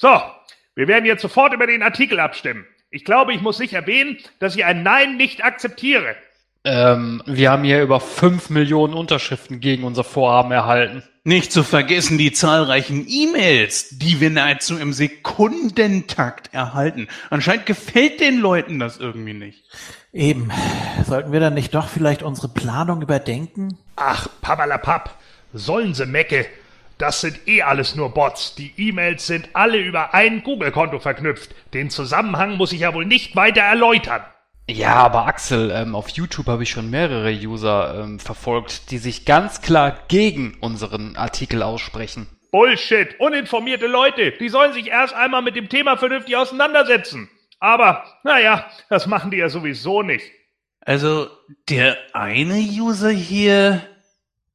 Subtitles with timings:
[0.00, 0.22] So,
[0.76, 2.64] wir werden jetzt sofort über den Artikel abstimmen.
[2.88, 6.14] Ich glaube, ich muss nicht erwähnen, dass ich ein Nein nicht akzeptiere.
[6.62, 11.02] Ähm, wir haben hier über 5 Millionen Unterschriften gegen unser Vorhaben erhalten.
[11.24, 17.08] Nicht zu vergessen die zahlreichen E-Mails, die wir nahezu im Sekundentakt erhalten.
[17.28, 19.64] Anscheinend gefällt den Leuten das irgendwie nicht.
[20.12, 20.52] Eben.
[21.08, 23.76] Sollten wir dann nicht doch vielleicht unsere Planung überdenken?
[23.96, 25.16] Ach, Pappalapapp,
[25.52, 26.46] sollen sie Mecke.
[26.98, 28.56] Das sind eh alles nur Bots.
[28.56, 31.54] Die E-Mails sind alle über ein Google-Konto verknüpft.
[31.72, 34.22] Den Zusammenhang muss ich ja wohl nicht weiter erläutern.
[34.68, 39.24] Ja, aber Axel, ähm, auf YouTube habe ich schon mehrere User ähm, verfolgt, die sich
[39.24, 42.26] ganz klar gegen unseren Artikel aussprechen.
[42.50, 47.30] Bullshit, uninformierte Leute, die sollen sich erst einmal mit dem Thema vernünftig auseinandersetzen.
[47.60, 50.24] Aber, naja, das machen die ja sowieso nicht.
[50.80, 51.28] Also,
[51.68, 53.82] der eine User hier,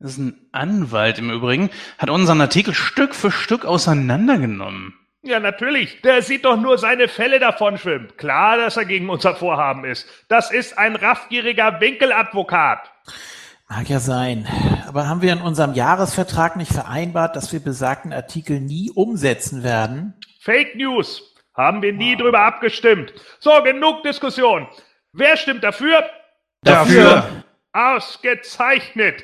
[0.04, 4.94] ist ein Anwalt im Übrigen, hat unseren Artikel Stück für Stück auseinandergenommen.
[5.26, 6.02] Ja, natürlich.
[6.02, 8.12] Der sieht doch nur seine Fälle davon schwimmen.
[8.18, 10.06] Klar, dass er gegen unser Vorhaben ist.
[10.28, 12.92] Das ist ein raffgieriger Winkeladvokat.
[13.70, 14.46] Mag ja sein.
[14.86, 20.14] Aber haben wir in unserem Jahresvertrag nicht vereinbart, dass wir besagten Artikel nie umsetzen werden?
[20.42, 21.34] Fake News.
[21.56, 23.14] Haben wir nie drüber abgestimmt.
[23.40, 24.68] So, genug Diskussion.
[25.14, 26.04] Wer stimmt dafür?
[26.64, 27.44] Dafür.
[27.72, 29.24] Ausgezeichnet.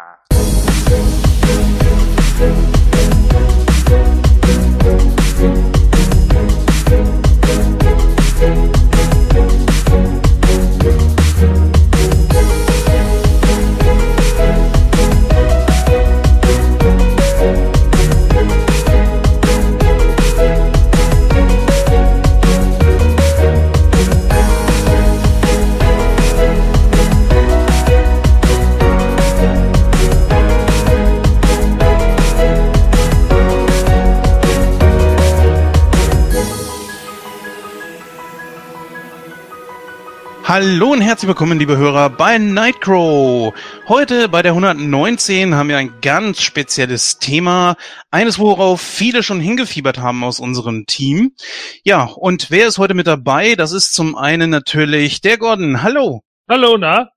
[40.53, 43.53] Hallo und herzlich willkommen, liebe Hörer, bei Nightcrow.
[43.87, 47.77] Heute bei der 119 haben wir ein ganz spezielles Thema.
[48.09, 51.37] Eines, worauf viele schon hingefiebert haben aus unserem Team.
[51.85, 53.55] Ja, und wer ist heute mit dabei?
[53.55, 55.83] Das ist zum einen natürlich der Gordon.
[55.83, 56.21] Hallo.
[56.49, 57.11] Hallo, na?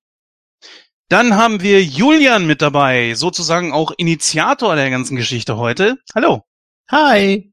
[1.09, 5.97] Dann haben wir Julian mit dabei, sozusagen auch Initiator der ganzen Geschichte heute.
[6.15, 6.45] Hallo.
[6.89, 7.53] Hi.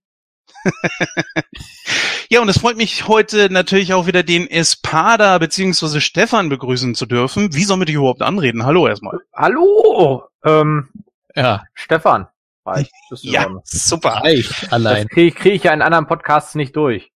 [2.31, 7.05] Ja, und es freut mich heute natürlich auch wieder den Espada beziehungsweise Stefan begrüßen zu
[7.05, 7.53] dürfen.
[7.53, 8.63] Wie soll man dich überhaupt anreden?
[8.63, 9.19] Hallo erstmal.
[9.35, 10.87] Hallo, ähm,
[11.35, 12.29] Ja, Stefan.
[12.65, 12.89] Reicht,
[13.23, 14.21] Ja, super.
[14.25, 15.07] ich allein.
[15.07, 17.11] Das kriege ich, krieg ich ja in anderen Podcasts nicht durch.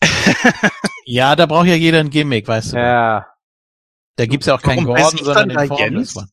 [1.06, 2.76] Ja, da braucht ja jeder ein Gimmick, weißt du.
[2.78, 3.26] Ja.
[4.16, 6.16] Da gibt's ja auch keinen Warum Gordon, sondern den da Formless?
[6.16, 6.28] One.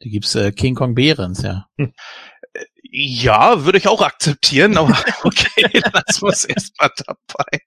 [0.00, 1.66] Da gibt's äh, King Kong Behrens, ja.
[2.92, 7.60] Ja, würde ich auch akzeptieren, aber okay, das muss erstmal dabei.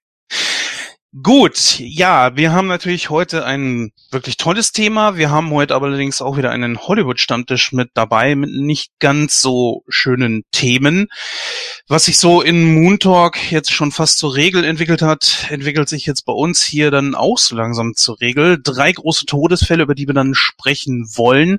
[1.22, 5.16] Gut, ja, wir haben natürlich heute ein wirklich tolles Thema.
[5.16, 9.84] Wir haben heute aber allerdings auch wieder einen Hollywood-Stammtisch mit dabei, mit nicht ganz so
[9.88, 11.06] schönen Themen.
[11.86, 16.04] Was sich so in Moon Talk jetzt schon fast zur Regel entwickelt hat, entwickelt sich
[16.04, 18.58] jetzt bei uns hier dann auch so langsam zur Regel.
[18.60, 21.58] Drei große Todesfälle, über die wir dann sprechen wollen,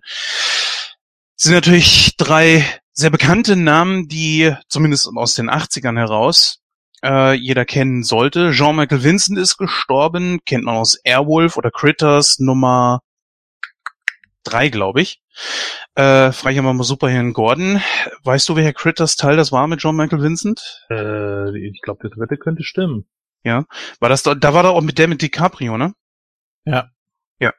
[1.38, 2.66] sind natürlich drei
[2.96, 6.62] sehr bekannte Namen, die zumindest aus den 80ern heraus
[7.04, 8.52] äh, jeder kennen sollte.
[8.52, 13.02] Jean-Michael Vincent ist gestorben, kennt man aus Airwolf oder Critters Nummer
[14.44, 15.22] drei, glaube ich.
[15.96, 17.82] Äh, frage ich mal Superhelden Gordon.
[18.24, 20.86] Weißt du, welcher Critters Teil das war mit Jean-Michael Vincent?
[20.90, 23.06] Äh, ich glaube, der dritte könnte stimmen.
[24.00, 25.94] War das da, da war da auch mit der mit DiCaprio, ne?
[26.64, 26.90] Ja.
[27.40, 27.54] Ja.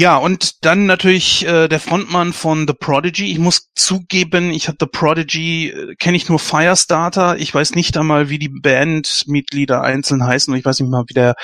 [0.00, 3.32] Ja, und dann natürlich äh, der Frontmann von The Prodigy.
[3.32, 7.36] Ich muss zugeben, ich habe The Prodigy, äh, kenne ich nur Firestarter.
[7.36, 11.12] Ich weiß nicht einmal, wie die Bandmitglieder einzeln heißen und ich weiß nicht mal, wie
[11.12, 11.34] der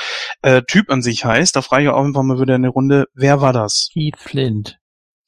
[0.41, 1.55] äh, Typ an sich heißt.
[1.55, 3.91] Da frage ich auch einfach mal wieder eine Runde, wer war das?
[3.93, 4.79] Keith Flint.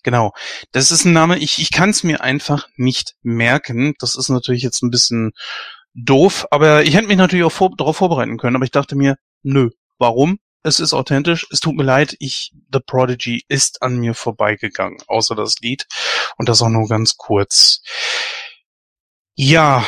[0.05, 0.33] Genau.
[0.73, 3.93] Das ist ein Name, ich, ich kann es mir einfach nicht merken.
[3.99, 5.33] Das ist natürlich jetzt ein bisschen
[5.93, 9.17] doof, aber ich hätte mich natürlich auch vor, darauf vorbereiten können, aber ich dachte mir,
[9.43, 9.69] nö,
[9.99, 10.39] warum?
[10.63, 15.35] Es ist authentisch, es tut mir leid, ich, The Prodigy ist an mir vorbeigegangen, außer
[15.35, 15.87] das Lied.
[16.37, 17.83] Und das auch nur ganz kurz.
[19.35, 19.85] Ja,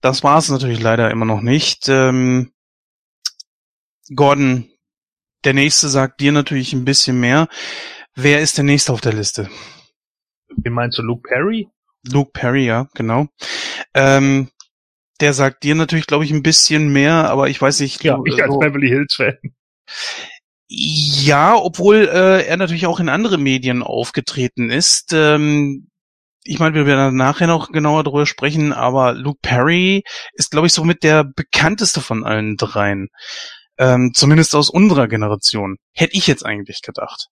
[0.00, 1.88] das war es natürlich leider immer noch nicht.
[1.88, 2.52] Ähm,
[4.14, 4.70] Gordon,
[5.44, 7.48] der nächste sagt dir natürlich ein bisschen mehr.
[8.14, 9.48] Wer ist der nächste auf der Liste?
[10.48, 11.68] Wie meinst du, Luke Perry?
[12.06, 13.28] Luke Perry, ja, genau.
[13.94, 14.50] Ähm,
[15.20, 18.02] der sagt dir natürlich, glaube ich, ein bisschen mehr, aber ich weiß nicht.
[18.04, 19.36] Ja, ich als so- Beverly Hills Fan.
[20.68, 25.12] ja, obwohl äh, er natürlich auch in andere Medien aufgetreten ist.
[25.12, 25.88] Ähm,
[26.44, 30.72] ich meine, wir werden nachher noch genauer drüber sprechen, aber Luke Perry ist, glaube ich,
[30.72, 33.08] somit der bekannteste von allen dreien.
[33.78, 35.76] Ähm, zumindest aus unserer Generation.
[35.94, 37.28] Hätte ich jetzt eigentlich gedacht.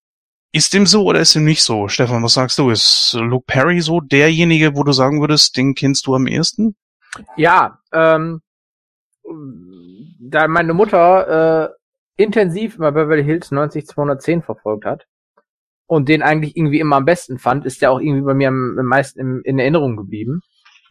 [0.52, 1.88] Ist dem so oder ist dem nicht so?
[1.88, 2.70] Stefan, was sagst du?
[2.70, 6.76] Ist Luke Perry so derjenige, wo du sagen würdest, den kennst du am ehesten?
[7.36, 8.40] Ja, ähm,
[10.20, 11.68] da meine Mutter
[12.16, 15.06] äh, intensiv immer Beverly Hills 90210 verfolgt hat
[15.86, 18.76] und den eigentlich irgendwie immer am besten fand, ist der auch irgendwie bei mir am,
[18.78, 20.40] am meisten im, in Erinnerung geblieben.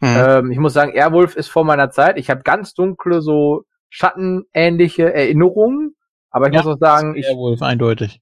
[0.01, 0.15] Hm.
[0.17, 2.17] Ähm, ich muss sagen, Airwolf ist vor meiner Zeit.
[2.17, 5.95] Ich habe ganz dunkle, so schattenähnliche Erinnerungen.
[6.31, 8.21] Aber ich Ja, muss auch sagen, ich, Airwolf eindeutig.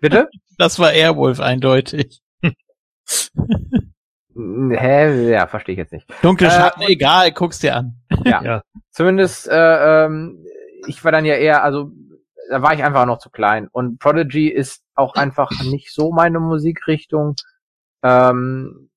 [0.00, 0.28] bitte?
[0.56, 2.20] Das war Airwolf eindeutig.
[4.36, 5.30] Hä?
[5.30, 6.06] Ja, verstehe ich jetzt nicht.
[6.22, 7.96] Dunkle Äh, Schatten, egal, guck's dir an.
[8.24, 8.42] Ja.
[8.44, 8.62] Ja.
[8.90, 10.44] Zumindest, äh, ähm,
[10.86, 11.90] ich war dann ja eher, also
[12.50, 13.68] da war ich einfach noch zu klein.
[13.72, 17.34] Und Prodigy ist auch einfach nicht so meine Musikrichtung.
[18.02, 18.90] Ähm,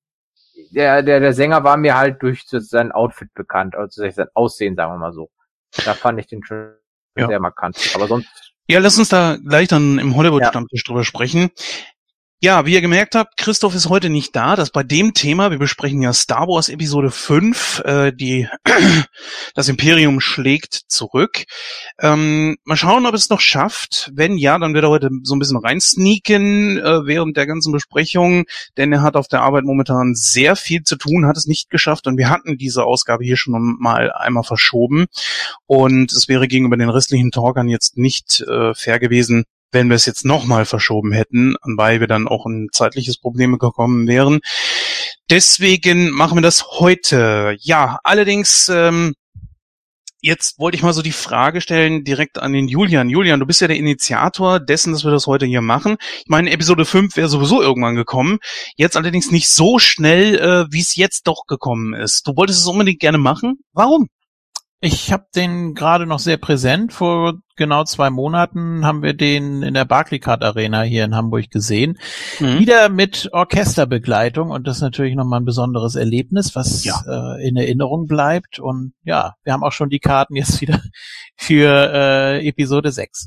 [0.70, 4.76] der, der, der Sänger war mir halt durch sein Outfit bekannt, also durch sein Aussehen,
[4.76, 5.30] sagen wir mal so.
[5.84, 6.74] Da fand ich den schon
[7.16, 7.26] Ja.
[7.26, 7.78] sehr markant.
[7.94, 8.28] Aber sonst,
[8.68, 11.50] Ja, lass uns da gleich dann im Hollywood-Stammtisch drüber sprechen.
[12.40, 14.54] Ja, wie ihr gemerkt habt, Christoph ist heute nicht da.
[14.54, 18.46] Das bei dem Thema, wir besprechen ja Star Wars Episode 5, äh, die
[19.56, 21.46] das Imperium schlägt zurück.
[21.98, 24.12] Ähm, mal schauen, ob es noch schafft.
[24.14, 28.44] Wenn ja, dann wird er heute so ein bisschen reinsneaken äh, während der ganzen Besprechung,
[28.76, 32.06] denn er hat auf der Arbeit momentan sehr viel zu tun, hat es nicht geschafft
[32.06, 35.06] und wir hatten diese Ausgabe hier schon mal einmal verschoben
[35.66, 40.06] und es wäre gegenüber den restlichen Talkern jetzt nicht äh, fair gewesen, wenn wir es
[40.06, 44.40] jetzt nochmal verschoben hätten, anbei wir dann auch in zeitliches Problem gekommen wären.
[45.30, 47.56] Deswegen machen wir das heute.
[47.60, 49.14] Ja, allerdings, ähm,
[50.20, 53.10] jetzt wollte ich mal so die Frage stellen direkt an den Julian.
[53.10, 55.96] Julian, du bist ja der Initiator dessen, dass wir das heute hier machen.
[56.20, 58.38] Ich meine, Episode 5 wäre sowieso irgendwann gekommen.
[58.76, 62.26] Jetzt allerdings nicht so schnell, äh, wie es jetzt doch gekommen ist.
[62.26, 63.58] Du wolltest es unbedingt gerne machen.
[63.72, 64.08] Warum?
[64.80, 66.92] Ich habe den gerade noch sehr präsent.
[66.92, 71.98] Vor genau zwei Monaten haben wir den in der Barclaycard Arena hier in Hamburg gesehen.
[72.38, 72.60] Mhm.
[72.60, 76.94] Wieder mit Orchesterbegleitung und das ist natürlich nochmal ein besonderes Erlebnis, was Ja.
[77.08, 78.60] äh, in Erinnerung bleibt.
[78.60, 80.80] Und ja, wir haben auch schon die Karten jetzt wieder
[81.36, 83.26] für äh, Episode 6.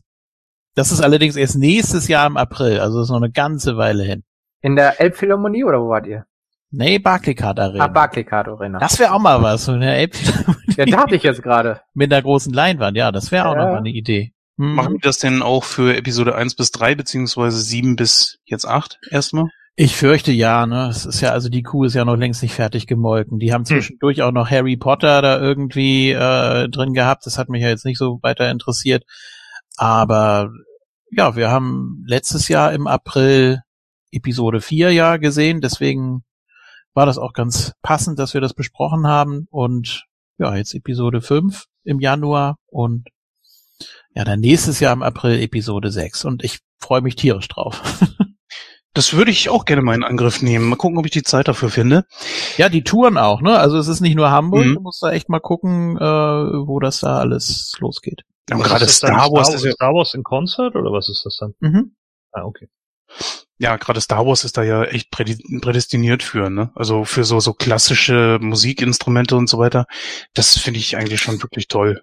[0.74, 4.04] Das ist allerdings erst nächstes Jahr im April, also das ist noch eine ganze Weile
[4.04, 4.24] hin.
[4.62, 6.24] in der Elbphilharmonie oder wo wart ihr?
[6.72, 7.84] Nee, Barclaycard Arena.
[7.84, 8.80] Ah, Barclaycard Arena.
[8.80, 11.82] das wäre auch mal was, so eine Elbphilharmonie Ja, dachte ich jetzt gerade.
[11.94, 12.96] mit einer großen Leinwand.
[12.98, 13.64] Ja, das wäre auch Ja.
[13.66, 14.32] noch mal eine Idee.
[14.58, 14.76] Mhm.
[14.76, 19.00] Machen die das denn auch für Episode 1 bis 3, beziehungsweise 7 bis jetzt 8
[19.10, 19.46] erstmal?
[19.76, 20.88] Ich fürchte ja, ne?
[20.90, 23.40] Es ist ja, also die Kuh ist ja noch längst nicht fertig gemolken.
[23.40, 27.26] Die haben zwischendurch auch noch Harry Potter da irgendwie äh, drin gehabt.
[27.26, 29.04] Das hat mich ja jetzt nicht so weiter interessiert.
[29.78, 30.52] Aber
[31.10, 33.62] ja, wir haben letztes Jahr im April
[34.12, 36.24] Episode 4 ja gesehen, deswegen
[36.94, 39.48] war das auch ganz passend, dass wir das besprochen haben.
[39.52, 40.06] Und
[40.38, 43.08] ja, jetzt Episode 5 im Januar und
[44.14, 46.26] ja, dann nächstes Jahr im April Episode 6.
[46.26, 47.82] Und ich freue mich tierisch drauf.
[48.94, 50.68] Das würde ich auch gerne mal in Angriff nehmen.
[50.68, 52.04] Mal gucken, ob ich die Zeit dafür finde.
[52.58, 53.58] Ja, die Touren auch, ne?
[53.58, 54.74] Also es ist nicht nur Hamburg, Mhm.
[54.76, 58.24] du musst da echt mal gucken, äh, wo das da alles losgeht.
[58.52, 58.90] Und Was gerade dann?
[58.90, 61.54] Star Wars Star, ist ja, Star Wars in Concert oder was ist das dann?
[61.62, 61.96] Mhm.
[62.34, 62.68] Ah, okay.
[63.62, 66.72] Ja, gerade Star Wars ist da ja echt prädestiniert für, ne?
[66.74, 69.86] Also für so, so klassische Musikinstrumente und so weiter.
[70.34, 72.02] Das finde ich eigentlich schon wirklich toll.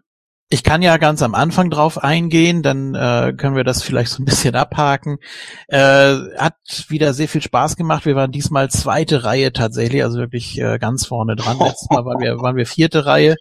[0.51, 4.23] Ich kann ja ganz am Anfang drauf eingehen, dann äh, können wir das vielleicht so
[4.23, 5.19] ein bisschen abhaken.
[5.67, 6.55] Äh, hat
[6.87, 8.07] wieder sehr viel Spaß gemacht.
[8.07, 11.59] Wir waren diesmal zweite Reihe tatsächlich, also wirklich äh, ganz vorne dran.
[11.59, 13.35] Letztes Mal waren wir, waren wir vierte Reihe.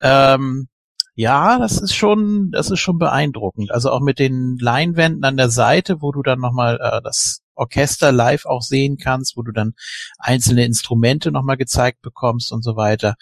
[0.00, 0.68] Ähm,
[1.16, 3.72] ja, das ist schon, das ist schon beeindruckend.
[3.72, 8.12] Also auch mit den Leinwänden an der Seite, wo du dann nochmal äh, das Orchester
[8.12, 9.74] live auch sehen kannst, wo du dann
[10.18, 13.16] einzelne Instrumente nochmal gezeigt bekommst und so weiter.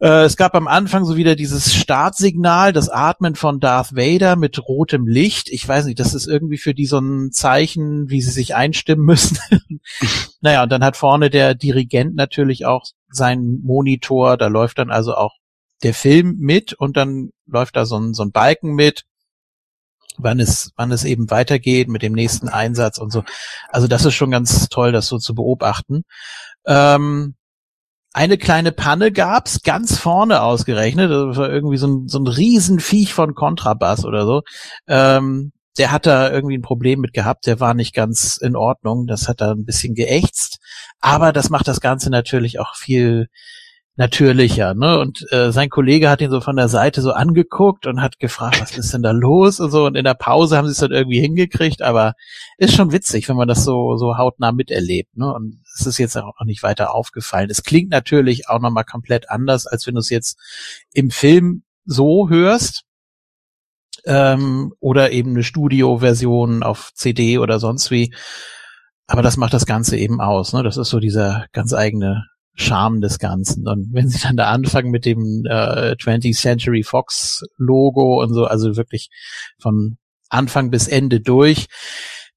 [0.00, 4.58] Äh, es gab am Anfang so wieder dieses Startsignal, das Atmen von Darth Vader mit
[4.66, 5.48] rotem Licht.
[5.50, 9.04] Ich weiß nicht, das ist irgendwie für die so ein Zeichen, wie sie sich einstimmen
[9.04, 9.38] müssen.
[10.40, 14.38] naja, und dann hat vorne der Dirigent natürlich auch seinen Monitor.
[14.38, 15.36] Da läuft dann also auch
[15.82, 19.04] der Film mit und dann läuft da so ein, so ein Balken mit,
[20.18, 23.24] wann es, wann es eben weitergeht mit dem nächsten Einsatz und so.
[23.68, 26.02] Also das ist schon ganz toll, das so zu beobachten.
[26.66, 27.34] Ähm,
[28.12, 31.10] eine kleine Panne gab's ganz vorne ausgerechnet.
[31.10, 34.42] Das war irgendwie so ein, so ein Riesenviech von Kontrabass oder so.
[34.88, 37.46] Ähm, der hat da irgendwie ein Problem mit gehabt.
[37.46, 39.06] Der war nicht ganz in Ordnung.
[39.06, 40.58] Das hat da ein bisschen geächtzt.
[41.00, 43.28] Aber das macht das Ganze natürlich auch viel,
[43.96, 44.98] natürlicher, ne?
[44.98, 48.60] Und äh, sein Kollege hat ihn so von der Seite so angeguckt und hat gefragt,
[48.60, 49.84] was ist denn da los und so.
[49.84, 52.14] Und in der Pause haben sie es dann irgendwie hingekriegt, aber
[52.56, 55.32] ist schon witzig, wenn man das so so hautnah miterlebt, ne?
[55.32, 57.50] Und es ist jetzt auch nicht weiter aufgefallen.
[57.50, 60.38] Es klingt natürlich auch nochmal komplett anders, als wenn du es jetzt
[60.94, 62.84] im Film so hörst.
[64.06, 68.14] Ähm, oder eben eine Studio-Version auf CD oder sonst wie.
[69.06, 70.54] Aber das macht das Ganze eben aus.
[70.54, 70.62] Ne?
[70.62, 72.24] Das ist so dieser ganz eigene
[72.60, 73.66] Charme des Ganzen.
[73.66, 78.44] Und wenn sie dann da anfangen mit dem äh, 20th Century Fox Logo und so,
[78.44, 79.10] also wirklich
[79.58, 79.96] von
[80.28, 81.66] Anfang bis Ende durch.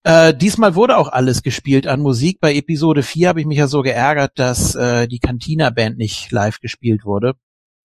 [0.04, 2.40] Äh, diesmal wurde auch alles gespielt an Musik.
[2.42, 6.32] Bei Episode 4 habe ich mich ja so geärgert, dass äh, die Cantina Band nicht
[6.32, 7.36] live gespielt wurde.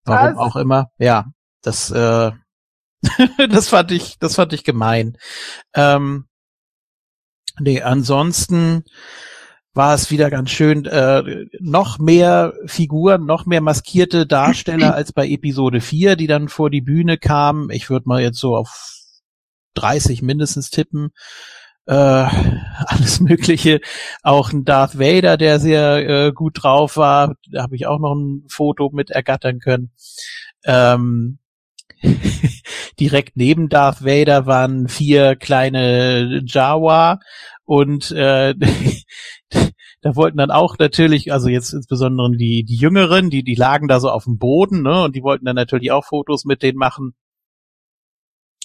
[0.04, 0.38] Warum Was?
[0.38, 0.90] auch immer.
[0.98, 1.26] Ja,
[1.62, 2.32] das äh,
[3.50, 5.16] das fand ich, das fand ich gemein.
[5.74, 6.26] Ähm,
[7.60, 8.84] nee, ansonsten
[9.74, 15.28] war es wieder ganz schön, äh, noch mehr Figuren, noch mehr maskierte Darsteller als bei
[15.28, 17.70] Episode 4, die dann vor die Bühne kamen.
[17.70, 18.96] Ich würde mal jetzt so auf
[19.74, 21.10] 30 mindestens tippen.
[21.86, 21.92] Äh,
[22.86, 23.80] alles Mögliche.
[24.22, 27.34] Auch ein Darth Vader, der sehr äh, gut drauf war.
[27.50, 29.92] Da habe ich auch noch ein Foto mit ergattern können.
[30.64, 31.38] Ähm,
[33.00, 37.20] direkt neben Darth Vader waren vier kleine Jawa
[37.68, 38.54] und äh,
[40.00, 44.00] da wollten dann auch natürlich, also jetzt insbesondere die die Jüngeren, die die lagen da
[44.00, 47.14] so auf dem Boden, ne, und die wollten dann natürlich auch Fotos mit denen machen.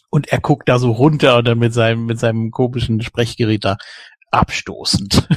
[0.10, 3.76] Und er guckt da so runter und dann mit seinem mit seinem komischen Sprechgerät da
[4.32, 5.28] abstoßend.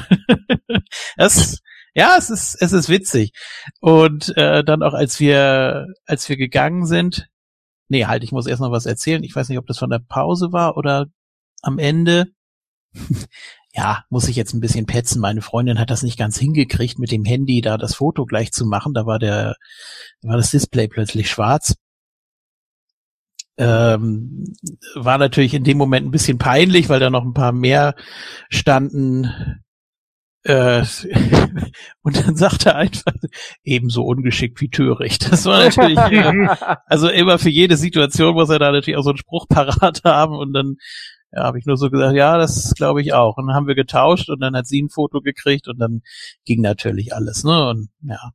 [1.17, 1.59] das
[1.95, 3.33] ja, es ist es ist witzig.
[3.81, 7.29] Und äh, dann auch als wir als wir gegangen sind,
[7.89, 9.23] Nee, halt, ich muss erst noch was erzählen.
[9.23, 11.07] Ich weiß nicht, ob das von der Pause war oder
[11.63, 12.27] am Ende.
[13.73, 15.21] Ja, muss ich jetzt ein bisschen petzen.
[15.21, 18.65] Meine Freundin hat das nicht ganz hingekriegt, mit dem Handy da das Foto gleich zu
[18.65, 18.95] machen.
[18.95, 19.57] Da war der,
[20.23, 21.75] da war das Display plötzlich schwarz.
[23.59, 24.55] Ähm,
[24.95, 27.95] war natürlich in dem Moment ein bisschen peinlich, weil da noch ein paar mehr
[28.51, 29.63] standen.
[30.43, 30.85] Äh,
[32.03, 33.13] und dann sagt er einfach
[33.63, 35.33] ebenso ungeschickt wie töricht.
[35.33, 36.49] Das war natürlich, äh,
[36.87, 40.37] also immer für jede Situation muss er da natürlich auch so einen Spruch parat haben
[40.37, 40.77] und dann
[41.33, 43.37] ja, habe ich nur so gesagt, ja, das glaube ich auch.
[43.37, 46.03] Und dann haben wir getauscht und dann hat sie ein Foto gekriegt und dann
[46.45, 47.69] ging natürlich alles, ne?
[47.69, 48.31] Und ja.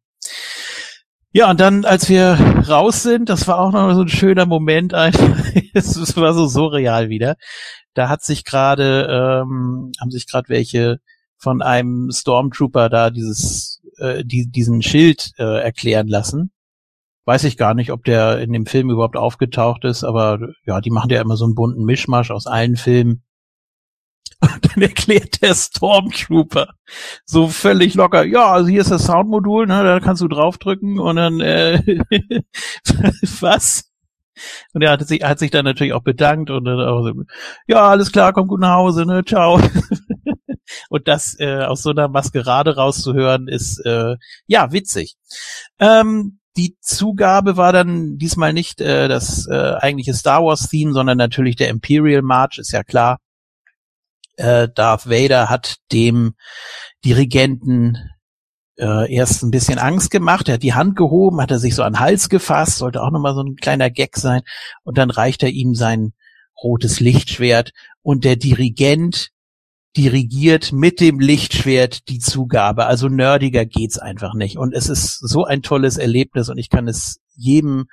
[1.34, 2.34] Ja, und dann, als wir
[2.68, 4.94] raus sind, das war auch noch so ein schöner Moment
[5.74, 7.38] es war so surreal wieder.
[7.94, 11.00] Da hat sich gerade, ähm, haben sich gerade welche
[11.38, 16.52] von einem Stormtrooper da dieses, äh, die, diesen Schild äh, erklären lassen.
[17.26, 20.90] Weiß ich gar nicht, ob der in dem Film überhaupt aufgetaucht ist, aber ja, die
[20.90, 23.24] machen ja immer so einen bunten Mischmasch aus allen Filmen.
[24.42, 26.74] Und dann erklärt der Stormtrooper
[27.26, 31.16] so völlig locker, ja, also hier ist das Soundmodul, ne, da kannst du draufdrücken und
[31.18, 31.80] dann, äh,
[33.40, 33.92] was?
[34.74, 37.14] Und er hat sich, hat sich dann natürlich auch bedankt und dann auch so,
[37.68, 39.60] ja, alles klar, komm gut nach Hause, ne, ciao.
[40.90, 44.16] und das äh, aus so einer Maskerade rauszuhören, ist äh,
[44.48, 45.18] ja witzig.
[45.80, 51.18] Ähm, die Zugabe war dann diesmal nicht äh, das äh, eigentliche Star Wars Theme, sondern
[51.18, 53.20] natürlich der Imperial March, ist ja klar.
[54.38, 56.34] Äh, Darth Vader hat dem
[57.06, 57.98] Dirigenten
[58.78, 60.48] äh, erst ein bisschen Angst gemacht.
[60.48, 63.12] Er hat die Hand gehoben, hat er sich so an den Hals gefasst, sollte auch
[63.12, 64.42] nochmal so ein kleiner Gag sein.
[64.84, 66.14] Und dann reicht er ihm sein
[66.62, 69.30] rotes Lichtschwert und der Dirigent
[69.98, 72.86] dirigiert mit dem Lichtschwert die Zugabe.
[72.86, 74.58] Also nerdiger geht's einfach nicht.
[74.58, 77.88] Und es ist so ein tolles Erlebnis und ich kann es jedem,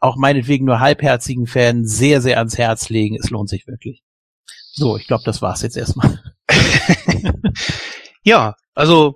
[0.00, 3.16] auch meinetwegen nur halbherzigen Fan, sehr, sehr ans Herz legen.
[3.16, 4.02] Es lohnt sich wirklich.
[4.72, 6.20] So, ich glaube, das war's jetzt erstmal.
[8.22, 9.14] ja, also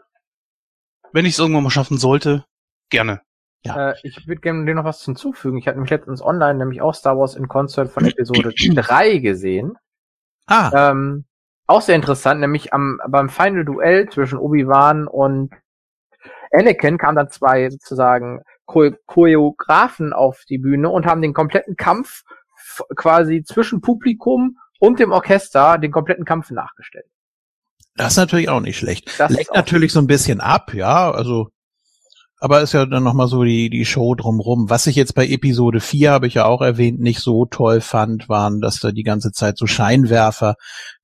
[1.13, 2.45] wenn ich es irgendwann mal schaffen sollte,
[2.91, 3.21] gerne.
[3.65, 5.59] Äh, ich würde gerne dir noch was hinzufügen.
[5.59, 9.77] Ich hatte nämlich letztens online nämlich auch Star Wars in Concert von Episode 3 gesehen.
[10.47, 11.25] Ah, Ähm,
[11.71, 15.51] auch sehr interessant, nämlich am, beim Final Duell zwischen Obi-Wan und
[16.53, 22.23] Anakin kamen dann zwei sozusagen Chor Choreografen auf die Bühne und haben den kompletten Kampf
[22.97, 27.07] quasi zwischen Publikum und dem Orchester den kompletten Kampf nachgestellt.
[27.97, 29.19] das ist natürlich auch nicht schlecht.
[29.19, 31.51] Das Lenkt natürlich so ein bisschen ab, ja, also
[32.41, 34.71] aber ist ja dann nochmal so die, die Show drumrum.
[34.71, 38.31] Was ich jetzt bei Episode 4, habe ich ja auch erwähnt, nicht so toll fand,
[38.31, 40.55] waren, dass da die ganze Zeit so Scheinwerfer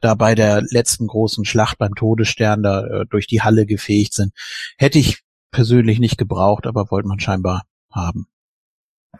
[0.01, 4.33] da bei der letzten großen Schlacht beim Todesstern da äh, durch die Halle gefegt sind.
[4.79, 8.27] Hätte ich persönlich nicht gebraucht, aber wollte man scheinbar haben.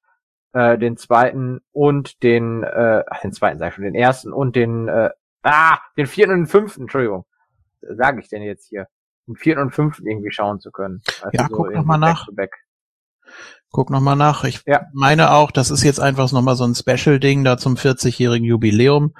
[0.54, 4.56] äh, den zweiten und den, äh, ach, den zweiten sag ich schon, den ersten und
[4.56, 5.10] den, äh,
[5.42, 7.26] ah, den vierten und den fünften, Entschuldigung.
[7.90, 8.86] Sage ich denn jetzt hier?
[9.26, 11.02] Den vierten und fünften irgendwie schauen zu können.
[11.22, 12.28] Also Ja, guck noch irgendwie mal back nach.
[12.32, 12.56] back.
[13.70, 14.44] Guck noch mal nach.
[14.44, 14.86] Ich Ja.
[14.92, 19.14] meine auch, das ist jetzt einfach noch mal so ein Special-Ding da zum 40-jährigen Jubiläum.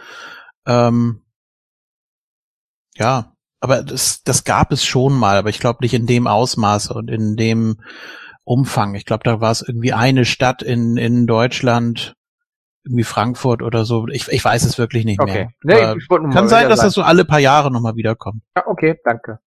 [0.67, 1.23] Ähm,
[2.97, 6.93] ja, aber das, das gab es schon mal, aber ich glaube nicht in dem Ausmaße
[6.95, 7.81] und in dem
[8.45, 8.95] Umfang.
[8.95, 12.15] Ich glaube, da war es irgendwie eine Stadt in, in Deutschland,
[12.85, 14.07] irgendwie Frankfurt oder so.
[14.09, 15.51] Ich, ich weiß es wirklich nicht Okay.
[15.65, 15.95] mehr.
[15.95, 18.43] Nee, ich wollte nur kann sein, dass das so alle paar Jahre noch mal wiederkommt.
[18.57, 19.41] Ja, okay, danke.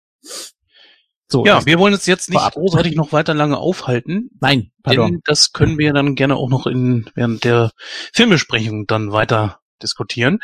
[1.30, 5.12] So, Ja, wir wollen uns jetzt nicht großartig noch weiter lange aufhalten, nein, pardon.
[5.12, 7.72] denn das können wir dann gerne auch noch in, während der
[8.14, 10.40] Filmbesprechung dann weiter diskutieren.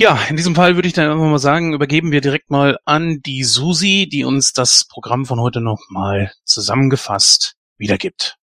[0.00, 3.18] Ja, in diesem Fall würde ich dann einfach mal sagen, übergeben wir direkt mal an
[3.26, 8.36] die Susi, die uns das Programm von heute noch mal zusammengefasst wiedergibt.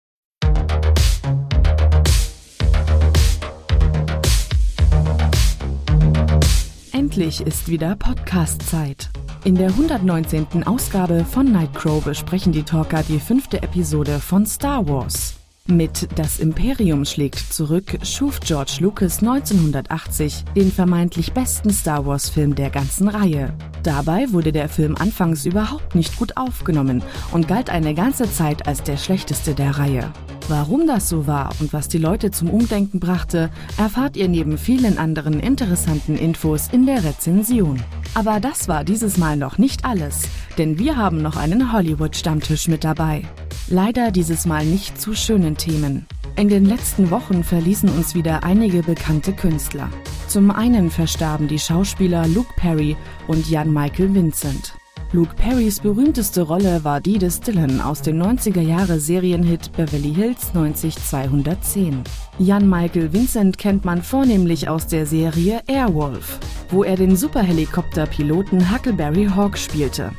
[7.13, 9.11] Endlich ist wieder Podcast-Zeit.
[9.45, 10.65] In der 119.
[10.65, 15.42] Ausgabe von Nightcrow besprechen die Talker die fünfte Episode von Star Wars.
[15.69, 22.69] Mit Das Imperium schlägt zurück schuf George Lucas 1980 den vermeintlich besten Star Wars-Film der
[22.69, 23.57] ganzen Reihe.
[23.85, 27.01] Dabei wurde der Film anfangs überhaupt nicht gut aufgenommen
[27.31, 30.13] und galt eine ganze Zeit als der schlechteste der Reihe.
[30.49, 34.99] Warum das so war und was die Leute zum Umdenken brachte, erfahrt ihr neben vielen
[34.99, 37.81] anderen interessanten Infos in der Rezension.
[38.15, 42.85] Aber das war dieses Mal noch nicht alles, denn wir haben noch einen Hollywood-Stammtisch mit
[42.85, 43.23] dabei.
[43.69, 46.07] Leider dieses Mal nicht zu schönen Themen.
[46.37, 49.89] In den letzten Wochen verließen uns wieder einige bekannte Künstler.
[50.29, 52.97] Zum einen verstarben die Schauspieler Luke Perry
[53.29, 54.75] und Jan Michael Vincent.
[55.15, 60.55] Luke Perrys berühmteste Rolle war die des Dylan aus dem 90er Jahre Serienhit Beverly Hills
[60.55, 62.03] 90210.
[62.39, 66.39] Jan Michael Vincent kennt man vornehmlich aus der Serie Airwolf,
[66.71, 70.13] wo er den Superhelikopterpiloten Huckleberry Hawk spielte.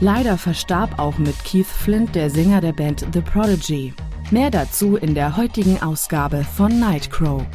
[0.00, 3.94] Leider verstarb auch mit Keith Flint der Sänger der Band The Prodigy.
[4.32, 7.46] Mehr dazu in der heutigen Ausgabe von Nightcrow.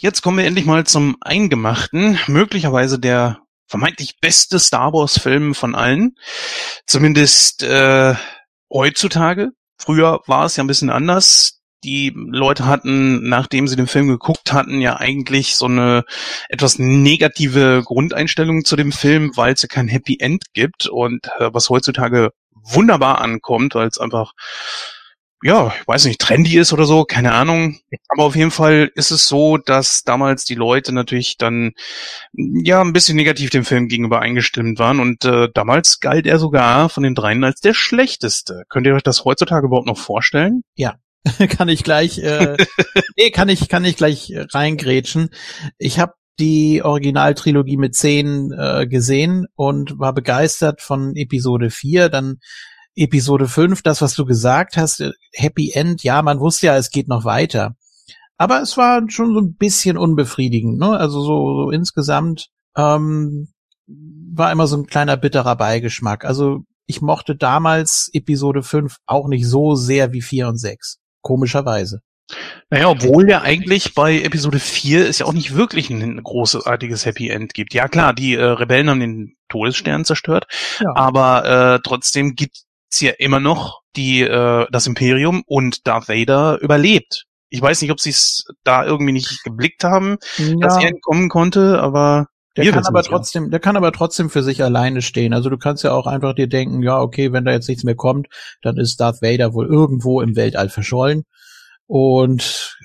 [0.00, 5.74] Jetzt kommen wir endlich mal zum Eingemachten, möglicherweise der vermeintlich beste Star Wars Film von
[5.74, 6.14] allen.
[6.86, 8.14] Zumindest äh,
[8.72, 9.48] heutzutage.
[9.76, 11.62] Früher war es ja ein bisschen anders.
[11.82, 16.04] Die Leute hatten, nachdem sie den Film geguckt hatten, ja eigentlich so eine
[16.48, 21.50] etwas negative Grundeinstellung zu dem Film, weil es ja kein Happy End gibt und äh,
[21.52, 24.32] was heutzutage wunderbar ankommt, weil es einfach
[25.42, 27.78] ja, ich weiß nicht, trendy ist oder so, keine Ahnung.
[28.08, 31.72] Aber auf jeden Fall ist es so, dass damals die Leute natürlich dann
[32.32, 36.88] ja ein bisschen negativ dem Film gegenüber eingestimmt waren und äh, damals galt er sogar
[36.88, 38.64] von den dreien als der schlechteste.
[38.68, 40.62] Könnt ihr euch das heutzutage überhaupt noch vorstellen?
[41.56, 42.56] kann ich gleich, äh,
[43.16, 45.30] nee, kann ich, kann ich gleich äh, reingrätschen.
[45.78, 52.38] Ich habe die Originaltrilogie mit zehn äh, gesehen und war begeistert von Episode 4, dann
[52.98, 56.90] Episode 5, das, was du gesagt hast, äh, Happy End, ja, man wusste ja, es
[56.90, 57.74] geht noch weiter.
[58.36, 60.90] Aber es war schon so ein bisschen unbefriedigend, ne?
[60.98, 63.48] Also so, so insgesamt ähm,
[63.86, 66.24] war immer so ein kleiner bitterer Beigeschmack.
[66.24, 70.98] Also ich mochte damals Episode 5 auch nicht so sehr wie 4 und 6.
[71.20, 72.00] Komischerweise.
[72.70, 77.30] Naja, obwohl ja eigentlich bei Episode 4 es ja auch nicht wirklich ein großartiges Happy
[77.30, 77.74] End gibt.
[77.74, 80.46] Ja klar, die äh, Rebellen haben den Todesstern zerstört,
[80.80, 80.92] Ja.
[80.94, 82.34] aber äh, trotzdem
[82.88, 87.26] gibt's ja immer noch die äh, das Imperium und Darth Vader überlebt.
[87.50, 90.16] Ich weiß nicht, ob sie es da irgendwie nicht geblickt haben,
[90.60, 93.08] dass er entkommen konnte, aber Der wir kann aber ja.
[93.08, 95.34] trotzdem, der kann aber trotzdem für sich alleine stehen.
[95.34, 97.94] Also du kannst ja auch einfach dir denken, ja, okay, wenn da jetzt nichts mehr
[97.94, 98.28] kommt,
[98.62, 101.24] dann ist Darth Vader wohl irgendwo im Weltall verschollen.
[101.86, 102.76] Und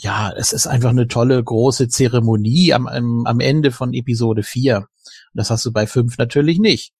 [0.00, 4.86] ja, es ist einfach eine tolle große Zeremonie am, am, am Ende von Episode 4.
[5.34, 6.92] Das hast du bei 5 natürlich nicht.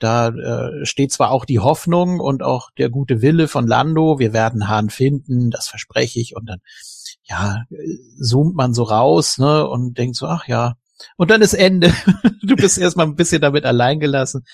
[0.00, 4.32] Da äh, steht zwar auch die Hoffnung und auch der gute Wille von Lando, wir
[4.32, 6.34] werden Hahn finden, das verspreche ich.
[6.34, 6.60] Und dann,
[7.24, 7.64] ja,
[8.20, 10.74] zoomt man so raus, ne, und denkt so, ach ja.
[11.16, 11.92] Und dann ist Ende.
[12.42, 14.44] du bist erstmal ein bisschen damit alleingelassen.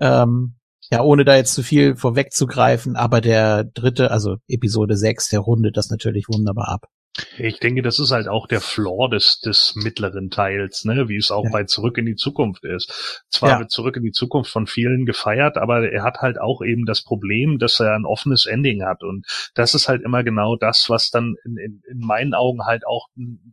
[0.00, 0.56] Ähm,
[0.90, 5.78] ja, ohne da jetzt zu viel vorwegzugreifen, aber der dritte, also Episode 6, der rundet
[5.78, 6.86] das natürlich wunderbar ab.
[7.36, 11.30] Ich denke, das ist halt auch der Flaw des, des mittleren Teils, ne, wie es
[11.30, 11.50] auch Ja.
[11.50, 13.22] bei Zurück in die Zukunft ist.
[13.28, 13.58] Zwar Ja.
[13.58, 17.02] wird Zurück in die Zukunft von vielen gefeiert, aber er hat halt auch eben das
[17.02, 19.02] Problem, dass er ein offenes Ending hat.
[19.02, 22.86] Und das ist halt immer genau das, was dann in, in, in meinen Augen halt
[22.86, 23.08] auch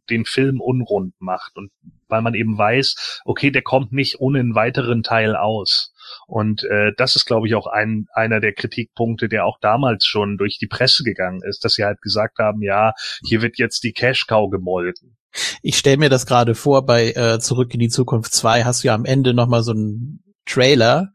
[0.09, 1.57] den Film unrund macht.
[1.57, 1.71] Und
[2.07, 5.93] weil man eben weiß, okay, der kommt nicht ohne einen weiteren Teil aus.
[6.29, 10.37] Und äh, das ist, glaube ich, auch ein, einer der Kritikpunkte, der auch damals schon
[10.37, 12.93] durch die Presse gegangen ist, dass sie halt gesagt haben, ja,
[13.25, 15.17] hier wird jetzt die Cash Cow gemolken.
[15.61, 18.87] Ich stelle mir das gerade vor, bei äh, Zurück in die Zukunft 2 hast du
[18.87, 21.09] ja am Ende nochmal so einen Trailer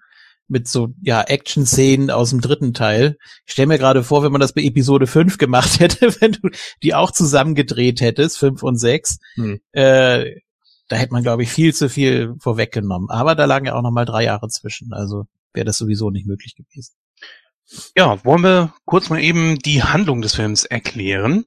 [0.47, 3.17] mit so ja Action-Szenen aus dem dritten Teil.
[3.47, 6.51] Ich stelle mir gerade vor, wenn man das bei Episode 5 gemacht hätte, wenn du
[6.83, 9.61] die auch zusammengedreht hättest, 5 und 6, Hm.
[9.73, 10.41] äh,
[10.89, 13.11] da hätte man, glaube ich, viel zu viel vorweggenommen.
[13.11, 16.55] Aber da lagen ja auch nochmal drei Jahre zwischen, also wäre das sowieso nicht möglich
[16.57, 16.95] gewesen.
[17.97, 21.45] Ja, wollen wir kurz mal eben die Handlung des Films erklären?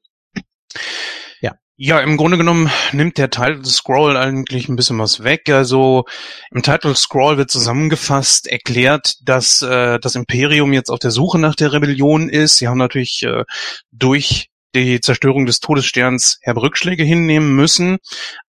[1.41, 1.56] Ja.
[1.76, 5.50] Ja, im Grunde genommen nimmt der Title Scroll eigentlich ein bisschen was weg.
[5.50, 6.06] Also
[6.50, 11.56] im Title Scroll wird zusammengefasst, erklärt, dass äh, das Imperium jetzt auf der Suche nach
[11.56, 12.58] der Rebellion ist.
[12.58, 13.43] Sie haben natürlich äh,
[13.91, 17.97] durch die Zerstörung des Todessterns herbe Rückschläge hinnehmen müssen,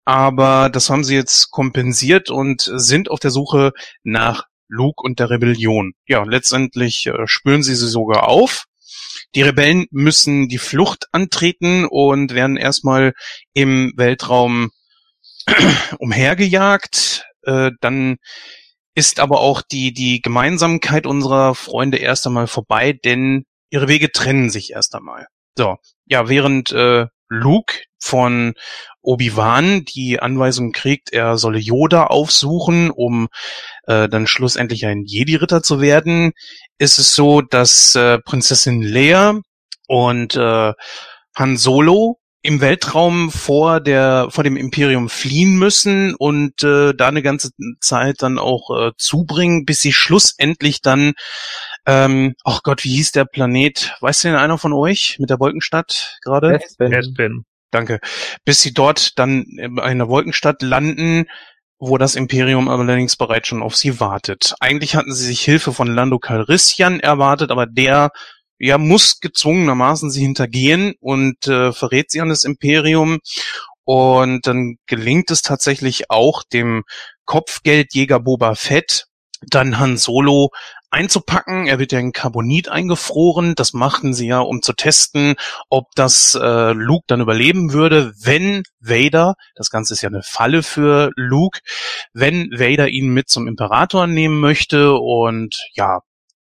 [0.04, 5.30] aber das haben sie jetzt kompensiert und sind auf der Suche nach Luke und der
[5.30, 5.94] Rebellion.
[6.06, 8.64] Ja, letztendlich äh, spüren sie sie sogar auf.
[9.34, 13.14] Die Rebellen müssen die Flucht antreten und werden erstmal
[13.52, 14.70] im Weltraum
[15.98, 17.26] umhergejagt.
[17.42, 18.16] Äh, dann
[18.94, 24.50] ist aber auch die, die Gemeinsamkeit unserer Freunde erst einmal vorbei, denn ihre Wege trennen
[24.50, 25.26] sich erst einmal.
[25.56, 28.54] So, ja, während äh, Luke von
[29.00, 33.28] Obi-Wan die Anweisung kriegt, er solle Yoda aufsuchen, um
[33.86, 36.32] äh, dann schlussendlich ein Jedi-Ritter zu werden,
[36.78, 39.40] ist es so, dass äh, Prinzessin Leia
[39.88, 40.72] und äh,
[41.34, 47.22] Han Solo im Weltraum vor der vor dem Imperium fliehen müssen und äh, da eine
[47.22, 51.14] ganze Zeit dann auch äh, zubringen, bis sie schlussendlich dann
[51.86, 53.94] ähm, ach Gott, wie hieß der Planet?
[54.00, 56.58] Weiß denn einer von euch mit der Wolkenstadt gerade?
[56.58, 56.90] Bespin.
[56.90, 57.44] Bespin.
[57.74, 57.98] Danke.
[58.44, 61.24] Bis sie dort dann in einer Wolkenstadt landen,
[61.80, 64.54] wo das Imperium allerdings bereits schon auf sie wartet.
[64.60, 68.10] Eigentlich hatten sie sich Hilfe von Lando Calrissian erwartet, aber der
[68.60, 73.18] ja muss gezwungenermaßen sie hintergehen und äh, verrät sie an das Imperium.
[73.82, 76.84] Und dann gelingt es tatsächlich auch dem
[77.24, 79.06] Kopfgeldjäger Boba Fett,
[79.50, 80.50] dann Han Solo
[80.94, 81.66] einzupacken.
[81.66, 83.54] Er wird ja in Carbonit eingefroren.
[83.54, 85.34] Das machten sie ja, um zu testen,
[85.68, 90.62] ob das äh, Luke dann überleben würde, wenn Vader, das Ganze ist ja eine Falle
[90.62, 91.60] für Luke,
[92.12, 96.00] wenn Vader ihn mit zum Imperator nehmen möchte und ja,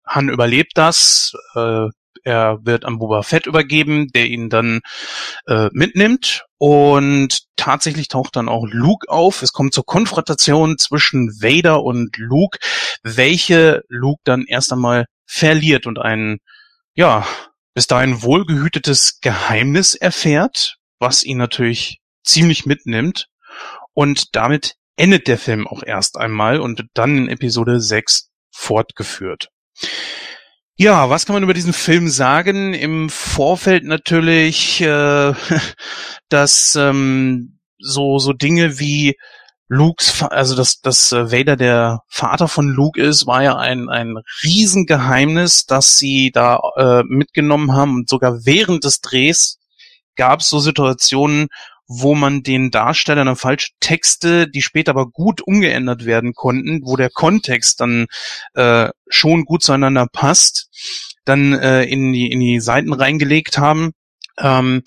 [0.05, 1.33] Han überlebt das.
[1.55, 1.87] Äh,
[2.23, 4.81] er wird an Boba Fett übergeben, der ihn dann
[5.47, 6.45] äh, mitnimmt.
[6.57, 9.41] Und tatsächlich taucht dann auch Luke auf.
[9.41, 12.59] Es kommt zur Konfrontation zwischen Vader und Luke,
[13.03, 16.39] welche Luke dann erst einmal verliert und ein,
[16.93, 17.25] ja,
[17.73, 23.27] bis dahin wohlgehütetes Geheimnis erfährt, was ihn natürlich ziemlich mitnimmt.
[23.93, 29.49] Und damit endet der Film auch erst einmal und dann in Episode 6 fortgeführt.
[30.81, 32.73] Ja, was kann man über diesen Film sagen?
[32.73, 35.31] Im Vorfeld natürlich, äh,
[36.29, 39.15] dass ähm, so so Dinge wie
[39.67, 44.17] Lukes, also dass dass äh, Vader der Vater von Luke ist, war ja ein ein
[44.43, 49.59] Riesengeheimnis, das sie da äh, mitgenommen haben und sogar während des Drehs
[50.15, 51.49] gab es so Situationen,
[51.93, 56.95] wo man den Darstellern dann falsche Texte, die später aber gut umgeändert werden konnten, wo
[56.95, 58.07] der Kontext dann
[58.53, 60.69] äh, schon gut zueinander passt,
[61.25, 63.91] dann äh, in, die, in die Seiten reingelegt haben.
[64.39, 64.83] Ähm,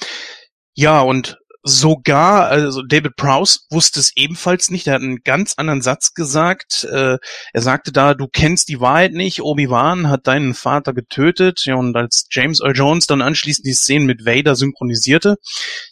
[0.72, 4.86] ja, und sogar, also David Prowse wusste es ebenfalls nicht.
[4.86, 6.84] Er hat einen ganz anderen Satz gesagt.
[6.84, 7.16] Äh,
[7.54, 9.40] er sagte da, du kennst die Wahrheit nicht.
[9.40, 11.64] Obi-Wan hat deinen Vater getötet.
[11.64, 15.36] Ja, und als James Earl Jones dann anschließend die Szenen mit Vader synchronisierte,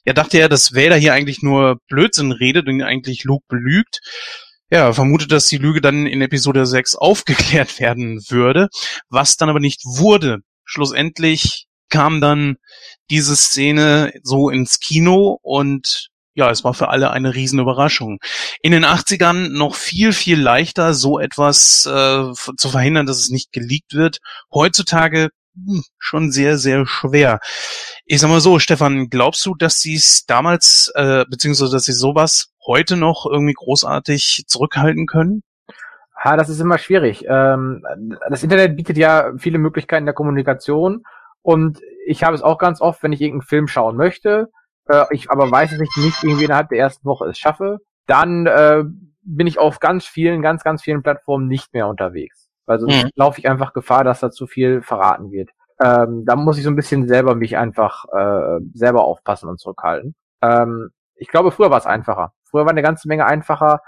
[0.04, 4.00] ja, dachte er, dass Vader hier eigentlich nur Blödsinn redet und eigentlich Luke belügt.
[4.70, 8.68] Ja, er vermutet, dass die Lüge dann in Episode 6 aufgeklärt werden würde,
[9.08, 10.38] was dann aber nicht wurde.
[10.64, 12.56] Schlussendlich kam dann
[13.12, 18.20] diese Szene so ins Kino und ja, es war für alle eine riesen Überraschung.
[18.62, 23.52] In den 80ern noch viel, viel leichter, so etwas äh, zu verhindern, dass es nicht
[23.52, 24.20] geleakt wird.
[24.50, 27.40] Heutzutage hm, schon sehr, sehr schwer.
[28.06, 31.92] Ich sag mal so, Stefan, glaubst du, dass sie es damals, äh, beziehungsweise dass sie
[31.92, 35.42] sowas heute noch irgendwie großartig zurückhalten können?
[36.16, 37.26] Ha, das ist immer schwierig.
[37.28, 37.84] Ähm,
[38.30, 41.02] das Internet bietet ja viele Möglichkeiten der Kommunikation
[41.42, 44.50] und ich habe es auch ganz oft, wenn ich irgendeinen Film schauen möchte,
[44.88, 48.46] äh, ich aber weiß, dass ich nicht irgendwie innerhalb der ersten Woche es schaffe, dann
[48.46, 48.84] äh,
[49.22, 52.48] bin ich auf ganz vielen, ganz, ganz vielen Plattformen nicht mehr unterwegs.
[52.66, 53.10] Also mhm.
[53.14, 55.50] laufe ich einfach Gefahr, dass da zu viel verraten wird.
[55.82, 60.14] Ähm, da muss ich so ein bisschen selber mich einfach äh, selber aufpassen und zurückhalten.
[60.40, 62.32] Ähm, ich glaube, früher war es einfacher.
[62.44, 63.80] Früher war eine ganze Menge einfacher.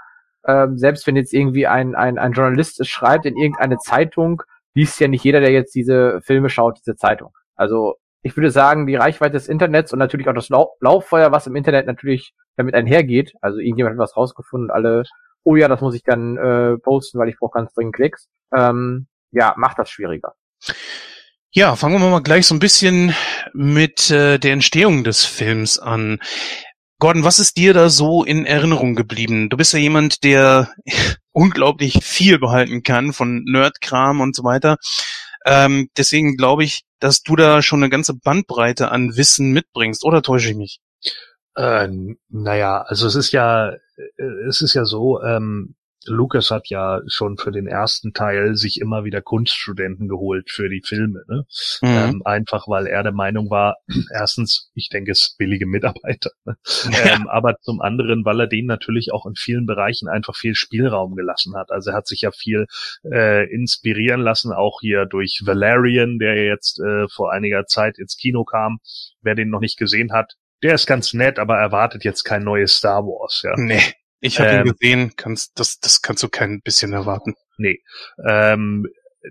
[0.45, 4.99] Ähm, selbst wenn jetzt irgendwie ein, ein, ein Journalist es schreibt in irgendeine Zeitung, liest
[4.99, 7.31] ja nicht jeder, der jetzt diese Filme schaut, diese Zeitung.
[7.55, 11.45] Also ich würde sagen, die Reichweite des Internets und natürlich auch das Lau Lauffeuer, was
[11.45, 13.33] im Internet natürlich damit einhergeht.
[13.39, 15.03] Also irgendjemand hat was rausgefunden, alle,
[15.43, 18.27] oh ja, das muss ich dann äh, posten, weil ich brauche ganz dringend Klicks.
[18.51, 20.33] Ähm, ja, macht das schwieriger.
[21.51, 23.13] Ja, fangen wir mal gleich so ein bisschen
[23.53, 26.17] mit äh, der Entstehung des Films an.
[26.97, 29.49] Gordon, was ist dir da so in Erinnerung geblieben?
[29.49, 30.73] Du bist ja jemand, der
[31.31, 34.77] unglaublich viel behalten kann von Nerdkram und so weiter.
[35.45, 40.21] Ähm, deswegen glaube ich, dass du da schon eine ganze Bandbreite an Wissen mitbringst, oder
[40.21, 40.79] täusche ich mich?
[41.55, 41.87] Äh,
[42.29, 45.75] naja, also es ist ja, äh, es ist ja so, ähm,
[46.05, 50.81] Lucas hat ja schon für den ersten Teil sich immer wieder Kunststudenten geholt für die
[50.85, 51.23] Filme.
[51.27, 51.45] Ne?
[51.81, 51.87] Mhm.
[51.87, 53.77] Ähm, einfach weil er der Meinung war,
[54.13, 56.31] erstens, ich denke, es billige Mitarbeiter.
[56.45, 56.55] Ne?
[56.95, 57.15] Ja.
[57.15, 61.15] Ähm, aber zum anderen, weil er denen natürlich auch in vielen Bereichen einfach viel Spielraum
[61.15, 61.71] gelassen hat.
[61.71, 62.67] Also er hat sich ja viel
[63.11, 68.43] äh, inspirieren lassen, auch hier durch Valerian, der jetzt äh, vor einiger Zeit ins Kino
[68.43, 68.79] kam.
[69.21, 72.75] Wer den noch nicht gesehen hat, der ist ganz nett, aber erwartet jetzt kein neues
[72.77, 73.41] Star Wars.
[73.43, 73.53] Ja.
[73.55, 73.81] Nee.
[74.25, 77.35] Ich habe ähm, ihn gesehen, kannst, das, das kannst du kein bisschen erwarten.
[77.57, 77.83] Nee.
[78.27, 78.87] Ähm,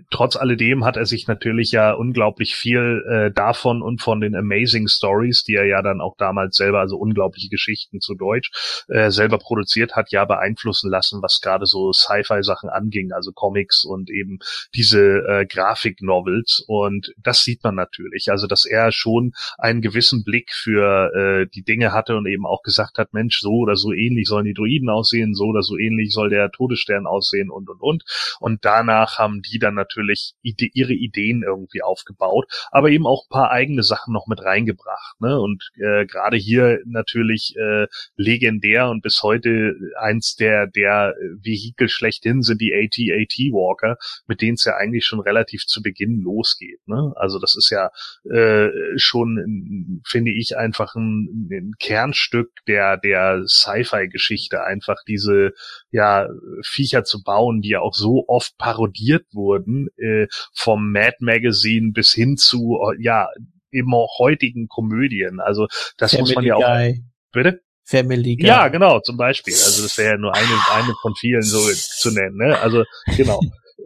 [0.09, 4.87] trotz alledem hat er sich natürlich ja unglaublich viel äh, davon und von den Amazing
[4.87, 9.37] Stories, die er ja dann auch damals selber, also unglaubliche Geschichten zu Deutsch, äh, selber
[9.37, 14.39] produziert hat, ja beeinflussen lassen, was gerade so Sci-Fi-Sachen anging, also Comics und eben
[14.73, 16.63] diese äh, Grafik-Novels.
[16.67, 18.29] Und das sieht man natürlich.
[18.29, 22.63] Also, dass er schon einen gewissen Blick für äh, die Dinge hatte und eben auch
[22.63, 26.11] gesagt hat, Mensch, so oder so ähnlich sollen die Druiden aussehen, so oder so ähnlich
[26.11, 28.03] soll der Todesstern aussehen und und und.
[28.39, 33.33] Und danach haben die dann natürlich ide ihre Ideen irgendwie aufgebaut, aber eben auch ein
[33.33, 35.19] paar eigene Sachen noch mit reingebracht.
[35.19, 35.39] Ne?
[35.39, 42.41] Und äh, gerade hier natürlich äh, legendär und bis heute eins der der Vehikel schlechthin
[42.41, 46.79] sind die AT-AT Walker, mit denen es ja eigentlich schon relativ zu Beginn losgeht.
[46.87, 47.13] Ne?
[47.15, 47.89] Also das ist ja
[48.29, 55.53] äh, schon, finde ich, einfach ein, ein Kernstück der der Sci-Fi-Geschichte, einfach diese
[55.91, 56.27] ja
[56.63, 62.13] Viecher zu bauen, die ja auch so oft parodiert wurden äh, vom Mad Magazine bis
[62.13, 63.29] hin zu, äh, ja,
[63.71, 65.39] eben auch heutigen Komödien.
[65.39, 66.61] Also das Family muss man ja auch.
[66.61, 67.03] Guy.
[67.31, 67.61] Bitte?
[67.83, 68.47] Family Guy.
[68.47, 69.53] Ja, genau, zum Beispiel.
[69.53, 72.37] Also das wäre ja nur eine, eine von vielen so zu nennen.
[72.37, 72.57] Ne?
[72.59, 72.83] Also
[73.15, 73.39] genau.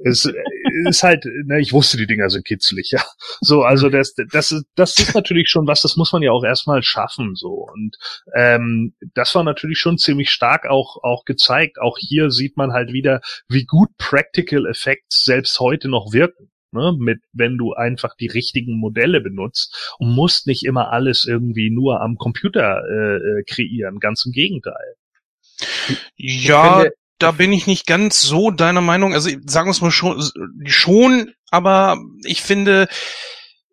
[0.06, 0.32] es
[0.87, 3.01] ist halt, ne, ich wusste, die Dinger sind kitzlig, ja.
[3.41, 6.43] So, also das, das, ist, das ist natürlich schon was, das muss man ja auch
[6.43, 7.67] erstmal schaffen, so.
[7.73, 7.97] Und
[8.35, 11.79] ähm, das war natürlich schon ziemlich stark auch, auch gezeigt.
[11.79, 16.49] Auch hier sieht man halt wieder, wie gut Practical Effects selbst heute noch wirken.
[16.71, 21.71] Ne, mit, wenn du einfach die richtigen Modelle benutzt und musst nicht immer alles irgendwie
[21.71, 24.95] nur am Computer äh, äh kreieren, ganz im Gegenteil.
[26.15, 26.85] Ja,
[27.19, 29.13] da bin ich nicht ganz so deiner Meinung.
[29.13, 30.23] Also sagen wir es mal schon,
[30.65, 32.88] schon, aber ich finde,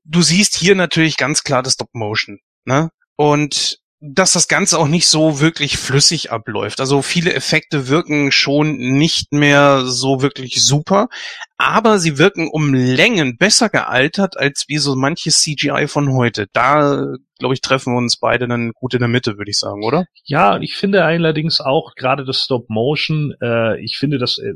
[0.05, 2.91] du siehst hier natürlich ganz klar das Stop Motion, ne?
[3.17, 3.79] Und
[4.15, 6.81] dass das Ganze auch nicht so wirklich flüssig abläuft.
[6.81, 11.09] Also viele Effekte wirken schon nicht mehr so wirklich super,
[11.59, 16.47] aber sie wirken um Längen besser gealtert als wie so manches CGI von heute.
[16.53, 19.83] Da, glaube ich, treffen wir uns beide dann gut in der Mitte, würde ich sagen,
[19.83, 20.05] oder?
[20.25, 24.53] Ja, ich finde allerdings auch gerade das Stop Motion, äh, ich finde das äh,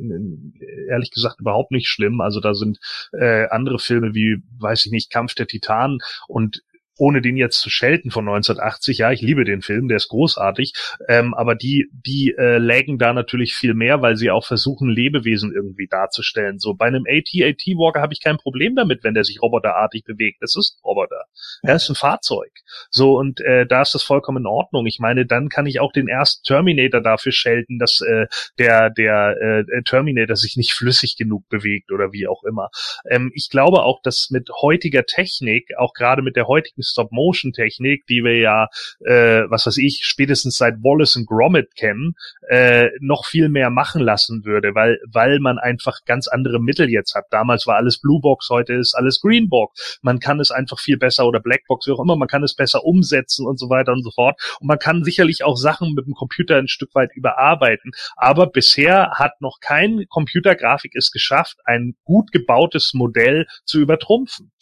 [0.89, 2.21] ehrlich gesagt überhaupt nicht schlimm.
[2.21, 2.79] Also da sind
[3.13, 6.63] äh, andere Filme wie, weiß ich nicht, Kampf der Titanen und
[7.01, 10.75] ohne den jetzt zu schelten von 1980, ja, ich liebe den Film, der ist großartig,
[11.09, 15.53] ähm, aber die, die äh, lägen da natürlich viel mehr, weil sie auch versuchen, Lebewesen
[15.53, 16.59] irgendwie darzustellen.
[16.59, 20.43] So bei einem AT-AT Walker habe ich kein Problem damit, wenn der sich roboterartig bewegt.
[20.43, 21.25] Das ist ein Roboter.
[21.63, 22.53] Er ist ein Fahrzeug.
[22.91, 24.85] So und äh, da ist das vollkommen in Ordnung.
[24.87, 28.27] Ich meine, dann kann ich auch den ersten Terminator dafür schelten, dass äh,
[28.59, 32.69] der der äh, Terminator sich nicht flüssig genug bewegt oder wie auch immer.
[33.09, 38.25] Ähm, ich glaube auch, dass mit heutiger Technik, auch gerade mit der heutigen Stop-Motion-Technik, die
[38.25, 38.69] wir ja,
[39.05, 42.15] äh, was weiß ich, spätestens seit Wallace und Gromit kennen,
[42.49, 47.15] äh, noch viel mehr machen lassen würde, weil weil man einfach ganz andere Mittel jetzt
[47.15, 47.27] hat.
[47.31, 49.99] Damals war alles Bluebox, heute ist alles Greenbox.
[50.03, 52.85] Man kann es einfach viel besser oder Blackbox, wie auch immer, man kann es besser
[52.85, 54.41] umsetzen und so weiter und so fort.
[54.61, 57.93] Und man kann sicherlich auch Sachen mit dem Computer ein Stück weit überarbeiten.
[58.17, 64.53] Aber bisher hat noch kein Computergrafik es geschafft, ein gut gebautes Modell zu übertrumpfen.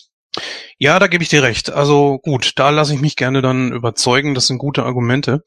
[0.78, 1.70] Ja, da gebe ich dir recht.
[1.70, 4.34] Also gut, da lasse ich mich gerne dann überzeugen.
[4.34, 5.42] Das sind gute Argumente.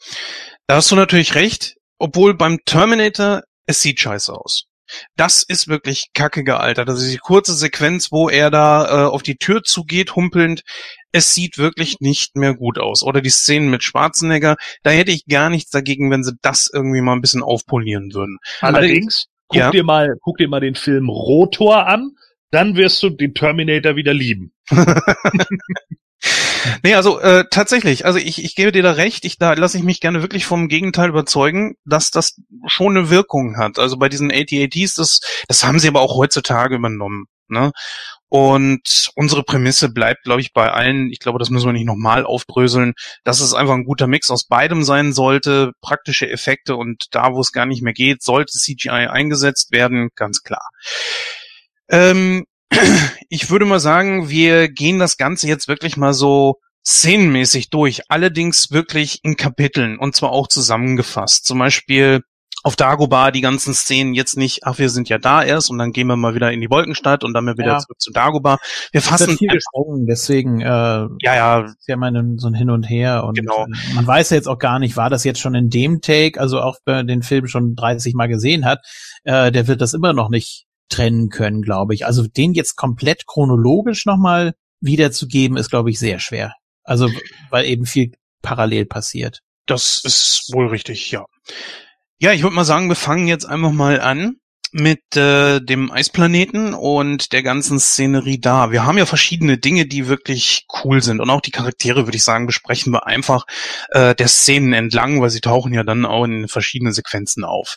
[0.68, 4.66] Da hast du natürlich recht, obwohl beim Terminator es sieht scheiße aus.
[5.16, 6.90] Das ist wirklich kacke gealtert.
[6.90, 10.64] Also die kurze Sequenz, wo er da äh, auf die Tür zugeht, humpelnd,
[11.14, 13.04] es sieht wirklich nicht mehr gut aus.
[13.04, 17.02] Oder die Szenen mit Schwarzenegger, da hätte ich gar nichts dagegen, wenn sie das irgendwie
[17.02, 18.38] mal ein bisschen aufpolieren würden.
[18.60, 19.72] Allerdings, guck ja.
[19.72, 22.12] dir mal, guck dir mal den Film Rotor an,
[22.52, 24.54] dann wirst du den Terminator wieder lieben.
[26.84, 29.84] nee, also äh, tatsächlich, also ich, ich gebe dir da recht, ich da lasse ich
[29.84, 33.80] mich gerne wirklich vom Gegenteil überzeugen, dass das schon eine Wirkung hat.
[33.80, 37.26] Also bei diesen AT-ATs, das, das haben sie aber auch heutzutage übernommen.
[37.48, 37.72] Ne?
[38.30, 42.26] Und unsere Prämisse bleibt, glaube ich, bei allen, ich glaube, das müssen wir nicht nochmal
[42.26, 42.94] aufdröseln,
[43.26, 47.42] dass es einfach ein guter Mix aus beidem sein sollte, praktische Effekte und da, wo
[47.42, 50.70] es gar nicht mehr geht, sollte CGI eingesetzt werden, ganz klar.
[51.92, 52.46] Ähm,
[53.30, 58.72] ich würde mal sagen, wir gehen das Ganze jetzt wirklich mal so szenenmäßig durch, allerdings
[58.72, 61.46] wirklich in Kapiteln und zwar auch zusammengefasst.
[61.46, 62.22] Zum Beispiel
[62.64, 65.92] auf Dagobah die ganzen Szenen jetzt nicht, ach, wir sind ja da erst und dann
[65.92, 67.80] gehen wir mal wieder in die Wolkenstadt und dann wieder ja.
[67.80, 68.58] zurück zu Dagobah.
[68.92, 72.84] Wir fassen viel gesprungen, deswegen äh, ja, ja, ist ja mal so ein Hin und
[72.84, 73.66] Her und genau.
[73.66, 76.40] Äh, man weiß ja jetzt auch gar nicht, war das jetzt schon in dem Take,
[76.40, 78.80] also auch wer den Film schon 30 Mal gesehen hat,
[79.24, 82.06] äh, der wird das immer noch nicht trennen können, glaube ich.
[82.06, 86.54] Also den jetzt komplett chronologisch nochmal wiederzugeben, ist, glaube ich, sehr schwer.
[86.84, 87.10] Also,
[87.50, 89.40] weil eben viel parallel passiert.
[89.68, 91.26] Das ist wohl richtig, ja.
[92.20, 94.38] Ja, ich würde mal sagen, wir fangen jetzt einfach mal an
[94.72, 98.72] mit äh, dem Eisplaneten und der ganzen Szenerie da.
[98.72, 102.24] Wir haben ja verschiedene Dinge, die wirklich cool sind und auch die Charaktere, würde ich
[102.24, 103.46] sagen, besprechen wir einfach
[103.90, 107.76] äh, der Szenen entlang, weil sie tauchen ja dann auch in verschiedenen Sequenzen auf.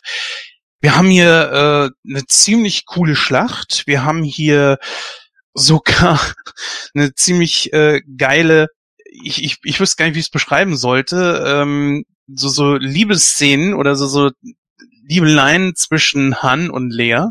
[0.85, 3.87] Wir haben hier äh, eine ziemlich coole Schlacht.
[3.87, 4.77] Wir haben hier
[5.55, 6.21] sogar
[6.93, 8.67] eine ziemlich äh, geile,
[9.09, 13.73] ich, ich, ich wüsste gar nicht, wie ich es beschreiben sollte, ähm, so, so Liebesszenen
[13.73, 14.29] oder so, so
[15.07, 17.29] Liebeleien zwischen Han und Lea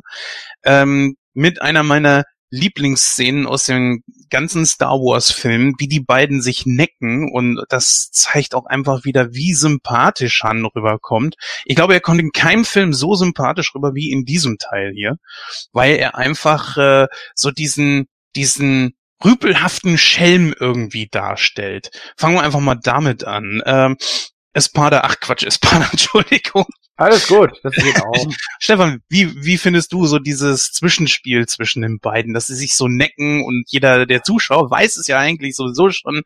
[0.65, 4.03] ähm, mit einer meiner Lieblingsszenen aus den
[4.35, 9.33] ganzen Star Wars Filmen, wie die beiden sich necken und das zeigt auch einfach wieder,
[9.33, 11.37] wie sympathisch Han rüberkommt.
[11.65, 15.19] Ich glaube, er kommt in keinem Film so sympathisch rüber wie in diesem Teil hier,
[15.73, 18.95] weil er einfach äh, so diesen diesen
[19.25, 21.91] rüpelhaften Schelm irgendwie darstellt.
[22.17, 23.63] Fangen wir einfach mal damit an.
[23.65, 23.97] Ähm,
[24.53, 26.67] Espada, ach Quatsch, Espada, Entschuldigung.
[26.97, 28.27] Alles gut, das geht auch.
[28.61, 32.87] Stefan, wie, wie findest du so dieses Zwischenspiel zwischen den beiden, dass sie sich so
[32.87, 36.23] necken und jeder der Zuschauer weiß es ja eigentlich sowieso schon,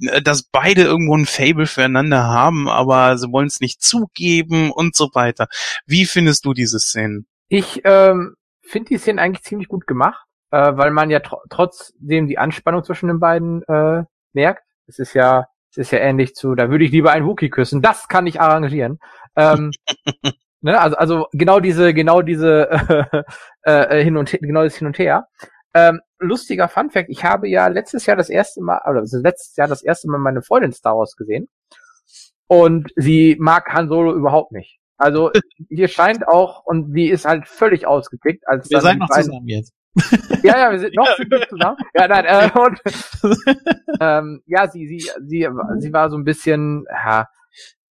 [0.00, 4.94] äh, dass beide irgendwo ein Fable füreinander haben, aber sie wollen es nicht zugeben und
[4.94, 5.48] so weiter.
[5.86, 7.26] Wie findest du diese Szenen?
[7.48, 12.28] Ich ähm, finde die Szenen eigentlich ziemlich gut gemacht, äh, weil man ja tr trotzdem
[12.28, 14.62] die Anspannung zwischen den beiden äh, merkt.
[14.86, 17.80] Es ist ja es ist ja ähnlich zu, da würde ich lieber einen Wookie küssen.
[17.80, 18.98] Das kann ich arrangieren.
[19.36, 19.72] Ähm,
[20.60, 22.68] ne, also, also genau diese, genau diese
[23.64, 25.28] äh, äh, hin und genau das hin und her.
[25.74, 29.68] Ähm, lustiger Fun Fact, ich habe ja letztes Jahr das erste Mal, oder letztes Jahr
[29.68, 31.48] das erste Mal meine Freundin Star Wars gesehen.
[32.46, 34.78] Und sie mag Han Solo überhaupt nicht.
[34.98, 35.32] Also
[35.70, 39.72] hier scheint auch, und die ist halt völlig ausgekickt, als Wir seid noch zusammen jetzt.
[40.42, 41.48] ja, ja, wir sind noch ja.
[41.48, 41.76] zusammen.
[41.94, 42.80] Ja, nein, äh, und,
[44.00, 47.28] ähm, ja, sie, sie, sie, sie war so ein bisschen, ja,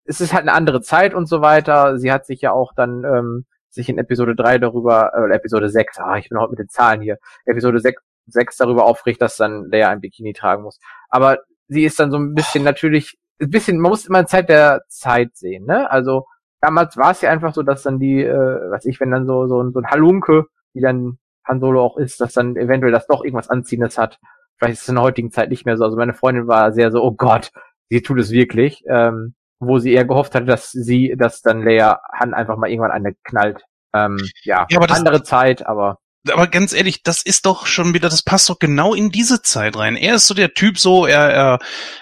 [0.05, 1.97] es ist halt eine andere Zeit und so weiter.
[1.97, 5.99] Sie hat sich ja auch dann ähm, sich in Episode 3 darüber, äh, Episode 6,
[5.99, 9.69] ah, ich bin heute mit den Zahlen hier, Episode 6, 6 darüber aufregt, dass dann
[9.71, 10.79] Leia ein Bikini tragen muss.
[11.09, 14.49] Aber sie ist dann so ein bisschen natürlich, ein bisschen, man muss immer eine Zeit
[14.49, 15.89] der Zeit sehen, ne?
[15.89, 16.25] Also
[16.59, 19.47] damals war es ja einfach so, dass dann die, äh, was ich, wenn dann so,
[19.47, 23.23] so, so ein Halunke, die dann Han Solo auch ist, dass dann eventuell das doch
[23.23, 24.19] irgendwas Anziehendes hat.
[24.57, 25.83] vielleicht ist es in der heutigen Zeit nicht mehr so.
[25.85, 27.51] Also meine Freundin war sehr so, oh Gott,
[27.89, 28.83] sie tut es wirklich.
[28.87, 32.89] Ähm, wo sie eher gehofft hatte, dass sie, dass dann Leia Han einfach mal irgendwann
[32.91, 33.63] eine knallt.
[33.93, 35.99] Ähm, ja, Ja, aber das- andere Zeit, aber
[36.31, 39.75] aber ganz ehrlich, das ist doch schon wieder, das passt doch genau in diese Zeit
[39.75, 39.95] rein.
[39.95, 41.59] Er ist so der Typ so, er,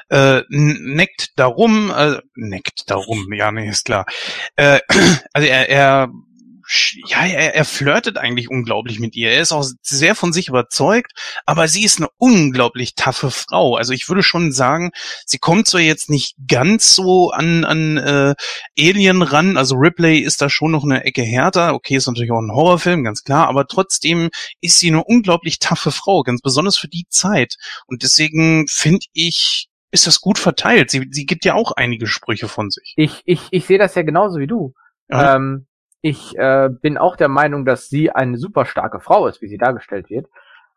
[0.09, 4.05] er äh, neckt darum, äh, neckt darum, ja, nee, ist klar.
[4.57, 4.79] Äh,
[5.33, 6.09] also er, er
[7.07, 9.31] ja, er, er flirtet eigentlich unglaublich mit ihr.
[9.31, 11.13] Er ist auch sehr von sich überzeugt,
[11.45, 13.75] aber sie ist eine unglaublich taffe Frau.
[13.75, 14.91] Also ich würde schon sagen,
[15.25, 18.35] sie kommt zwar jetzt nicht ganz so an, an äh,
[18.79, 21.73] Alien ran, also Ripley ist da schon noch eine Ecke härter.
[21.73, 24.29] Okay, ist natürlich auch ein Horrorfilm, ganz klar, aber trotzdem
[24.61, 27.55] ist sie eine unglaublich taffe Frau, ganz besonders für die Zeit.
[27.87, 30.91] Und deswegen finde ich, ist das gut verteilt.
[30.91, 32.93] Sie, sie gibt ja auch einige Sprüche von sich.
[32.95, 34.73] ich, ich, ich sehe das ja genauso wie du.
[35.09, 35.35] Ja.
[35.35, 35.65] Ähm,
[36.01, 39.57] ich äh, bin auch der Meinung, dass sie eine super starke Frau ist, wie sie
[39.57, 40.27] dargestellt wird.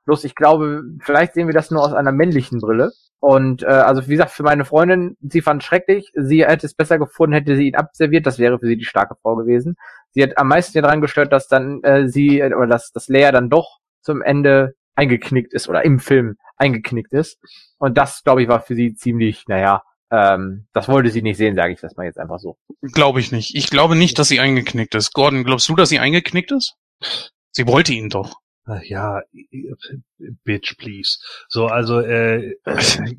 [0.04, 2.92] Bloß ich glaube, vielleicht sehen wir das nur aus einer männlichen Brille.
[3.20, 6.10] Und äh, also wie gesagt, für meine Freundin, sie fand es schrecklich.
[6.16, 8.26] Sie hätte es besser gefunden, hätte sie ihn abserviert.
[8.26, 9.76] Das wäre für sie die starke Frau gewesen.
[10.10, 13.30] Sie hat am meisten daran gestört, dass dann äh, sie äh, oder dass das Leia
[13.30, 17.38] dann doch zum Ende eingeknickt ist oder im Film eingeknickt ist.
[17.78, 19.82] Und das, glaube ich, war für sie ziemlich, naja,
[20.12, 22.58] ähm, das wollte sie nicht sehen, sage ich das mal jetzt einfach so.
[22.82, 23.54] Glaube ich nicht.
[23.54, 25.14] Ich glaube nicht, dass sie eingeknickt ist.
[25.14, 26.76] Gordon, glaubst du, dass sie eingeknickt ist?
[27.50, 28.36] Sie wollte ihn doch.
[28.64, 29.22] Ach ja,
[30.44, 31.18] bitch, please.
[31.48, 32.56] So, also äh,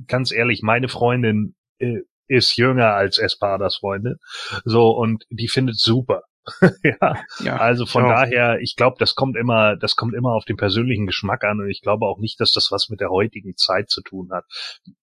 [0.08, 4.18] ganz ehrlich, meine Freundin äh, ist jünger als Espadas Freundin.
[4.64, 6.22] So, und die findet super.
[6.84, 7.58] ja, Ja.
[7.58, 8.10] also von Ja.
[8.22, 11.70] daher, ich glaube, das kommt immer, das kommt immer auf den persönlichen Geschmack an und
[11.70, 14.46] ich glaube auch nicht, dass das was mit der heutigen Zeit zu tun hat.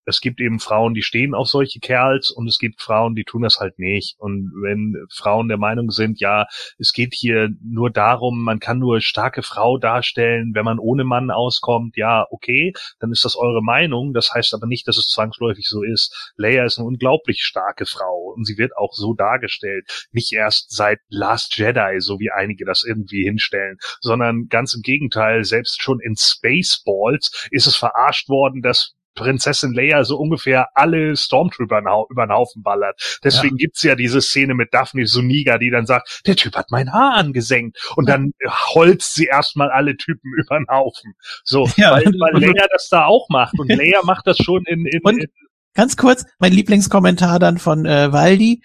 [0.05, 3.43] Es gibt eben Frauen, die stehen auf solche Kerls und es gibt Frauen, die tun
[3.43, 4.16] das halt nicht.
[4.18, 6.47] Und wenn Frauen der Meinung sind, ja,
[6.78, 11.30] es geht hier nur darum, man kann nur starke Frau darstellen, wenn man ohne Mann
[11.30, 14.12] auskommt, ja, okay, dann ist das eure Meinung.
[14.12, 16.32] Das heißt aber nicht, dass es zwangsläufig so ist.
[16.36, 20.09] Leia ist eine unglaublich starke Frau und sie wird auch so dargestellt.
[20.12, 20.99] Nicht erst seit
[21.31, 26.16] Last Jedi, so wie einige das irgendwie hinstellen, sondern ganz im Gegenteil, selbst schon in
[26.16, 32.62] Spaceballs ist es verarscht worden, dass Prinzessin Leia so ungefähr alle Stormtrooper über den Haufen
[32.62, 33.20] ballert.
[33.22, 36.93] Deswegen gibt's ja diese Szene mit Daphne Suniga, die dann sagt, der Typ hat mein
[36.93, 37.78] Haar angesenkt.
[37.97, 38.33] Und dann
[38.74, 41.14] holzt sie erstmal alle Typen über den Haufen.
[41.45, 41.93] So, Ja.
[41.93, 43.59] weil, weil Leia das da auch macht.
[43.59, 45.26] Und Leia macht das schon in, in, in
[45.74, 48.62] Ganz kurz, mein Lieblingskommentar dann von äh, Waldi.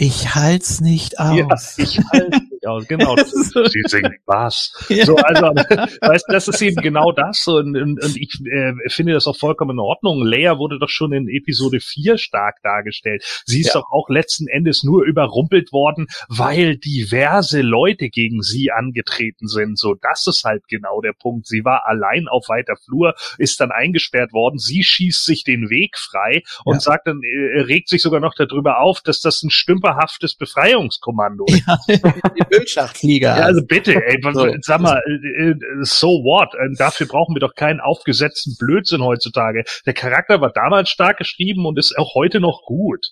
[0.00, 1.76] Ich halt's nicht ja, aus.
[1.76, 2.86] ich halte nicht aus.
[2.88, 3.16] Genau,
[3.68, 4.72] sie singt was.
[4.88, 5.04] Ja.
[5.04, 9.26] So, also, weißt, das ist eben genau das und, und, und ich äh, finde das
[9.26, 10.22] auch vollkommen in Ordnung.
[10.24, 13.24] Leia wurde doch schon in Episode 4 stark dargestellt.
[13.46, 13.80] Sie ist Ja.
[13.80, 19.78] doch auch letzten Endes nur überrumpelt worden, weil diverse Leute gegen sie angetreten sind.
[19.78, 21.46] So, das ist halt genau der Punkt.
[21.46, 24.58] Sie war allein auf weiter Flur, ist dann eingesperrt worden.
[24.58, 26.80] Sie schießt sich den Weg frei und Ja.
[26.80, 31.66] sagt dann, äh, regt sich sogar noch darüber auf, dass das ein stümperhaftes Befreiungskommando ist.
[31.66, 31.78] Ja,
[32.50, 33.36] die Bildschachtflieger.
[33.36, 34.48] Ja, also bitte, ey, was- So.
[34.60, 36.54] sag mal, äh, äh, so what?
[36.54, 39.64] Äh, Dafür brauchen wir doch keinen aufgesetzten Blödsinn heutzutage.
[39.86, 43.06] Der Charakter war damals stark geschrieben und ist auch heute noch gut.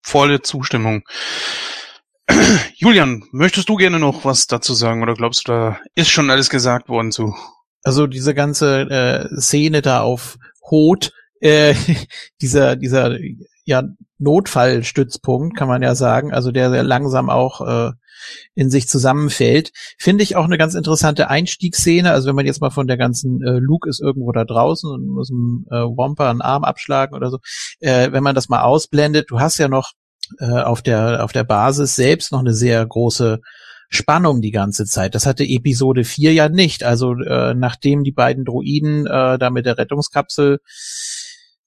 [0.00, 1.02] Volle Zustimmung.
[2.76, 6.48] Julian, möchtest du gerne noch was dazu sagen oder glaubst du, da ist schon alles
[6.50, 7.34] gesagt worden zu?
[7.82, 10.36] also diese ganze äh, Szene da auf
[10.70, 11.74] Hot, äh,
[12.40, 13.18] dieser, dieser
[13.64, 13.82] ja,
[14.18, 17.92] Notfallstützpunkt, kann man ja sagen, also der sehr langsam auch äh,
[18.54, 22.10] in sich zusammenfällt, finde ich auch eine ganz interessante Einstiegsszene.
[22.10, 25.08] Also wenn man jetzt mal von der ganzen äh, Luke ist irgendwo da draußen und
[25.08, 27.38] muss einem äh, Wampa einen Arm abschlagen oder so,
[27.80, 29.92] äh, wenn man das mal ausblendet, du hast ja noch
[30.40, 33.40] äh, auf der auf der Basis selbst noch eine sehr große
[33.88, 35.14] Spannung die ganze Zeit.
[35.14, 36.84] Das hatte Episode 4 ja nicht.
[36.84, 40.60] Also äh, nachdem die beiden Droiden äh, da mit der Rettungskapsel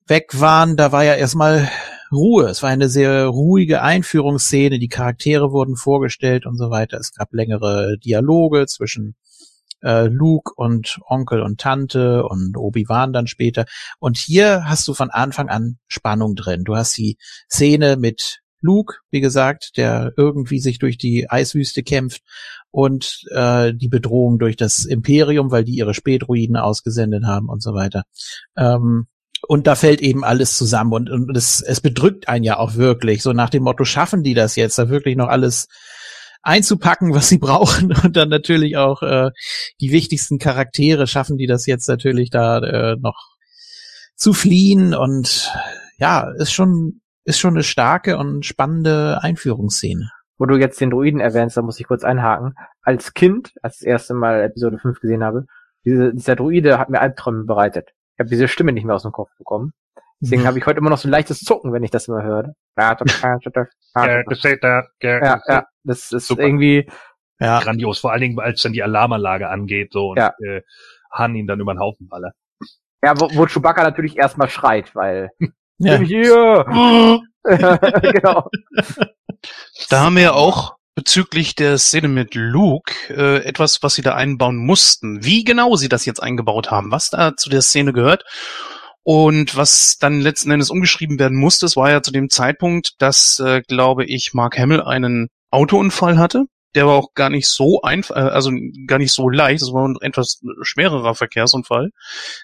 [0.07, 1.69] weg waren, da war ja erstmal
[2.11, 2.45] Ruhe.
[2.49, 4.79] Es war eine sehr ruhige Einführungsszene.
[4.79, 6.97] Die Charaktere wurden vorgestellt und so weiter.
[6.97, 9.15] Es gab längere Dialoge zwischen
[9.81, 13.65] äh, Luke und Onkel und Tante und Obi-Wan dann später.
[13.99, 16.63] Und hier hast du von Anfang an Spannung drin.
[16.63, 17.17] Du hast die
[17.49, 22.21] Szene mit Luke, wie gesagt, der irgendwie sich durch die Eiswüste kämpft
[22.69, 27.73] und äh, die Bedrohung durch das Imperium, weil die ihre Spähdruiden ausgesendet haben und so
[27.73, 28.03] weiter.
[28.55, 29.07] Ähm,
[29.47, 33.23] und da fällt eben alles zusammen und, und es, es bedrückt einen ja auch wirklich,
[33.23, 35.67] so nach dem Motto, schaffen die das jetzt, da wirklich noch alles
[36.43, 39.31] einzupacken, was sie brauchen und dann natürlich auch äh,
[39.79, 43.35] die wichtigsten Charaktere schaffen die das jetzt natürlich da äh, noch
[44.15, 45.51] zu fliehen und
[45.97, 50.11] ja, ist schon ist schon eine starke und spannende Einführungsszene.
[50.37, 52.55] Wo du jetzt den Druiden erwähnst, da muss ich kurz einhaken.
[52.81, 55.45] Als Kind, als ich das erste Mal Episode 5 gesehen habe,
[55.85, 57.91] diese, dieser Druide hat mir Albträume bereitet.
[58.15, 59.73] Ich habe diese Stimme nicht mehr aus dem Kopf bekommen.
[60.19, 62.53] Deswegen habe ich heute immer noch so ein leichtes Zucken, wenn ich das immer höre.
[62.77, 62.93] Ja,
[65.83, 66.43] das ist Super.
[66.43, 66.87] irgendwie,
[67.39, 70.33] Ja, Grandios, vor allen Dingen, als dann die Alarmanlage angeht, so, und Ja.
[70.45, 70.61] äh,
[71.13, 72.35] Han ihn dann über den Haufen ballert.
[73.03, 75.31] ja, wo, wo Chewbacca natürlich erstmal schreit, weil,
[75.79, 75.97] ja.
[75.97, 76.65] bin hier!
[77.43, 78.47] genau.
[79.89, 84.57] Da haben wir auch bezüglich der Szene mit Luke äh, etwas, was sie da einbauen
[84.57, 85.23] mussten.
[85.23, 88.23] Wie genau sie das jetzt eingebaut haben, was da zu der Szene gehört
[89.03, 93.39] und was dann letzten Endes umgeschrieben werden musste, es war ja zu dem Zeitpunkt, dass,
[93.39, 96.45] äh, glaube ich, Mark Hamill einen Autounfall hatte.
[96.75, 98.51] Der war auch gar nicht so einfach, äh, also
[98.87, 99.61] gar nicht so leicht.
[99.61, 101.89] Es war ein etwas schwererer Verkehrsunfall.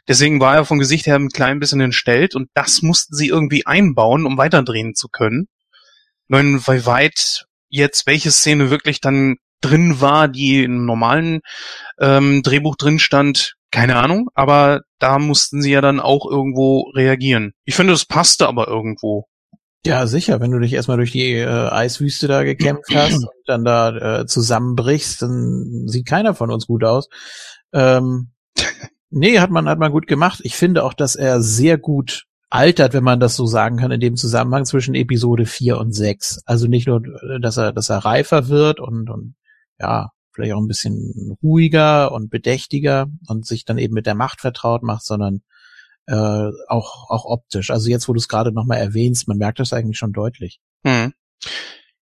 [0.07, 3.65] Deswegen war er vom Gesicht her ein klein bisschen entstellt und das mussten sie irgendwie
[3.65, 5.47] einbauen, um weiterdrehen zu können.
[6.27, 11.41] Nun, wie weit jetzt welche Szene wirklich dann drin war, die im normalen
[11.99, 17.53] ähm, Drehbuch drin stand, keine Ahnung, aber da mussten sie ja dann auch irgendwo reagieren.
[17.65, 19.25] Ich finde, das passte aber irgendwo.
[19.85, 20.39] Ja, sicher.
[20.41, 24.25] Wenn du dich erstmal durch die äh, Eiswüste da gekämpft hast und dann da äh,
[24.25, 27.07] zusammenbrichst, dann sieht keiner von uns gut aus.
[27.73, 28.31] Ähm,
[29.09, 30.39] nee, hat man, hat man gut gemacht.
[30.43, 33.99] Ich finde auch, dass er sehr gut altert, wenn man das so sagen kann, in
[33.99, 36.43] dem Zusammenhang zwischen Episode 4 und 6.
[36.45, 39.35] Also nicht nur, äh, dass er, dass er reifer wird und, und
[39.79, 44.41] ja, vielleicht auch ein bisschen ruhiger und bedächtiger und sich dann eben mit der Macht
[44.41, 45.41] vertraut macht, sondern
[46.05, 47.69] äh, auch, auch optisch.
[47.69, 50.59] Also jetzt, wo du es gerade nochmal erwähnst, man merkt das eigentlich schon deutlich.
[50.85, 51.13] Hm.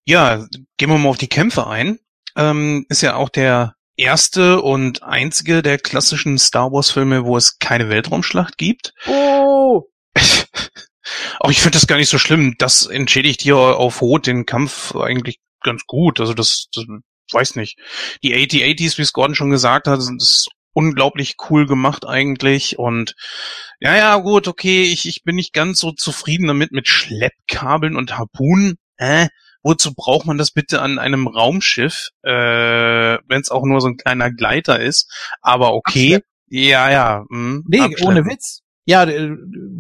[0.06, 0.46] Ja,
[0.78, 2.00] gehen wir mal auf die Kämpfe ein.
[2.36, 7.60] Ähm, ist ja auch der erste und einzige der klassischen Star Wars Filme, wo es
[7.60, 8.94] keine Weltraumschlacht gibt.
[9.08, 9.84] Oh!
[11.40, 12.56] Auch ich finde das gar nicht so schlimm.
[12.58, 16.20] Das entschädigt hier auf Rot den Kampf eigentlich ganz gut.
[16.20, 16.86] Also das, das
[17.32, 17.78] weiß nicht.
[18.24, 22.78] Die 8080s, wie es Gordon schon gesagt hat, sind ist unglaublich cool gemacht eigentlich.
[22.78, 23.16] Und
[23.80, 28.18] ja, ja, gut, okay, ich, ich bin nicht ganz so zufrieden damit mit Schleppkabeln und
[28.18, 28.76] Harpunen.
[28.98, 29.28] Äh,
[29.64, 33.98] wozu braucht man das bitte an einem Raumschiff, äh, wenn es auch nur so ein
[33.98, 35.12] kleiner Gleiter ist?
[35.42, 36.22] Aber okay.
[36.48, 37.26] Ja, ja.
[37.30, 38.06] Mh, Nee, abschleppen.
[38.06, 38.62] ohne Witz.
[38.86, 39.06] Ja,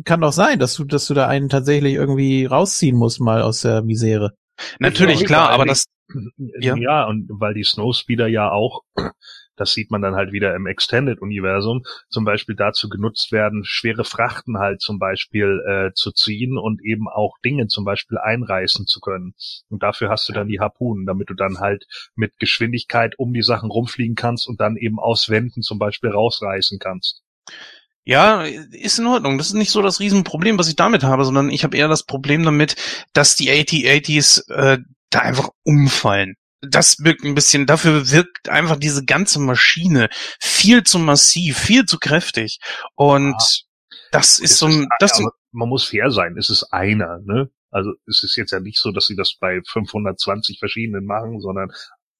[0.03, 3.61] kann doch sein, dass du, dass du da einen tatsächlich irgendwie rausziehen musst mal aus
[3.61, 4.33] der Misere.
[4.79, 5.85] Natürlich, Ja, klar, aber das,
[6.59, 6.75] Ja.
[6.75, 7.05] Ja.
[7.05, 8.81] und weil die Snowspeeder ja auch,
[9.55, 14.57] das sieht man dann halt wieder im Extended-Universum, zum Beispiel dazu genutzt werden, schwere Frachten
[14.57, 19.33] halt zum Beispiel äh, zu ziehen und eben auch Dinge zum Beispiel einreißen zu können.
[19.69, 21.85] Und dafür hast du dann die Harpunen, damit du dann halt
[22.15, 26.79] mit Geschwindigkeit um die Sachen rumfliegen kannst und dann eben aus Wänden zum Beispiel rausreißen
[26.79, 27.23] kannst.
[28.05, 29.39] Ja, ist in Ordnung.
[29.39, 32.03] Das ist nicht so das Riesenproblem, was ich damit habe, sondern ich habe eher das
[32.03, 32.75] Problem damit,
[33.13, 34.77] dass die 8080s äh,
[35.09, 36.35] da einfach umfallen.
[36.61, 41.97] Das wirkt ein bisschen, dafür wirkt einfach diese ganze Maschine viel zu massiv, viel zu
[41.97, 42.59] kräftig.
[42.95, 43.35] Und
[44.11, 47.49] das ist so ein, das aber man muss fair sein, es ist einer, ne?
[47.71, 51.71] Also es ist jetzt ja nicht so, dass sie das bei 520 verschiedenen machen, sondern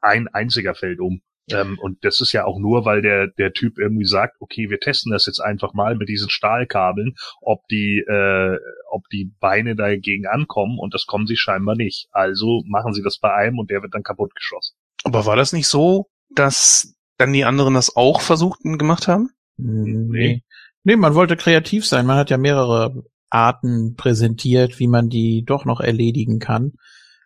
[0.01, 1.21] ein einziger fällt um.
[1.51, 4.79] Ähm, und das ist ja auch nur, weil der, der Typ irgendwie sagt, okay, wir
[4.79, 8.57] testen das jetzt einfach mal mit diesen Stahlkabeln, ob die, äh,
[8.89, 12.07] ob die Beine dagegen ankommen und das kommen sie scheinbar nicht.
[12.11, 14.75] Also machen sie das bei einem und der wird dann kaputtgeschossen.
[15.03, 19.29] aber war das nicht so, dass dann die anderen das auch versucht und gemacht haben?
[19.57, 20.43] Nee.
[20.83, 22.05] Nee, man wollte kreativ sein.
[22.05, 26.73] Man hat ja mehrere Arten präsentiert, wie man die doch noch erledigen kann.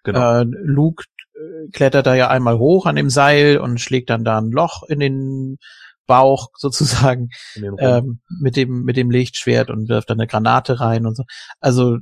[0.03, 0.41] Genau.
[0.41, 1.03] Äh, Luke
[1.71, 4.99] klettert da ja einmal hoch an dem Seil und schlägt dann da ein Loch in
[4.99, 5.57] den
[6.07, 7.29] Bauch sozusagen
[7.79, 11.23] ähm, mit dem mit dem Lichtschwert und wirft dann eine Granate rein und so.
[11.59, 11.97] Also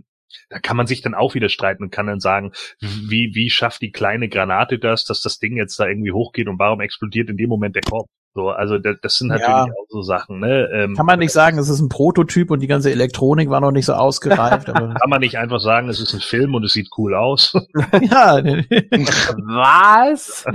[0.49, 3.81] da kann man sich dann auch wieder streiten und kann dann sagen, wie, wie schafft
[3.81, 7.37] die kleine Granate das, dass das Ding jetzt da irgendwie hochgeht und warum explodiert in
[7.37, 8.09] dem Moment der Kopf?
[8.33, 9.63] So, also das, das sind natürlich Ja.
[9.63, 10.69] auch so Sachen, ne?
[10.71, 13.71] Ähm, kann man nicht sagen, es ist ein Prototyp und die ganze Elektronik war noch
[13.71, 14.69] nicht so ausgereift.
[14.69, 17.53] aber kann man nicht einfach sagen, es ist ein Film und es sieht cool aus.
[18.01, 18.43] ja,
[19.47, 20.45] Was?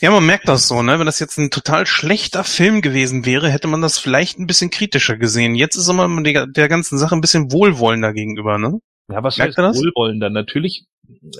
[0.00, 0.98] Ja, man merkt das so, ne?
[0.98, 4.70] Wenn das jetzt ein total schlechter Film gewesen wäre, hätte man das vielleicht ein bisschen
[4.70, 5.54] kritischer gesehen.
[5.54, 8.80] Jetzt ist immer der, der ganzen Sache ein bisschen wohlwollender gegenüber, ne?
[9.12, 9.76] Ja, was Merkt heißt ihr das?
[9.78, 10.30] wohlwollender?
[10.30, 10.84] Natürlich,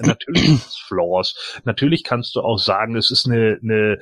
[0.02, 1.60] natürlich Flaws.
[1.64, 3.98] Natürlich kannst du auch sagen, es ist eine, eine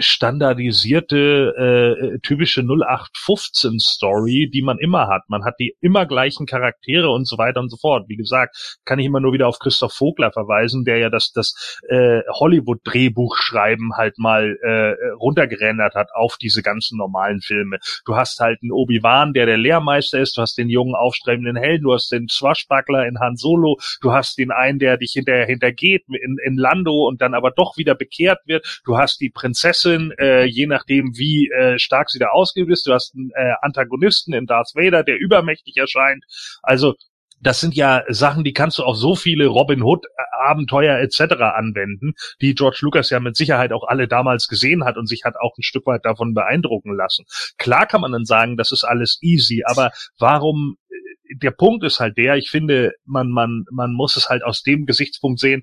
[0.00, 5.22] standardisierte, äh, typische 0815 Story, die man immer hat.
[5.28, 8.08] Man hat die immer gleichen Charaktere und so weiter und so fort.
[8.08, 11.80] Wie gesagt, kann ich immer nur wieder auf Christoph Vogler verweisen, der ja das, das
[11.88, 17.78] äh, Hollywood-Drehbuch schreiben halt mal äh, runtergerendert hat auf diese ganzen normalen Filme.
[18.04, 21.84] Du hast halt einen Obi-Wan, der der Lehrmeister ist, du hast den jungen aufstrebenden Helden,
[21.84, 26.04] du hast den Swashbuckler in Han Solo, du hast den einen, der dich hinter, hintergeht
[26.08, 28.80] in, in Lando und dann aber doch wieder bekehrt wird.
[28.84, 32.86] Du hast die Prinzessin, äh, je nachdem wie äh, stark sie da ausgeübt ist.
[32.86, 36.24] Du hast einen äh, Antagonisten in Darth Vader, der übermächtig erscheint.
[36.62, 36.94] Also
[37.42, 40.06] das sind ja Sachen, die kannst du auf so viele Robin Hood
[40.42, 41.34] Abenteuer etc.
[41.54, 45.36] anwenden, die George Lucas ja mit Sicherheit auch alle damals gesehen hat und sich hat
[45.36, 47.24] auch ein Stück weit davon beeindrucken lassen.
[47.58, 50.94] Klar kann man dann sagen, das ist alles easy, aber warum äh,
[51.36, 54.86] der Punkt ist halt der, ich finde, man man man muss es halt aus dem
[54.86, 55.62] Gesichtspunkt sehen,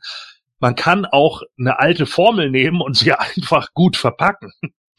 [0.60, 4.52] man kann auch eine alte Formel nehmen und sie einfach gut verpacken.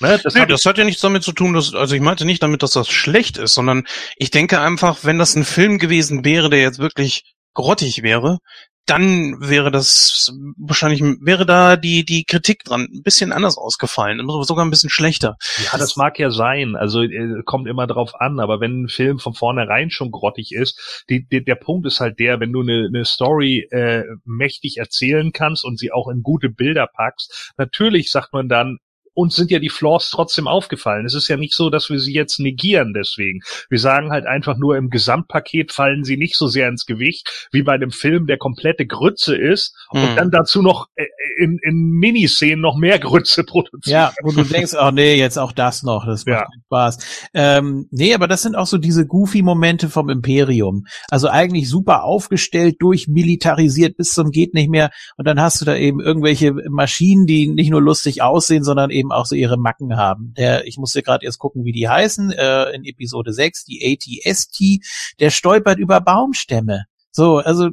[0.03, 2.43] Ne, das, nee, das hat ja nichts damit zu tun, dass, also ich meinte nicht
[2.43, 3.85] damit, dass das schlecht ist, sondern
[4.17, 8.39] ich denke einfach, wenn das ein Film gewesen wäre, der jetzt wirklich grottig wäre,
[8.87, 14.65] dann wäre das wahrscheinlich wäre da die die Kritik dran ein bisschen anders ausgefallen, sogar
[14.65, 15.37] ein bisschen schlechter.
[15.65, 16.77] Ja, das mag ja sein.
[16.77, 18.41] Also äh, kommt immer drauf an.
[18.41, 22.19] Aber wenn ein Film von vornherein schon grottig ist, die, die, der Punkt ist halt
[22.19, 26.49] der, wenn du eine, eine Story äh, mächtig erzählen kannst und sie auch in gute
[26.49, 28.79] Bilder packst, natürlich sagt man dann,
[29.21, 31.07] uns sind ja die Flaws trotzdem aufgefallen.
[31.07, 33.41] Es ist ja nicht so, dass wir sie jetzt negieren deswegen.
[33.69, 37.63] Wir sagen halt einfach nur, im Gesamtpaket fallen sie nicht so sehr ins Gewicht, wie
[37.63, 40.03] bei einem Film, der komplette Grütze ist mhm.
[40.03, 41.05] und dann dazu noch äh,
[41.39, 43.87] in, in Miniszenen noch mehr Grütze produziert.
[43.87, 46.47] Ja, wo du denkst, oh nee, jetzt auch das noch, das macht ja.
[46.67, 47.31] Spaß.
[47.35, 50.87] Ähm, nee, aber das sind auch so diese Goofy-Momente vom Imperium.
[51.09, 55.77] Also eigentlich super aufgestellt, durchmilitarisiert bis zum geht nicht mehr und dann hast du da
[55.77, 60.35] eben irgendwelche Maschinen, die nicht nur lustig aussehen, sondern eben auch so ihre Macken haben.
[60.37, 64.85] Der, ich musste gerade erst gucken, wie die heißen, äh, in Episode 6, die ATST,
[65.21, 66.85] der stolpert über Baumstämme.
[67.13, 67.71] So, also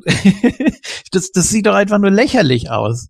[1.11, 3.07] das, das sieht doch einfach nur lächerlich aus.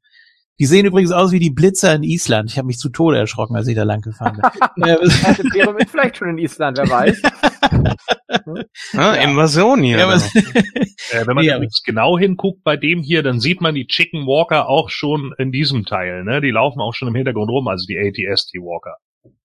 [0.60, 2.50] Die sehen übrigens aus wie die Blitzer in Island.
[2.50, 4.42] Ich habe mich zu Tode erschrocken, als ich da lang gefahren
[4.76, 4.86] bin.
[5.56, 7.22] ja, vielleicht schon in Island, wer weiß.
[8.98, 9.22] ah, ja.
[9.22, 10.00] Invasion hier.
[10.00, 11.62] Ja, äh, wenn man ja.
[11.62, 15.52] jetzt genau hinguckt bei dem hier, dann sieht man die Chicken Walker auch schon in
[15.52, 16.24] diesem Teil.
[16.24, 16.42] Ne?
[16.42, 18.98] Die laufen auch schon im Hintergrund rum, also die ATST Walker.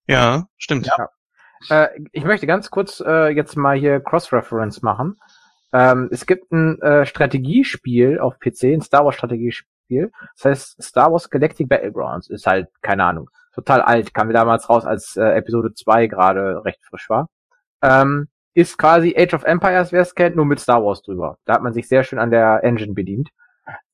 [0.06, 0.86] Ja, stimmt.
[0.86, 1.08] Ja.
[1.68, 5.16] Äh, ich möchte ganz kurz äh, jetzt mal hier Cross-Reference machen.
[5.74, 10.11] Ähm, es gibt ein äh, Strategiespiel auf PC, ein Star Wars Strategiespiel Spiel.
[10.36, 14.68] Das heißt, Star Wars Galactic Battlegrounds ist halt, keine Ahnung, total alt, kam wir damals
[14.68, 17.28] raus, als äh, Episode 2 gerade recht frisch war.
[17.82, 21.38] Ähm, ist quasi Age of Empires, wer es kennt, nur mit Star Wars drüber.
[21.45, 23.30] Da hat man sich sehr schön an der Engine bedient.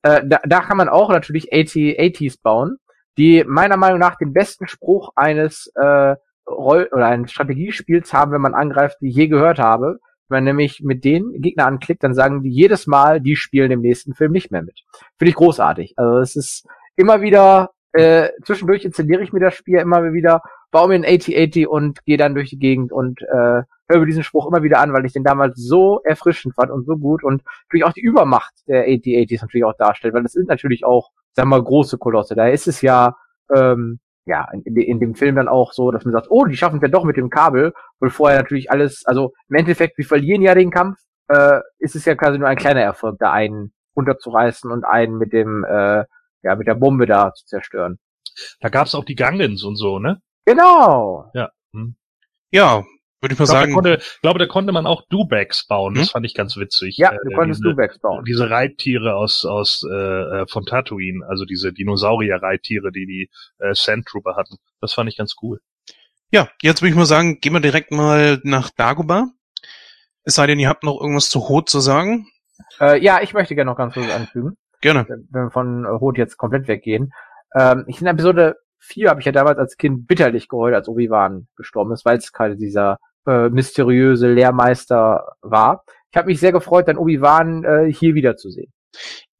[0.01, 2.77] Äh, da, da kann man auch natürlich AT, ATs bauen,
[3.17, 6.15] die meiner Meinung nach den besten Spruch eines äh,
[6.47, 9.99] Roll oder eines Strategiespiels haben, wenn man angreift, die ich je gehört habe.
[10.29, 13.81] Wenn man nämlich mit den Gegner anklickt, dann sagen die jedes Mal, die spielen im
[13.81, 14.81] nächsten Film nicht mehr mit.
[15.17, 15.93] Finde ich großartig.
[15.97, 20.89] Also es ist immer wieder, äh, zwischendurch installiere ich mir das Spiel immer wieder, baue
[20.89, 24.61] mir ein 8080 und gehe dann durch die Gegend und äh, höre diesen Spruch immer
[24.61, 27.93] wieder an, weil ich den damals so erfrischend fand und so gut und natürlich auch
[27.93, 31.63] die Übermacht der 8080s natürlich auch darstellt, weil das sind natürlich auch, sagen wir mal,
[31.63, 32.35] große Kolosse.
[32.35, 33.15] Da ist es ja
[33.53, 33.99] ähm,
[34.29, 36.83] ja, in, in, dem Film dann auch so, dass man sagt, oh, die schaffen es
[36.83, 40.53] ja doch mit dem Kabel, weil vorher natürlich alles, also im Endeffekt, wir verlieren ja
[40.53, 40.99] den Kampf,
[41.29, 45.33] äh, ist es ja quasi nur ein kleiner Erfolg, da einen runterzureißen und einen mit
[45.33, 46.05] dem, äh,
[46.43, 47.97] ja, mit der Bombe da zu zerstören.
[48.61, 50.21] Da gab's auch die Gangans und so, ne?
[50.45, 51.29] Genau.
[51.33, 51.49] Ja.
[51.73, 51.95] Hm.
[52.51, 52.83] Ja,
[53.21, 53.71] würde ich mal ich glaube, sagen.
[53.71, 55.93] Da konnte, ich glaube, da konnte man auch Dubacks bauen.
[55.93, 56.11] Das hm?
[56.11, 56.97] fand ich ganz witzig.
[56.97, 58.25] Ja, du äh, konntest diese, Dubacks bauen.
[58.25, 64.55] Diese Reittiere aus, aus äh, von Tatooine, also diese Dinosaurier-Reittiere, die die äh, Sandtrooper hatten.
[64.81, 65.59] Das fand ich ganz cool.
[66.31, 69.27] Ja, jetzt würde ich mal sagen, gehen wir direkt mal nach Dagobah.
[70.23, 72.27] Es sei denn, ihr habt noch irgendwas zu Hot zu sagen.
[72.79, 74.57] Äh, ja, ich möchte gerne noch ganz kurz anfügen.
[74.81, 75.05] Gerne.
[75.07, 77.11] Wenn wir von Hot jetzt komplett weggehen.
[77.55, 81.47] Ähm, ich in Episode 4 habe ich ja damals als Kind bitterlich geheult, als Obi-Wan
[81.55, 85.83] gestorben ist, weil es gerade dieser äh, mysteriöse Lehrmeister war.
[86.11, 88.71] Ich habe mich sehr gefreut, dann Obi-Wan äh, hier wiederzusehen.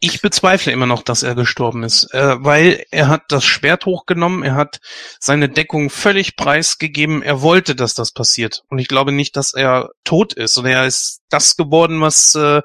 [0.02, 4.44] Ich bezweifle immer noch, dass er gestorben ist, äh, weil er hat das Schwert hochgenommen,
[4.44, 4.80] er hat
[5.20, 8.64] seine Deckung völlig preisgegeben, er wollte, dass das passiert.
[8.70, 10.58] Und ich glaube nicht, dass er tot ist.
[10.58, 12.62] Und er ist das geworden, was äh,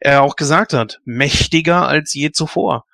[0.00, 1.00] er auch gesagt hat.
[1.04, 2.84] Mächtiger als je zuvor.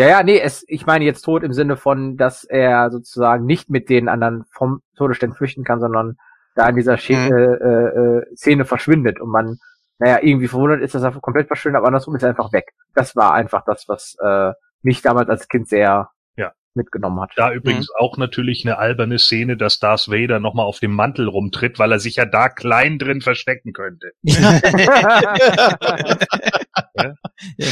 [0.00, 3.68] Ja, ja, nee, es, ich meine jetzt tot im Sinne von, dass er sozusagen nicht
[3.68, 6.16] mit den anderen vom Todesstern flüchten kann, sondern
[6.54, 7.30] da in dieser Sch mhm.
[7.30, 9.58] äh, äh, Szene verschwindet und man,
[9.98, 12.72] naja, irgendwie verwundert ist, dass er komplett verschwindet, aber andersrum ist er einfach weg.
[12.94, 16.52] Das war einfach das, was äh, mich damals als Kind sehr ja.
[16.72, 17.32] mitgenommen hat.
[17.36, 17.96] Da übrigens mhm.
[18.02, 21.98] auch natürlich eine alberne Szene, dass Darth Vader nochmal auf dem Mantel rumtritt, weil er
[21.98, 24.12] sich ja da klein drin verstecken könnte.
[24.22, 24.60] ja.
[27.58, 27.66] ja.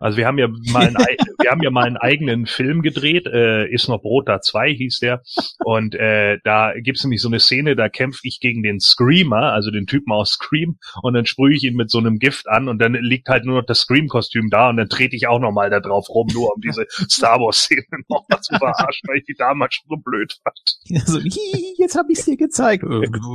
[0.00, 3.26] Also wir haben ja mal einen, ei- wir haben ja mal einen eigenen Film gedreht,
[3.26, 5.22] äh, ist noch Brot da 2 hieß der.
[5.64, 9.70] Und äh, da gibt's nämlich so eine Szene, da kämpfe ich gegen den Screamer, also
[9.70, 12.78] den Typen aus Scream, und dann sprühe ich ihn mit so einem Gift an und
[12.80, 15.70] dann liegt halt nur noch das Scream-Kostüm da und dann trete ich auch noch mal
[15.70, 19.34] da drauf rum, nur um diese Star Wars-Szene noch mal zu verarschen, weil ich die
[19.36, 21.06] damals schon so blöd fand.
[21.06, 22.84] So, hihi, jetzt habe ich dir gezeigt.
[22.84, 22.88] Äh,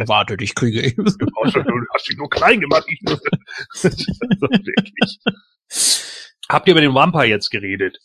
[0.08, 0.82] Warte, ich kriege.
[1.06, 1.28] Hast, du
[1.94, 2.86] hast dich nur klein gemacht.
[2.88, 3.20] Ich nur.
[3.74, 3.90] so,
[4.50, 5.20] wirklich.
[6.50, 7.98] Habt ihr über den Vampire jetzt geredet?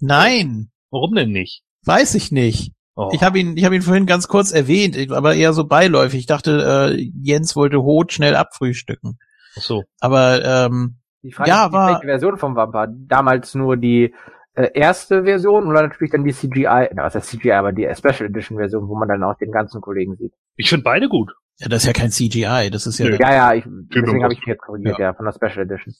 [0.00, 1.62] Nein, Warum denn nicht?
[1.84, 2.72] weiß ich nicht.
[2.96, 3.10] Oh.
[3.12, 6.20] Ich habe ihn, ich habe ihn vorhin ganz kurz erwähnt, aber eher so beiläufig.
[6.20, 9.18] Ich dachte, äh, Jens wollte Hot schnell abfrühstücken.
[9.58, 9.82] Ach so.
[10.00, 12.94] Aber ähm, Die Frage Ja, ist, die welche Version vom Vampire?
[13.08, 14.14] Damals nur die
[14.54, 18.28] äh, erste Version oder natürlich dann die CGI, na, was heißt CGI, aber die Special
[18.30, 20.32] Edition Version, wo man dann auch den ganzen Kollegen sieht.
[20.56, 21.32] Ich finde beide gut.
[21.58, 23.16] ja, das ist ja kein CGI, das ist ja, Nö.
[23.18, 25.12] Ja, ja, ich, deswegen habe ich mich jetzt korrigiert, ja.
[25.14, 25.94] von der Special Edition.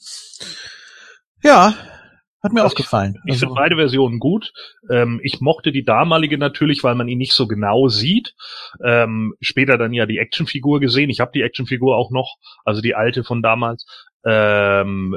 [1.44, 1.74] Ja,
[2.44, 3.18] hat mir Also auch gefallen.
[3.24, 4.52] Ich Also, finde beide Versionen gut.
[4.90, 8.34] Ähm, ich mochte die damalige natürlich, weil man ihn nicht so genau sieht.
[8.84, 11.08] Ähm, später dann ja die Actionfigur gesehen.
[11.08, 13.86] Ich habe die Actionfigur auch noch, also die alte von damals.
[14.26, 15.16] Ähm,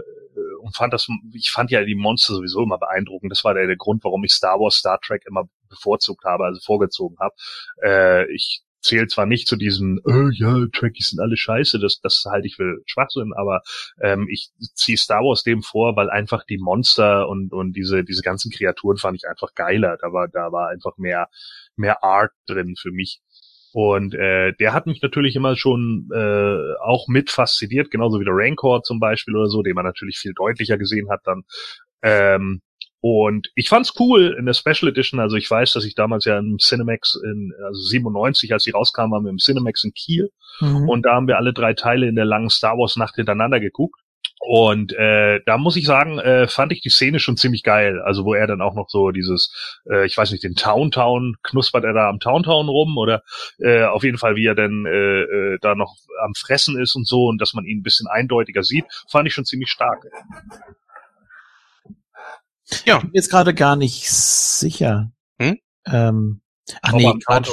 [0.62, 3.32] und fand das, ich fand ja die Monster sowieso immer beeindruckend.
[3.32, 6.62] Das war der, der Grund, warum ich Star Wars, Star Trek immer bevorzugt habe, also
[6.64, 7.36] vorgezogen habe.
[7.84, 12.24] Äh, ich zähle zwar nicht zu diesen, äh, ja, Trekkies sind alle scheiße, das, das
[12.30, 13.62] halte ich für Schwachsinn, aber
[14.02, 18.22] ähm, ich ziehe Star Wars dem vor, weil einfach die Monster und, und diese, diese
[18.22, 19.98] ganzen Kreaturen fand ich einfach geiler.
[20.02, 21.30] Da war, da war einfach mehr,
[21.76, 23.22] mehr Art drin für mich.
[23.74, 28.34] Und äh, der hat mich natürlich immer schon äh, auch mit fasziniert, genauso wie der
[28.34, 31.44] Rancor zum Beispiel oder so, den man natürlich viel deutlicher gesehen hat dann.
[32.02, 32.62] Ähm,
[33.00, 35.20] und ich fand's cool in der Special Edition.
[35.20, 39.12] Also ich weiß, dass ich damals ja im Cinemax in also 97, als sie rauskam,
[39.12, 40.90] waren wir im Cinemax in Kiel mhm.
[40.90, 44.00] und da haben wir alle drei Teile in der langen Star Wars Nacht hintereinander geguckt.
[44.40, 48.02] Und äh, da muss ich sagen, äh, fand ich die Szene schon ziemlich geil.
[48.02, 51.36] Also wo er dann auch noch so dieses, äh, ich weiß nicht, den Town Town,
[51.44, 53.24] knuspert er da am Town Town rum oder
[53.60, 57.08] äh, auf jeden Fall, wie er denn äh, äh, da noch am Fressen ist und
[57.08, 60.06] so und dass man ihn ein bisschen eindeutiger sieht, fand ich schon ziemlich stark.
[62.86, 65.12] Ja, Ich bin jetzt gerade gar nicht sicher.
[65.40, 65.58] Hm?
[65.86, 66.42] Ähm,
[66.82, 67.50] ach Ob nee, Quatsch.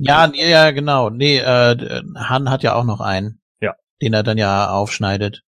[0.00, 1.10] Ja, nee, ja, genau.
[1.10, 3.40] Nee, äh, Han hat ja auch noch einen.
[3.60, 3.74] Ja.
[4.00, 5.42] Den er dann ja aufschneidet.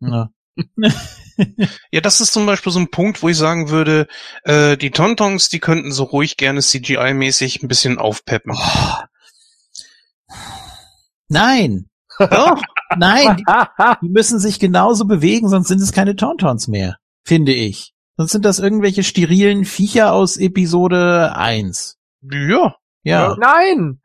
[0.00, 0.30] Ja.
[1.90, 4.06] Ja, das ist zum Beispiel so ein Punkt, wo ich sagen würde,
[4.44, 8.52] äh, die Tontons, die könnten so ruhig gerne CGI-mäßig ein bisschen aufpeppen.
[8.56, 9.02] Oh.
[11.28, 11.88] Nein,
[12.20, 12.54] Ja,
[12.96, 13.44] nein, die,
[14.02, 17.92] die müssen sich genauso bewegen, sonst sind es keine Tauntauns mehr, finde ich.
[18.16, 21.96] Sonst sind das irgendwelche sterilen Viecher aus Episode 1.
[22.30, 22.74] ja.
[23.06, 24.00] Ja, Nein!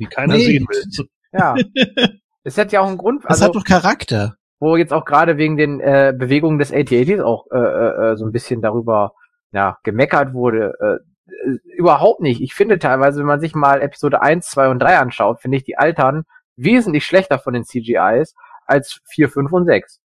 [0.00, 0.44] die keiner Nee.
[0.46, 1.06] sehen will.
[1.32, 1.54] Ja.
[2.44, 4.34] Es hat ja auch einen Grund, das also, hat doch Charakter.
[4.58, 8.32] wo jetzt auch gerade wegen den äh, Bewegungen des AT-ATs auch äh, äh, so ein
[8.32, 9.12] bisschen darüber
[9.52, 10.74] ja, gemeckert wurde.
[10.80, 12.40] Äh, äh, überhaupt nicht.
[12.40, 15.62] Ich finde teilweise, wenn man sich mal Episode 1, 2 und 3 anschaut, finde ich
[15.62, 16.24] die altern
[16.56, 18.34] wesentlich schlechter von den CGIs
[18.66, 20.00] als 4, 5 und 6.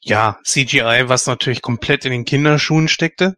[0.00, 3.36] Ja, CGI, was natürlich komplett in den Kinderschuhen steckte.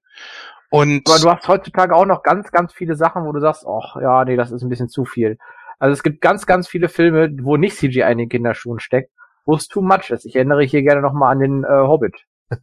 [0.70, 4.00] Und Aber du hast heutzutage auch noch ganz, ganz viele Sachen, wo du sagst, ach
[4.00, 5.36] ja, nee, das ist ein bisschen zu viel.
[5.80, 9.10] Also es gibt ganz, ganz viele Filme, wo nicht CGI in den Kinderschuhen steckt,
[9.44, 10.26] wo es too much ist.
[10.26, 12.14] Ich erinnere hier gerne nochmal an den äh, Hobbit.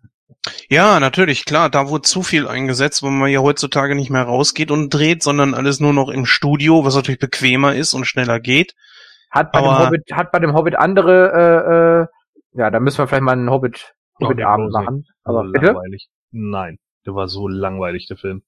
[0.70, 4.72] ja, natürlich, klar, da wurde zu viel eingesetzt, wo man ja heutzutage nicht mehr rausgeht
[4.72, 8.76] und dreht, sondern alles nur noch im Studio, was natürlich bequemer ist und schneller geht.
[9.30, 12.08] Hat bei, dem Hobbit, hat bei dem Hobbit andere,
[12.54, 15.06] äh, äh, ja, da müssen wir vielleicht mal einen Hobbit, Oh, Hobbit-Abend machen.
[15.24, 15.66] Aber So bitte?
[15.68, 16.10] langweilig.
[16.32, 18.42] Nein, der war so langweilig, der Film.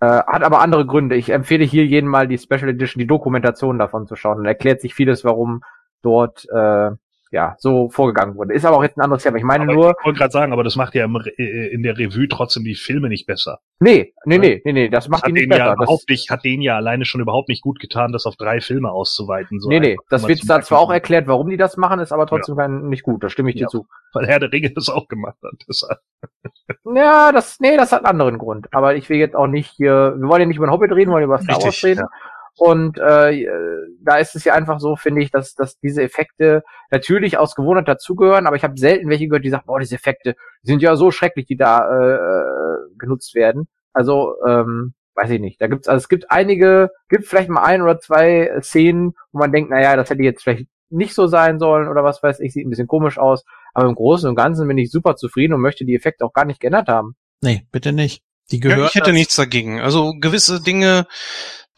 [0.00, 1.16] Äh, hat aber andere Gründe.
[1.16, 4.36] Ich empfehle hier jeden mal die Special Edition, die Dokumentation davon zu schauen.
[4.38, 5.62] Dann erklärt sich vieles, warum
[6.02, 6.90] dort äh,
[7.30, 8.54] ja so vorgegangen wurde.
[8.54, 9.36] Ist aber auch jetzt ein anderes Thema.
[9.36, 11.72] Ich meine Aber nur, ich wollte gerade sagen, aber das macht ja im, Re- äh,
[11.72, 13.58] in der Revue trotzdem die Filme nicht besser.
[13.80, 15.64] nee, nee, nee, nee, nee, das macht hat die nicht ja besser.
[15.70, 18.60] Das, überhaupt nicht, hat denen ja alleine schon überhaupt nicht gut getan, das auf drei
[18.60, 19.60] Filme auszuweiten.
[19.60, 22.26] So nee, nee, das wird da zwar auch erklärt, warum die das machen, ist aber
[22.26, 23.22] trotzdem kein, nicht gut.
[23.22, 23.68] Da stimme ich dir Ja.
[23.68, 23.86] zu.
[24.12, 25.54] Weil Herr der Ringe das auch gemacht hat.
[25.68, 25.98] Deshalb.
[26.94, 28.68] Ja, das, nee, das hat einen anderen Grund.
[28.72, 31.10] Aber ich will jetzt auch nicht hier, wir wollen ja nicht über den Hobbit reden,
[31.10, 32.06] wir wollen über Star Wars Richtig, reden.
[32.58, 33.46] Und äh,
[34.02, 37.88] da ist es ja einfach so, finde ich, dass, dass diese Effekte natürlich aus Gewohnheit
[37.88, 41.10] dazugehören, aber ich habe selten welche gehört, die sagen, boah, diese Effekte sind ja so
[41.10, 43.68] schrecklich, die da äh, äh, genutzt werden.
[43.92, 45.60] Also, ähm, weiß ich nicht.
[45.60, 49.52] Da gibt's, also es gibt einige, gibt vielleicht mal ein oder zwei Szenen, wo man
[49.52, 52.66] denkt, naja, das hätte jetzt vielleicht nicht so sein sollen oder was weiß ich, sieht
[52.66, 53.44] ein bisschen komisch aus.
[53.74, 56.44] Aber im Großen und Ganzen bin ich super zufrieden und möchte die Effekte auch gar
[56.44, 57.14] nicht geändert haben.
[57.40, 58.22] Nee, bitte nicht.
[58.50, 58.86] Die Ja, gehören.
[58.88, 59.80] ich hätte nichts dagegen.
[59.80, 61.06] Also gewisse Dinge,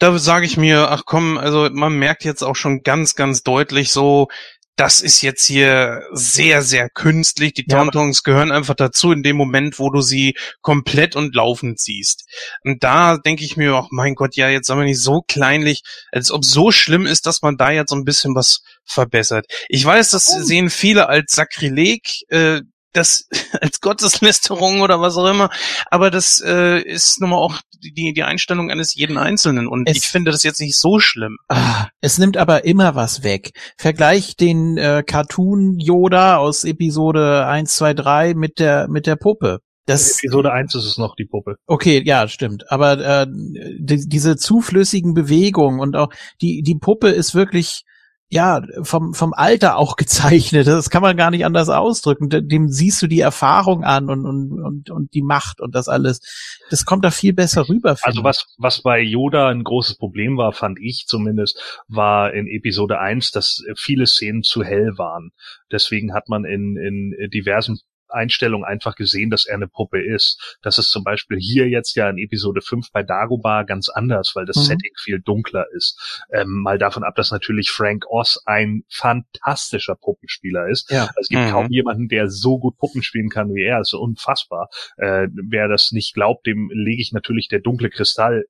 [0.01, 3.91] da sage ich mir, ach komm, also man merkt jetzt auch schon ganz, ganz deutlich
[3.91, 4.29] so,
[4.75, 7.53] das ist jetzt hier sehr, sehr künstlich.
[7.53, 8.31] Die Tauntauns ja.
[8.31, 12.25] gehören einfach dazu in dem Moment, wo du sie komplett und laufend siehst.
[12.63, 15.83] Und da denke ich mir auch, mein Gott, ja, jetzt sagen wir nicht so kleinlich,
[16.11, 19.45] als ob so schlimm ist, dass man da jetzt so ein bisschen was verbessert.
[19.69, 20.41] Ich weiß, das oh.
[20.41, 22.61] sehen viele als Sakrileg, äh,
[22.93, 23.27] das
[23.61, 25.49] als Gotteslästerung oder was auch immer,
[25.89, 29.97] aber das äh, ist nun mal auch die, die Einstellung eines jeden Einzelnen und es,
[29.97, 31.37] ich finde das jetzt nicht so schlimm.
[31.47, 33.51] Ah, es nimmt aber immer was weg.
[33.77, 39.59] Vergleich den äh, Cartoon Yoda aus Episode 1, 2, 3 mit der mit der Puppe.
[39.85, 41.55] Das, Episode 1 ist es noch, die Puppe.
[41.65, 42.71] Okay, ja, stimmt.
[42.71, 47.83] Aber äh, die, diese zuflüssigen Bewegungen und auch die, die Puppe ist wirklich
[48.31, 50.65] ja, vom, vom Alter auch gezeichnet.
[50.65, 52.29] Das kann man gar nicht anders ausdrücken.
[52.29, 56.21] Dem siehst du die Erfahrung an und, und, und, und die Macht und das alles.
[56.69, 57.97] Das kommt da viel besser rüber.
[58.03, 62.99] Also was, was bei Yoda ein großes Problem war, fand ich zumindest, war in Episode
[62.99, 65.31] 1, dass viele Szenen zu hell waren.
[65.69, 70.57] Deswegen hat man in, in diversen Einstellung einfach gesehen, dass er eine Puppe ist.
[70.61, 74.45] Das ist zum Beispiel hier jetzt ja in Episode 5 bei Dagobah ganz anders, weil
[74.45, 74.63] das mhm.
[74.63, 76.25] Setting viel dunkler ist.
[76.31, 80.91] Ähm, mal davon ab, dass natürlich Frank Oz ein fantastischer Puppenspieler ist.
[80.91, 81.03] Ja.
[81.03, 81.49] Also es gibt mhm.
[81.49, 83.79] kaum jemanden, der so gut Puppen spielen kann wie er.
[83.79, 84.69] Das ist unfassbar.
[84.97, 88.45] Äh, wer das nicht glaubt, dem lege ich natürlich der dunkle Kristall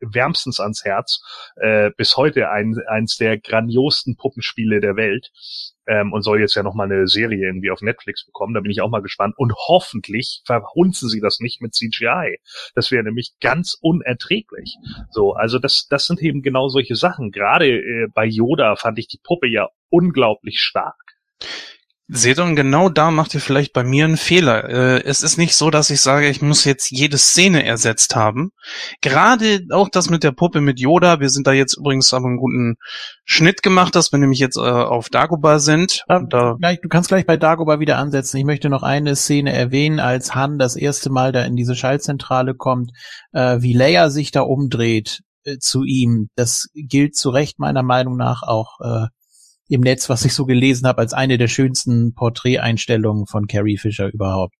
[0.00, 1.20] wärmstens ans Herz.
[1.56, 5.30] Äh, bis heute ein, eins der grandiosten Puppenspiele der Welt
[5.86, 8.54] ähm, und soll jetzt ja noch mal eine Serie irgendwie auf Netflix bekommen.
[8.54, 9.34] Da bin ich auch mal gespannt.
[9.36, 12.38] Und hoffentlich verhunzen sie das nicht mit CGI.
[12.74, 14.76] Das wäre nämlich ganz unerträglich.
[15.10, 17.30] So, also das, das sind eben genau solche Sachen.
[17.30, 20.96] Gerade äh, bei Yoda fand ich die Puppe ja unglaublich stark.
[22.10, 24.64] Seht und genau da macht ihr vielleicht bei mir einen Fehler.
[24.64, 28.50] Äh, es ist nicht so, dass ich sage, ich muss jetzt jede Szene ersetzt haben.
[29.02, 31.20] Gerade auch das mit der Puppe mit Yoda.
[31.20, 32.76] Wir sind da jetzt übrigens aber einen guten
[33.26, 36.04] Schnitt gemacht, dass wir nämlich jetzt äh, auf Dagobah sind.
[36.08, 38.38] Ja, da du kannst gleich bei Dagobah wieder ansetzen.
[38.38, 42.54] Ich möchte noch eine Szene erwähnen, als Han das erste Mal da in diese Schaltzentrale
[42.54, 42.92] kommt,
[43.32, 45.20] äh, wie Leia sich da umdreht
[45.60, 46.28] zu ihm.
[46.36, 48.80] Das gilt zu Recht meiner Meinung nach auch
[49.68, 54.08] im Netz, was ich so gelesen habe, als eine der schönsten Porträteinstellungen von Carrie Fisher
[54.12, 54.54] überhaupt.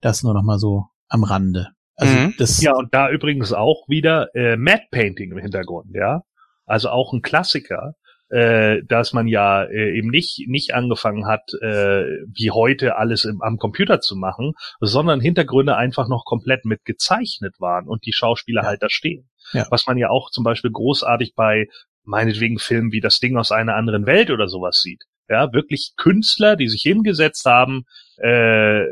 [0.00, 1.68] Das nur noch mal so am Rande.
[1.96, 2.34] Also mhm.
[2.38, 6.22] das ja, und da übrigens auch wieder äh, Matte Painting im Hintergrund, ja.
[6.66, 7.94] Also auch ein Klassiker,
[8.30, 13.42] äh, dass man ja äh, eben nicht nicht angefangen hat, äh, wie heute alles im,
[13.42, 18.62] am Computer zu machen, sondern Hintergründe einfach noch komplett mit gezeichnet waren und die Schauspieler
[18.62, 18.68] ja.
[18.68, 19.28] halt da stehen.
[19.52, 19.66] Ja.
[19.70, 21.66] Was man ja auch zum Beispiel großartig bei
[22.04, 25.04] meinetwegen Filmen wie das Ding aus einer anderen Welt oder sowas sieht.
[25.28, 27.84] Ja, wirklich Künstler, die sich hingesetzt haben,
[28.18, 28.82] äh,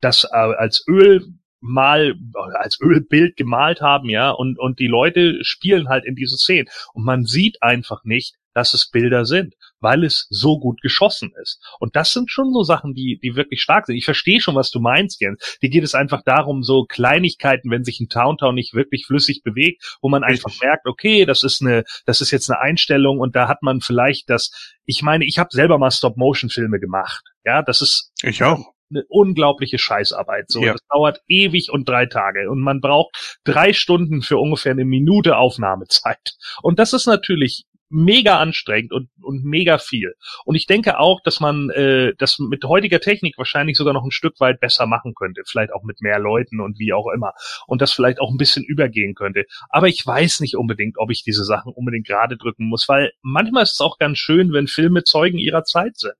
[0.00, 1.26] das äh, als Öl
[1.60, 2.14] mal
[2.54, 7.04] als Ölbild gemalt haben, ja, und und die Leute spielen halt in diese Szenen und
[7.04, 11.60] man sieht einfach nicht, dass es Bilder sind, weil es so gut geschossen ist.
[11.78, 13.96] Und das sind schon so Sachen, die, die wirklich stark sind.
[13.96, 15.58] Ich verstehe schon, was du meinst, Jens.
[15.62, 19.98] Dir geht es einfach darum, so Kleinigkeiten, wenn sich ein Towntown nicht wirklich flüssig bewegt,
[20.00, 23.48] wo man einfach merkt, okay, das ist eine, das ist jetzt eine Einstellung und da
[23.48, 27.24] hat man vielleicht das, ich meine, ich habe selber mal Stop-Motion-Filme gemacht.
[27.44, 28.12] Ja, das ist.
[28.22, 30.50] Ich auch eine unglaubliche Scheißarbeit.
[30.50, 30.72] So, ja.
[30.72, 35.36] das dauert ewig und drei Tage und man braucht drei Stunden für ungefähr eine Minute
[35.36, 36.34] Aufnahmezeit.
[36.62, 40.14] Und das ist natürlich mega anstrengend und, und mega viel.
[40.44, 44.12] Und ich denke auch, dass man äh, das mit heutiger Technik wahrscheinlich sogar noch ein
[44.12, 45.42] Stück weit besser machen könnte.
[45.46, 47.32] Vielleicht auch mit mehr Leuten und wie auch immer.
[47.66, 49.44] Und das vielleicht auch ein bisschen übergehen könnte.
[49.68, 53.64] Aber ich weiß nicht unbedingt, ob ich diese Sachen unbedingt gerade drücken muss, weil manchmal
[53.64, 56.14] ist es auch ganz schön, wenn Filme Zeugen ihrer Zeit sind.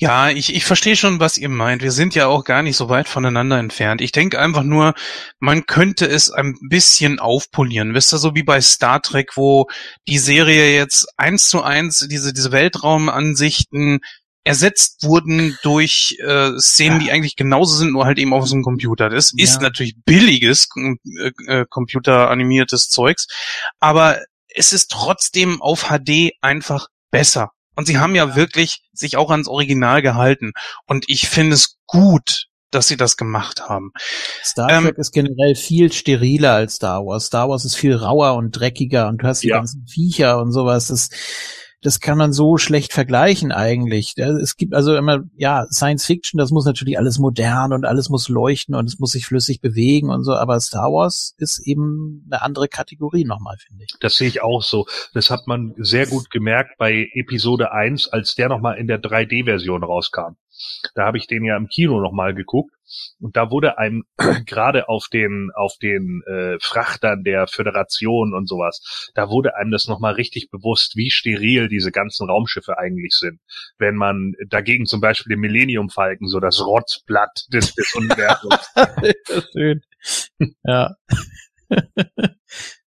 [0.00, 1.82] Ja, ich, ich verstehe schon, was ihr meint.
[1.82, 4.00] Wir sind ja auch gar nicht so weit voneinander entfernt.
[4.00, 4.94] Ich denke einfach nur,
[5.40, 7.94] man könnte es ein bisschen aufpolieren.
[7.94, 9.66] Wisst ihr, so wie bei Star Trek, wo
[10.06, 13.98] die Serie jetzt eins zu eins diese, diese Weltraumansichten
[14.44, 17.06] ersetzt wurden durch äh, Szenen, ja.
[17.06, 19.10] die eigentlich genauso sind, nur halt eben auf so einem Computer.
[19.10, 19.42] Das ja.
[19.42, 23.26] ist natürlich billiges äh, äh, computeranimiertes Zeugs,
[23.80, 24.20] aber
[24.54, 27.50] es ist trotzdem auf HD einfach besser.
[27.78, 30.50] Und sie haben ja wirklich sich auch ans Original gehalten.
[30.86, 33.92] Und ich finde es gut, dass sie das gemacht haben.
[34.42, 37.26] Star Trek ähm, ist generell viel steriler als Star Wars.
[37.26, 39.58] Star Wars ist viel rauer und dreckiger und du hast die ja.
[39.58, 40.88] ganzen Viecher und sowas.
[40.88, 41.08] Das,
[41.82, 44.16] das kann man so schlecht vergleichen eigentlich.
[44.18, 48.28] Es gibt also immer, ja, Science Fiction, das muss natürlich alles modern und alles muss
[48.28, 52.42] leuchten und es muss sich flüssig bewegen und so, aber Star Wars ist eben eine
[52.42, 53.94] andere Kategorie nochmal, finde ich.
[54.00, 54.86] Das sehe ich auch so.
[55.14, 59.84] Das hat man sehr gut gemerkt bei Episode 1, als der nochmal in der 3D-Version
[59.84, 60.36] rauskam.
[60.94, 62.74] Da habe ich den ja im Kino nochmal geguckt.
[63.20, 64.04] Und da wurde einem
[64.46, 69.88] gerade auf den auf den äh, Frachtern der Föderation und sowas, da wurde einem das
[69.88, 73.40] nochmal richtig bewusst, wie steril diese ganzen Raumschiffe eigentlich sind.
[73.78, 78.70] Wenn man dagegen zum Beispiel den Millennium Falken, so das Rotzblatt des, des Universums.
[79.52, 79.82] Schön.
[80.64, 80.94] Ja.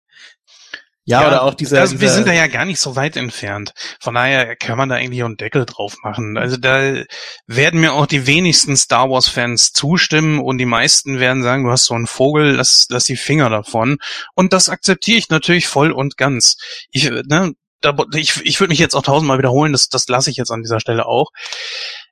[1.04, 3.74] Ja, oder auch dieser, also dieser wir sind da ja gar nicht so weit entfernt.
[4.00, 6.38] Von daher kann man da eigentlich auch einen Deckel drauf machen.
[6.38, 7.04] Also da
[7.48, 11.72] werden mir auch die wenigsten Star Wars Fans zustimmen und die meisten werden sagen, du
[11.72, 13.98] hast so einen Vogel, lass, lass die Finger davon.
[14.36, 16.58] Und das akzeptiere ich natürlich voll und ganz.
[16.92, 20.38] Ich, ne, da, ich, ich würde mich jetzt auch tausendmal wiederholen, das, das lasse ich
[20.38, 21.32] jetzt an dieser Stelle auch.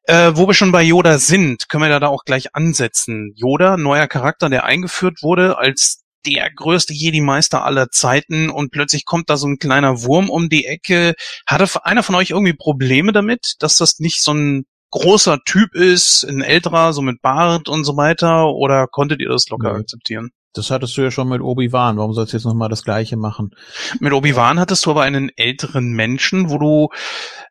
[0.06, 3.34] Äh, wo wir schon bei Yoda sind, können wir da, da auch gleich ansetzen.
[3.36, 9.30] Yoda, neuer Charakter, der eingeführt wurde als der größte Jedi-Meister aller Zeiten und plötzlich kommt
[9.30, 11.14] da so ein kleiner Wurm um die Ecke.
[11.48, 16.24] Hatte einer von euch irgendwie Probleme damit, dass das nicht so ein großer Typ ist,
[16.24, 19.80] ein älterer, so mit Bart und so weiter, oder konntet ihr das locker Nee.
[19.82, 20.32] akzeptieren?
[20.54, 21.98] Das hattest du ja schon mit Obi-Wan.
[21.98, 23.52] Warum sollst du jetzt nochmal das Gleiche machen?
[24.00, 26.88] Mit Obi-Wan hattest du aber einen älteren Menschen, wo du,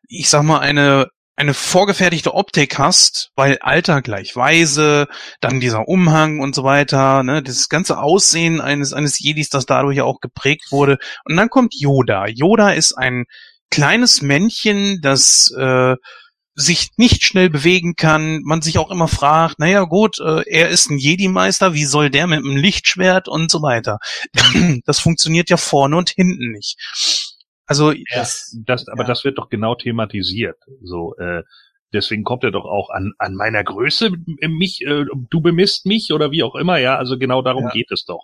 [0.09, 1.07] ich sag mal, eine
[1.39, 5.07] eine vorgefertigte Optik hast, weil Alter gleich Weise,
[5.39, 9.97] dann dieser Umhang und so weiter, ne, dieses ganze Aussehen eines eines Jedis, das dadurch
[9.97, 10.97] ja auch geprägt wurde.
[11.23, 12.27] Und dann kommt Yoda.
[12.27, 13.23] Yoda ist ein
[13.71, 15.95] kleines Männchen, das äh,
[16.55, 20.89] sich nicht schnell bewegen kann, man sich auch immer fragt, naja gut, äh, er ist
[20.89, 23.99] ein Jedi-Meister, wie soll der mit einem Lichtschwert und so weiter.
[24.85, 26.75] Das funktioniert ja vorne und hinten nicht.
[27.69, 29.07] Also Das, das, aber ja.
[29.07, 30.57] das wird doch genau thematisiert.
[30.81, 31.43] So, äh,
[31.93, 34.11] deswegen kommt er doch auch an, an meiner Größe
[34.41, 36.97] äh, mich, äh, du bemisst mich oder wie auch immer, ja.
[36.97, 37.69] Also genau darum Ja.
[37.69, 38.21] geht es doch.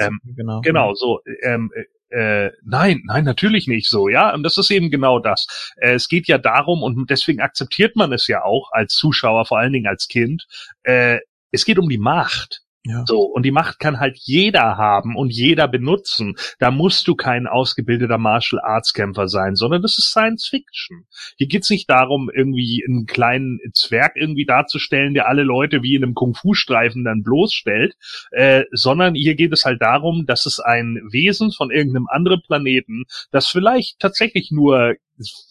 [0.00, 0.60] Ähm, genau.
[0.62, 1.20] Genau, so.
[1.42, 1.70] Ähm,
[2.08, 4.32] äh, nein, nein, natürlich nicht so, ja.
[4.32, 5.46] Und das ist eben genau das.
[5.76, 9.58] Äh, es geht ja darum, und deswegen akzeptiert man es ja auch als Zuschauer, vor
[9.58, 10.46] allen Dingen als Kind.
[10.84, 11.18] Äh,
[11.50, 12.62] es geht um die Macht.
[12.88, 13.04] Ja.
[13.06, 16.36] So, und die Macht kann halt jeder haben und jeder benutzen.
[16.60, 21.06] Da musst du kein ausgebildeter Martial Arts Kämpfer sein, sondern das ist Science Fiction.
[21.36, 26.04] Hier geht's nicht darum, irgendwie einen kleinen Zwerg irgendwie darzustellen, der alle Leute wie in
[26.04, 27.96] einem Kung-Fu-Streifen dann bloßstellt,
[28.30, 33.04] äh, sondern hier geht es halt darum, dass es ein Wesen von irgendeinem anderen Planeten,
[33.32, 34.94] das vielleicht tatsächlich nur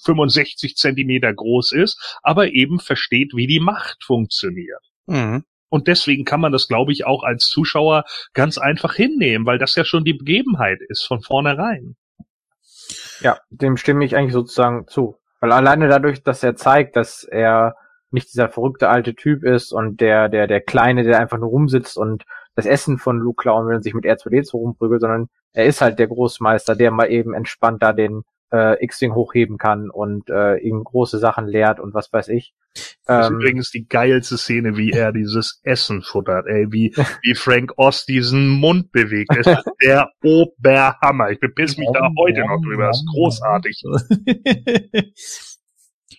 [0.05, 4.81] 65 Zentimeter groß ist, aber eben versteht, wie die Macht funktioniert.
[5.07, 5.43] mhm.
[5.75, 9.75] Und deswegen kann man das, glaube ich, auch als Zuschauer ganz einfach hinnehmen, weil das
[9.75, 11.97] ja schon die Begebenheit ist von vornherein.
[13.19, 15.17] Ja, dem stimme ich eigentlich sozusagen zu.
[15.41, 17.75] Weil alleine dadurch, dass er zeigt, dass er
[18.09, 21.97] nicht dieser verrückte alte Typ ist und der, der, der Kleine, der einfach nur rumsitzt
[21.97, 22.23] und
[22.55, 25.99] das Essen von Luke klauen will und sich mit R2D2 rumprügelt, sondern er ist halt
[25.99, 30.83] der Großmeister, der mal eben entspannt da den äh, X-Wing hochheben kann und äh, ihm
[30.83, 32.53] große Sachen lehrt und was weiß ich.
[33.05, 36.93] Das ist Ähm, übrigens die geilste Szene, wie er dieses Essen futtert, ey, wie,
[37.23, 39.35] wie Frank Ost diesen Mund bewegt.
[39.37, 41.31] Es ist der Oberhammer.
[41.31, 42.87] Ich bepiss mich da heute noch drüber.
[42.87, 43.83] Das ist großartig.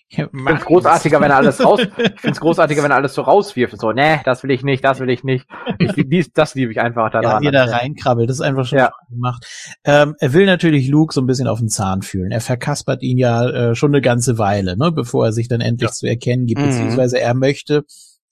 [0.09, 3.77] Ich find's großartiger, wenn er alles raus, ich find's großartiger, wenn er alles so rauswirft.
[3.81, 5.47] So, nee, das will ich nicht, das will ich nicht.
[5.79, 7.43] Ich, lieb- dies, das liebe ich einfach ja, daran.
[7.43, 8.93] wie er da reinkrabbelt, das ist einfach schon Ja.
[9.11, 9.45] gemacht.
[9.85, 12.31] Ähm, er will natürlich Luke so ein bisschen auf den Zahn fühlen.
[12.31, 15.91] Er verkaspert ihn ja äh, schon eine ganze Weile, ne, bevor er sich dann endlich
[15.91, 15.95] Ja.
[15.95, 16.67] zu erkennen gibt, Mhm.
[16.67, 17.83] beziehungsweise er möchte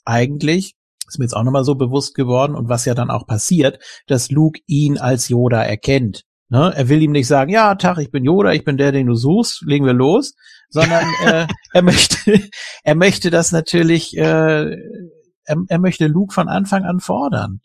[0.05, 0.75] eigentlich,
[1.09, 4.31] ist mir jetzt auch nochmal so bewusst geworden und was ja dann auch passiert, dass
[4.31, 6.22] Luke ihn als Yoda erkennt.
[6.51, 6.72] Ne?
[6.75, 9.14] Er will ihm nicht sagen, ja, Tag, ich bin Yoda, ich bin der, den du
[9.14, 10.35] suchst, legen wir los,
[10.75, 12.16] sondern äh, er möchte,
[12.83, 17.61] er möchte das natürlich, äh, er, er möchte Luke von Anfang an fordern.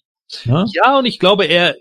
[0.45, 0.66] Ne?
[0.74, 1.76] Ja, und ich glaube, er,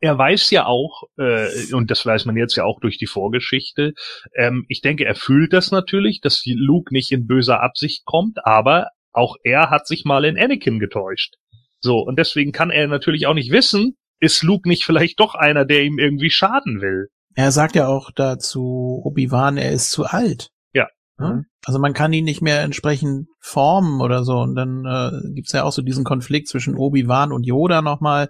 [0.00, 3.92] er weiß ja auch, äh, und das weiß man jetzt ja auch durch die Vorgeschichte,
[4.34, 8.88] ähm, ich denke, er fühlt das natürlich, dass Luke nicht in böser Absicht kommt, aber
[9.12, 11.34] auch er hat sich mal in Anakin getäuscht.
[11.80, 15.64] So, und deswegen kann er natürlich auch nicht wissen, ist Luke nicht vielleicht doch einer,
[15.64, 17.10] der ihm irgendwie schaden will.
[17.34, 20.50] Er sagt ja auch dazu Obi-Wan, er ist zu alt.
[20.72, 20.88] Ja.
[21.18, 21.44] Ne?
[21.64, 24.38] Also man kann ihn nicht mehr entsprechend formen oder so.
[24.38, 28.28] Und dann äh, gibt's ja auch so diesen Konflikt zwischen Obi-Wan und Yoda nochmal.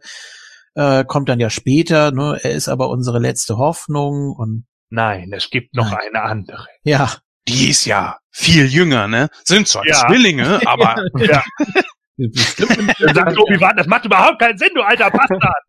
[0.74, 2.38] Äh, kommt dann ja später, ne?
[2.42, 6.00] Er ist aber unsere letzte Hoffnung und Nein, es gibt noch Nein.
[6.14, 6.66] eine andere.
[6.82, 7.12] ja,
[7.48, 9.28] Die ist ja viel jünger, ne?
[9.44, 10.06] Sind zwar Ja.
[10.06, 11.42] Zwillinge, aber Ja,
[12.18, 15.64] sagt Obi-Wan, das macht überhaupt keinen Sinn, du alter Bastard.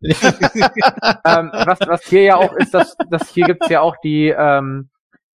[1.24, 4.90] ähm, was, was hier ja auch ist, dass, dass hier gibt's ja auch die, ähm,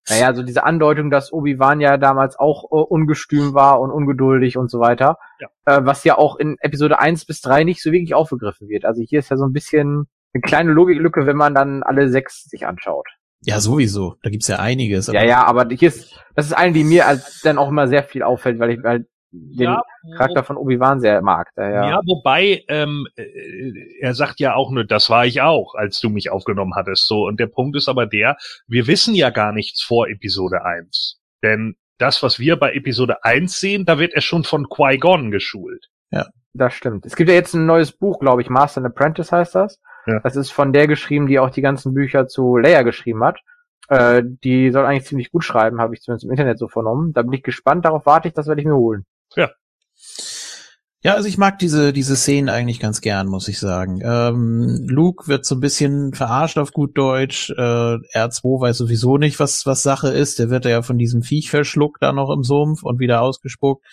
[0.10, 4.70] naja, so diese Andeutung, dass Obi-Wan ja damals auch äh, ungestüm war und ungeduldig und
[4.70, 5.18] so weiter.
[5.40, 5.48] Ja.
[5.66, 8.84] Äh, was ja auch in Episode 1 bis 3 nicht so wirklich aufgegriffen wird.
[8.86, 12.44] Also hier ist ja so ein bisschen eine kleine Logiklücke, wenn man dann alle sechs
[12.46, 13.08] sich anschaut.
[13.46, 14.16] Ja, sowieso.
[14.24, 15.10] Da gibt's ja einiges.
[15.10, 17.88] aber- Ja, ja, aber hier ist, das ist eine, die mir als dann auch immer
[17.88, 19.82] sehr viel auffällt, weil ich, weil den ja,
[20.16, 21.50] Charakter von Obi-Wan sehr mag.
[21.56, 21.84] Daher.
[21.86, 26.10] Ja, wobei ähm, äh, er sagt ja auch nur, das war ich auch, als du
[26.10, 27.08] mich aufgenommen hattest.
[27.08, 31.20] So und der Punkt ist aber der, wir wissen ja gar nichts vor Episode 1.
[31.42, 35.88] Denn das, was wir bei Episode 1 sehen, da wird er schon von Qui-Gon geschult.
[36.12, 37.06] Ja, das stimmt.
[37.06, 39.80] Es gibt ja jetzt ein neues Buch, glaube ich, Master and Apprentice heißt das.
[40.06, 40.20] Ja.
[40.20, 43.40] Das ist von der geschrieben, die auch die ganzen Bücher zu Leia geschrieben hat.
[43.90, 47.14] Äh, die soll eigentlich ziemlich gut schreiben, habe ich zumindest im Internet so vernommen.
[47.14, 49.06] Da bin ich gespannt, darauf warte ich, das werde ich mir holen.
[49.36, 49.50] Ja.
[51.06, 54.00] Ja, also ich mag diese, diese Szenen eigentlich ganz gern, muss ich sagen.
[54.06, 57.50] Ähm, Luke wird so ein bisschen verarscht auf gut Deutsch.
[57.50, 60.40] Äh, R2 weiß sowieso nicht, was, was Sache ist.
[60.40, 63.86] Der wird ja von diesem Viech verschluckt da noch im Sumpf und wieder ausgespuckt.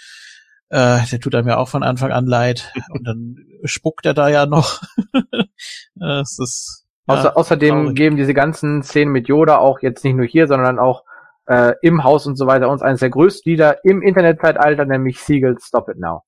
[0.68, 2.72] Äh, der tut einem ja auch von Anfang an leid.
[2.90, 4.80] Und dann spuckt er da ja noch.
[5.96, 7.96] das ist, ja, Außer, außerdem traurig.
[7.96, 11.02] geben diese ganzen Szenen mit Yoda auch jetzt nicht nur hier, sondern auch
[11.50, 15.66] äh, im Haus und so weiter uns eines der größten Lieder im Internetzeitalter, nämlich Seagulls
[15.66, 16.22] Stop It Now.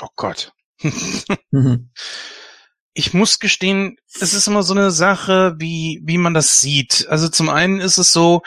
[0.00, 0.52] Oh Gott.
[1.50, 1.90] Mhm.
[2.94, 7.06] ich muss gestehen, es ist immer so eine Sache, wie, wie man das sieht.
[7.08, 8.42] Also zum einen ist es so,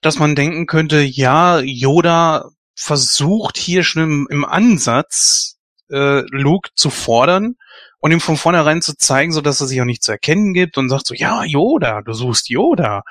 [0.00, 5.58] dass man denken könnte, ja, Yoda versucht hier schon im, im Ansatz
[5.90, 7.56] äh, Luke zu fordern
[8.00, 10.78] und ihm von vornherein zu zeigen, so dass er sich auch nicht zu erkennen gibt
[10.78, 13.02] und sagt so, ja, Yoda, du suchst Yoda.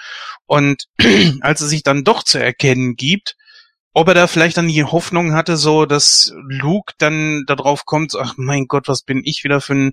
[0.45, 0.85] Und
[1.41, 3.35] als er sich dann doch zu erkennen gibt,
[3.93, 8.35] ob er da vielleicht dann die Hoffnung hatte, so dass Luke dann darauf kommt, ach
[8.37, 9.91] mein Gott, was bin ich wieder für ein,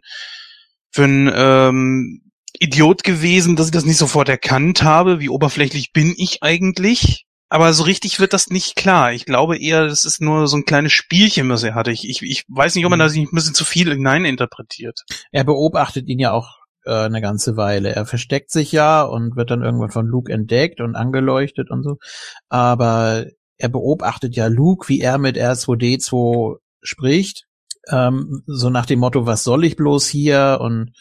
[0.90, 2.22] für ein ähm,
[2.58, 7.25] Idiot gewesen, dass ich das nicht sofort erkannt habe, wie oberflächlich bin ich eigentlich?
[7.48, 9.12] Aber so richtig wird das nicht klar.
[9.12, 11.92] Ich glaube eher, das ist nur so ein kleines Spielchen, was er hatte.
[11.92, 13.04] Ich, ich, ich weiß nicht, ob man mhm.
[13.04, 15.02] da sich ein bisschen zu viel hineininterpretiert.
[15.30, 17.94] Er beobachtet ihn ja auch äh, eine ganze Weile.
[17.94, 21.98] Er versteckt sich ja und wird dann irgendwann von Luke entdeckt und angeleuchtet und so.
[22.48, 23.26] Aber
[23.58, 27.44] er beobachtet ja Luke, wie er mit R2D2 spricht.
[27.88, 30.58] Ähm, so nach dem Motto, was soll ich bloß hier?
[30.60, 30.92] Und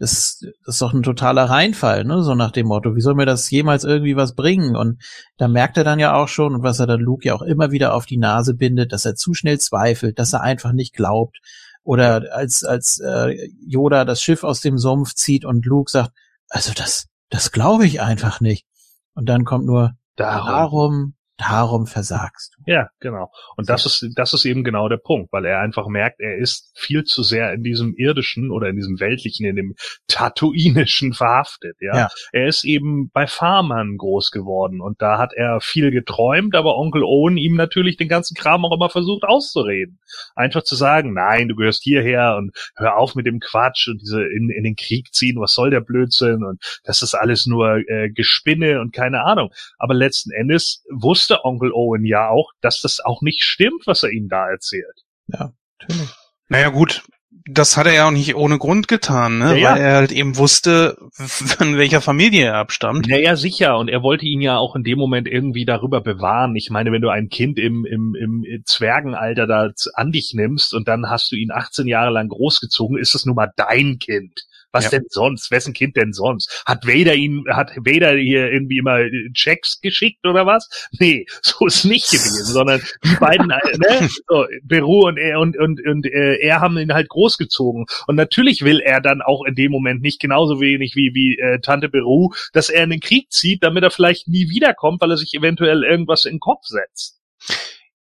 [0.00, 2.22] das, das ist doch ein totaler Reinfall, ne?
[2.22, 4.74] So nach dem Motto, wie soll mir das jemals irgendwie was bringen?
[4.74, 5.02] Und
[5.36, 7.70] da merkt er dann ja auch schon, und was er dann Luke ja auch immer
[7.70, 11.38] wieder auf die Nase bindet, dass er zu schnell zweifelt, dass er einfach nicht glaubt.
[11.82, 16.12] Oder als, als äh, Yoda das Schiff aus dem Sumpf zieht und Luke sagt,
[16.48, 18.66] also das, das glaube ich einfach nicht.
[19.14, 22.59] Und dann kommt nur, darum, darum darum versagst du.
[22.66, 23.30] Ja, genau.
[23.56, 26.72] Und das ist, das ist eben genau der Punkt, weil er einfach merkt, er ist
[26.76, 29.74] viel zu sehr in diesem irdischen oder in diesem weltlichen, in dem
[30.08, 31.96] Tatooinischen verhaftet, ja?
[31.96, 32.08] ja.
[32.32, 37.04] Er ist eben bei Farmern groß geworden und da hat er viel geträumt, aber Onkel
[37.04, 39.98] Owen ihm natürlich den ganzen Kram auch immer versucht auszureden.
[40.34, 44.22] Einfach zu sagen, nein, du gehörst hierher und hör auf mit dem Quatsch und diese
[44.22, 48.10] in, in den Krieg ziehen, was soll der Blödsinn und das ist alles nur äh,
[48.10, 49.50] Gespinne und keine Ahnung.
[49.78, 54.02] Aber letzten Endes wusste wusste Onkel Owen ja auch, dass das auch nicht stimmt, was
[54.02, 55.04] er ihm da erzählt.
[55.28, 56.10] Ja, natürlich.
[56.48, 57.02] Naja, gut.
[57.46, 59.58] Das hat er ja auch nicht ohne Grund getan, ne?
[59.58, 63.06] Ja, weil er halt eben wusste, von welcher Familie er abstammt.
[63.06, 63.78] Ja, ja, sicher.
[63.78, 66.54] Und er wollte ihn ja auch in dem Moment irgendwie darüber bewahren.
[66.54, 70.86] Ich meine, wenn du ein Kind im, im, im Zwergenalter da an dich nimmst und
[70.86, 74.44] dann hast du ihn 18 Jahre lang großgezogen, ist es nun mal dein Kind.
[74.72, 74.90] Was ja.
[74.90, 75.50] denn sonst?
[75.50, 76.62] Wessen Kind denn sonst?
[76.66, 78.98] Hat Vader ihn, hat Vader hier irgendwie immer
[79.32, 80.68] Checks geschickt oder was?
[81.00, 85.58] Nee, so ist nicht gewesen, sondern die beiden, äh, ne, so, Beru und er und,
[85.58, 87.86] und, und äh, er haben ihn halt großgezogen.
[88.06, 91.60] Und natürlich will er dann auch in dem Moment nicht genauso wenig wie, wie äh,
[91.60, 95.16] Tante Beru, dass er in den Krieg zieht, damit er vielleicht nie wiederkommt, weil er
[95.16, 97.18] sich eventuell irgendwas in den Kopf setzt.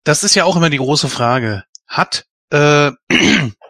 [0.04, 1.64] Das ist ja auch immer die große Frage.
[1.86, 2.92] Hat äh,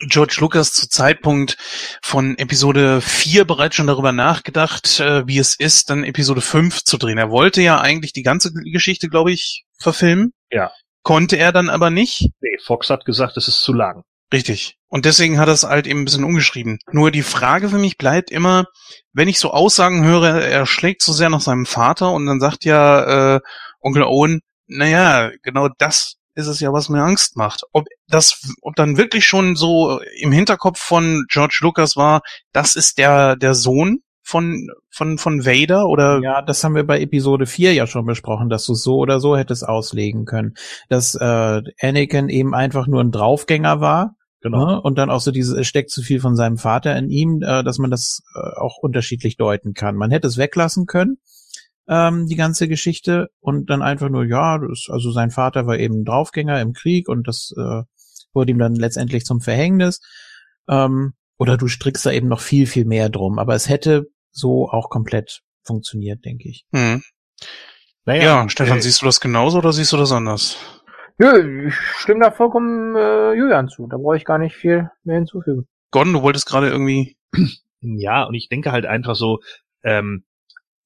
[0.00, 1.56] George Lucas zu Zeitpunkt
[2.02, 6.98] von Episode 4 bereits schon darüber nachgedacht, äh, wie es ist, dann Episode 5 zu
[6.98, 7.18] drehen.
[7.18, 10.32] Er wollte ja eigentlich die ganze Geschichte, glaube ich, verfilmen.
[10.50, 10.70] Ja.
[11.02, 12.30] Konnte er dann aber nicht.
[12.40, 14.04] Nee, Fox hat gesagt, es ist zu lang.
[14.32, 14.76] Richtig.
[14.88, 16.78] Und deswegen hat er es halt eben ein bisschen umgeschrieben.
[16.92, 18.66] Nur die Frage für mich bleibt immer,
[19.12, 22.64] wenn ich so Aussagen höre, er schlägt so sehr nach seinem Vater und dann sagt
[22.64, 23.40] ja äh,
[23.80, 27.64] Onkel Owen, naja, genau das ist es ja, was mir Angst macht.
[27.72, 32.20] Ob das, ob dann wirklich schon so im Hinterkopf von George Lucas war,
[32.52, 36.20] das ist der, der Sohn von, von, von Vader oder?
[36.22, 39.36] Ja, das haben wir bei Episode 4 ja schon besprochen, dass du so oder so
[39.36, 40.54] hättest auslegen können.
[40.88, 44.14] Dass äh, Anakin eben einfach nur ein Draufgänger war.
[44.40, 44.64] Genau.
[44.64, 44.80] Ne?
[44.80, 47.64] Und dann auch so dieses, es steckt zu viel von seinem Vater in ihm, äh,
[47.64, 49.96] dass man das äh, auch unterschiedlich deuten kann.
[49.96, 51.18] Man hätte es weglassen können
[51.88, 56.04] ähm, die ganze Geschichte und dann einfach nur, ja, das, also sein Vater war eben
[56.04, 57.82] Draufgänger im Krieg und das äh,
[58.34, 60.00] wurde ihm dann letztendlich zum Verhängnis.
[60.68, 63.38] Ähm, oder du strickst da eben noch viel, viel mehr drum.
[63.38, 66.66] Aber es hätte so auch komplett funktioniert, denke ich.
[66.72, 67.02] Hm.
[68.04, 70.56] Naja, ja, Stefan, äh, siehst du das genauso oder siehst du das anders?
[71.18, 73.86] Nö, ich stimme da vollkommen äh, Julian zu.
[73.86, 75.66] Da brauche ich gar nicht viel mehr hinzufügen.
[75.90, 77.16] Gordon, du wolltest gerade irgendwie.
[77.80, 79.38] Ja, und ich denke halt einfach so,
[79.84, 80.24] ähm,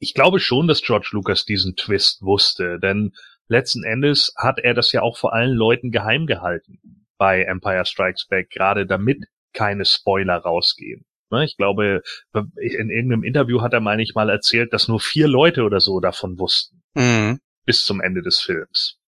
[0.03, 3.13] ich glaube schon, dass George Lucas diesen Twist wusste, denn
[3.47, 8.27] letzten Endes hat er das ja auch vor allen Leuten geheim gehalten bei Empire Strikes
[8.27, 11.05] Back, gerade damit keine Spoiler rausgehen.
[11.31, 12.03] Ne, ich glaube,
[12.35, 16.01] in irgendeinem Interview hat er, meine ich, mal erzählt, dass nur vier Leute oder so
[16.01, 16.83] davon wussten.
[16.95, 17.39] Mhm.
[17.65, 18.99] Bis zum Ende des Films.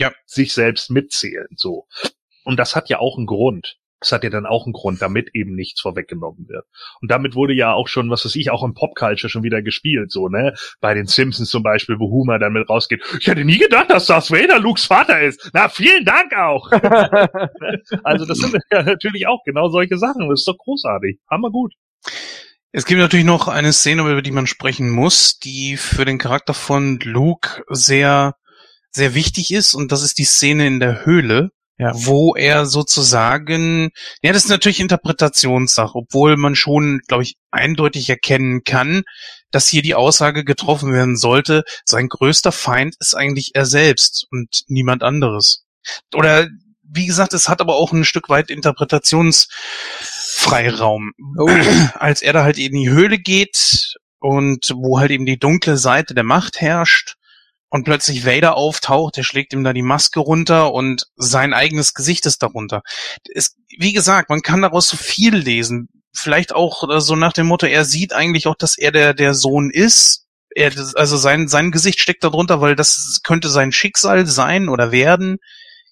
[0.00, 0.12] Ja.
[0.26, 1.86] Sich selbst mitzählen, so.
[2.42, 3.78] Und das hat ja auch einen Grund.
[4.00, 6.64] Das hat ja dann auch einen Grund, damit eben nichts vorweggenommen wird.
[7.00, 10.10] Und damit wurde ja auch schon, was weiß ich, auch im Popculture schon wieder gespielt,
[10.10, 10.54] so, ne?
[10.80, 13.02] Bei den Simpsons zum Beispiel, wo Homer dann mit rausgeht.
[13.20, 15.50] Ich hätte nie gedacht, dass Darth Vader Lukes Vater ist.
[15.52, 16.70] Na, vielen Dank auch.
[18.04, 20.28] also das sind ja natürlich auch genau solche Sachen.
[20.28, 21.18] Das ist doch großartig.
[21.30, 21.74] Hammer gut.
[22.72, 26.54] Es gibt natürlich noch eine Szene, über die man sprechen muss, die für den Charakter
[26.54, 28.36] von Luke sehr,
[28.90, 29.74] sehr wichtig ist.
[29.74, 31.50] Und das ist die Szene in der Höhle
[31.80, 31.92] ja.
[31.94, 33.90] wo er sozusagen,
[34.22, 39.02] ja, das ist natürlich Interpretationssache, obwohl man schon, glaube ich, eindeutig erkennen kann,
[39.50, 44.64] dass hier die Aussage getroffen werden sollte, sein größter Feind ist eigentlich er selbst und
[44.68, 45.64] niemand anderes.
[46.14, 46.48] Oder
[46.82, 51.12] wie gesagt, es hat aber auch ein Stück weit Interpretationsfreiraum.
[51.38, 51.48] Oh.
[51.94, 56.12] Als er da halt in die Höhle geht und wo halt eben die dunkle Seite
[56.14, 57.14] der Macht herrscht,
[57.70, 62.26] und plötzlich Vader auftaucht, der schlägt ihm da die Maske runter und sein eigenes Gesicht
[62.26, 62.82] ist darunter.
[63.32, 65.88] Es, wie gesagt, man kann daraus so viel lesen.
[66.12, 69.34] Vielleicht auch äh, so nach dem Motto, er sieht eigentlich auch, dass er der, der
[69.34, 70.26] Sohn ist.
[70.52, 75.38] Er, also sein, sein Gesicht steckt darunter, weil das könnte sein Schicksal sein oder werden.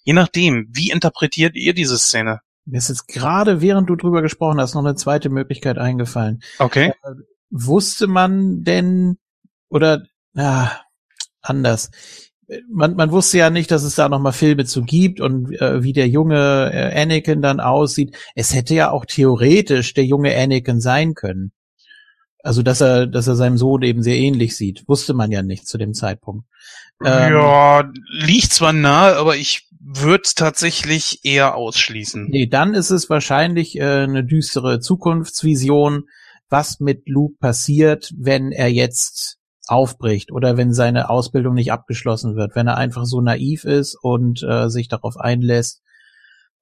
[0.03, 2.41] Je nachdem, wie interpretiert ihr diese Szene?
[2.65, 6.41] Mir ist jetzt gerade, während du drüber gesprochen hast, noch eine zweite Möglichkeit eingefallen.
[6.59, 6.93] Okay.
[7.05, 7.11] Äh,
[7.51, 9.19] wusste man denn,
[9.69, 10.03] oder,
[10.35, 10.81] ja,
[11.49, 11.91] anders.
[12.71, 15.93] Man, man wusste ja nicht, dass es da nochmal Filme zu gibt und äh, wie
[15.93, 18.17] der junge äh, Anakin dann aussieht.
[18.35, 21.53] Es hätte ja auch theoretisch der junge Anakin sein können.
[22.43, 25.67] Also, dass er, dass er seinem Sohn eben sehr ähnlich sieht, wusste man ja nicht
[25.67, 26.47] zu dem Zeitpunkt.
[27.05, 32.29] Ähm, ja, liegt zwar nahe, aber ich würde tatsächlich eher ausschließen.
[32.29, 36.05] Nee, dann ist es wahrscheinlich äh, eine düstere Zukunftsvision,
[36.49, 39.38] was mit Luke passiert, wenn er jetzt
[39.69, 44.43] aufbricht oder wenn seine Ausbildung nicht abgeschlossen wird, wenn er einfach so naiv ist und
[44.43, 45.83] äh, sich darauf einlässt.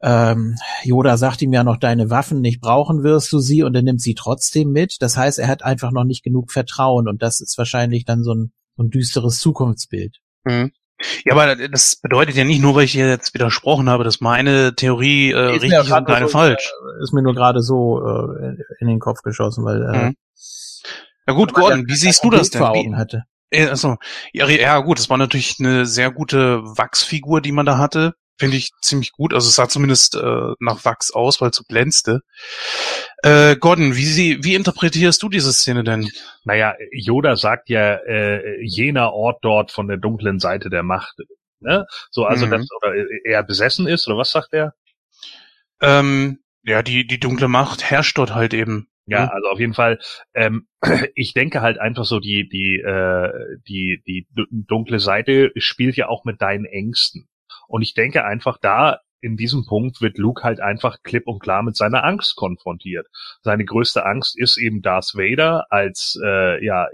[0.02, 3.82] Ähm, Yoda sagt ihm ja noch, deine Waffen nicht brauchen wirst du sie und er
[3.82, 4.96] nimmt sie trotzdem mit.
[5.00, 8.34] Das heißt, er hat einfach noch nicht genug Vertrauen und das ist wahrscheinlich dann so
[8.34, 10.18] ein, so ein düsteres Zukunftsbild.
[10.44, 10.72] Mhm.
[11.24, 14.74] Ja, aber das bedeutet ja nicht nur, weil ich dir jetzt widersprochen habe, dass meine
[14.74, 16.72] Theorie äh, richtig ist und deine so, falsch.
[17.02, 20.16] Ist mir nur gerade so äh, in den Kopf geschossen, weil äh, mhm.
[21.26, 22.62] Ja gut, Gordon, wie siehst du das denn?
[22.62, 23.24] Augen hatte.
[23.52, 23.96] Also,
[24.32, 28.14] ja, ja gut, es war natürlich eine sehr gute Wachsfigur, die man da hatte.
[28.38, 29.32] Finde ich ziemlich gut.
[29.32, 32.20] Also es sah zumindest äh, nach Wachs aus, weil es so glänzte.
[33.22, 36.10] Äh, Gordon, wie, sie, wie interpretierst du diese Szene denn?
[36.44, 41.16] Naja, Yoda sagt ja äh, jener Ort dort von der dunklen Seite der Macht.
[41.60, 41.86] Ne?
[42.10, 42.50] So, also mhm.
[42.50, 42.94] dass oder
[43.24, 44.74] er besessen ist, oder was sagt er?
[45.80, 48.88] Ähm, ja, die, die dunkle Macht herrscht dort halt eben.
[49.06, 49.98] Ja, also auf jeden Fall.
[50.34, 50.66] Ähm,
[51.14, 53.30] ich denke halt einfach so die die äh,
[53.68, 57.28] die die dunkle Seite spielt ja auch mit deinen Ängsten
[57.68, 61.62] und ich denke einfach da in diesem Punkt wird Luke halt einfach klipp und klar
[61.62, 63.08] mit seiner Angst konfrontiert.
[63.42, 66.86] Seine größte Angst ist eben Darth Vader als äh, ja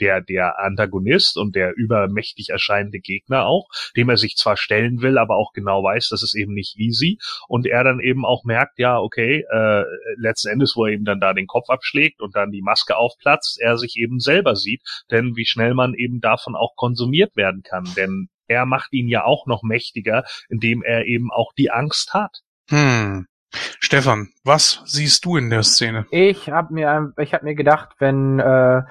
[0.00, 5.18] der, der Antagonist und der übermächtig erscheinende Gegner auch, dem er sich zwar stellen will,
[5.18, 7.18] aber auch genau weiß, das ist eben nicht easy
[7.48, 9.84] und er dann eben auch merkt, ja, okay, äh,
[10.16, 13.60] letzten Endes, wo er eben dann da den Kopf abschlägt und dann die Maske aufplatzt,
[13.60, 17.84] er sich eben selber sieht, denn wie schnell man eben davon auch konsumiert werden kann,
[17.96, 22.40] denn er macht ihn ja auch noch mächtiger, indem er eben auch die Angst hat.
[22.68, 23.26] Hm.
[23.52, 26.06] Stefan, was siehst du in der Szene?
[26.10, 28.82] Ich habe mir, ich habe mir gedacht, wenn äh,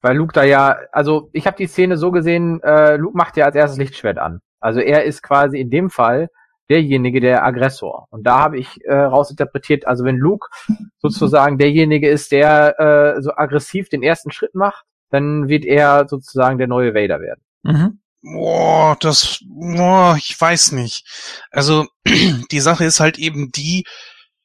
[0.00, 3.46] weil Luke da ja, also ich habe die Szene so gesehen, äh, Luke macht ja
[3.46, 4.40] als erstes Lichtschwert an.
[4.60, 6.28] Also er ist quasi in dem Fall
[6.68, 8.06] derjenige, der Aggressor.
[8.10, 10.48] Und da habe ich äh, rausinterpretiert, also wenn Luke
[10.98, 16.58] sozusagen derjenige ist, der äh, so aggressiv den ersten Schritt macht, dann wird er sozusagen
[16.58, 17.40] der neue Vader werden.
[17.62, 18.00] Mhm.
[18.20, 21.06] Boah, das, boah, ich weiß nicht.
[21.50, 21.86] Also
[22.50, 23.84] die Sache ist halt eben die,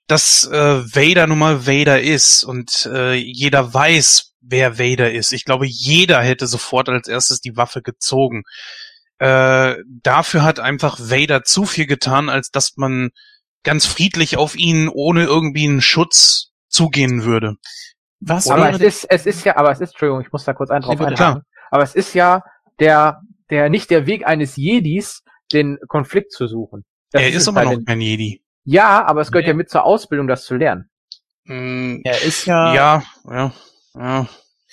[0.07, 5.31] dass äh, Vader nun mal Vader ist und äh, jeder weiß, wer Vader ist.
[5.31, 8.43] Ich glaube, jeder hätte sofort als erstes die Waffe gezogen.
[9.19, 13.11] Äh, dafür hat einfach Vader zu viel getan, als dass man
[13.63, 17.55] ganz friedlich auf ihn ohne irgendwie einen Schutz zugehen würde.
[18.19, 20.69] Was aber es ist, es ist ja, aber es ist, Entschuldigung, ich muss da kurz
[20.69, 21.43] einen drauf einhaken.
[21.71, 22.43] Aber es ist ja
[22.79, 26.85] der, der, nicht der Weg eines Jedis, den Konflikt zu suchen.
[27.11, 28.41] Das er ist es aber noch kein Jedi.
[28.65, 30.89] Ja, aber es gehört ja mit zur Ausbildung, das zu lernen.
[31.45, 33.53] Hm, Er ist ja, ja, ja,
[33.95, 34.27] ja.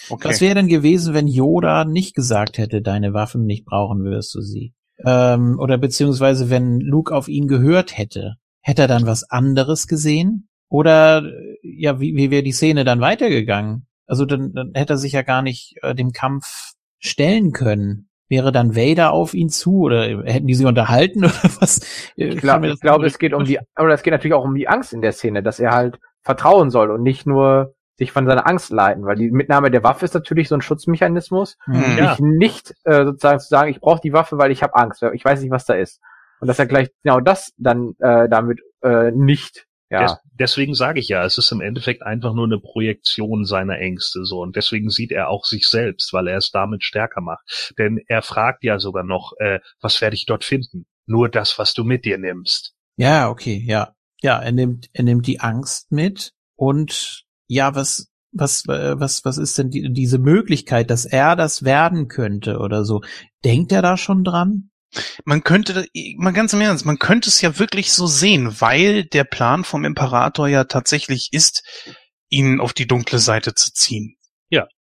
[0.09, 0.29] Okay.
[0.29, 4.41] Was wäre denn gewesen, wenn Yoda nicht gesagt hätte, deine Waffen nicht brauchen wirst du
[4.41, 4.73] sie?
[5.05, 10.49] Ähm, oder beziehungsweise wenn Luke auf ihn gehört hätte, hätte er dann was anderes gesehen?
[10.69, 13.87] Oder äh, ja, wie, wie wäre die Szene dann weitergegangen?
[14.07, 18.09] Also dann, dann hätte er sich ja gar nicht äh, dem Kampf stellen können.
[18.29, 21.81] Wäre dann Vader auf ihn zu oder hätten die sich unterhalten oder was?
[22.17, 24.69] Ich, glaub, ich glaube, es geht um die, oder es geht natürlich auch um die
[24.69, 28.47] Angst in der Szene, dass er halt vertrauen soll und nicht nur sich von seiner
[28.49, 31.99] Angst leiten, weil die Mitnahme der Waffe ist natürlich so ein Schutzmechanismus, Hm.
[31.99, 32.17] Ja.
[32.19, 35.41] nicht äh, sozusagen zu sagen, ich brauche die Waffe, weil ich habe Angst, ich weiß
[35.41, 36.01] nicht, was da ist.
[36.41, 40.03] Und dass er gleich genau das dann äh, damit äh, nicht, ja.
[40.05, 44.25] Des, deswegen sage ich ja, es ist im Endeffekt einfach nur eine Projektion seiner Ängste
[44.25, 47.75] so und deswegen sieht er auch sich selbst, weil er es damit stärker macht.
[47.77, 50.87] Denn er fragt ja sogar noch, äh, was werde ich dort finden?
[51.07, 52.73] Nur das, was du mit dir nimmst.
[52.97, 53.95] Ja, okay, ja.
[54.23, 59.37] Ja, er nimmt, er nimmt die Angst mit und ja, was, was, äh, was, was
[59.37, 63.03] ist denn die, diese Möglichkeit, dass er das werden könnte oder so?
[63.45, 64.71] Denkt er da schon dran?
[65.25, 65.87] Man könnte,
[66.17, 69.85] mal ganz im Ernst, man könnte es ja wirklich so sehen, weil der Plan vom
[69.85, 71.65] Imperator ja tatsächlich ist,
[72.29, 74.17] ihn auf die dunkle Seite zu ziehen.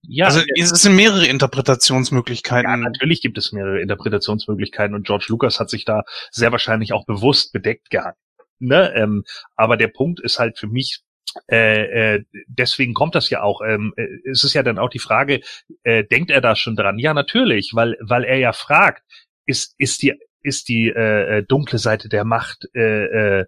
[0.08, 2.82] Ja, also äh, es sind mehrere ja, Interpretationsmöglichkeiten.
[2.82, 7.52] natürlich gibt es mehrere Interpretationsmöglichkeiten und George Lucas hat sich da sehr wahrscheinlich auch bewusst
[7.52, 8.20] bedeckt gehabt.
[8.60, 8.94] Ne?
[8.96, 9.24] Ähm,
[9.56, 11.02] aber der Punkt ist halt für mich,
[11.50, 13.62] äh, äh, deswegen kommt das ja auch.
[13.62, 15.42] Ähm, äh, es ist ja dann auch die Frage,
[15.84, 17.00] äh, denkt er da schon dran?
[17.00, 19.04] Ja, natürlich, weil weil er ja fragt,
[19.46, 23.46] ist ist die ist die äh, äh, dunkle Seite der Macht, äh, äh,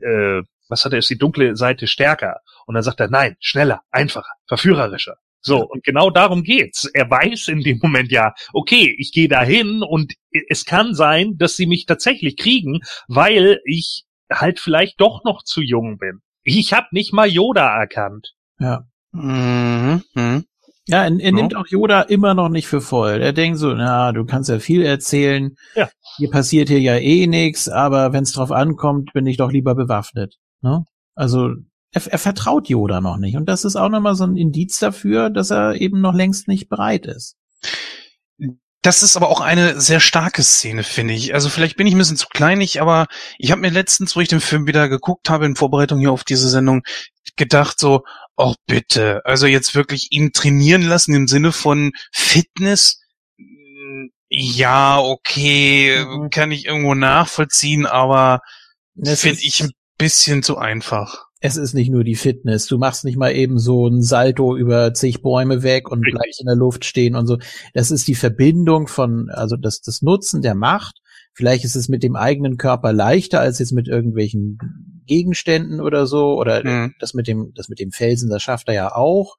[0.00, 2.40] äh, was hat er, ist die dunkle Seite stärker?
[2.66, 5.16] Und dann sagt er, nein, schneller, einfacher, verführerischer.
[5.40, 6.84] So, und genau darum geht's.
[6.92, 10.14] Er weiß in dem Moment ja, okay, ich gehe dahin und
[10.48, 15.62] es kann sein, dass sie mich tatsächlich kriegen, weil ich halt vielleicht doch noch zu
[15.62, 16.20] jung bin.
[16.56, 18.34] Ich habe nicht mal Yoda erkannt.
[18.58, 18.84] Ja.
[19.12, 20.02] Mhm.
[20.14, 20.44] Mhm.
[20.86, 21.30] Ja, er, er Ja.
[21.32, 23.20] nimmt auch Yoda immer noch nicht für voll.
[23.20, 25.54] Er denkt so, na, du kannst ja viel erzählen.
[25.74, 25.88] Ja.
[26.16, 29.74] Hier passiert hier ja eh nichts, aber wenn es drauf ankommt, bin ich doch lieber
[29.74, 30.36] bewaffnet.
[30.62, 30.84] Ne?
[31.14, 31.50] Also
[31.92, 33.36] er, er vertraut Yoda noch nicht.
[33.36, 36.68] Und das ist auch nochmal so ein Indiz dafür, dass er eben noch längst nicht
[36.68, 37.36] bereit ist.
[38.88, 41.34] Das ist aber auch eine sehr starke Szene, finde ich.
[41.34, 43.06] Also vielleicht bin ich ein bisschen zu kleinig, aber
[43.36, 46.24] ich habe mir letztens, wo ich den Film wieder geguckt habe in Vorbereitung hier auf
[46.24, 46.80] diese Sendung,
[47.36, 48.00] gedacht so,
[48.38, 52.98] oh bitte, also jetzt wirklich ihn trainieren lassen im Sinne von Fitness.
[54.30, 56.30] Ja, okay, Mhm.
[56.30, 58.40] kann ich irgendwo nachvollziehen, aber
[59.04, 61.26] finde ich ein bisschen zu einfach.
[61.40, 62.66] Es ist nicht nur die Fitness.
[62.66, 66.46] Du machst nicht mal eben so ein Salto über zig Bäume weg und bleibst in
[66.46, 67.38] der Luft stehen und so.
[67.74, 71.00] Das ist die Verbindung von, also das, das Nutzen der Macht.
[71.34, 74.58] Vielleicht ist es mit dem eigenen Körper leichter als jetzt mit irgendwelchen
[75.06, 76.36] Gegenständen oder so.
[76.38, 76.94] Oder Mhm.
[76.98, 79.36] das mit dem, das mit dem Felsen, das schafft er ja auch.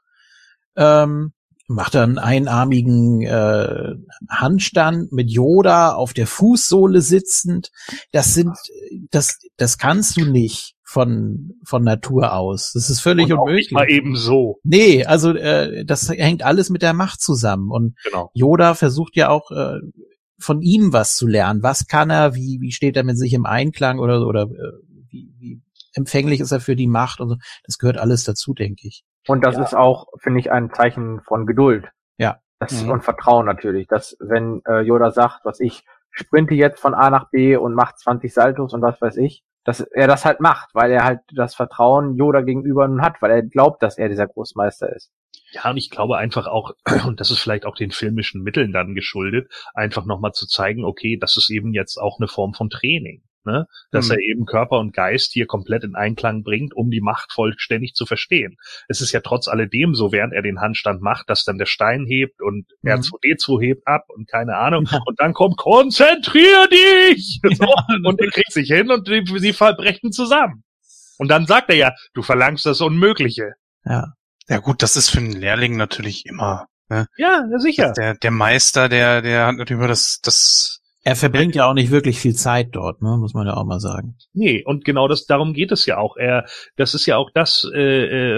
[0.78, 1.34] Ähm,
[1.68, 3.94] macht er einen einarmigen äh,
[4.30, 7.70] Handstand mit Yoda auf der Fußsohle sitzend.
[8.12, 8.56] Das sind,
[9.12, 12.72] das, das kannst du nicht von von Natur aus.
[12.74, 13.68] Das ist völlig Und auch unmöglich.
[13.68, 14.60] nicht mal eben so.
[14.64, 17.70] Nee, also äh, das hängt alles mit der Macht zusammen.
[17.70, 18.32] Und Genau.
[18.34, 19.80] Yoda versucht ja auch äh,
[20.40, 21.62] von ihm was zu lernen.
[21.62, 22.34] Was kann er?
[22.34, 24.72] Wie wie steht er mit sich im Einklang oder oder äh,
[25.12, 25.62] wie, wie
[25.94, 27.36] empfänglich ist er für die Macht und so.
[27.66, 29.04] Das gehört alles dazu, denke ich.
[29.28, 29.64] Und das Ja.
[29.64, 31.86] ist auch, finde ich, ein Zeichen von Geduld.
[32.18, 32.40] Ja.
[32.60, 32.90] Das, Mhm.
[32.90, 33.88] Und Vertrauen natürlich.
[33.88, 38.00] Dass, wenn äh, Yoda sagt, was ich sprinte jetzt von A nach B und macht
[38.00, 41.56] 20 Saltos und was weiß ich, dass er das halt macht, weil er halt das
[41.56, 45.12] Vertrauen Yoda gegenüber nun hat, weil er glaubt, dass er dieser Großmeister ist.
[45.52, 46.74] Ja, und ich glaube einfach auch,
[47.06, 51.18] und das ist vielleicht auch den filmischen Mitteln dann geschuldet, einfach nochmal zu zeigen, okay,
[51.20, 53.24] das ist eben jetzt auch eine Form von Training.
[53.46, 53.66] Ne?
[53.92, 54.12] Dass Mhm.
[54.12, 58.06] er eben Körper und Geist hier komplett in Einklang bringt, um die Macht vollständig zu
[58.06, 58.58] verstehen.
[58.90, 62.06] Es ist ja trotz alledem so, während er den Handstand macht, dass dann der Stein
[62.06, 62.92] hebt und Mhm.
[62.92, 64.88] R2D2 hebt ab und keine Ahnung.
[65.06, 67.40] Und dann kommt, konzentrier dich!
[67.60, 67.74] So,
[68.06, 70.64] und er kriegt sich hin und die, sie verbrechen zusammen.
[71.18, 73.54] Und dann sagt er ja, du verlangst das Unmögliche.
[73.86, 74.14] Ja.
[74.48, 76.68] Ja gut, das ist für einen Lehrling natürlich immer.
[76.90, 77.06] Ne?
[77.18, 77.92] Ja, ja sicher.
[77.98, 80.79] Der, der Meister, der, der hat natürlich immer das, das
[81.10, 83.18] Er verbringt ja auch nicht wirklich viel Zeit dort, ne?
[83.18, 84.16] muss man ja auch mal sagen.
[84.34, 86.18] Nee, und genau das, darum geht es ja auch.
[86.18, 86.46] Er,
[86.76, 87.80] das ist ja auch das, äh,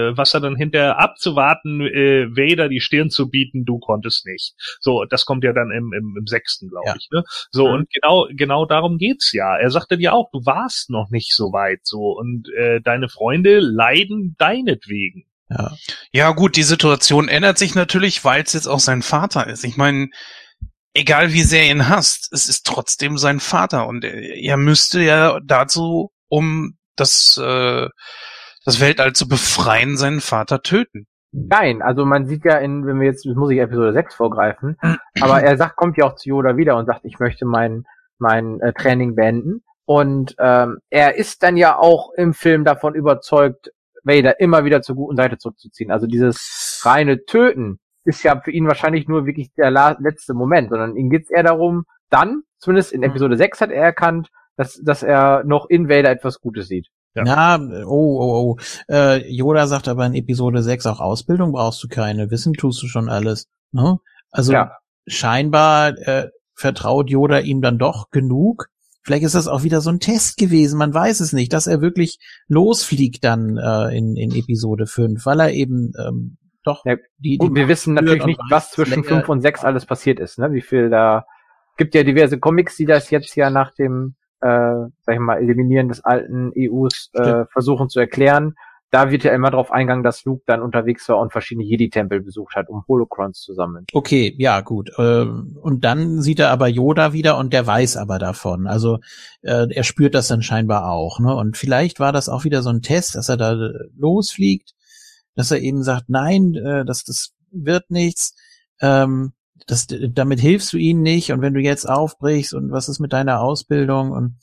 [0.08, 4.54] äh, was er dann hinterher abzuwarten, äh, Vader die Stirn zu bieten, du konntest nicht.
[4.80, 6.94] So, das kommt ja dann im, im, im sechsten, glaube Ja.
[6.96, 7.08] ich.
[7.12, 7.24] Ne?
[7.50, 7.74] So, Mhm.
[7.74, 9.56] und genau, genau darum geht's ja.
[9.56, 13.58] Er sagte dir auch, du warst noch nicht so weit so und äh, deine Freunde
[13.60, 15.24] leiden deinetwegen.
[15.50, 15.72] Ja.
[16.12, 19.64] Ja gut, die Situation ändert sich natürlich, weil es jetzt auch sein Vater ist.
[19.64, 20.08] Ich meine,
[20.94, 25.00] egal wie sehr er ihn hasst, es ist trotzdem sein Vater und er, er müsste
[25.00, 27.88] ja dazu, um das, äh,
[28.64, 31.06] das Weltall zu befreien, seinen Vater töten.
[31.32, 34.76] Nein, also man sieht ja in, wenn wir jetzt, das muss ich Episode 6 vorgreifen,
[35.20, 37.84] aber er sagt, kommt ja auch zu Yoda wieder und sagt, ich möchte mein,
[38.18, 39.62] mein äh, Training beenden.
[39.84, 43.72] Und ähm, er ist dann ja auch im Film davon überzeugt,
[44.04, 45.90] Vader immer wieder zur guten Seite zurückzuziehen.
[45.90, 49.70] Also dieses reine Töten ist ja für ihn wahrscheinlich nur wirklich der
[50.00, 54.28] letzte Moment, sondern ihm geht's eher darum, dann, zumindest in Episode 6 hat er erkannt,
[54.56, 56.88] dass, dass er noch in Vader etwas Gutes sieht.
[57.14, 57.24] Ja.
[57.24, 58.56] Ja, oh, oh, oh.
[58.88, 62.86] Äh, Yoda sagt aber in Episode 6 auch Ausbildung brauchst du keine, Wissen tust du
[62.86, 63.48] schon alles.
[63.72, 63.98] Ne?
[64.30, 64.78] Also Ja.
[65.06, 68.68] scheinbar äh, vertraut Yoda ihm dann doch genug.
[69.04, 71.80] Vielleicht ist das auch wieder so ein Test gewesen, man weiß es nicht, dass er
[71.80, 77.38] wirklich losfliegt dann äh, in, in Episode 5, weil er eben ähm, doch Ja, die,
[77.38, 80.52] die wir wissen natürlich nicht, was zwischen 5 und 6 alles passiert ist, ne?
[80.52, 81.24] Wie viel da
[81.76, 85.88] gibt ja diverse Comics, die das jetzt ja nach dem, äh, sag ich mal, Eliminieren
[85.88, 88.54] des alten EUs äh, versuchen zu erklären.
[88.90, 92.54] Da wird ja immer drauf eingegangen, dass Luke dann unterwegs war und verschiedene Jedi-Tempel besucht
[92.56, 93.86] hat, um Holocrons zu sammeln.
[93.94, 94.90] Okay, ja, gut.
[94.98, 98.66] Ähm, Und dann sieht er aber Yoda wieder und der weiß aber davon.
[98.66, 98.98] Also
[99.40, 101.20] äh, er spürt das dann scheinbar auch.
[101.20, 101.34] Ne?
[101.34, 104.74] Und vielleicht war das auch wieder so ein Test, dass er da äh, losfliegt,
[105.34, 108.34] dass er eben sagt, nein, äh, das, das wird nichts.
[108.80, 109.32] Ähm,
[109.66, 111.30] das, damit hilfst du ihnen nicht.
[111.32, 114.10] Und wenn du jetzt aufbrichst und was ist mit deiner Ausbildung?
[114.10, 114.38] Und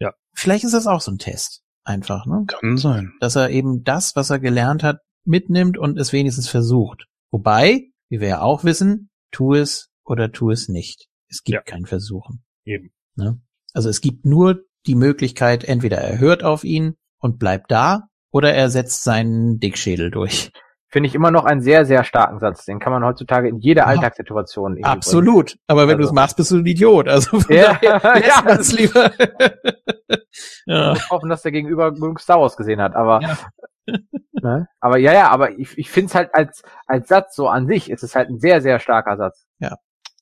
[0.00, 0.12] Ja.
[0.34, 1.62] vielleicht ist das auch so ein Test.
[1.84, 2.44] Einfach, ne?
[2.46, 3.12] Kann sein.
[3.20, 7.06] dass er eben das, was er gelernt hat, mitnimmt und es wenigstens versucht.
[7.30, 11.08] Wobei, wie wir ja auch wissen, tu es oder tu es nicht.
[11.28, 11.62] Es gibt Ja.
[11.62, 12.42] kein Versuchen.
[12.64, 12.90] Eben.
[13.14, 13.40] Ne?
[13.74, 18.52] Also es gibt nur die Möglichkeit, entweder er hört auf ihn und bleibt da, oder
[18.54, 20.50] er setzt seinen Dickschädel durch.
[20.90, 22.64] Finde ich immer noch einen sehr, sehr starken Satz.
[22.64, 23.88] Den kann man heutzutage in jeder Ja.
[23.88, 25.58] Alltagssituation Absolut.
[25.66, 27.08] Aber wenn du Also- es machst, bist du ein Idiot.
[27.08, 27.62] Also von bringen.
[27.82, 29.10] Ja, daher ja, man's lieber.
[30.66, 30.92] ja.
[30.94, 33.38] Ich hoffen, dass der Gegenüber genug Star Wars gesehen hat, aber, Ja.
[34.32, 34.68] ne?
[34.80, 37.90] aber ja, ja, aber ich, ich finde es halt als, als Satz so an sich,
[37.90, 39.44] ist es halt ein sehr, sehr starker Satz.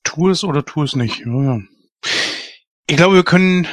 [0.03, 1.25] Tu es oder tu es nicht.
[1.25, 1.59] Ja, ja.
[2.87, 3.67] Ich glaube, wir können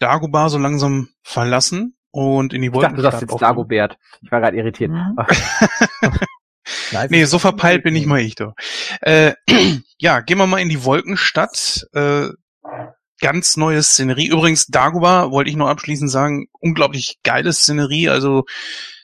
[0.00, 3.42] Dagobah so langsam verlassen und in die Ich dachte, du sagst Wolkenstadt jetzt.
[3.42, 3.98] Dagobert.
[4.22, 4.90] Ich war gerade irritiert.
[4.90, 5.16] Mhm.
[7.08, 8.54] Nee, so verpeilt bin ich mal ich doch.
[9.00, 9.32] Äh,
[9.98, 11.86] ja, gehen wir mal in die Wolkenstadt.
[11.92, 12.28] Äh,
[13.20, 14.28] ganz neue Szenerie.
[14.28, 18.44] Übrigens, Dagobah, wollte ich noch abschließend sagen, unglaublich geile Szenerie, also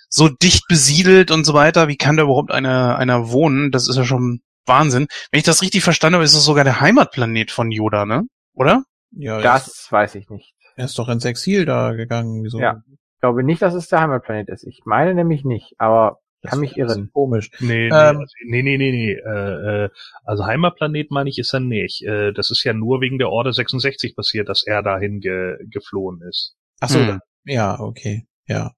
[0.09, 1.89] so dicht besiedelt und so weiter.
[1.89, 3.71] Wie kann da überhaupt einer, einer wohnen?
[3.71, 5.09] Das ist ja schon Wahnsinn.
[5.31, 8.23] Wenn ich das richtig verstanden habe, ist es sogar der Heimatplanet von Yoda, ne?
[8.53, 8.85] Oder?
[9.11, 10.55] Ja, Das weiß ich nicht.
[10.77, 12.43] Er ist doch ins Exil da gegangen.
[12.45, 12.59] Wieso?
[12.61, 12.83] Ja.
[12.89, 14.65] Ich glaube nicht, dass es der Heimatplanet ist.
[14.65, 17.11] Ich meine nämlich nicht, aber Das kann mich irren.
[17.13, 17.51] Komisch.
[17.61, 19.13] Nee, nee, Ähm, also, nee, nee, nee, nee.
[19.13, 19.89] Äh, äh,
[20.25, 22.03] also Heimatplanet meine ich ist er nicht.
[22.05, 26.21] Äh, das ist ja nur wegen der Order 66 passiert, dass er dahin ge geflohen
[26.29, 26.55] ist.
[26.81, 27.21] Ach so, Hm.
[27.45, 28.73] ja, okay, ja.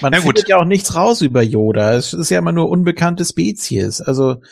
[0.00, 0.26] Man Na gut.
[0.26, 1.94] findet ja auch nichts raus über Yoda.
[1.94, 4.00] Es ist ja immer nur unbekannte Spezies.
[4.00, 4.42] Also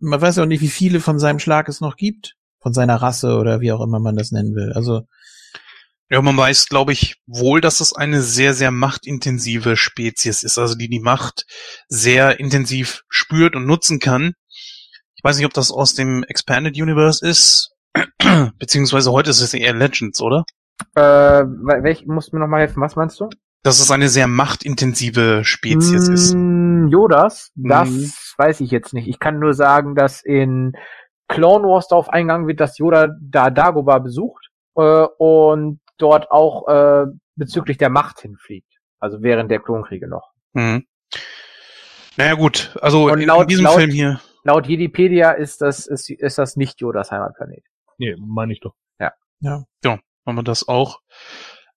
[0.00, 2.36] man weiß ja auch nicht, wie viele von seinem Schlag es noch gibt.
[2.64, 4.72] Von seiner Rasse oder wie auch immer man das nennen will.
[4.74, 5.02] Also
[6.10, 10.74] Ja, man weiß, glaube ich, wohl, dass es eine sehr, sehr machtintensive Spezies ist, also
[10.74, 11.44] die die Macht
[11.88, 14.32] sehr intensiv spürt und nutzen kann.
[15.16, 17.70] Ich weiß nicht, ob das aus dem Expanded Universe ist,
[18.58, 20.44] beziehungsweise heute ist es eher Legends, oder?
[20.94, 23.28] Äh, wel- welch, musst du mir nochmal helfen, was meinst du?
[23.62, 26.34] Dass es eine sehr machtintensive Spezies ist.
[26.34, 28.12] Mm, Yodas, das Mhm.
[28.38, 29.08] weiß ich jetzt nicht.
[29.08, 30.72] Ich kann nur sagen, dass in
[31.28, 37.06] Clone Wars darauf eingegangen wird, dass Yoda da Dagobah besucht äh, und dort auch äh,
[37.36, 38.70] bezüglich der Macht hinfliegt.
[39.00, 40.32] Also während der Klonkriege noch.
[40.52, 40.86] Mhm.
[42.16, 44.20] Naja gut, also Und in, laut- in diesem laut- Film hier.
[44.44, 47.64] Laut Jedipedia ist das, ist, ist das nicht Yodas Heimatplanet.
[47.96, 48.74] Nee, meine ich doch.
[49.42, 51.00] haben wir das auch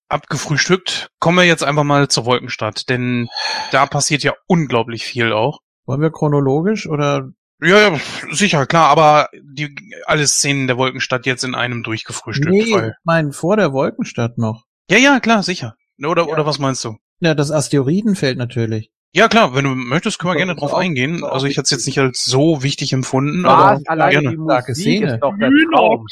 [0.09, 1.09] abgefrühstückt.
[1.19, 3.27] Kommen wir jetzt einfach mal zur Wolkenstadt, denn
[3.71, 5.59] da passiert ja unglaublich viel auch.
[5.85, 7.29] wollen wir chronologisch oder
[7.59, 7.99] Ja, ja,
[8.31, 9.75] sicher, klar, aber die
[10.05, 12.49] alle Szenen der Wolkenstadt jetzt in einem durchgefrühstückt.
[12.51, 14.65] nee, Weil, ich mein vor der Wolkenstadt noch.
[14.91, 15.75] ja, ja, klar, sicher.
[16.03, 16.33] Oder, Ja.
[16.33, 16.97] oder was meinst du?
[17.19, 18.91] Ja, das Asteroidenfeld natürlich.
[19.13, 21.23] Ja, klar, wenn du möchtest, können wir Ja, gerne drauf auch- eingehen.
[21.23, 23.51] Also ich hätte es jetzt nicht als so wichtig empfunden, Was?
[23.53, 24.29] aber Alleine gerne.
[24.37, 25.13] die Starke Musik Szene.
[25.15, 26.05] ist doch der Traum.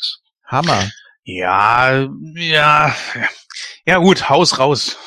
[0.46, 0.90] Hammer.
[1.24, 2.96] Ja, ja,
[3.86, 4.98] ja gut, Haus raus.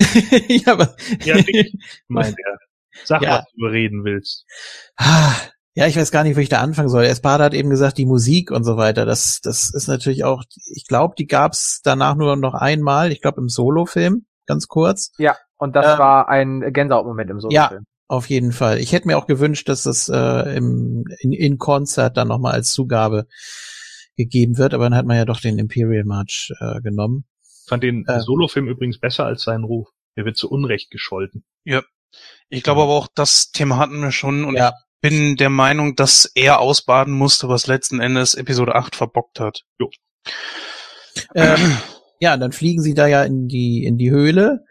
[0.48, 0.94] ja, aber
[1.24, 1.72] Ja, ich
[2.08, 2.58] meint er.
[3.04, 3.38] Sag, Ja.
[3.38, 4.44] was du reden willst.
[5.74, 7.04] Ja, ich weiß gar nicht, wo ich da anfangen soll.
[7.04, 9.06] Espada hat eben gesagt, die Musik und so weiter.
[9.06, 10.42] Das, das ist natürlich auch,
[10.74, 13.12] ich glaube, die gab's danach nur noch einmal.
[13.12, 15.12] Ich glaube im Solo-Film, ganz kurz.
[15.18, 17.68] Ja, und das Ähm, war ein Gänsehautmoment im ja.
[17.68, 17.84] Solo-Film.
[18.08, 18.78] auf jeden Fall.
[18.78, 22.72] Ich hätte mir auch gewünscht, dass das äh, im, in, in Konzert dann nochmal als
[22.72, 23.26] Zugabe
[24.16, 27.24] gegeben wird, aber dann hat man ja doch den Imperial March äh, genommen.
[27.68, 28.20] fand den Äh.
[28.20, 29.88] Solofilm übrigens besser als seinen Ruf.
[30.16, 31.44] Er wird zu Unrecht gescholten.
[32.48, 34.72] Ich glaube aber auch, das Thema hatten wir schon und Ja.
[35.00, 39.64] Bin der Meinung, dass er ausbaden musste, was letzten Endes Episode 8 verbockt hat.
[41.34, 41.78] Ähm,
[42.20, 44.64] ja, dann fliegen sie da ja in die in die Höhle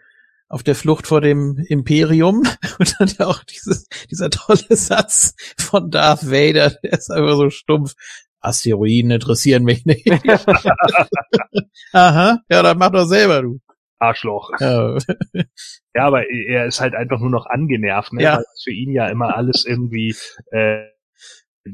[0.47, 2.43] auf der Flucht vor dem Imperium
[2.79, 7.49] und dann ja auch dieses, dieser tolle Satz von Darth Vader, der ist einfach so
[7.49, 7.93] stumpf.
[8.41, 10.07] Asteroiden interessieren mich nicht.
[11.91, 13.59] Aha, ja, dann mach doch selber, du.
[13.99, 14.51] Arschloch.
[14.59, 14.97] Ja,
[15.95, 18.23] Ja, aber er ist halt einfach nur noch angenervt, ne?
[18.23, 18.37] Ja.
[18.37, 20.15] weil für ihn ja immer alles irgendwie
[20.51, 20.85] äh,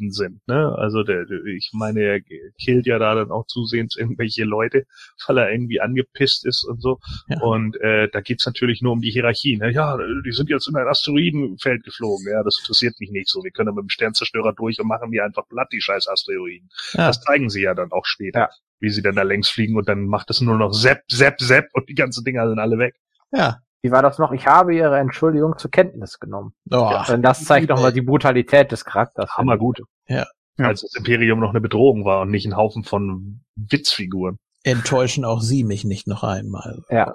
[0.10, 0.42] sind.
[0.48, 0.74] Ne?
[0.78, 2.20] Also der, der, ich meine, er
[2.60, 4.86] killt ja da dann auch zusehends irgendwelche Leute,
[5.28, 7.00] weil er irgendwie angepisst ist und so.
[7.28, 7.40] Ja.
[7.42, 9.58] Und äh, da geht's natürlich nur um die Hierarchie.
[9.58, 9.72] Ne?
[9.72, 12.26] Ja, die sind jetzt in ein Asteroidenfeld geflogen.
[12.30, 13.44] Ja, das interessiert mich nicht so.
[13.44, 16.70] Wir können mit dem Sternzerstörer durch und machen die einfach platt, die scheiß Asteroiden.
[16.94, 17.08] ja.
[17.08, 18.40] Das zeigen sie ja dann auch später.
[18.40, 18.50] Ja.
[18.80, 21.66] Wie sie dann da längs fliegen und dann macht es nur noch Sepp, Sepp, Sepp
[21.74, 22.96] und die ganzen Dinger sind alle weg.
[23.32, 23.58] ja.
[23.82, 24.32] Wie war das noch?
[24.32, 26.56] Ich habe ihre Entschuldigung zur Kenntnis genommen.
[26.72, 29.30] Oh, Denn das zeigt nochmal die Brutalität des Charakters.
[29.38, 29.80] Hammergut.
[30.08, 30.26] Ja.
[30.58, 30.66] Ja.
[30.70, 34.40] Als das Imperium noch eine Bedrohung war und nicht ein Haufen von Witzfiguren.
[34.64, 36.82] enttäuschen auch Sie mich nicht noch einmal.
[36.90, 37.14] Ja.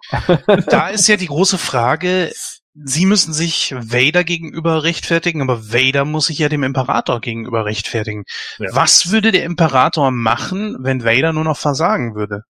[0.68, 2.30] Da ist ja die große Frage,
[2.84, 8.24] sie müssen sich Vader gegenüber rechtfertigen, aber Vader muss sich ja dem Imperator gegenüber rechtfertigen.
[8.58, 8.68] Ja.
[8.72, 12.42] Was würde der Imperator machen, wenn Vader nur noch versagen würde?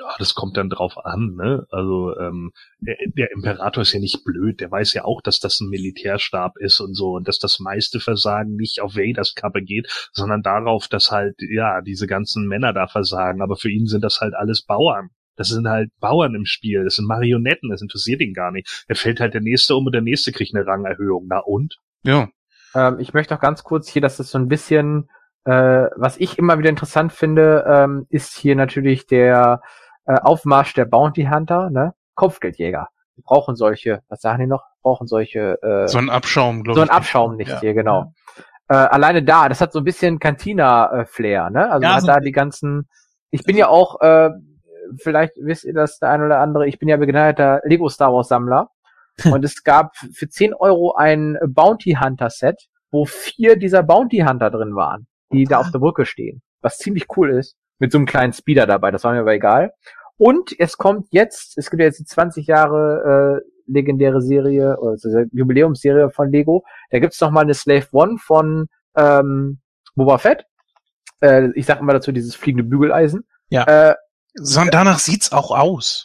[0.00, 1.66] Ja, das kommt dann drauf an, ne?
[1.70, 5.60] Also ähm, der, der Imperator ist ja nicht blöd, der weiß ja auch, dass das
[5.60, 10.08] ein Militärstab ist und so und dass das meiste Versagen nicht auf Vaders Kappe geht,
[10.12, 13.42] sondern darauf, dass halt ja diese ganzen Männer da versagen.
[13.42, 15.10] Aber für ihn sind das halt alles Bauern.
[15.36, 18.84] Das sind halt Bauern im Spiel, das sind Marionetten, das interessiert ihn gar nicht.
[18.88, 21.26] Er fällt halt der nächste um und der nächste kriegt eine Rangerhöhung.
[21.28, 21.76] Na und?
[22.02, 22.28] Ja.
[22.74, 25.08] Ähm, ich möchte auch ganz kurz hier, dass das so ein bisschen,
[25.44, 25.52] äh,
[25.96, 29.60] was ich immer wieder interessant finde, ähm, ist hier natürlich der
[30.06, 31.94] äh, Aufmarsch der Bounty Hunter, ne?
[32.14, 32.88] Kopfgeldjäger.
[33.16, 34.64] Die brauchen solche, was sagen die noch?
[34.82, 36.90] Brauchen solche, äh, So ein Abschaum, glaube so ich.
[36.90, 37.60] ein Abschaum nicht Ja.
[37.60, 38.12] hier, genau.
[38.68, 41.70] Äh, alleine da, das hat so ein bisschen Cantina-Flair, ne?
[41.70, 42.88] Also Ja, man hat so- da die ganzen,
[43.30, 44.30] ich bin ja auch, äh,
[44.98, 48.28] vielleicht wisst ihr das der ein oder andere, ich bin ja begnadeter Lego Star Wars
[48.28, 48.68] Sammler.
[49.32, 54.50] und es gab für 10 Euro ein Bounty Hunter Set, wo vier dieser Bounty Hunter
[54.50, 56.42] drin waren, die da auf der Brücke stehen.
[56.62, 57.56] Was ziemlich cool ist.
[57.78, 59.72] Mit so einem kleinen Speeder dabei, das war mir aber egal.
[60.16, 64.98] Und es kommt jetzt, es gibt ja jetzt die 20 Jahre äh, legendäre Serie, oder
[64.98, 66.64] so eine Jubiläumsserie von Lego.
[66.90, 69.60] Da gibt's noch mal eine Slave One von ähm,
[69.94, 70.44] Boba Fett.
[71.22, 73.24] Äh, ich sag immer dazu dieses fliegende Bügeleisen.
[73.48, 73.64] Ja.
[73.64, 73.94] Äh,
[74.34, 76.04] So, und danach sieht's auch aus.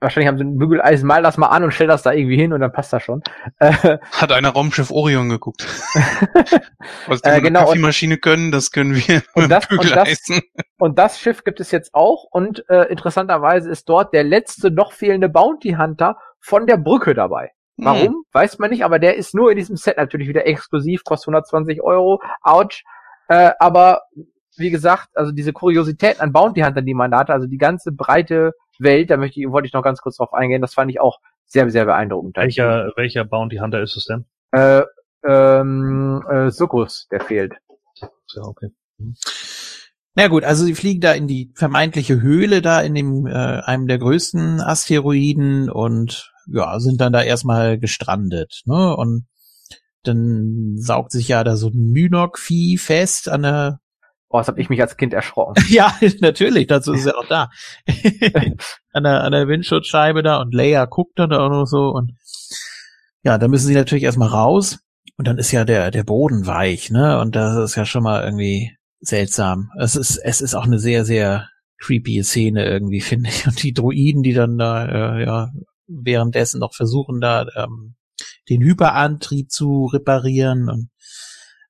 [0.00, 2.52] wahrscheinlich haben sie ein Bügeleisen, mal das mal an und stell das da irgendwie hin
[2.52, 3.22] und dann passt das schon.
[3.58, 5.66] Äh, Hat einer Raumschiff Orion geguckt.
[7.06, 10.40] Was die Äh, genau, Kaffeemaschine können, das können wir Und das- und das- Bügeleisen.
[10.78, 12.24] Und das Schiff gibt es jetzt auch.
[12.30, 17.52] Und äh, interessanterweise ist dort der letzte noch fehlende Bounty Hunter von der Brücke dabei.
[17.78, 18.06] Warum?
[18.08, 18.22] Hm.
[18.32, 21.82] Weiß man nicht, aber der ist nur in diesem Set natürlich wieder exklusiv, kostet 120
[21.82, 22.20] Euro.
[22.42, 22.82] Ouch.
[23.28, 24.02] Äh, aber
[24.58, 27.92] wie gesagt, also diese Kuriosität an Bounty Hunter, die man da hatte, also die ganze
[27.92, 31.00] breite Welt, da möchte ich, wollte ich noch ganz kurz drauf eingehen, das fand ich
[31.00, 32.36] auch sehr, sehr beeindruckend.
[32.36, 34.24] Welcher, welcher Bounty Hunter ist es denn?
[34.52, 34.82] Äh,
[35.26, 37.54] ähm, äh, Succus, der fehlt.
[38.34, 38.70] Ja, okay.
[40.14, 43.86] Na gut, also sie fliegen da in die vermeintliche Höhle da in dem äh, einem
[43.86, 48.96] der größten Asteroiden und ja, sind dann da erstmal gestrandet, ne?
[48.96, 49.26] Und
[50.04, 53.80] dann saugt sich ja da so ein Mynok-Vieh fest an der
[54.28, 55.62] Oh, das habe ich mich als Kind erschrocken.
[55.68, 57.48] Ja, natürlich, dazu ist er auch da.
[58.92, 62.12] an, der, an der Windschutzscheibe da und Leia guckt dann da auch noch so und
[63.22, 64.78] ja, da müssen sie natürlich erstmal raus
[65.16, 67.18] und dann ist ja der, der Boden weich, ne?
[67.20, 69.70] Und das ist ja schon mal irgendwie seltsam.
[69.80, 71.48] Es ist, es ist auch eine sehr, sehr
[71.78, 73.46] creepy Szene irgendwie, finde ich.
[73.46, 75.50] Und die Droiden, die dann da, äh, ja,
[75.86, 77.94] währenddessen noch versuchen, da ähm,
[78.48, 80.90] den Hyperantrieb zu reparieren und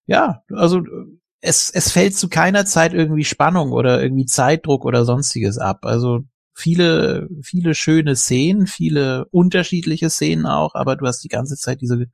[0.07, 0.83] ja, also
[1.41, 5.81] es, es fällt zu keiner Zeit irgendwie Spannung oder irgendwie Zeitdruck oder sonstiges ab.
[5.83, 6.21] Also
[6.55, 12.07] viele, viele schöne Szenen, viele unterschiedliche Szenen auch, aber du hast die ganze Zeit diese,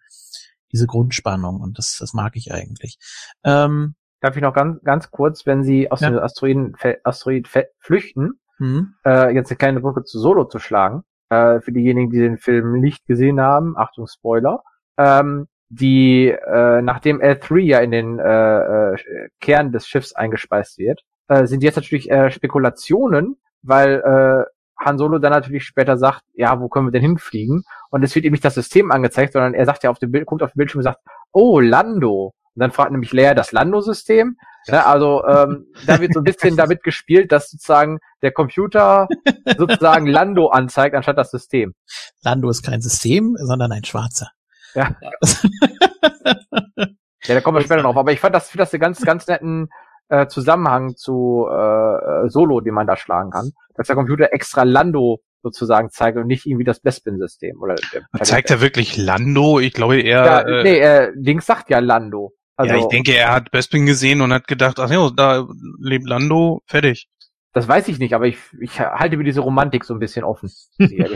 [0.72, 2.98] diese Grundspannung und das, das mag ich eigentlich.
[3.44, 6.10] Ähm, Darf ich noch ganz, ganz kurz, wenn Sie aus Ja.
[6.10, 7.48] dem Asteroiden, Asteroid
[7.80, 12.18] flüchten, hm, äh, jetzt eine kleine Brücke zu Solo zu schlagen, äh, für diejenigen, die
[12.18, 14.62] den Film nicht gesehen haben, Achtung Spoiler,
[14.96, 21.00] ähm, die, äh, nachdem L3 ja in den äh, äh, Kern des Schiffs eingespeist wird,
[21.28, 26.60] äh, sind jetzt natürlich äh, Spekulationen, weil äh, Han Solo dann natürlich später sagt, ja,
[26.60, 27.64] wo können wir denn hinfliegen?
[27.88, 30.26] Und es wird ihm nicht das System angezeigt, sondern er sagt ja auf dem Bild,
[30.26, 31.00] guckt auf den Bildschirm und sagt,
[31.32, 32.34] oh, Lando.
[32.54, 34.36] Und dann fragt nämlich Leia das Lando-System.
[34.66, 34.86] Ja.
[34.86, 39.08] also ähm, da wird so ein bisschen damit gespielt, dass sozusagen der Computer
[39.56, 41.74] sozusagen Lando anzeigt, anstatt das System.
[42.22, 44.30] Lando ist kein System, sondern ein Schwarzer.
[44.74, 44.96] Ja.
[47.24, 47.96] ja, da kommen wir später drauf.
[47.96, 49.68] Aber ich fand das, das einen ganz, ganz netten
[50.08, 53.52] äh, Zusammenhang zu äh, Solo, den man da schlagen kann.
[53.74, 57.60] Dass der Computer extra Lando sozusagen zeigt und nicht irgendwie das Bespin-System.
[57.60, 57.76] Oder
[58.22, 59.58] zeigt er wirklich Lando?
[59.58, 60.24] Ich glaube eher.
[60.24, 62.32] Ja, äh, nee, äh, Dings sagt ja Lando.
[62.56, 65.48] Also, ja, ich denke, er hat Bespin gesehen und hat gedacht, ach ja, da
[65.80, 67.08] lebt Lando, fertig.
[67.54, 70.50] Das weiß ich nicht, aber ich, ich halte mir diese Romantik so ein bisschen offen.
[70.78, 71.06] ja,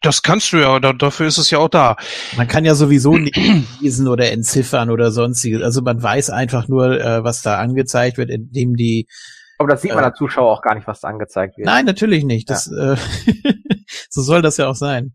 [0.00, 1.96] das kannst du ja, da, dafür ist es ja auch da.
[2.36, 3.36] Man kann ja sowieso nicht
[3.80, 5.62] lesen oder entziffern oder sonstiges.
[5.62, 9.06] Also man weiß einfach nur, äh, was da angezeigt wird, indem die.
[9.58, 11.66] Aber das sieht man äh, der Zuschauer auch gar nicht, was da angezeigt wird.
[11.66, 12.48] Nein, natürlich nicht.
[12.48, 12.94] Das, ja.
[12.94, 12.96] äh,
[14.08, 15.14] so soll das ja auch sein.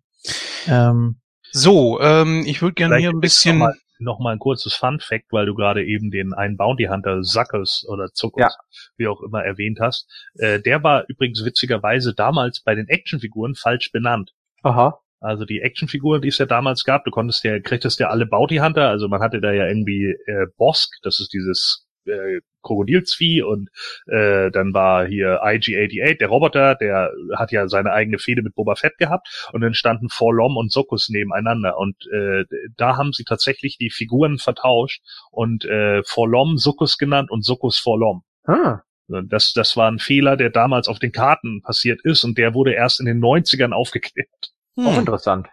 [0.67, 1.19] Ähm,
[1.51, 3.71] so, ähm, ich würde gerne hier ein bisschen noch
[4.19, 8.11] mal ein kurzes Fun Fact, weil du gerade eben den einen Bounty Hunter Sackers oder
[8.13, 8.79] Zuckers, ja.
[8.97, 10.07] wie auch immer erwähnt hast.
[10.35, 14.33] Äh, der war übrigens witzigerweise damals bei den Actionfiguren falsch benannt.
[14.63, 14.99] Aha.
[15.19, 18.57] Also die Actionfiguren, die es ja damals gab, du konntest ja, kriegtest ja alle Bounty
[18.57, 23.69] Hunter, also man hatte da ja irgendwie äh, Bosk, das ist dieses äh, Krokodilsvieh und
[24.07, 28.75] äh, dann war hier IG-88, der Roboter, der hat ja seine eigene Fehde mit Boba
[28.75, 32.43] Fett gehabt und dann standen Forlom und Sokus nebeneinander und äh,
[32.75, 35.01] da haben sie tatsächlich die Figuren vertauscht
[35.31, 38.23] und äh, Forlom Sokus genannt und Sokus Forlom.
[38.45, 38.81] Ah.
[39.07, 42.73] Das, das war ein Fehler, der damals auf den Karten passiert ist und der wurde
[42.73, 44.27] erst in den 90ern aufgeklärt.
[44.75, 44.87] Hm.
[44.87, 45.47] Auch interessant.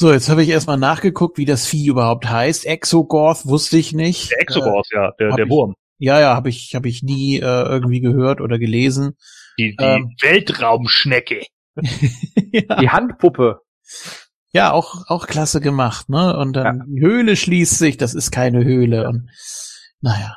[0.00, 2.66] So, jetzt habe ich erstmal nachgeguckt, wie das Vieh überhaupt heißt.
[2.66, 4.30] Exogorth wusste ich nicht.
[4.30, 5.74] Der Exogorth, äh, ja, der, der Wurm.
[5.98, 9.16] Ja, ja, habe ich, hab ich nie äh, irgendwie gehört oder gelesen.
[9.58, 11.42] Die, die ähm, Weltraumschnecke.
[12.52, 12.76] ja.
[12.76, 13.58] Die Handpuppe.
[14.52, 16.36] Ja, auch, auch klasse gemacht, ne?
[16.36, 16.84] Und dann ja.
[16.86, 19.08] die Höhle schließt sich, das ist keine Höhle.
[19.08, 19.28] Und
[20.00, 20.36] naja.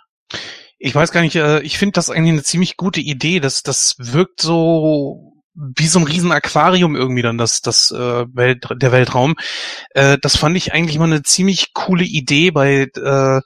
[0.79, 3.39] Ich weiß gar nicht, äh, ich finde das eigentlich eine ziemlich gute Idee.
[3.39, 8.67] Das, das wirkt so wie so ein riesen Aquarium irgendwie dann das das äh, Welt,
[8.73, 9.35] der Weltraum.
[9.91, 13.41] Äh, das fand ich eigentlich mal eine ziemlich coole Idee bei äh,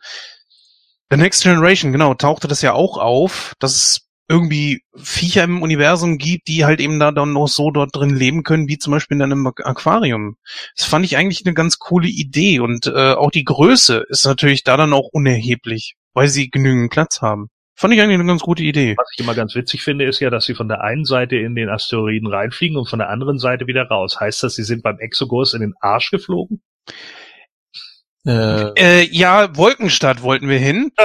[1.11, 6.17] The Next Generation, genau, tauchte das ja auch auf, dass es irgendwie Viecher im Universum
[6.17, 9.17] gibt, die halt eben da dann noch so dort drin leben können, wie zum Beispiel
[9.17, 10.37] in einem Aquarium.
[10.75, 14.63] Das fand ich eigentlich eine ganz coole Idee und äh, auch die Größe ist natürlich
[14.63, 17.49] da dann auch unerheblich, weil sie genügend Platz haben.
[17.77, 18.95] Fand ich eigentlich eine ganz gute Idee.
[18.97, 21.55] Was ich immer ganz witzig finde, ist ja, dass sie von der einen Seite in
[21.55, 24.19] den Asteroiden reinfliegen und von der anderen Seite wieder raus.
[24.19, 26.61] Heißt das, sie sind beim Exogos in den Arsch geflogen?
[28.25, 30.91] Äh, äh, ja, Wolkenstadt wollten wir hin.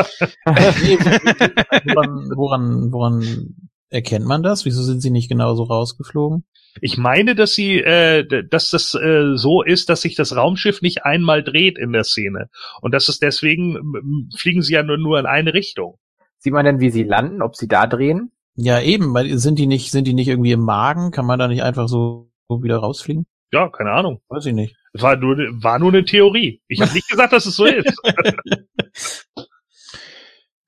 [0.45, 3.57] woran, woran, woran
[3.91, 4.65] erkennt man das?
[4.65, 6.45] Wieso sind sie nicht genauso rausgeflogen?
[6.81, 11.05] Ich meine, dass sie, äh, dass das äh, so ist, dass sich das Raumschiff nicht
[11.05, 12.49] einmal dreht in der Szene
[12.81, 15.99] und dass es deswegen fliegen sie ja nur nur in eine Richtung.
[16.41, 18.33] Sieht man denn, wie sie landen, ob sie da drehen?
[18.55, 21.11] Ja, eben, weil sind die nicht, sind die nicht irgendwie im Magen?
[21.11, 23.27] Kann man da nicht einfach so, so wieder rausfliegen?
[23.53, 24.21] Ja, keine Ahnung.
[24.29, 24.75] Weiß ich nicht.
[24.95, 26.63] War nur, war nur eine Theorie.
[26.67, 27.95] Ich habe nicht gesagt, dass es so ist.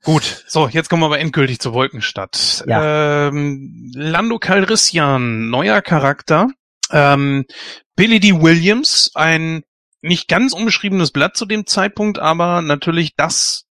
[0.05, 2.65] Gut, so, jetzt kommen wir aber endgültig zur Wolkenstadt.
[2.66, 3.28] Ja.
[3.28, 6.49] Ähm, Lando Calrissian, neuer Charakter.
[6.90, 7.47] Ähm,
[7.94, 8.43] Billy D.
[8.43, 9.62] Williams, ein
[10.01, 13.69] nicht ganz unbeschriebenes Blatt zu dem Zeitpunkt, aber natürlich das,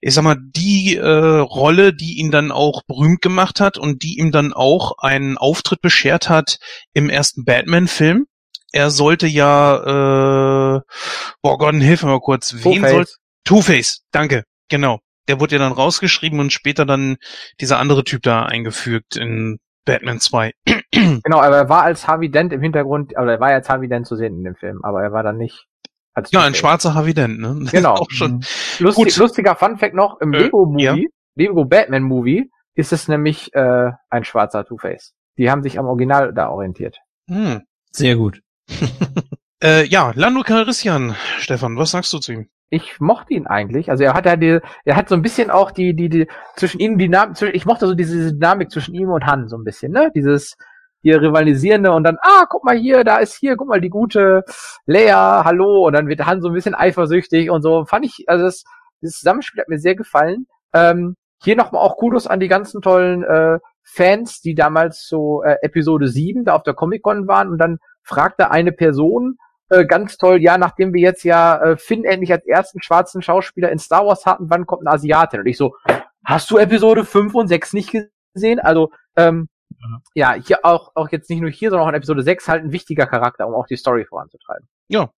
[0.00, 4.18] ich sag mal, die äh, Rolle, die ihn dann auch berühmt gemacht hat und die
[4.18, 6.58] ihm dann auch einen Auftritt beschert hat
[6.92, 8.26] im ersten Batman-Film
[8.76, 10.80] er sollte ja, äh,
[11.42, 12.54] boah Gott, hilf mir mal kurz.
[12.62, 13.06] Wen soll
[13.44, 14.98] Two-Face, danke, genau.
[15.28, 17.16] Der wurde ja dann rausgeschrieben und später dann
[17.60, 20.52] dieser andere Typ da eingefügt in Batman 2.
[20.92, 23.88] genau, aber er war als Harvey Dent im Hintergrund, aber er war ja als Harvey
[23.88, 25.66] Dent zu sehen in dem Film, aber er war dann nicht
[26.16, 27.66] als Ja, ein schwarzer Harvey Dent, ne?
[27.70, 27.94] Genau.
[27.94, 28.36] auch schon.
[28.36, 28.40] Mhm.
[28.80, 30.96] Lustig, lustiger Fun Fact noch, im äh, Lego-Movie, ja.
[31.34, 35.12] Lego Batman-Movie, ist es nämlich äh, ein schwarzer Two-Face.
[35.38, 36.98] Die haben sich am Original da orientiert.
[37.28, 37.62] Hm.
[37.92, 38.40] Sehr gut.
[39.62, 42.48] äh, ja, Lando Calrissian, Stefan, was sagst du zu ihm?
[42.70, 43.90] Ich mochte ihn eigentlich.
[43.90, 46.26] Also er hat ja die, er hat so ein bisschen auch die, die, die
[46.56, 49.92] zwischen ihnen Dynamik, ich mochte so diese Dynamik zwischen ihm und Han so ein bisschen,
[49.92, 50.10] ne?
[50.14, 50.56] Dieses
[51.06, 54.42] hier rivalisierende und dann, ah, guck mal hier, da ist hier, guck mal die gute
[54.86, 57.84] Leia, hallo, und dann wird Han so ein bisschen eifersüchtig und so.
[57.84, 58.64] Fand ich, also das,
[59.00, 60.46] dieses Zusammenspiel hat mir sehr gefallen.
[60.74, 65.58] Ähm, hier nochmal auch Kudos an die ganzen tollen äh, Fans, die damals so äh,
[65.62, 69.36] Episode 7 da auf der Comic-Con waren und dann fragte eine Person
[69.68, 73.70] äh, ganz toll, ja, nachdem wir jetzt ja äh, Finn endlich als ersten schwarzen Schauspieler
[73.70, 75.38] in Star Wars hatten, wann kommt ein Asiate?
[75.38, 75.76] Und ich so,
[76.24, 77.94] hast du Episode 5 und 6 nicht
[78.34, 78.58] gesehen?
[78.58, 79.48] Also, ähm,
[80.14, 82.72] ja, hier auch, auch jetzt nicht nur hier, sondern auch in Episode 6 halt ein
[82.72, 84.68] wichtiger Charakter, um auch die Story voranzutreiben.
[84.88, 85.10] Ja,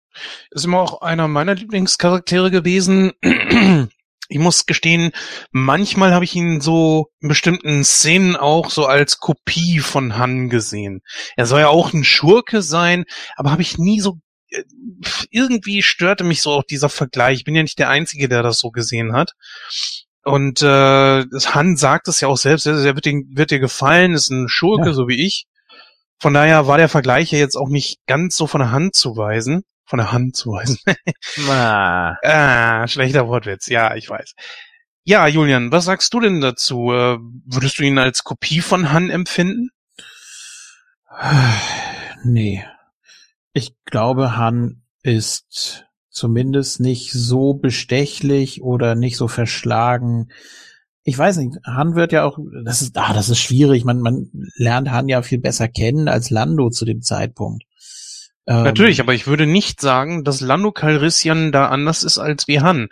[0.51, 3.13] ist immer auch einer meiner Lieblingscharaktere gewesen.
[4.29, 5.13] Ich muss gestehen,
[5.53, 11.03] manchmal habe ich ihn so in bestimmten Szenen auch so als Kopie von Han gesehen.
[11.37, 13.05] Er soll ja auch ein Schurke sein,
[13.37, 14.19] aber habe ich nie so
[14.51, 14.65] äh,
[15.31, 17.39] irgendwie störte mich so auch dieser Vergleich.
[17.39, 19.35] Ich bin ja nicht der Einzige, der das so gesehen hat.
[20.27, 24.31] Und äh, Han sagt es ja auch selbst, er wird, dir, wird dir gefallen, ist
[24.31, 24.93] ein Schurke, ja.
[24.93, 25.47] so wie ich.
[26.19, 29.17] Von daher war der Vergleich ja jetzt auch nicht ganz so von der Hand zu
[29.17, 30.79] weisen von der Hand zu weisen.
[31.49, 32.17] ah.
[32.23, 34.35] ah, schlechter Wortwitz, ja, ich weiß.
[35.05, 36.93] Ja, Julian, was sagst du denn dazu?
[36.93, 39.71] Äh, würdest du ihn als Kopie von Han empfinden?
[42.25, 42.65] Nee.
[43.53, 45.86] Ich glaube, Han ist
[46.17, 50.29] zumindest nicht so bestechlich oder nicht so verschlagen.
[51.05, 53.85] Ich weiß nicht, Han wird ja auch, das ist, ah, das ist schwierig.
[53.85, 57.65] Man, man lernt Han ja viel besser kennen als Lando zu dem Zeitpunkt.
[58.47, 62.61] Ähm, Natürlich, aber ich würde nicht sagen, dass Lando Calrissian da anders ist als wie
[62.61, 62.89] Han.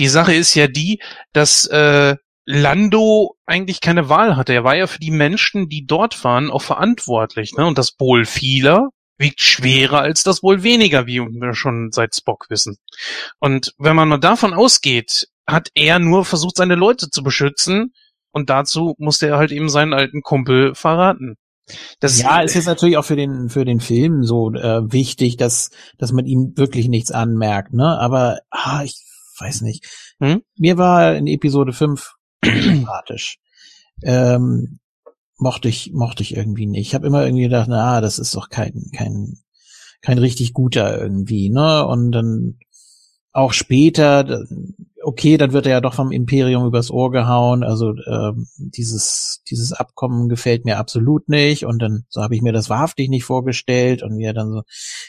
[0.00, 1.00] Die Sache ist ja die,
[1.32, 4.52] dass äh, Lando eigentlich keine Wahl hatte.
[4.52, 7.54] Er war ja für die Menschen, die dort waren, auch verantwortlich.
[7.56, 7.64] Ne?
[7.66, 12.46] Und das Wohl vieler wiegt schwerer als das Wohl weniger, wie wir schon seit Spock
[12.48, 12.76] wissen.
[13.38, 17.92] Und wenn man nur davon ausgeht, hat er nur versucht, seine Leute zu beschützen.
[18.32, 21.36] Und dazu musste er halt eben seinen alten Kumpel verraten.
[22.00, 25.70] Das ja, ist jetzt natürlich auch für den für den Film so äh, wichtig, dass
[25.96, 27.98] dass man ihm wirklich nichts anmerkt, ne?
[27.98, 28.96] Aber ah, ich
[29.38, 29.86] weiß nicht.
[30.20, 30.42] Hm?
[30.58, 32.12] Mir war in Episode 5
[32.44, 33.38] sympathisch.
[34.02, 34.78] Ähm,
[35.36, 36.88] mochte ich mochte ich irgendwie nicht.
[36.88, 39.38] Ich habe immer irgendwie gedacht, na, das ist doch kein kein
[40.00, 41.86] kein richtig guter irgendwie, ne?
[41.86, 42.58] Und dann
[43.32, 44.44] auch später,
[45.02, 47.64] okay, dann wird er ja doch vom Imperium übers Ohr gehauen.
[47.64, 51.64] Also äh, dieses dieses Abkommen gefällt mir absolut nicht.
[51.66, 54.62] Und dann so habe ich mir das wahrhaftig nicht vorgestellt und er dann so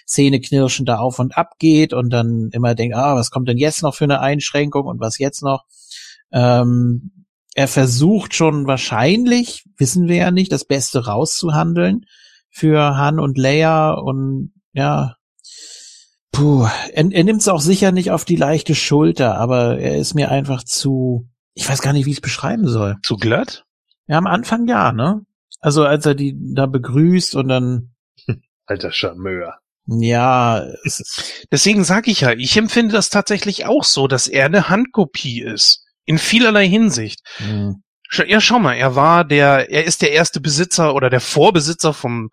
[0.08, 3.84] zähneknirschend da auf und ab geht und dann immer denkt, ah, was kommt denn jetzt
[3.84, 5.66] noch für eine Einschränkung und was jetzt noch?
[6.32, 7.25] Ähm,
[7.56, 12.06] er versucht schon wahrscheinlich, wissen wir ja nicht, das Beste rauszuhandeln
[12.52, 15.16] für Han und Leia und ja,
[16.36, 20.16] Puh, er, er nimmt es auch sicher nicht auf die leichte Schulter, aber er ist
[20.16, 22.98] mir einfach zu, ich weiß gar nicht, wie ich es beschreiben soll.
[23.04, 23.64] Zu glatt?
[24.08, 25.22] Ja, am Anfang ja, ne?
[25.62, 27.96] Also als er die da begrüßt und dann.
[28.66, 29.60] Alter Charmeur.
[29.88, 30.66] Ja.
[31.52, 35.85] Deswegen sage ich ja, ich empfinde das tatsächlich auch so, dass er eine Handkopie ist.
[36.06, 37.22] In vielerlei Hinsicht.
[37.40, 37.84] Mhm.
[38.28, 42.30] Ja, schau mal, er war der, er ist der erste Besitzer oder der Vorbesitzer vom,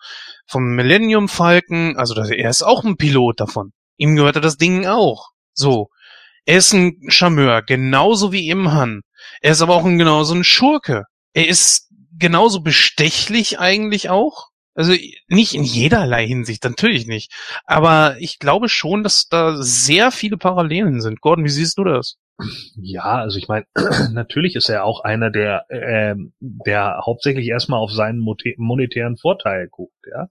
[0.47, 3.73] vom Millennium Falcon, also er ist auch ein Pilot davon.
[3.97, 5.31] Ihm gehörte das Ding auch.
[5.55, 5.89] So.
[6.45, 9.03] Er ist ein Charmeur, genauso wie im Han.
[9.41, 11.05] Er ist aber auch ein, genauso ein Schurke.
[11.33, 11.89] Er ist
[12.19, 14.49] genauso bestechlich eigentlich auch.
[14.75, 14.95] Also
[15.29, 17.33] nicht in jederlei Hinsicht, natürlich nicht.
[17.65, 21.21] Aber ich glaube schon, dass da sehr viele Parallelen sind.
[21.21, 22.17] Gordon, wie siehst du das?
[22.77, 23.67] Ja, also ich meine,
[24.13, 30.07] natürlich ist er auch einer, der, äh, der hauptsächlich erstmal auf seinen monetären Vorteil guckt,
[30.11, 30.29] ja.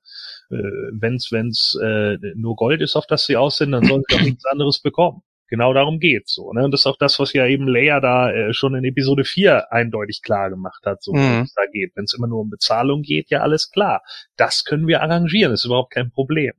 [0.50, 4.16] Äh, wenn's, wenn's äh, nur Gold ist, auf das sie aus sind, dann sollen sie
[4.16, 5.22] auch nichts anderes bekommen.
[5.52, 6.54] Genau darum geht's so.
[6.54, 6.64] Ne?
[6.64, 9.70] Und das ist auch das, was ja eben Leia da äh, schon in Episode 4
[9.70, 11.42] eindeutig klar gemacht hat, so mhm.
[11.44, 11.92] es da geht.
[11.94, 14.02] Wenn es immer nur um Bezahlung geht, ja alles klar.
[14.38, 16.54] Das können wir arrangieren, das ist überhaupt kein Problem.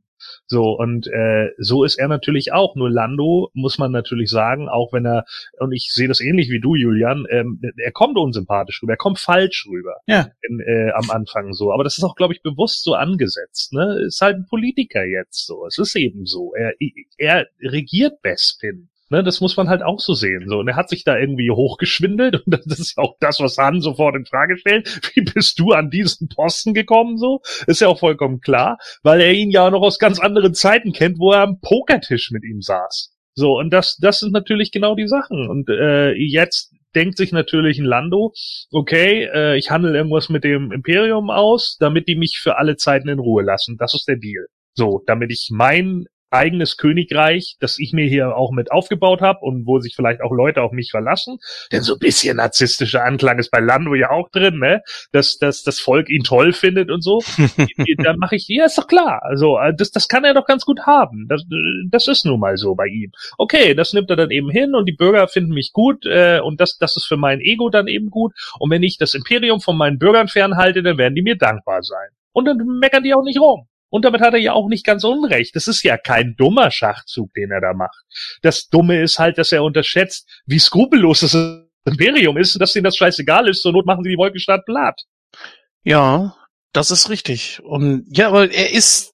[0.46, 2.76] So, und äh, so ist er natürlich auch.
[2.76, 5.24] Nur Lando, muss man natürlich sagen, auch wenn er,
[5.58, 9.18] und ich sehe das ähnlich wie du, Julian, ähm, er kommt unsympathisch rüber, er kommt
[9.18, 10.28] falsch rüber ja.
[10.42, 11.72] in, äh, am Anfang so.
[11.72, 13.72] Aber das ist auch, glaube ich, bewusst so angesetzt.
[13.72, 14.02] Ne?
[14.06, 15.66] Ist halt ein Politiker jetzt so.
[15.66, 16.52] Es ist eben so.
[16.54, 16.74] Er,
[17.18, 18.88] er regiert Bespin.
[19.12, 20.48] Ne, das muss man halt auch so sehen.
[20.48, 20.60] So.
[20.60, 24.16] Und er hat sich da irgendwie hochgeschwindelt und das ist auch das, was Han sofort
[24.16, 24.88] in Frage stellt.
[25.14, 27.18] Wie bist du an diesen Posten gekommen?
[27.18, 30.94] So ist ja auch vollkommen klar, weil er ihn ja noch aus ganz anderen Zeiten
[30.94, 33.14] kennt, wo er am Pokertisch mit ihm saß.
[33.34, 35.46] So, und das, das sind natürlich genau die Sachen.
[35.46, 38.32] Und äh, jetzt denkt sich natürlich ein Lando,
[38.70, 43.10] okay, äh, ich handle irgendwas mit dem Imperium aus, damit die mich für alle Zeiten
[43.10, 43.76] in Ruhe lassen.
[43.76, 44.46] Das ist der Deal.
[44.72, 49.66] So, damit ich mein eigenes Königreich, das ich mir hier auch mit aufgebaut habe und
[49.66, 51.38] wo sich vielleicht auch Leute auf mich verlassen.
[51.70, 54.82] Denn so ein bisschen narzisstischer Anklang ist bei Lando ja auch drin, ne?
[55.12, 57.22] Dass, dass das Volk ihn toll findet und so.
[58.02, 59.20] Dann mache ich, ja, ist doch klar.
[59.22, 61.26] Also äh, das, das kann er doch ganz gut haben.
[61.28, 61.44] Das,
[61.90, 63.12] das ist nun mal so bei ihm.
[63.38, 66.60] Okay, das nimmt er dann eben hin und die Bürger finden mich gut äh, und
[66.60, 68.32] das, das ist für mein Ego dann eben gut.
[68.58, 72.08] Und wenn ich das Imperium von meinen Bürgern fernhalte, dann werden die mir dankbar sein.
[72.32, 73.66] Und dann meckern die auch nicht rum.
[73.92, 75.54] Und damit hat er ja auch nicht ganz unrecht.
[75.54, 78.04] Das ist ja kein dummer Schachzug, den er da macht.
[78.40, 81.34] Das Dumme ist halt, dass er unterschätzt, wie skrupellos das
[81.84, 83.60] Imperium ist, dass ihnen das scheißegal ist.
[83.60, 85.02] Zur Not machen sie die Wolkenstadt platt.
[85.84, 86.34] Ja,
[86.72, 87.60] Das ist richtig.
[87.62, 89.12] Und ja, aber er ist,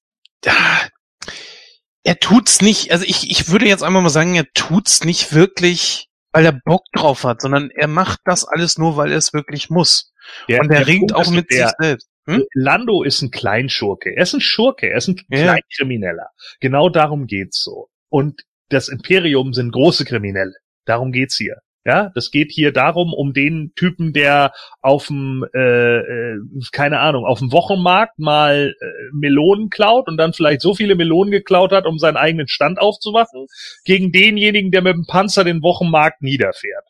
[2.05, 2.93] er tut's nicht.
[2.93, 6.85] Also ich, ich würde jetzt einmal mal sagen, er tut's nicht wirklich, weil er Bock
[6.93, 10.13] drauf hat, sondern er macht das alles nur, weil er es wirklich muss.
[10.49, 12.09] Der, Und er ringt Punkt auch mit der, sich selbst.
[12.29, 12.45] Hm?
[12.55, 14.15] Lando ist ein Kleinschurke.
[14.15, 14.91] Er ist ein Schurke.
[14.91, 15.43] Er ist ein Ja.
[15.45, 16.29] Kleinkrimineller.
[16.61, 17.89] Genau darum geht's so.
[18.11, 20.55] Und das Imperium sind große Kriminelle.
[20.85, 21.57] Darum geht's hier.
[21.85, 24.53] Ja, das geht hier darum, um den Typen, der
[24.83, 26.37] auf dem, äh, äh,
[26.71, 31.31] keine Ahnung, auf dem Wochenmarkt mal äh, Melonen klaut und dann vielleicht so viele Melonen
[31.31, 33.47] geklaut hat, um seinen eigenen Stand aufzuwachen,
[33.87, 36.85] gegen denjenigen, der mit dem Panzer den Wochenmarkt niederfährt.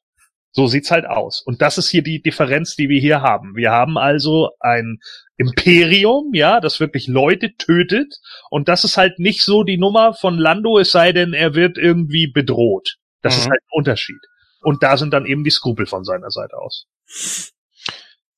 [0.50, 1.42] So sieht's halt aus.
[1.46, 3.54] Und das ist hier die Differenz, die wir hier haben.
[3.54, 4.98] Wir haben also ein
[5.38, 8.16] Imperium, ja, das wirklich Leute tötet.
[8.50, 11.78] Und das ist halt nicht so die Nummer von Lando, es sei denn, er wird
[11.78, 12.96] irgendwie bedroht.
[13.22, 13.40] Das Mhm.
[13.40, 14.20] ist halt ein Unterschied.
[14.62, 16.86] Und da sind dann eben die Skrupel von seiner Seite aus.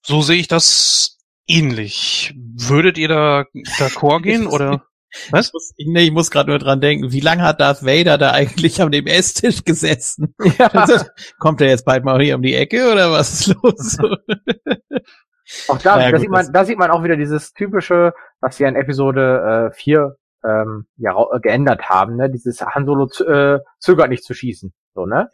[0.02, 2.35] So sehe ich das ähnlich.
[2.36, 3.44] Würdet ihr da
[3.78, 4.85] d'accord gehen oder?
[5.31, 5.48] Was?
[5.48, 8.31] Ich muss, nee, ich muss gerade nur dran denken, wie lange hat Darth Vader da
[8.31, 10.35] eigentlich an dem Esstisch gesessen?
[10.59, 11.06] Also, Ja,
[11.39, 13.97] Kommt er jetzt bald mal hier um die Ecke oder was ist los?
[15.68, 18.56] auch da, Naja, da gut, sieht man, da sieht man auch wieder dieses typische, was
[18.56, 22.31] sie in Episode äh, 4 ähm, ja, äh, geändert haben, ne?
[22.31, 24.72] Dieses Han Solo äh, zögert nicht zu schießen.
[24.94, 25.28] So, ne?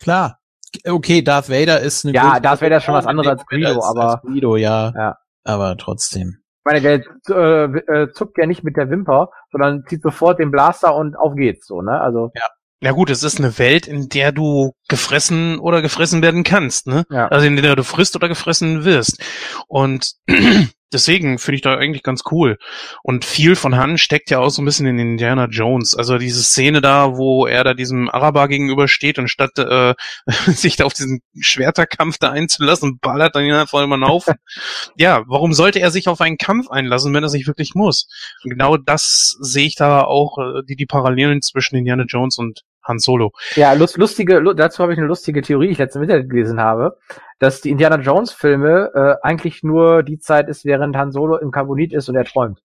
[0.00, 0.38] Klar.
[0.86, 3.84] Okay, Darth Vader ist eine Ja, Darth Vader ist schon was anderes als Greedo, ist
[3.84, 4.92] aber- als Greedo, ja.
[4.94, 5.18] Ja.
[5.44, 6.38] Aber trotzdem.
[6.66, 10.50] Ich meine, der äh, äh, zuckt ja nicht mit der Wimper, sondern zieht sofort den
[10.50, 12.00] Blaster und auf geht's, so, ne?
[12.00, 12.32] Also,
[12.80, 17.04] Na gut, es ist eine Welt, in der du gefressen oder gefressen werden kannst, ne?
[17.10, 17.28] ja.
[17.28, 19.22] Also in der du frisst oder gefressen wirst.
[19.66, 20.12] Und
[20.92, 22.58] deswegen finde ich da eigentlich ganz cool.
[23.02, 25.94] Und viel von Han steckt ja auch so ein bisschen in Indiana Jones.
[25.94, 29.94] Also diese Szene da, wo er da diesem Araber gegenübersteht und statt äh,
[30.46, 34.26] sich da auf diesen Schwerterkampf da einzulassen, ballert dann ihn einfach immer auf.
[34.96, 38.08] ja, warum sollte er sich auf einen Kampf einlassen, wenn er sich wirklich muss?
[38.44, 42.62] Und genau das sehe ich da auch, äh, die, die Parallelen zwischen Indiana Jones und
[42.86, 43.32] Han Solo.
[43.54, 46.30] Ja, lust, lustige, lu- dazu habe ich eine lustige Theorie, die ich letztens im Internet
[46.30, 46.96] gelesen habe,
[47.38, 51.50] dass die Indiana Jones Filme äh, eigentlich nur die Zeit ist, während Han Solo im
[51.50, 52.60] Carbonit ist und er träumt.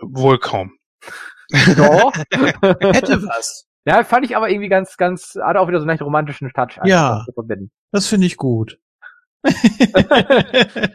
[0.00, 0.72] Wohl kaum.
[1.76, 2.12] Doch.
[2.92, 3.66] Hätte was.
[3.86, 6.78] ja, fand ich aber irgendwie ganz, ganz, hat auch wieder so einen leicht romantischen Touch.
[6.84, 7.22] Ja.
[7.24, 7.70] zu verbinden.
[7.92, 8.78] Das finde ich gut.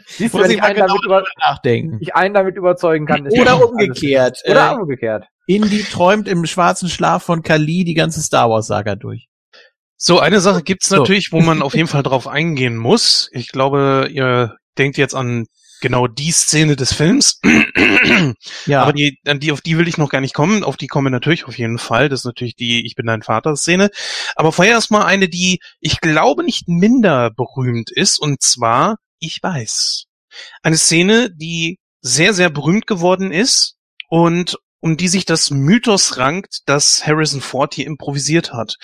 [0.06, 1.96] Siehst du, Muss wenn ich ich einen, genau damit über, nachdenken.
[2.00, 4.42] ich einen damit überzeugen kann, ist Oder umgekehrt.
[4.48, 5.26] Oder Äh, umgekehrt.
[5.46, 9.28] Indy träumt im schwarzen Schlaf von Kali die ganze Star Wars Saga durch.
[9.96, 10.96] So, eine Sache gibt's So.
[10.96, 13.28] natürlich, wo man auf jeden Fall drauf eingehen muss.
[13.32, 15.46] Ich glaube, ihr denkt jetzt an
[15.80, 17.40] genau die Szene des Films.
[18.66, 18.82] Ja.
[18.82, 20.64] Aber die, an die, auf die will ich noch gar nicht kommen.
[20.64, 22.08] Auf die komme ich natürlich auf jeden Fall.
[22.08, 23.90] Das ist natürlich die Ich bin dein Vater Szene.
[24.36, 28.18] Aber vorher erstmal eine, die ich glaube nicht minder berühmt ist.
[28.18, 30.04] Und zwar Ich weiß.
[30.62, 33.76] Eine Szene, die sehr, sehr berühmt geworden ist
[34.08, 38.76] und um die sich das Mythos rankt, dass Harrison Ford hier improvisiert hat.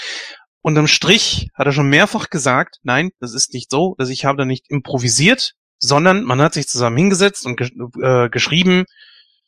[0.62, 4.38] Unterm Strich hat er schon mehrfach gesagt, nein, das ist nicht so, dass ich habe
[4.38, 8.86] da nicht improvisiert, sondern man hat sich zusammen hingesetzt und gesch äh, geschrieben,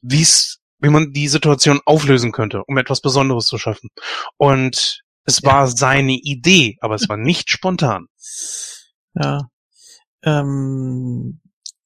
[0.02, 3.88] wie es, wie man die Situation auflösen könnte, um etwas Besonderes zu schaffen.
[4.36, 8.08] Und es war seine Idee, aber es war nicht spontan.
[9.14, 9.48] Ja.
[10.22, 11.40] Ähm,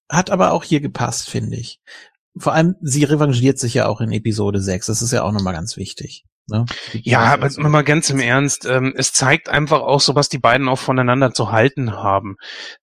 [0.09, 1.79] hat aber auch hier gepasst, finde ich.
[2.39, 4.87] Vor allem, sie revanchiert sich ja auch in Episode 6.
[4.87, 6.25] Das ist ja auch nochmal ganz wichtig.
[6.49, 6.65] Ne?
[6.93, 10.69] Ja, aber mal ganz im Ernst, ähm, es zeigt einfach auch so, was die beiden
[10.69, 12.37] auch voneinander zu halten haben.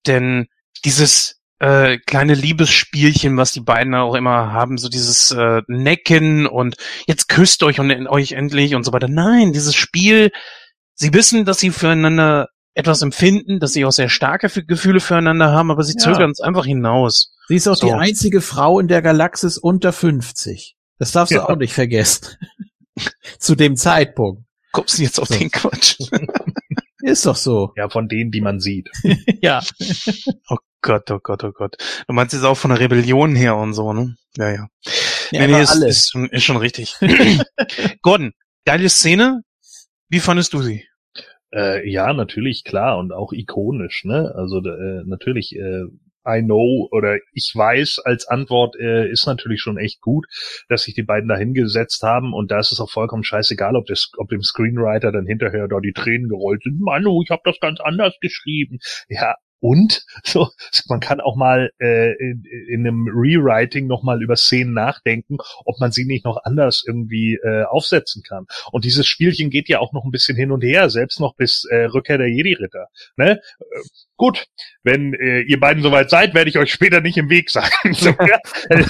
[0.06, 0.48] Denn
[0.84, 6.76] dieses äh, kleine Liebesspielchen, was die beiden auch immer haben, so dieses äh, Necken und
[7.08, 9.08] jetzt küsst euch und euch endlich und so weiter.
[9.08, 10.32] Nein, dieses Spiel,
[10.96, 15.72] sie wissen, dass sie füreinander etwas empfinden, dass sie auch sehr starke Gefühle füreinander haben,
[15.72, 16.04] aber sie Ja.
[16.12, 17.34] zögern es einfach hinaus.
[17.48, 17.88] Sie ist auch So.
[17.88, 20.76] die einzige Frau in der Galaxis unter 50.
[21.00, 21.50] Das darfst du Ja.
[21.50, 22.28] auch nicht vergessen.
[23.40, 24.44] Zu dem Zeitpunkt.
[24.72, 25.38] Kommst du jetzt auf So.
[25.38, 25.98] den Quatsch?
[27.04, 27.74] Ist doch so.
[27.76, 28.90] Ja, von denen, die man sieht.
[29.42, 29.62] ja.
[30.50, 31.76] Oh Gott, oh Gott, oh Gott.
[32.08, 34.16] Du meinst jetzt auch von der Rebellion her und so, ne?
[34.38, 34.68] Ja, ja.
[35.32, 36.96] ja nee, nee, ist, ist, schon, ist schon richtig.
[38.02, 38.32] Gordon,
[38.66, 39.42] geile Szene.
[40.08, 40.86] Wie fandest du sie?
[41.54, 44.32] Äh, ja, natürlich, klar und auch ikonisch, ne?
[44.36, 45.84] Also äh, natürlich, äh,
[46.26, 50.26] I know oder ich weiß als Antwort äh, ist natürlich schon echt gut,
[50.70, 53.86] dass sich die beiden da hingesetzt haben und da ist es auch vollkommen scheißegal, ob,
[53.86, 56.80] das, ob dem Screenwriter dann hinterher da die Tränen gerollt sind.
[56.80, 58.80] Manu, ich habe das ganz anders geschrieben.
[59.10, 60.50] Ja, Und so,
[60.90, 65.94] man kann auch mal äh, in, in einem Rewriting nochmal über Szenen nachdenken, ob man
[65.94, 68.46] sie nicht noch anders irgendwie äh, aufsetzen kann.
[68.74, 71.64] Und dieses Spielchen geht ja auch noch ein bisschen hin und her, selbst noch bis
[71.70, 72.88] äh, Rückkehr der Jedi-Ritter.
[73.16, 73.40] Ne?
[73.60, 73.80] Äh,
[74.18, 74.48] gut,
[74.84, 77.70] wenn äh, ihr beiden soweit seid, werde ich euch später nicht im Weg sein.
[77.94, 78.40] so, ja,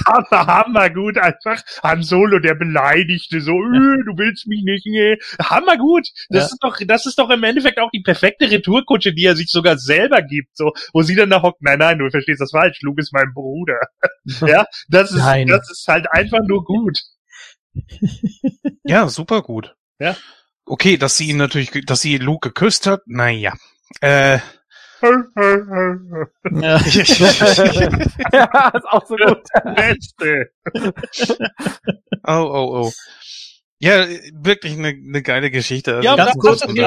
[0.08, 5.18] hammer, hammer gut, einfach Han Solo, der Beleidigte, so, äh, du willst mich nicht, nee.
[5.40, 6.08] hammer gut.
[6.30, 6.45] Das Ja.
[6.48, 9.78] ist doch, das ist doch im Endeffekt auch die perfekte Retourkutsche, die er sich sogar
[9.78, 10.62] selber gibt, so,
[10.94, 13.80] wo sie dann da hockt, nein, nein, du verstehst das falsch, Luke ist mein Bruder.
[14.41, 15.48] ja, das ist, Nein.
[15.48, 16.99] das ist halt einfach nur gut.
[18.85, 19.76] Ja, super gut.
[19.99, 20.15] Ja.
[20.65, 23.53] Okay, dass sie ihn natürlich, dass sie Luke geküsst hat, naja.
[24.02, 24.40] Äh,
[26.52, 26.77] Ja.
[28.31, 29.44] ja, ist auch so gut.
[29.76, 30.52] Beste.
[32.26, 32.91] oh, oh, oh.
[33.80, 35.95] Ja, wirklich eine, eine geile Geschichte.
[35.95, 36.77] Also Ja, ganz das kurz passt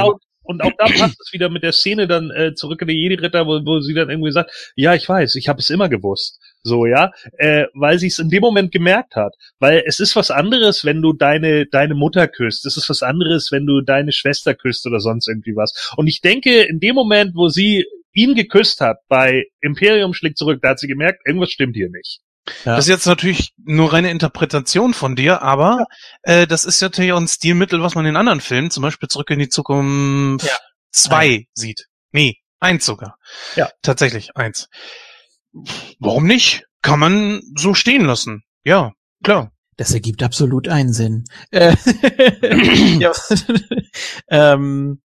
[0.46, 3.46] und auch da passt es wieder mit der Szene dann äh, zurück in die Jedi-Ritter,
[3.46, 6.40] wo, wo sie dann irgendwie sagt, ja, ich weiß, ich habe es immer gewusst.
[6.62, 9.34] So, ja, äh, weil sie es in dem Moment gemerkt hat.
[9.58, 12.66] Weil es ist was anderes, wenn du deine, deine Mutter küsst.
[12.66, 15.92] Es ist was anderes, wenn du deine Schwester küsst oder sonst irgendwie was.
[15.96, 20.60] Und ich denke, in dem Moment, wo sie ihn geküsst hat bei Imperium schlägt zurück,
[20.62, 22.20] da hat sie gemerkt, irgendwas stimmt hier nicht.
[22.64, 22.76] Ja.
[22.76, 25.86] Das ist jetzt natürlich nur reine Interpretation von dir, aber
[26.22, 29.30] äh, das ist natürlich auch ein Stilmittel, was man in anderen Filmen, zum Beispiel Zurück
[29.30, 30.56] in die Zukunft Ja.
[30.92, 31.86] zwei sieht.
[32.12, 33.16] Nee, eins sogar.
[33.56, 33.68] Ja.
[33.82, 34.68] Tatsächlich, eins.
[35.98, 36.64] Warum nicht?
[36.82, 38.42] Kann man so stehen lassen.
[38.64, 38.92] Ja,
[39.24, 39.50] klar.
[39.76, 41.24] Das ergibt absolut einen Sinn.
[41.50, 41.76] Äh,
[42.98, 43.12] ja,
[44.30, 45.02] ähm,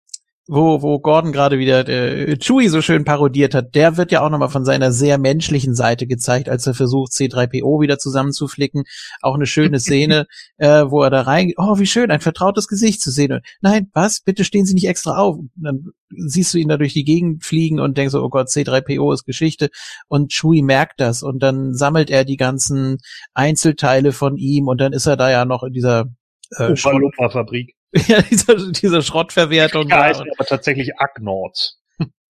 [0.51, 4.29] wo, wo Gordon gerade wieder äh, Chewie so schön parodiert hat, der wird ja auch
[4.29, 8.83] nochmal von seiner sehr menschlichen Seite gezeigt, als er versucht, C3PO wieder zusammenzuflicken.
[9.21, 13.01] Auch eine schöne Szene, äh, wo er da rein, oh, wie schön, ein vertrautes Gesicht
[13.01, 13.31] zu sehen.
[13.31, 14.19] Und, Nein, was?
[14.19, 15.37] Bitte stehen Sie nicht extra auf.
[15.37, 18.49] Und dann siehst du ihn da durch die Gegend fliegen und denkst so, oh Gott,
[18.49, 19.69] C3PO ist Geschichte.
[20.09, 22.97] Und Chewie merkt das und dann sammelt er die ganzen
[23.33, 26.09] Einzelteile von ihm und dann ist er da ja noch in dieser
[26.57, 27.73] äh, Schrott, Fabrik.
[28.07, 29.89] ja, dieser, dieser Schrottverwertung.
[29.89, 31.79] Ja, heißt aber tatsächlich Agnords.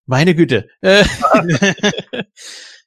[0.06, 0.68] Meine Güte.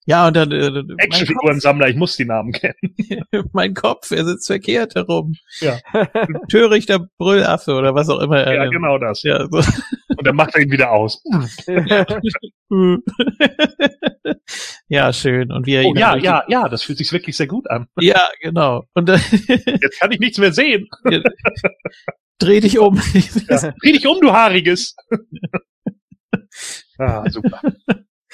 [0.06, 2.74] Ja, und dann äh, Actionfigurensammler, ich muss die Namen kennen.
[3.52, 5.34] mein Kopf, er sitzt verkehrt herum.
[5.60, 5.78] Ja.
[6.50, 8.38] Törichter Brüllaffe oder was auch immer.
[8.38, 9.22] er Ja, genau das.
[9.22, 9.58] Ja, so.
[9.58, 11.22] Und dann macht er ihn wieder aus.
[14.88, 15.50] ja, schön.
[15.50, 17.86] Und wie er Oh, ja, ja, ja, das fühlt sich wirklich sehr gut an.
[17.98, 18.84] Ja, genau.
[18.92, 20.86] Und Jetzt kann ich nichts mehr sehen.
[22.38, 23.00] dreh dich um.
[23.48, 23.72] Ja.
[23.82, 24.94] Dreh dich um, du Haariges.
[26.98, 27.58] ah, super.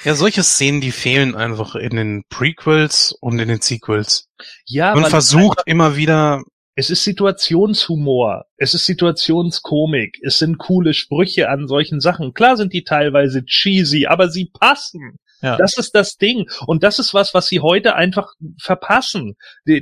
[0.03, 4.27] Ja, solche Szenen, die fehlen einfach in den Prequels und in den Sequels.
[4.65, 6.41] Ja, Man versucht immer wieder,
[6.75, 12.33] es ist Situationshumor, es ist Situationskomik, es sind coole Sprüche an solchen Sachen.
[12.33, 15.17] Klar sind die teilweise cheesy, aber sie passen.
[15.41, 15.57] Ja.
[15.57, 16.49] Das ist das Ding.
[16.65, 19.35] Und das ist was, was sie heute einfach verpassen.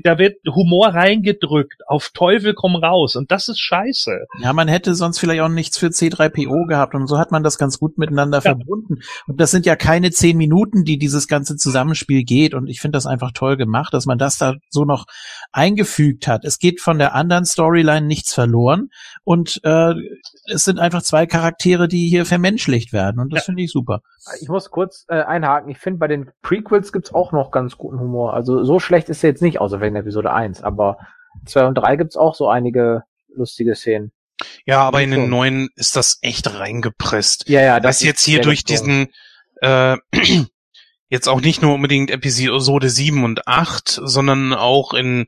[0.04, 3.16] Da wird Humor reingedrückt, auf Teufel komm raus.
[3.16, 4.26] Und das ist scheiße.
[4.42, 7.58] Ja, man hätte sonst vielleicht auch nichts für C3PO gehabt und so hat man das
[7.58, 9.00] ganz gut miteinander verbunden.
[9.28, 12.54] Und das sind ja keine zehn Minuten, die dieses ganze Zusammenspiel geht.
[12.54, 15.06] Und ich finde das einfach toll gemacht, dass man das da so noch
[15.52, 16.46] eingefügt hat.
[16.46, 18.90] Es geht von der anderen Storyline nichts verloren
[19.24, 19.94] und äh,
[20.46, 23.20] es sind einfach zwei Charaktere, die hier vermenschlicht werden.
[23.20, 24.02] Und das finde ich super.
[24.42, 25.49] Ich muss kurz äh, einhaken.
[25.68, 28.34] Ich finde, bei den Prequels gibt's auch noch ganz guten Humor.
[28.34, 30.64] Also so schlecht ist er jetzt nicht, außer in Episode 1.
[30.64, 30.98] Aber
[31.46, 33.04] 2 und 3 gibt's auch so einige
[33.36, 34.12] lustige Szenen.
[34.66, 37.50] ja, aber in den neuen ist das echt reingepresst.
[37.50, 39.08] Ja, ja, Das jetzt hier durch diesen,
[39.62, 39.98] äh,
[41.10, 45.28] jetzt auch nicht nur unbedingt Episode 7 und 8, sondern auch in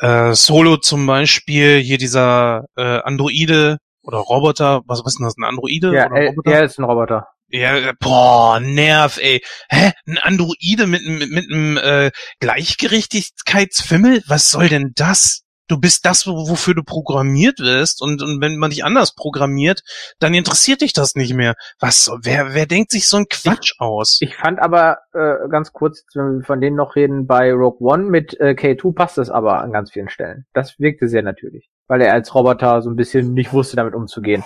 [0.00, 5.36] äh, Solo zum Beispiel, hier dieser äh, Androide oder Roboter, was, was ist denn das,
[5.36, 6.50] ein Androide Ja, oder äh, Roboter?
[6.52, 7.28] er ist ein Roboter.
[7.48, 9.40] Ja, äh, boah, Nerv, ey.
[9.68, 9.92] Hä?
[10.06, 12.10] Ein Androide mit, mit, mit einem äh,
[12.40, 14.22] Gleichgerichtigkeitsfimmel?
[14.26, 15.42] Was soll denn das?
[15.68, 19.82] Du bist das, wo- wofür du programmiert wirst und, und wenn man dich anders programmiert,
[20.20, 21.54] dann interessiert dich das nicht mehr.
[21.80, 24.18] Was, wer, wer denkt sich so ein Quatsch aus?
[24.20, 28.04] Ich fand aber, äh, ganz kurz, wenn wir von denen noch reden, bei Rogue One
[28.04, 30.46] mit äh, K2 passt das aber an ganz vielen Stellen.
[30.52, 31.68] Das wirkte sehr natürlich.
[31.88, 34.44] Weil er als Roboter so ein bisschen nicht wusste, damit umzugehen.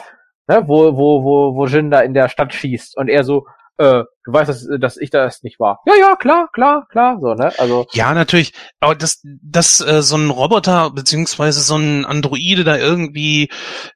[0.51, 0.65] Ne?
[0.67, 3.47] Wo, wo, wo, wo Jin da in der Stadt schießt und er so,
[3.79, 5.79] äh, du weißt, dass, dass ich das nicht war.
[5.87, 7.53] Ja, ja, klar, klar, klar, so, ne?
[7.57, 8.53] Also, Ja, natürlich.
[8.81, 13.49] Aber dass, dass äh, so ein Roboter beziehungsweise so ein Androide da irgendwie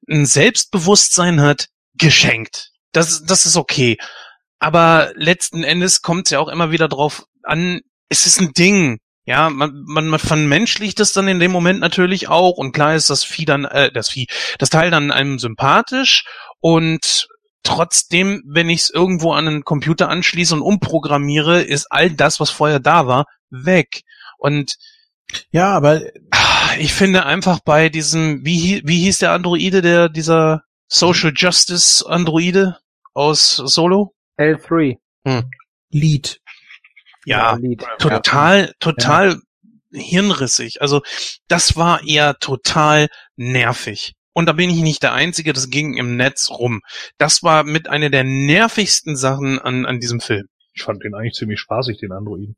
[0.08, 1.66] ein Selbstbewusstsein hat,
[1.98, 2.70] geschenkt.
[2.92, 3.96] Das, das ist okay.
[4.60, 9.00] Aber letzten Endes kommt es ja auch immer wieder drauf an, es ist ein Ding.
[9.26, 13.08] Ja, man, man, man vermenschlicht es dann in dem Moment natürlich auch und klar ist
[13.08, 14.26] das Vieh dann, äh, das Vieh,
[14.58, 16.24] das Teil dann einem sympathisch
[16.64, 17.28] und
[17.62, 22.48] trotzdem, wenn ich es irgendwo an einen Computer anschließe und umprogrammiere, ist all das, was
[22.48, 24.00] vorher da war, weg.
[24.38, 24.76] Und
[25.50, 26.00] ja, aber
[26.78, 32.78] ich finde einfach bei diesem, wie, wie hieß der Androide, der, dieser Social Justice Androide
[33.12, 34.14] aus Solo?
[34.38, 34.96] L3.
[35.26, 35.50] Hm.
[35.90, 36.40] Lead.
[37.26, 37.84] Ja, Lied.
[37.98, 39.38] total, total
[39.90, 40.00] ja.
[40.00, 40.80] hirnrissig.
[40.80, 41.02] Also
[41.46, 44.14] das war eher total nervig.
[44.34, 46.80] Und da bin ich nicht der Einzige, das ging im Netz rum.
[47.18, 50.46] Das war mit einer der nervigsten Sachen an, an diesem Film.
[50.74, 52.56] Ich fand den eigentlich ziemlich spaßig, den Androiden.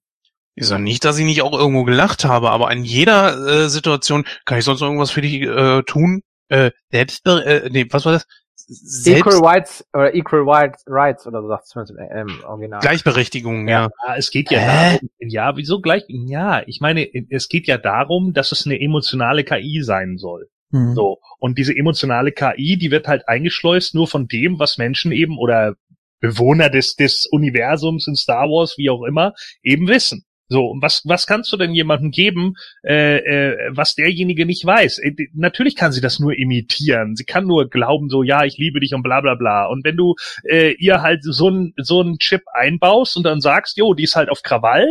[0.54, 4.24] Ich sage nicht, dass ich nicht auch irgendwo gelacht habe, aber in jeder äh, Situation
[4.46, 6.22] kann ich sonst irgendwas für dich äh, tun.
[6.48, 8.26] Äh, selbst, äh, nee, was war das?
[8.54, 10.42] Selbst Equal Rights oder Equal
[10.86, 12.80] Rights oder so sagt es zumindest im Original.
[12.80, 13.90] Gleichberechtigung, ja.
[14.06, 14.16] ja.
[14.16, 14.92] Es geht ja Hä?
[14.92, 16.04] darum, ja, wieso gleich?
[16.08, 20.48] Ja, ich meine, es geht ja darum, dass es eine emotionale KI sein soll.
[20.76, 20.94] Mhm.
[20.94, 21.18] So.
[21.38, 25.74] Und diese emotionale KI, die wird halt eingeschleust nur von dem, was Menschen eben oder
[26.20, 30.24] Bewohner des, des Universums in Star Wars, wie auch immer, eben wissen.
[30.48, 32.54] So, und was, was kannst du denn jemandem geben,
[32.84, 34.98] äh, äh, was derjenige nicht weiß?
[34.98, 37.16] Äh, natürlich kann sie das nur imitieren.
[37.16, 39.66] Sie kann nur glauben, so, ja, ich liebe dich und bla bla bla.
[39.66, 43.76] Und wenn du äh, ihr halt so ein so ein Chip einbaust und dann sagst,
[43.76, 44.86] jo, die ist halt auf Krawall,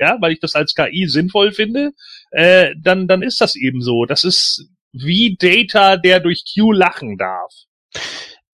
[0.00, 1.92] ja, weil ich das als KI sinnvoll finde,
[2.32, 4.04] äh, dann, dann ist das eben so.
[4.04, 7.52] Das ist wie Data, der durch Q lachen darf.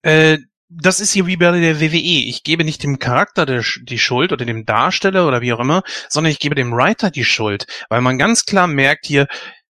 [0.01, 0.37] Äh,
[0.69, 1.97] das ist hier wie bei der WWE.
[1.97, 6.31] Ich gebe nicht dem Charakter die Schuld oder dem Darsteller oder wie auch immer, sondern
[6.31, 9.27] ich gebe dem Writer die Schuld, weil man ganz klar merkt hier,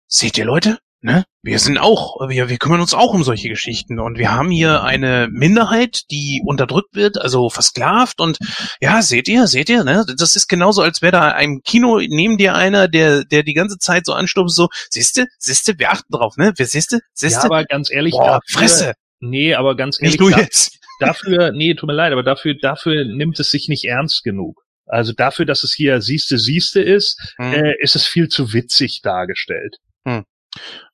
[0.08, 1.24] seht ihr Leute, ne?
[1.42, 4.84] Wir sind auch, wir, wir kümmern uns auch um solche Geschichten und wir haben hier
[4.84, 8.38] eine Minderheit, die unterdrückt wird, also versklavt und
[8.82, 10.06] ja, seht ihr, seht ihr, ne?
[10.18, 13.78] Das ist genauso, als wäre da ein Kino neben dir einer, der, der die ganze
[13.78, 16.52] Zeit so anstupst, so, siehste, siehste, wir achten drauf, ne?
[16.58, 17.42] Wir siehste, siehste.
[17.42, 18.94] Ja, aber ganz ehrlich, Boah, Fresse.
[19.20, 20.20] Nee, aber ganz ehrlich.
[20.20, 23.86] Nicht du jetzt dafür, nee, tut mir leid, aber dafür, dafür nimmt es sich nicht
[23.86, 24.64] ernst genug.
[24.88, 27.54] Also dafür, dass es hier siehste, siehste ist, hm.
[27.54, 29.78] äh, ist es viel zu witzig dargestellt.
[30.08, 30.26] Hm.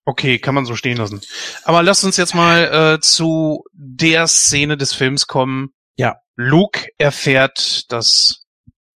[0.06, 1.22] Okay, kann man so stehen lassen.
[1.64, 5.70] Aber lasst uns jetzt mal äh, zu der Szene des Films kommen.
[5.96, 6.16] Ja.
[6.36, 8.46] Luke erfährt, dass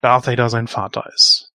[0.02, 1.52] Darth Vader sein Vater ist.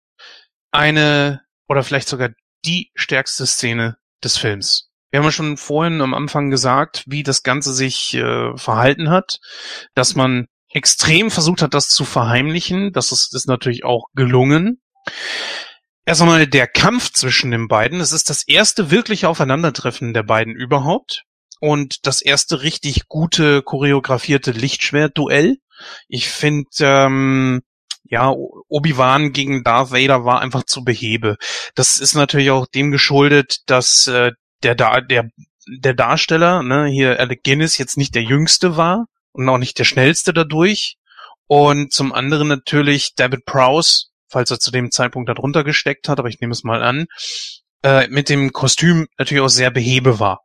[0.71, 2.31] Eine oder vielleicht sogar
[2.65, 4.89] die stärkste Szene des Films.
[5.11, 9.39] Wir haben ja schon vorhin am Anfang gesagt, wie das Ganze sich äh, verhalten hat,
[9.95, 12.93] dass man extrem versucht hat, das zu verheimlichen.
[12.93, 14.83] Das ist, ist natürlich auch gelungen.
[16.09, 18.01] Erst einmal der Kampf zwischen den beiden.
[18.01, 21.25] Es ist das erste wirkliche Aufeinandertreffen der beiden überhaupt.
[21.61, 25.59] Und das erste richtig gute choreografierte Lichtschwert-Duell.
[26.09, 27.61] Ich finde, ähm,
[28.05, 28.33] ja,
[28.69, 31.37] Obi-Wan gegen Darth Vader war einfach zu behebe.
[31.75, 34.33] Das ist natürlich auch dem geschuldet, dass äh,
[34.63, 35.29] der, da der,
[35.67, 39.85] der Darsteller, ne, hier Alec Guinness jetzt nicht der jüngste war und auch nicht der
[39.85, 40.97] schnellste dadurch.
[41.49, 46.29] Und zum anderen natürlich David Prowse, falls er zu dem Zeitpunkt darunter gesteckt hat, aber
[46.29, 47.07] ich nehme es mal an,
[47.83, 50.41] äh, mit dem Kostüm natürlich auch sehr behebe war.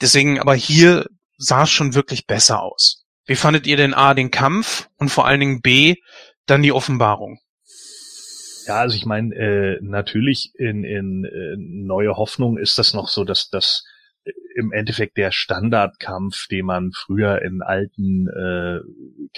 [0.00, 1.06] Deswegen aber hier
[1.36, 3.04] sah es schon wirklich besser aus.
[3.26, 5.96] Wie fandet ihr denn A, den Kampf und vor allen Dingen B,
[6.46, 7.38] dann die Offenbarung?
[8.66, 13.24] Ja, also ich meine, äh, natürlich in, in äh, Neue Hoffnung ist das noch so,
[13.24, 13.84] dass das
[14.54, 18.80] im Endeffekt der Standardkampf, den man früher in alten, äh,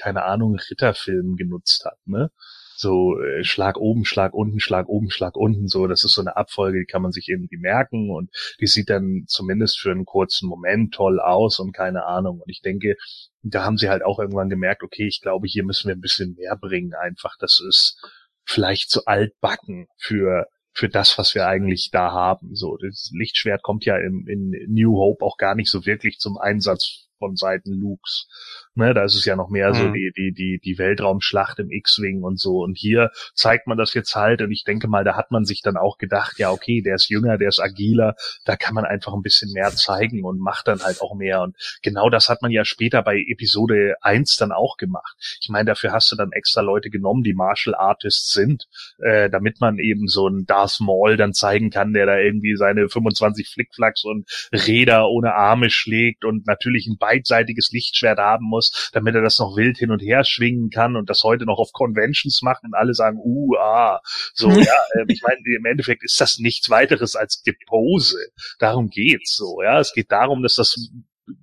[0.01, 2.31] keine Ahnung, Ritterfilmen genutzt hat, ne?
[2.77, 6.37] So äh, Schlag oben, Schlag unten, Schlag oben, Schlag unten, so, das ist so eine
[6.37, 8.31] Abfolge, die kann man sich irgendwie merken und
[8.61, 12.41] die sieht dann zumindest für einen kurzen Moment toll aus und keine Ahnung.
[12.41, 12.97] Und ich denke,
[13.43, 16.35] da haben sie halt auch irgendwann gemerkt, okay, ich glaube, hier müssen wir ein bisschen
[16.35, 17.37] mehr bringen einfach.
[17.39, 18.01] Das ist
[18.45, 22.55] vielleicht zu altbacken für für das, was wir eigentlich da haben.
[22.55, 26.39] So, das Lichtschwert kommt ja in, in New Hope auch gar nicht so wirklich zum
[26.39, 28.27] Einsatz von Seiten Lukes.
[28.75, 29.75] Ne, da ist es ja noch mehr mhm.
[29.75, 32.63] so die, die, die, die Weltraumschlacht im X-Wing und so.
[32.63, 34.41] Und hier zeigt man das jetzt halt.
[34.41, 37.11] Und ich denke mal, da hat man sich dann auch gedacht, ja, okay, der ist
[37.11, 38.15] jünger, der ist agiler.
[38.47, 41.43] Da kann man einfach ein bisschen mehr zeigen und macht dann halt auch mehr.
[41.43, 45.17] Und genau das hat man ja später bei Episode 1 dann auch gemacht.
[45.43, 48.69] Ich meine, dafür hast du dann extra Leute genommen, die Martial Artists sind,
[49.01, 52.89] äh, damit man eben so einen Darth Maul dann zeigen kann, der da irgendwie seine
[52.89, 58.91] 25 Flickflacks und Räder ohne Arme schlägt und natürlich ein beidseitiges Lichtschwert haben muss muss,
[58.93, 61.73] damit er das noch wild hin und her schwingen kann und das heute noch auf
[61.73, 64.01] Conventions macht und alle sagen, uh, ah,
[64.35, 68.19] so, ja, äh, ich meine, im Endeffekt ist das nichts weiteres als Gepose.
[68.59, 69.81] Darum geht's so, ja.
[69.81, 70.91] Es geht darum, dass das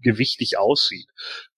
[0.02, 1.08] gewichtig aussieht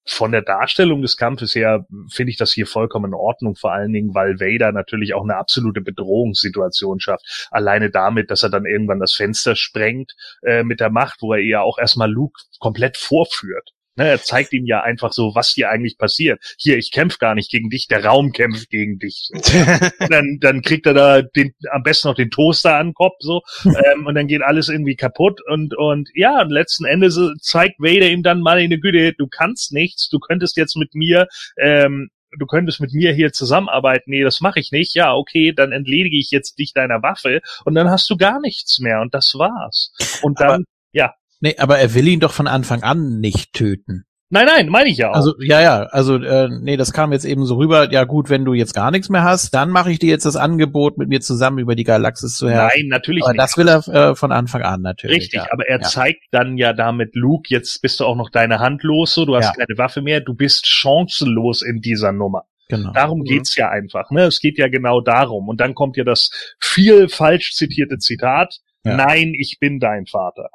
[0.06, 3.94] von der Darstellung des Kampfes her finde ich das hier vollkommen in Ordnung, vor allen
[3.94, 7.48] Dingen, weil Vader natürlich auch eine absolute Bedrohungssituation schafft.
[7.52, 11.40] Alleine damit, dass er dann irgendwann das Fenster sprengt äh, mit der Macht, wo er
[11.40, 13.72] eher auch erstmal Luke komplett vorführt.
[13.98, 16.42] Ne, er zeigt ihm ja einfach so, was hier eigentlich passiert.
[16.58, 19.30] Hier, ich kämpfe gar nicht gegen dich, der Raum kämpft gegen dich.
[19.34, 19.58] So.
[20.10, 23.42] dann, dann kriegt er da den, am besten noch den Toaster an den Kopf, so,
[23.66, 27.80] ähm, und dann geht alles irgendwie kaputt und, und ja, und letzten Endes so zeigt
[27.80, 31.28] Vader ihm dann mal in der Güte, du kannst nichts, du könntest jetzt mit mir,
[31.58, 32.10] ähm,
[32.40, 34.10] du könntest mit mir hier zusammenarbeiten.
[34.10, 34.96] Nee, das mache ich nicht.
[34.96, 38.80] Ja, okay, dann entledige ich jetzt dich deiner Waffe und dann hast du gar nichts
[38.80, 39.92] mehr und das war's.
[40.22, 40.64] Und dann, Aber-
[40.94, 41.14] ja.
[41.42, 44.06] Nee, aber er will ihn doch von Anfang an nicht töten.
[44.34, 45.16] Nein, nein, meine ich ja auch.
[45.16, 48.46] Also, ja, ja, also, äh, nee, das kam jetzt eben so rüber, ja gut, wenn
[48.46, 51.20] du jetzt gar nichts mehr hast, dann mache ich dir jetzt das Angebot, mit mir
[51.20, 52.84] zusammen über die Galaxis zu herrschen.
[52.84, 53.42] nein, natürlich Aber nicht.
[53.42, 55.18] das will er äh, von Anfang an natürlich.
[55.18, 55.48] Richtig, ja.
[55.52, 55.86] aber er ja.
[55.86, 59.36] zeigt dann ja damit Luke, jetzt bist du auch noch deine Hand los, so, du
[59.36, 59.66] hast Ja.
[59.66, 62.44] keine Waffe mehr, du bist chancenlos in dieser Nummer.
[62.70, 62.94] Genau.
[62.94, 63.24] Darum Mhm.
[63.26, 64.24] geht's ja einfach, ne?
[64.24, 65.50] Es geht ja genau darum.
[65.50, 68.60] Und dann kommt ja das viel falsch zitierte Zitat.
[68.86, 68.96] Ja.
[68.96, 70.48] Nein, ich bin dein Vater.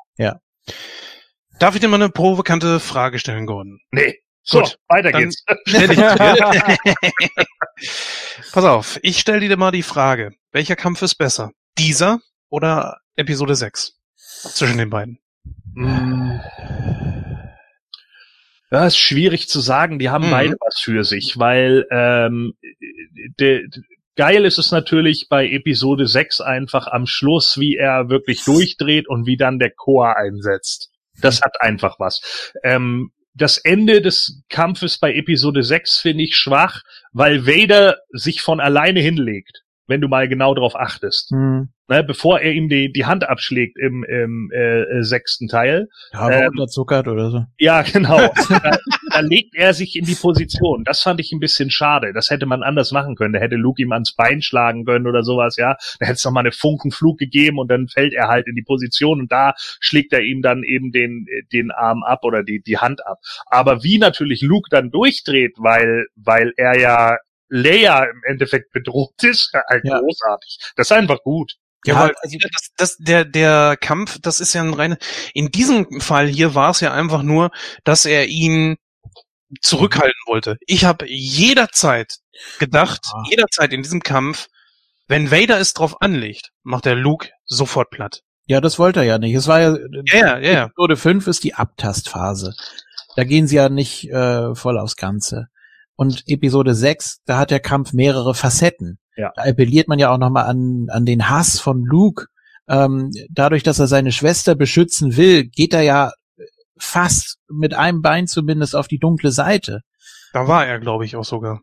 [1.58, 3.80] Darf ich dir mal eine provokante Frage stellen, Gordon?
[3.90, 4.18] Nee.
[4.42, 5.42] So, Gut, weiter geht's.
[5.66, 6.14] Stell dich dir.
[8.52, 11.50] Pass auf, ich stelle dir mal die Frage, welcher Kampf ist besser?
[11.78, 13.98] Dieser oder Episode 6?
[14.14, 15.18] Zwischen den beiden.
[15.74, 16.38] Mm.
[18.70, 19.98] Ja, ist schwierig zu sagen.
[19.98, 20.30] Die haben Mhm.
[20.30, 22.54] beide was für sich, weil ähm,
[23.40, 23.66] de,
[24.16, 29.26] geil ist es natürlich bei Episode 6 einfach am Schluss, wie er wirklich durchdreht und
[29.26, 30.90] wie dann der Chor einsetzt.
[31.20, 32.52] Das hat einfach was.
[32.62, 36.82] Ähm, das Ende des Kampfes bei Episode 6 finde ich schwach,
[37.12, 41.30] weil Vader sich von alleine hinlegt, wenn du mal genau darauf achtest.
[41.30, 41.68] Hm.
[41.88, 46.28] Ne, bevor er ihm die, die Hand abschlägt im, im äh, äh, sechsten Teil, Ja,
[46.30, 47.44] Ähm, unterzuckert oder so.
[47.60, 48.18] ja, genau.
[48.48, 48.76] da,
[49.12, 50.82] da legt er sich in die Position.
[50.82, 52.12] Das fand ich ein bisschen schade.
[52.12, 53.34] Das hätte man anders machen können.
[53.34, 55.76] Da hätte Luke ihm ans Bein schlagen können oder sowas, ja.
[56.00, 58.64] Da hätte es noch mal eine Funkenflug gegeben und dann fällt er halt in die
[58.64, 62.78] Position und da schlägt er ihm dann eben den, den Arm ab oder die, die
[62.78, 63.18] Hand ab.
[63.46, 67.16] Aber wie natürlich Luke dann durchdreht, weil, weil er ja
[67.48, 69.98] Leia im Endeffekt bedroht ist, halt Ja.
[70.00, 70.58] großartig.
[70.76, 71.54] Das ist einfach gut.
[71.84, 74.96] Ja, Ja, weil also- das, das, der, der Kampf, das ist ja ein reiner.
[75.34, 77.50] In diesem Fall hier war es ja einfach nur,
[77.84, 78.76] dass er ihn
[79.62, 80.56] zurückhalten wollte.
[80.66, 82.16] Ich habe jederzeit
[82.58, 83.22] gedacht, Ah.
[83.30, 84.48] jederzeit in diesem Kampf,
[85.08, 88.22] wenn Vader es drauf anlegt, macht der Luke sofort platt.
[88.46, 89.34] Ja, das wollte er ja nicht.
[89.34, 90.64] Es war ja, Ja, ja, ja, ja.
[90.64, 92.54] Episode 5 ist die Abtastphase.
[93.14, 95.46] Da gehen sie ja nicht äh, voll aufs Ganze.
[95.96, 98.98] Und Episode 6, da hat der Kampf mehrere Facetten.
[99.16, 99.32] Ja.
[99.34, 102.26] Da appelliert man ja auch nochmal an, an den Hass von Luke.
[102.68, 106.12] Ähm, dadurch, dass er seine Schwester beschützen will, geht er ja
[106.78, 109.80] fast mit einem Bein zumindest auf die dunkle Seite.
[110.32, 111.62] Da war er, glaube ich, auch sogar.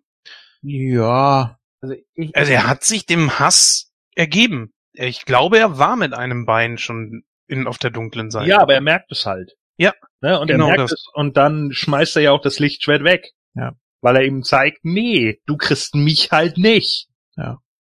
[0.61, 4.73] Ja, Also ich, Also er hat sich dem Hass ergeben.
[4.93, 8.49] Ich glaube, er war mit einem Bein schon in, auf der dunklen Seite.
[8.49, 9.53] Ja, aber er merkt es halt.
[9.77, 9.91] Ja,
[10.23, 10.39] Ne?
[10.39, 10.91] Und genau er merkt das.
[10.93, 13.33] es und dann schmeißt er ja auch das Lichtschwert weg.
[13.55, 13.73] Ja.
[14.03, 17.07] Weil er ihm zeigt, nee, du kriegst mich halt nicht.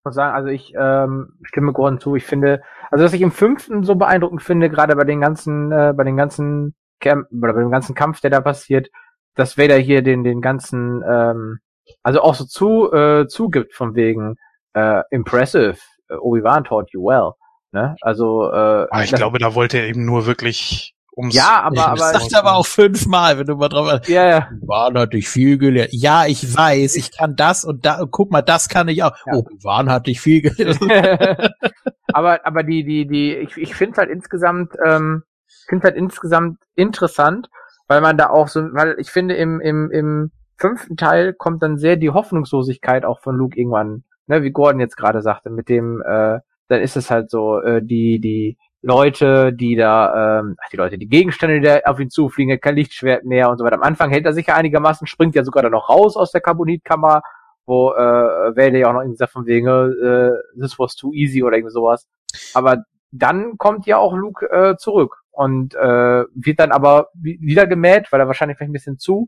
[0.03, 2.15] muss sagen, also ich ähm, stimme Gordon zu.
[2.15, 5.93] Ich finde, also was ich im fünften so beeindruckend finde, gerade bei den ganzen, äh,
[5.95, 8.89] bei den ganzen Camp oder bei dem ganzen Kampf, der da passiert,
[9.35, 11.59] dass Vader hier den den ganzen, ähm,
[12.03, 14.35] also auch so zu äh, zugibt von wegen
[14.73, 15.77] äh, impressive.
[16.09, 17.33] äh, Obi-Wan taught you well.
[17.71, 17.95] Ne?
[18.01, 21.35] Also äh, Aber Ah, ich glaube, da wollte er eben nur wirklich ums.
[21.35, 24.49] ja, aber aber das sagt er aber auch fünfmal, wenn du mal drauf ja, ja.
[24.51, 25.91] Obi-Wan hat dich viel gelernt.
[25.91, 29.15] Ja, ich weiß, ich kann das und da, guck mal, das kann ich auch.
[29.25, 29.33] Ja.
[29.33, 30.79] Obi-Wan hat dich viel gelernt.
[32.13, 35.23] aber aber die die die ich ich finde halt insgesamt ähm,
[35.67, 37.49] finde halt insgesamt interessant,
[37.87, 41.77] weil man da auch so weil ich finde im im im fünften Teil kommt dann
[41.77, 46.01] sehr die Hoffnungslosigkeit auch von Luke irgendwann, ne, wie Gordon jetzt gerade sagte, mit dem
[46.01, 50.97] äh, dann ist es halt so äh, die die Leute, die da, ähm, die Leute,
[50.97, 53.75] die Gegenstände, die da auf ihn zufliegen, kein Lichtschwert mehr und so weiter.
[53.75, 56.41] Am Anfang hält er sich ja einigermaßen, springt ja sogar dann noch raus aus der
[56.41, 57.21] Carbonitkammer,
[57.65, 61.43] wo äh, Vader ja auch noch irgendwie sagt von wegen, äh, this was too easy
[61.43, 62.07] oder irgendwie sowas.
[62.53, 67.67] Aber dann kommt ja auch Luke äh, zurück und äh, wird dann aber wi- wieder
[67.67, 69.27] gemäht, weil er wahrscheinlich vielleicht ein bisschen zu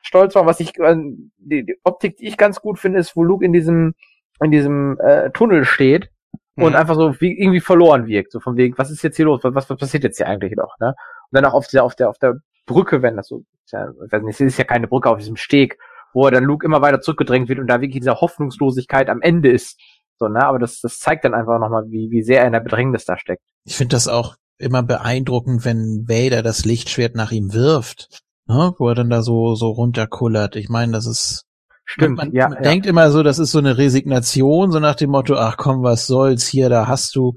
[0.00, 0.46] stolz war.
[0.46, 0.96] Was ich äh,
[1.38, 3.94] die, die Optik, die ich ganz gut finde, ist, wo Luke in diesem
[4.40, 6.10] in diesem äh, Tunnel steht
[6.56, 6.76] und Mhm.
[6.76, 9.68] einfach so wie, irgendwie verloren wirkt, so von wegen, was ist jetzt hier los, was,
[9.68, 10.88] was passiert jetzt hier eigentlich noch, ne?
[10.88, 10.96] Und
[11.32, 12.34] dann auch auf der auf der auf der
[12.66, 15.36] Brücke, wenn das so, ja, ich weiß nicht, es ist ja keine Brücke auf diesem
[15.36, 15.78] Steg,
[16.12, 19.50] wo er dann Luke immer weiter zurückgedrängt wird und da wirklich diese Hoffnungslosigkeit am Ende
[19.50, 19.80] ist,
[20.18, 20.44] so ne?
[20.46, 23.18] Aber das das zeigt dann einfach nochmal, wie wie sehr er in der Bedrängnis da
[23.18, 23.42] steckt.
[23.64, 28.72] Ich finde das auch immer beeindruckend, wenn Vader das Lichtschwert nach ihm wirft, ne?
[28.78, 30.54] wo er dann da so so runterkullert.
[30.54, 31.44] Ich meine, das ist
[31.84, 32.62] Stimmt, man, ja, man ja.
[32.62, 36.06] denkt immer so, das ist so eine Resignation, so nach dem Motto, ach komm, was
[36.06, 37.34] soll's hier, da hast du.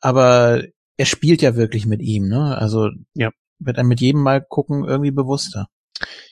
[0.00, 0.62] Aber
[0.96, 2.56] er spielt ja wirklich mit ihm, ne?
[2.56, 3.30] Also Ja.
[3.58, 5.68] wird er mit jedem Mal gucken irgendwie bewusster.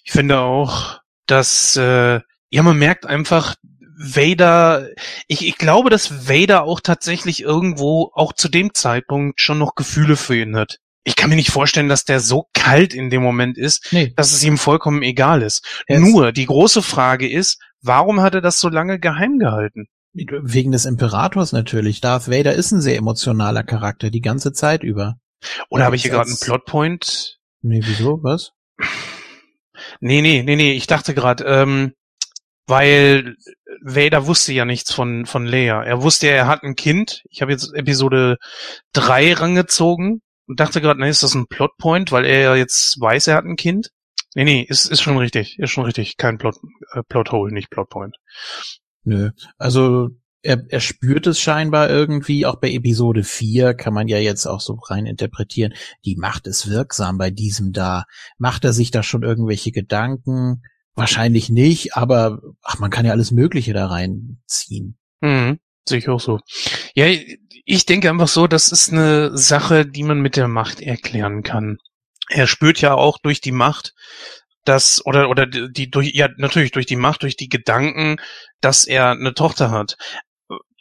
[0.04, 2.20] Ich finde auch, dass äh,
[2.50, 3.54] ja man merkt einfach,
[3.98, 4.88] Vader,
[5.26, 10.16] ich, ich glaube, dass Vader auch tatsächlich irgendwo auch zu dem Zeitpunkt schon noch Gefühle
[10.16, 10.78] für ihn hat.
[11.04, 14.12] Ich kann mir nicht vorstellen, dass der so kalt in dem Moment ist, Nee.
[14.16, 15.64] dass es ihm vollkommen egal ist.
[15.86, 19.86] Ist- Nur die große Frage ist, warum hat er das so lange geheim gehalten?
[20.12, 22.00] Wegen des Imperators natürlich.
[22.00, 25.16] Darth Vader ist ein sehr emotionaler Charakter die ganze Zeit über.
[25.70, 27.38] Oder habe ich hier gerade einen Plotpoint?
[27.62, 28.18] Nee, wieso?
[28.22, 28.52] Was?
[30.00, 31.92] Nee, nee, nee, nee, ich dachte gerade, ähm,
[32.66, 33.36] weil
[33.82, 35.82] Vader wusste ja nichts von, von Leia.
[35.82, 37.22] Er wusste ja, er hat ein Kind.
[37.30, 38.36] Ich habe jetzt Episode
[38.92, 43.28] 3 rangezogen und dachte gerade, nee, ist das ein Plotpoint, weil er ja jetzt weiß,
[43.28, 43.92] er hat ein Kind?
[44.34, 46.16] Nee, nee, ist, ist schon richtig, ist schon richtig.
[46.16, 46.56] Kein Plot,
[46.92, 48.16] äh, Plothole, nicht Plotpoint.
[49.04, 49.30] Nö.
[49.56, 50.10] Also
[50.42, 54.60] er, er spürt es scheinbar irgendwie, auch bei Episode 4 kann man ja jetzt auch
[54.60, 55.74] so rein interpretieren.
[56.04, 58.04] Die Macht ist wirksam bei diesem da.
[58.38, 60.62] Macht er sich da schon irgendwelche Gedanken?
[60.94, 64.98] Wahrscheinlich nicht, aber ach, man kann ja alles Mögliche da reinziehen.
[65.20, 65.58] Mhm,
[65.88, 66.40] sehe ich auch so.
[66.94, 67.06] Ja,
[67.70, 71.76] ich denke einfach so, das ist eine Sache, die man mit der Macht erklären kann.
[72.30, 73.94] Er spürt ja auch durch die Macht,
[74.64, 78.16] dass, oder, oder die, durch, ja, natürlich durch die Macht, durch die Gedanken,
[78.62, 79.98] dass er eine Tochter hat.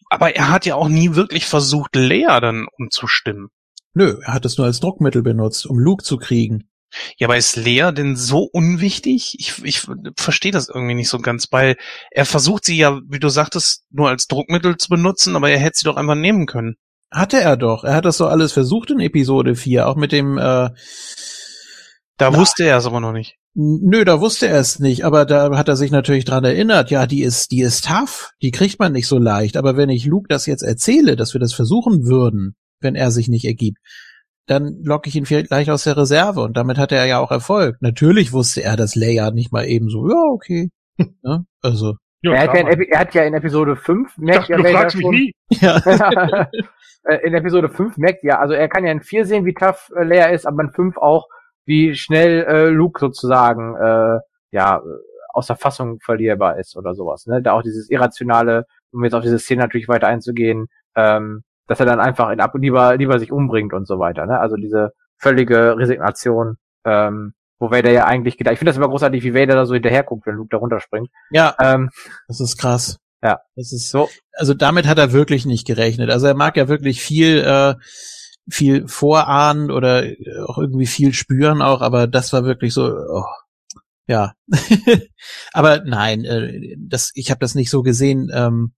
[0.10, 3.50] Aber er hat ja auch nie wirklich versucht, Lea dann umzustimmen.
[3.94, 6.70] Nö, er hat es nur als Druckmittel benutzt, um Luke zu kriegen.
[7.18, 9.36] Ja, aber ist Lea denn so unwichtig?
[9.40, 11.76] Ich, ich verstehe das irgendwie nicht so ganz, weil
[12.12, 15.80] er versucht sie ja, wie du sagtest, nur als Druckmittel zu benutzen, aber er hätte
[15.80, 16.76] sie doch einfach nehmen können.
[17.12, 17.84] Hatte er doch.
[17.84, 20.70] Er hat das so alles versucht in Episode 4, auch mit dem äh,
[22.18, 22.36] Da Na.
[22.36, 23.36] wusste er es aber noch nicht.
[23.54, 27.08] Nö, da wusste er es nicht, aber da hat er sich natürlich dran erinnert, ja,
[27.08, 30.28] die ist, die ist tough, die kriegt man nicht so leicht, aber wenn ich Luke
[30.30, 33.80] das jetzt erzähle, dass wir das versuchen würden, wenn er sich nicht ergibt,
[34.48, 37.78] dann locke ich ihn vielleicht aus der Reserve und damit hatte er ja auch Erfolg.
[37.82, 40.70] Natürlich wusste er, dass Leia nicht mal eben so, ja, okay.
[41.22, 41.46] ne?
[41.62, 44.58] Also, Ja, er, hat ja er hat ja in Episode 5 ich merkt dachte, ja
[44.58, 45.34] du fragst mich schon, nie.
[45.52, 46.48] ja.
[47.04, 49.90] Äh, in Episode 5 merkt ja, also er kann ja in 4 sehen, wie tough
[49.96, 51.28] äh, Leia ist, aber in 5 auch,
[51.66, 54.20] wie schnell äh, Luke sozusagen äh,
[54.52, 54.82] ja äh,
[55.30, 57.26] aus der Fassung verlierbar ist oder sowas.
[57.28, 57.42] Ne?
[57.42, 61.86] Da auch dieses irrationale, um jetzt auf diese Szene natürlich weiter einzugehen, ähm, dass er
[61.86, 64.26] dann einfach in ab lieber lieber sich umbringt und so weiter.
[64.26, 64.40] Ne?
[64.40, 68.54] Also diese völlige Resignation, ähm, wo Vader ja eigentlich gedacht.
[68.54, 71.10] Ich finde das immer großartig, wie Vader da so hinterher guckt, wenn Luke da runterspringt.
[71.32, 71.90] ja, Ähm,
[72.28, 72.98] das ist krass.
[73.24, 73.40] Ja.
[73.56, 76.10] Das ist so, also damit hat er wirklich nicht gerechnet.
[76.10, 77.76] Also er mag ja wirklich viel, äh,
[78.50, 80.04] viel vorahnen oder
[80.46, 83.26] auch irgendwie viel spüren auch, aber das war wirklich so, oh,
[84.08, 84.34] ja.
[85.54, 88.30] aber nein, äh, das, ich habe das nicht so gesehen.
[88.34, 88.74] Ähm,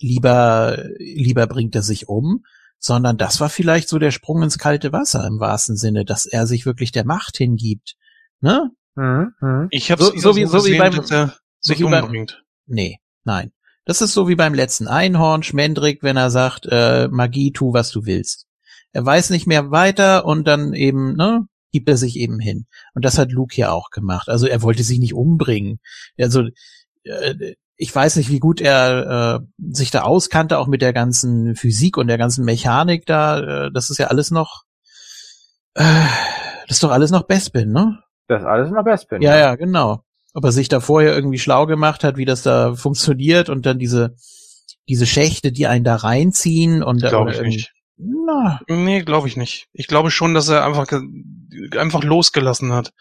[0.00, 2.44] lieber, lieber bringt er sich um,
[2.78, 6.46] sondern das war vielleicht so der Sprung ins kalte Wasser im wahrsten Sinne, dass er
[6.46, 7.96] sich wirklich der Macht hingibt.
[8.40, 8.70] Ne?
[8.94, 9.66] mhm, mhm.
[9.70, 12.42] Ich habe So- so wie- so wie beim- dass er sich wie beim- umbringt.
[12.66, 13.52] Nee, nein.
[13.84, 17.90] Das ist so wie beim letzten Einhorn, Schmendrick, wenn er sagt, äh, Magie, tu, was
[17.90, 18.46] du willst.
[18.92, 22.66] Er weiß nicht mehr weiter und dann eben, ne, gibt er sich eben hin.
[22.94, 24.28] Und das hat Luke ja auch gemacht.
[24.28, 25.80] Also er wollte sich nicht umbringen.
[26.18, 26.48] Also
[27.04, 31.54] äh, ich weiß nicht, wie gut er äh, sich da auskannte, auch mit der ganzen
[31.54, 33.66] Physik und der ganzen Mechanik da.
[33.66, 34.64] Äh, das ist ja alles noch,
[35.74, 35.84] äh,
[36.66, 38.02] das ist doch alles noch Bespin, ne?
[38.26, 39.22] Das ist alles noch Bespin.
[39.22, 40.02] Ja, ja, genau.
[40.34, 43.78] Ob er sich da vorher irgendwie schlau gemacht hat, wie das da funktioniert und dann
[43.78, 44.16] diese,
[44.88, 47.72] diese Schächte, die einen da reinziehen und Glaube ich nicht.
[47.96, 49.68] Na, Nee, glaube ich nicht.
[49.72, 50.86] Ich glaube schon, dass er einfach
[51.76, 52.92] einfach losgelassen hat.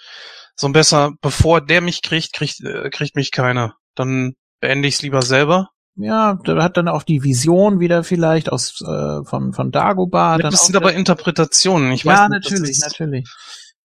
[0.56, 3.76] So besser, bevor der mich kriegt, kriegt, äh, kriegt mich keiner.
[3.96, 5.70] Dann beende ich es lieber selber.
[5.96, 10.38] ja, da hat dann auch die Vision wieder vielleicht aus äh, von von Dagobah.
[10.38, 11.92] Das sind aber Interpretationen.
[11.92, 13.30] Ich ja, weiß nicht, das natürlich, ist- natürlich.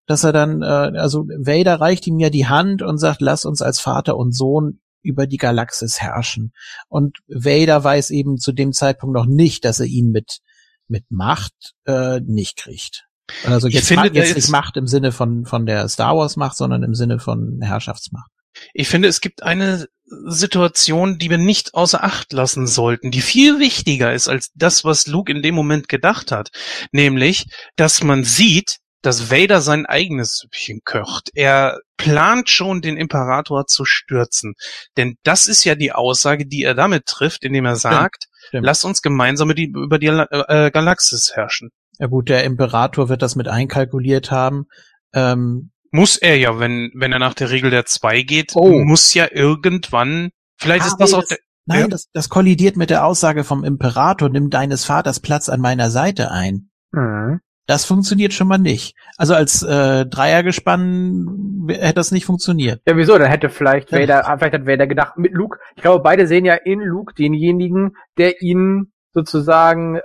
[0.06, 3.62] Dass er dann, äh, also Vader reicht ihm ja die Hand und sagt, lass uns
[3.62, 6.52] als Vater und Sohn über die Galaxis herrschen.
[6.88, 10.40] Und Vader weiß eben zu dem Zeitpunkt noch nicht, dass er ihn mit
[10.88, 13.06] mit Macht äh, nicht kriegt.
[13.46, 16.16] Also Ich jetzt, finde, Macht, der jetzt nicht Macht im Sinne von von der Star
[16.16, 18.30] Wars Macht, sondern im Sinne von Herrschaftsmacht.
[18.74, 23.58] Ich finde, es gibt eine Situation, die wir nicht außer Acht lassen sollten, die viel
[23.58, 26.50] wichtiger ist als das, was Luke in dem Moment gedacht hat.
[26.92, 27.46] Nämlich,
[27.76, 31.30] dass man sieht, dass Vader sein eigenes Süppchen kocht.
[31.34, 34.54] Er plant schon, den Imperator zu stürzen.
[34.96, 38.64] Denn das ist ja die Aussage, die er damit trifft, indem er sagt, stimmt.
[38.64, 41.70] lass uns gemeinsam über die, über die äh, Galaxis herrschen.
[41.98, 44.66] Ja gut, der Imperator wird das mit einkalkuliert haben.
[45.12, 48.80] Ähm, Muss er ja, wenn, wenn er nach der Regel der zwei geht, Oh.
[48.82, 51.88] muss ja irgendwann, vielleicht Ah, ist das nee, auch das- der, nein, Ja.
[51.88, 56.30] das, das kollidiert mit der Aussage vom Imperator, nimm deines Vaters Platz an meiner Seite
[56.30, 56.70] ein.
[56.92, 57.40] Mhm.
[57.66, 58.96] Das funktioniert schon mal nicht.
[59.16, 62.80] Also als äh, Dreiergespann hätte das nicht funktioniert.
[62.86, 63.16] Ja, wieso?
[63.18, 66.54] Dann hätte vielleicht Vader, vielleicht hat Vader gedacht, mit Luke, ich glaube, beide sehen ja
[66.54, 70.00] in Luke denjenigen, der ihnen sozusagen äh,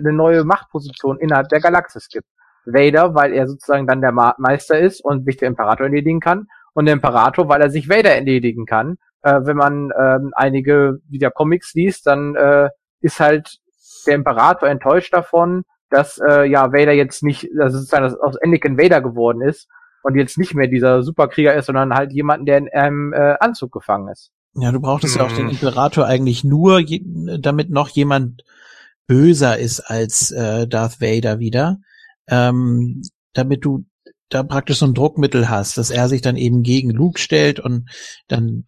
[0.00, 2.26] eine neue Machtposition innerhalb der Galaxis gibt.
[2.66, 6.48] Vader, weil er sozusagen dann der Ma Meister ist und sich der Imperator entledigen kann.
[6.74, 8.98] Und der Imperator, weil er sich Vader entledigen kann.
[9.22, 12.68] Äh, wenn man ähm, einige wieder Comics liest, dann äh,
[13.00, 13.58] ist halt
[14.06, 18.78] der Imperator enttäuscht davon, dass äh, ja Vader jetzt nicht, also sozusagen dass aus Anakin
[18.78, 19.68] Vader geworden ist
[20.02, 23.72] und jetzt nicht mehr dieser Superkrieger ist, sondern halt jemanden, der in einem äh, Anzug
[23.72, 24.30] gefangen ist.
[24.54, 25.20] Ja, du brauchtest Hm.
[25.20, 26.82] ja auch den Imperator eigentlich nur,
[27.40, 28.44] damit noch jemand
[29.06, 31.78] böser ist als äh, Darth Vader wieder,
[32.28, 33.84] ähm, damit du
[34.28, 37.88] da praktisch so ein Druckmittel hast, dass er sich dann eben gegen Luke stellt und
[38.28, 38.64] dann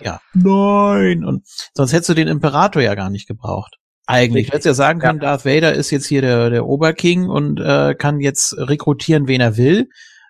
[0.00, 3.76] ja nein und sonst hättest du den Imperator ja gar nicht gebraucht.
[4.06, 4.46] Eigentlich.
[4.46, 7.94] Du hättest ja sagen können, Darth Vader ist jetzt hier der, der Oberking und äh,
[7.94, 9.88] kann jetzt rekrutieren, wen er will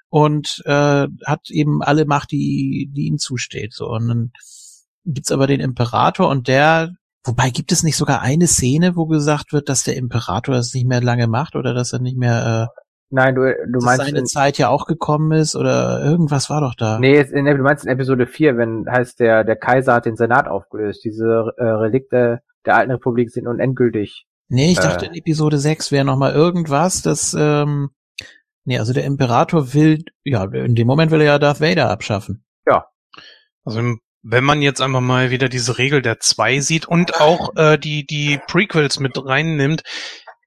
[0.08, 3.74] und äh, hat eben alle Macht, die, die ihm zusteht.
[3.74, 4.32] So und dann
[5.04, 6.92] gibt's aber den Imperator und der,
[7.24, 10.86] wobei gibt es nicht sogar eine Szene, wo gesagt wird, dass der Imperator das nicht
[10.86, 12.80] mehr lange macht oder dass er nicht mehr, äh,
[13.10, 16.60] Nein, du, du dass meinst seine in, Zeit ja auch gekommen ist oder irgendwas war
[16.60, 16.98] doch da.
[16.98, 20.48] nee, in, du meinst in Episode 4, wenn heißt der der Kaiser hat den Senat
[20.48, 21.04] aufgelöst.
[21.04, 24.26] Diese äh, Relikte der alten Republik sind unendgültig.
[24.48, 24.82] Nee, ich Äh.
[24.82, 27.90] dachte in Episode 6 wäre noch mal irgendwas, das, ähm,
[28.64, 32.44] nee, also der Imperator will, ja, in dem Moment will er ja Darth Vader abschaffen.
[33.66, 37.54] Also im- wenn man jetzt einfach mal wieder diese Regel der zwei sieht und auch
[37.56, 39.82] äh, die die Prequels mit reinnimmt,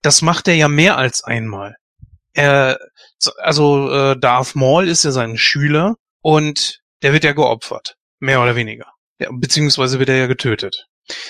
[0.01, 1.75] das macht er ja mehr als einmal.
[2.33, 2.79] Er,
[3.37, 8.55] also äh, Darth Maul ist ja sein Schüler und der wird ja geopfert, mehr oder
[8.55, 8.87] weniger,
[9.19, 10.87] ja, beziehungsweise wird er ja getötet.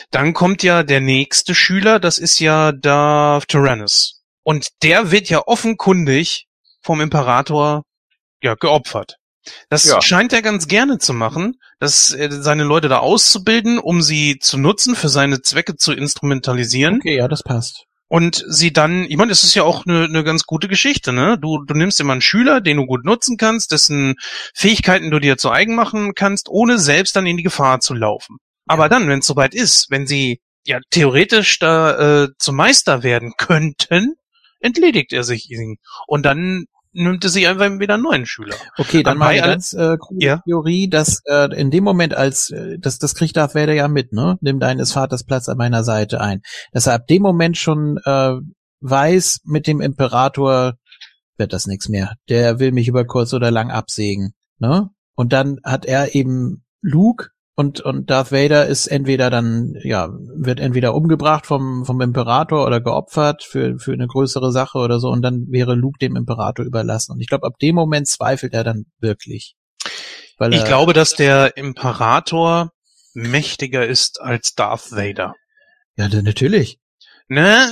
[0.10, 5.46] Dann kommt ja der nächste Schüler, das ist ja Darth Tyrannus und der wird ja
[5.46, 6.48] offenkundig
[6.82, 7.84] vom Imperator
[8.42, 9.18] ja geopfert.
[9.70, 10.02] Das Ja.
[10.02, 14.58] scheint er ganz gerne zu machen, dass äh, seine Leute da auszubilden, um sie zu
[14.58, 17.84] nutzen, für seine Zwecke zu instrumentalisieren Okay, ja, das passt.
[18.08, 21.38] und sie dann, ich meine, das ist ja auch eine, eine ganz gute Geschichte, ne?
[21.40, 24.16] Du, du nimmst immer einen Schüler, den du gut nutzen kannst, dessen
[24.54, 28.38] Fähigkeiten du dir zu eigen machen kannst, ohne selbst dann in die Gefahr zu laufen.
[28.66, 33.34] Aber dann, wenn es soweit ist, wenn sie ja theoretisch da äh, zum Meister werden
[33.38, 34.16] könnten,
[34.60, 35.78] entledigt er sich ihnen.
[36.08, 36.66] Und dann
[36.98, 38.56] nimmt er sich einfach wieder einen neuen Schüler.
[38.78, 40.42] Okay, dann mal eine ganz äh, coole Ja.
[40.46, 44.14] Theorie, dass äh, in dem Moment, als äh, das, das kriegt Darth Vader ja mit,
[44.14, 44.38] ne?
[44.42, 46.42] Nimm deines Vaters Platz an meiner Seite ein.
[46.72, 48.34] Dass er ab dem Moment schon äh,
[48.82, 50.74] weiß, mit dem Imperator
[51.38, 52.16] wird das nichts mehr.
[52.30, 54.90] Der will mich über kurz oder lang absägen, ne?
[55.16, 57.30] Und dann hat er eben Luke
[57.60, 62.80] und und Darth Vader ist entweder dann ja wird entweder umgebracht vom vom Imperator oder
[62.80, 65.10] geopfert für für eine größere Sache oder so.
[65.10, 67.14] Und dann wäre Luke dem Imperator überlassen.
[67.14, 69.56] Und ich glaube ab dem Moment zweifelt er dann wirklich.
[70.38, 72.74] Weil Ich glaube, dass der Imperator
[73.16, 75.34] mächtiger ist als Darth Vader.
[75.96, 76.80] ja natürlich.
[77.28, 77.72] Ne,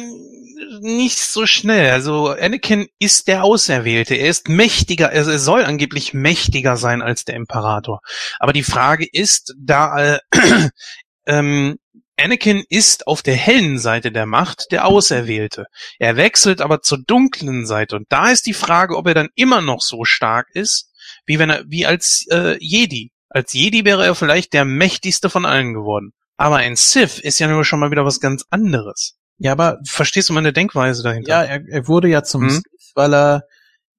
[0.81, 1.91] nicht so schnell.
[1.91, 4.15] Also Anakin ist der Auserwählte.
[4.15, 8.01] Er ist mächtiger, also er soll angeblich mächtiger sein als der Imperator.
[8.39, 10.19] Aber die Frage ist, da äh,
[11.27, 11.77] ähm,
[12.17, 15.65] Anakin ist auf der hellen Seite der Macht der Auserwählte.
[15.99, 17.95] Er wechselt aber zur dunklen Seite.
[17.97, 20.89] Und da ist die Frage, ob er dann immer noch so stark ist,
[21.25, 23.11] wie wenn er, wie als äh, Jedi.
[23.29, 26.13] Als Jedi wäre er vielleicht der mächtigste von allen geworden.
[26.37, 29.17] Aber ein Sith ist ja nur schon mal wieder was ganz anderes.
[29.37, 31.29] Ja aber Verstehst du meine Denkweise dahinter?
[31.29, 32.49] ja er, er wurde ja zum.
[32.49, 32.63] Sith,
[32.95, 33.43] weil er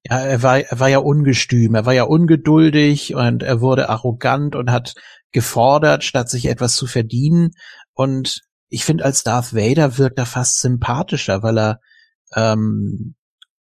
[0.03, 4.55] ja er war er war ja ungestüm er war ja ungeduldig und er wurde arrogant
[4.55, 4.93] und hat
[5.31, 7.51] gefordert statt sich etwas zu verdienen
[7.93, 11.79] und ich finde als Darth Vader wirkt er fast sympathischer weil er
[12.35, 13.15] ähm,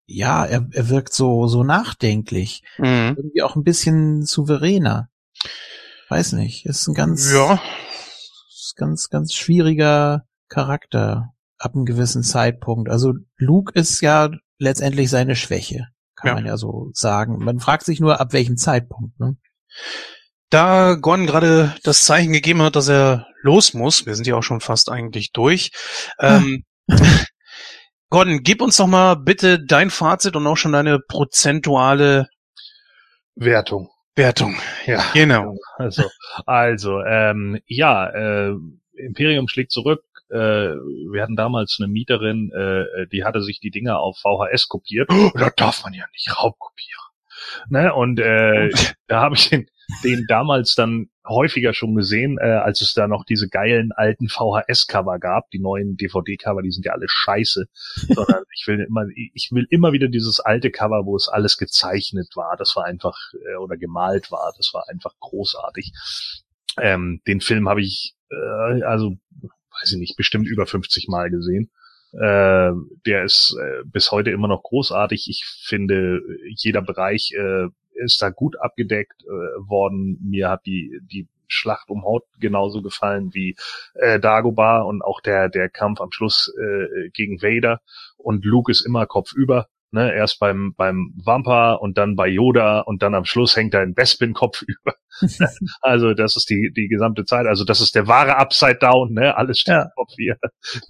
[0.06, 3.14] ja er, er wirkt so so nachdenklich Mhm.
[3.18, 5.10] irgendwie auch ein bisschen souveräner.
[6.10, 7.60] Weiß nicht, ist ein ganz, Ja,
[8.50, 11.33] ist ganz, ganz schwieriger Charakter
[11.64, 12.90] ab einem gewissen Zeitpunkt.
[12.90, 14.30] Also Luke ist ja
[14.60, 16.34] letztendlich seine Schwäche, kann Ja.
[16.36, 17.38] man ja so sagen.
[17.44, 19.20] Man fragt sich nur, ab welchem Zeitpunkt.
[19.20, 19.38] Ne?
[20.54, 24.44] da Gordon gerade das Zeichen gegeben hat, dass er los muss, wir sind ja auch
[24.44, 25.72] schon fast eigentlich durch.
[26.20, 26.64] Ähm,
[28.10, 32.28] Gordon, gib uns doch mal bitte dein Fazit und auch schon deine prozentuale
[33.36, 33.90] Wertung.
[34.16, 34.56] Wertung.
[34.86, 35.04] Ja.
[35.14, 35.56] Genau.
[35.78, 36.04] Also,
[36.46, 38.54] also ähm, ja, äh,
[38.96, 40.04] Imperium schlägt zurück.
[40.34, 40.76] Äh,
[41.12, 45.10] wir hatten damals eine Mieterin, äh, die hatte sich die Dinger auf VHS kopiert.
[45.12, 47.04] Oh, das darf man ja nicht raubkopieren.
[47.70, 47.94] Ne?
[47.94, 48.72] Und äh,
[49.08, 49.68] da habe ich den,
[50.04, 55.20] den damals dann häufiger schon gesehen, äh, als es da noch diese geilen alten VHS-Cover
[55.20, 55.52] gab.
[55.52, 57.66] Die neuen DVD-Cover, die sind ja alle scheiße.
[58.10, 62.30] Sondern ich will immer, ich will immer wieder dieses alte Cover, wo es alles gezeichnet
[62.36, 62.56] war.
[62.58, 64.52] Das war einfach äh, oder gemalt war.
[64.58, 65.94] Das war einfach großartig.
[66.82, 69.18] Ähm, den Film habe ich äh, also
[69.84, 71.70] weiß ich nicht, bestimmt über 50 Mal gesehen.
[72.14, 72.72] Äh,
[73.06, 75.28] der ist äh, bis heute immer noch großartig.
[75.30, 76.22] Ich finde,
[76.56, 79.28] jeder Bereich äh, ist da gut abgedeckt äh,
[79.68, 80.20] worden.
[80.22, 83.56] Mir hat die, die Schlacht um Haut genauso gefallen wie
[83.96, 87.82] äh, Dagobah und auch der, der Kampf am Schluss äh, gegen Vader.
[88.18, 89.68] Und Luke ist immer kopfüber.
[89.94, 93.82] Ne, erst beim, beim Wampa und dann bei Yoda und dann am Schluss hängt er
[93.82, 94.96] ein Bespin Kopf über.
[95.82, 97.46] also das ist die, die gesamte Zeit.
[97.46, 99.38] Also das ist der wahre Upside Down, ne?
[99.38, 99.90] Alles steht ja.
[99.96, 100.38] Kopf hier.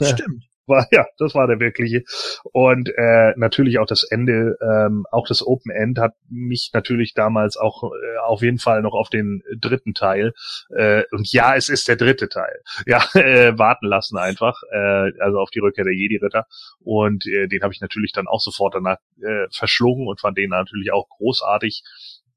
[0.01, 2.03] Stimmt war ja, das war der wirkliche.
[2.51, 7.57] Und äh, natürlich auch das Ende, ähm, auch das Open End hat mich natürlich damals
[7.57, 10.33] auch äh, auf jeden Fall noch auf den dritten Teil.
[10.75, 12.61] Äh, und ja, es ist der dritte Teil.
[12.85, 16.45] Ja, äh, warten lassen einfach, äh, also auf die Rückkehr der Jedi-Ritter.
[16.79, 20.49] Und äh, den habe ich natürlich dann auch sofort danach äh, verschlungen und fand den
[20.49, 21.83] natürlich auch großartig.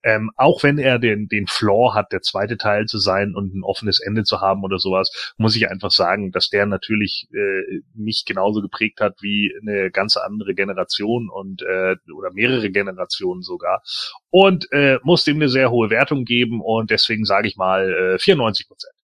[0.07, 3.65] Ähm, auch wenn er den, den Flaw hat, der zweite Teil zu sein und ein
[3.65, 8.23] offenes Ende zu haben oder sowas, muss ich einfach sagen, dass der natürlich äh, mich
[8.25, 13.83] genauso geprägt hat wie eine ganze andere Generation und äh, oder mehrere Generationen sogar.
[14.31, 18.19] Und äh, muss dem eine sehr hohe Wertung geben und deswegen sage ich mal äh,
[18.21, 18.95] 94 Prozent.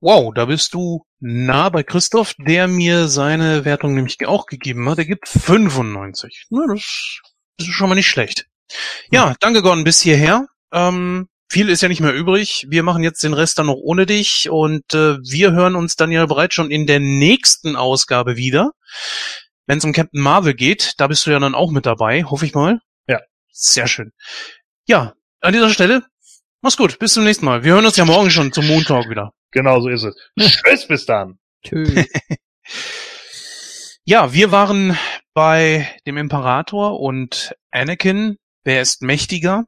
[0.00, 4.98] Wow, da bist du nah bei Christoph, der mir seine Wertung nämlich auch gegeben hat.
[4.98, 6.48] Er gibt 95.
[6.50, 7.20] Na, das
[7.58, 8.48] ist schon mal nicht schlecht.
[9.10, 10.46] Ja, danke Gordon bis hierher.
[10.72, 12.66] Ähm, viel ist ja nicht mehr übrig.
[12.68, 16.10] Wir machen jetzt den Rest dann noch ohne dich und äh, wir hören uns dann
[16.10, 18.72] ja bereits schon in der nächsten Ausgabe wieder.
[19.66, 22.44] Wenn es um Captain Marvel geht, da bist du ja dann auch mit dabei, hoffe
[22.44, 22.80] ich mal.
[23.06, 23.20] Ja.
[23.52, 24.12] Sehr schön.
[24.86, 26.02] Ja, an dieser Stelle,
[26.60, 27.62] mach's gut, bis zum nächsten Mal.
[27.62, 29.32] Wir hören uns ja morgen schon zum Moon Talk wieder.
[29.52, 30.16] Genau so ist es.
[30.64, 31.38] Tschüss, bis dann.
[31.64, 32.06] Tschüss.
[34.04, 34.98] ja, wir waren
[35.34, 39.64] bei dem Imperator und Anakin wer ist mächtiger?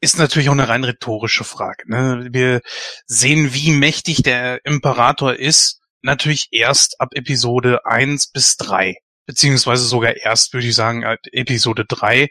[0.00, 1.90] Ist natürlich auch eine rein rhetorische Frage.
[1.90, 2.28] Ne?
[2.30, 2.60] Wir
[3.06, 8.96] sehen, wie mächtig der Imperator ist, natürlich erst ab Episode 1 bis 3.
[9.26, 12.28] Beziehungsweise sogar erst, würde ich sagen, Episode 3,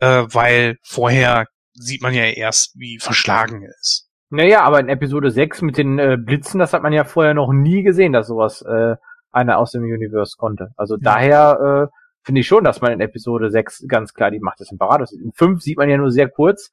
[0.00, 4.08] äh, weil vorher sieht man ja erst, wie verschlagen er ist.
[4.30, 7.50] Naja, aber in Episode 6 mit den äh, Blitzen, das hat man ja vorher noch
[7.52, 8.96] nie gesehen, dass sowas äh,
[9.32, 10.68] einer aus dem Universe konnte.
[10.76, 11.00] Also ja.
[11.02, 14.70] daher äh, finde ich schon, dass man in Episode 6 ganz klar die Macht des
[14.70, 15.22] Imperators sieht.
[15.22, 16.70] In 5 sieht man ja nur sehr kurz.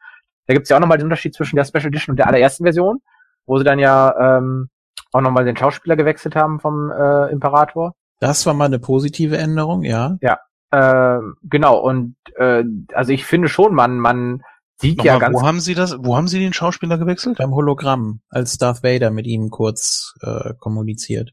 [0.47, 2.99] Da gibt's ja auch nochmal den Unterschied zwischen der Special Edition und der allerersten Version,
[3.45, 4.69] wo sie dann ja ähm,
[5.11, 7.93] auch nochmal den Schauspieler gewechselt haben vom äh, Imperator.
[8.19, 10.17] Das war mal eine positive Änderung, ja.
[10.21, 10.39] Ja,
[10.71, 11.79] äh, genau.
[11.79, 12.63] Und äh,
[12.93, 14.41] also ich finde schon, man, man
[14.77, 15.35] sieht Nochmal, ja ganz.
[15.35, 15.97] Wo haben Sie das?
[15.99, 17.37] Wo haben Sie den Schauspieler gewechselt?
[17.37, 21.31] Beim Hologramm, als Darth Vader mit ihm kurz äh, kommuniziert.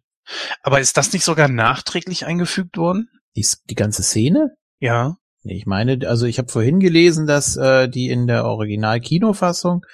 [0.63, 3.09] Aber ist das nicht sogar nachträglich eingefügt worden?
[3.37, 4.55] Die, die ganze Szene?
[4.79, 5.17] Ja.
[5.45, 9.85] Ich meine, also ich habe vorhin gelesen, dass äh, die in der Original-Kinofassung,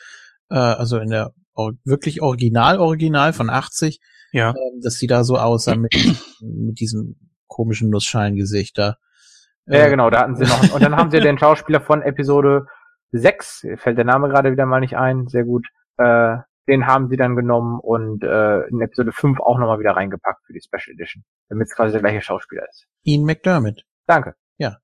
[0.51, 4.01] äh, also in der or wirklich Original-Original von 80,
[4.33, 4.51] ja.
[4.51, 5.93] äh, dass die da so aussah mit,
[6.41, 7.17] mit diesem
[7.47, 8.97] komischen Nussschalengesicht da.
[9.67, 10.75] Ja, äh, genau, da hatten sie noch.
[10.75, 12.67] Und dann haben sie den Schauspieler von Episode
[13.13, 15.67] 6, fällt der Name gerade wieder mal nicht ein, sehr gut,
[15.97, 16.37] äh,
[16.69, 20.53] den haben sie dann genommen und äh, in Episode 5 auch nochmal wieder reingepackt für
[20.53, 22.87] die Special Edition, damit es quasi der gleiche Schauspieler ist.
[23.03, 23.85] Ian McDermott.
[24.07, 24.35] Danke.
[24.59, 24.79] Ja.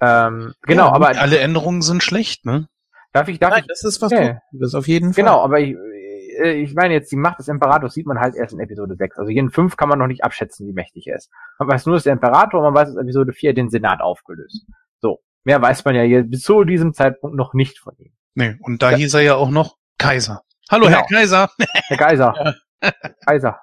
[0.00, 2.68] Ähm, genau, ja, aber alle Änderungen sind schlecht, ne?
[3.12, 3.66] Darf ich, darf Nein, ich?
[3.66, 4.36] das ist was nee.
[4.52, 5.24] Das auf jeden Fall.
[5.24, 5.76] Genau, aber ich,
[6.40, 9.18] äh, ich meine jetzt, die Macht des Imperators sieht man halt erst in Episode 6.
[9.18, 11.30] Also hier in 5 kann man noch nicht abschätzen, wie mächtig er ist.
[11.58, 14.66] Man weiß nur, dass der Imperator, man weiß, dass Episode 4 den Senat aufgelöst.
[15.00, 15.20] So.
[15.44, 18.12] Mehr weiß man ja hier bis zu diesem Zeitpunkt noch nicht von ihm.
[18.34, 18.98] Nee, und da ja.
[18.98, 20.42] hieß er ja auch noch Kaiser.
[20.70, 20.98] Hallo, genau.
[21.08, 21.50] Herr Kaiser.
[21.88, 22.54] Herr Kaiser.
[23.26, 23.60] Kaiser.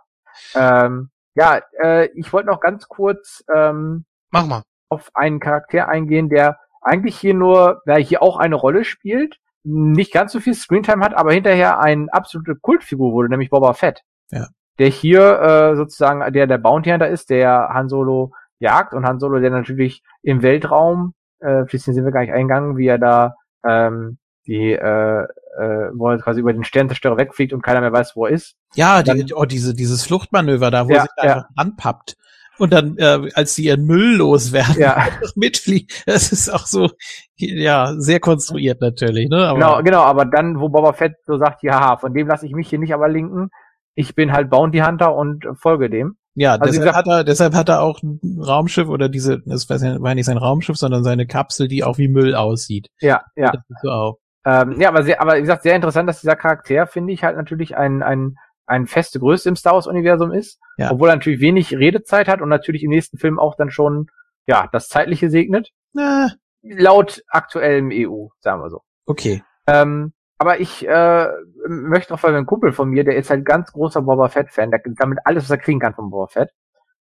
[0.55, 4.63] Ähm, ja, äh, ich wollte noch ganz kurz ähm, Mach mal.
[4.89, 10.13] auf einen Charakter eingehen, der eigentlich hier nur, der hier auch eine Rolle spielt, nicht
[10.13, 14.01] ganz so viel Screentime hat, aber hinterher eine absolute Kultfigur wurde, nämlich Boba Fett.
[14.29, 14.47] Ja.
[14.77, 19.19] Der hier äh, sozusagen der der Bounty Hunter ist, der Han Solo jagt und Han
[19.19, 23.35] Solo, der natürlich im Weltraum, äh, fließend sind wir gar nicht eingegangen, wie er da
[23.65, 24.17] ähm,
[24.47, 28.25] die, äh, äh, wo er quasi über den Sternzerstörer wegfliegt und keiner mehr weiß, wo
[28.25, 28.55] er ist.
[28.75, 31.23] Ja, die, oh, diese, dieses Fluchtmanöver da, wo ja, er sich ja.
[31.23, 32.15] einfach anpappt.
[32.59, 35.05] Und dann, äh, als sie ihren Müll loswerden, ja.
[35.35, 36.89] mitfliegen, das ist auch so,
[37.35, 39.47] ja, sehr konstruiert natürlich, ne?
[39.47, 42.53] Aber genau, genau, aber dann, wo Boba Fett so sagt, ja, von dem lasse ich
[42.53, 43.49] mich hier nicht aber linken,
[43.93, 46.17] ich bin halt Bounty Hunter und folge dem.
[46.33, 49.69] Ja, Also deshalb, gesagt- hat er, deshalb hat er auch ein Raumschiff oder diese, das
[49.69, 52.89] war ja nicht sein Raumschiff, sondern seine Kapsel, die auch wie Müll aussieht.
[53.01, 53.51] Ja, ja.
[53.51, 54.17] Das ist so auch.
[54.49, 57.35] Ähm, ja, aber, sehr, aber wie gesagt, sehr interessant, dass dieser Charakter, finde ich, halt
[57.35, 60.89] natürlich ein, ein, ein feste Größe im Star Wars-Universum ist, Ja.
[60.91, 64.07] obwohl er natürlich wenig Redezeit hat und natürlich im nächsten Film auch dann schon
[64.45, 65.71] ja das Zeitliche segnet.
[65.93, 66.29] Na,
[66.63, 68.81] Laut aktuellem EU, sagen wir so.
[69.05, 69.43] okay.
[69.67, 71.27] Ähm, aber ich äh,
[71.67, 74.81] möchte auch, weil ein Kumpel von mir, der ist halt ganz großer Boba Fett-Fan, der
[74.97, 76.51] damit alles, was er kriegen kann von Boba Fett.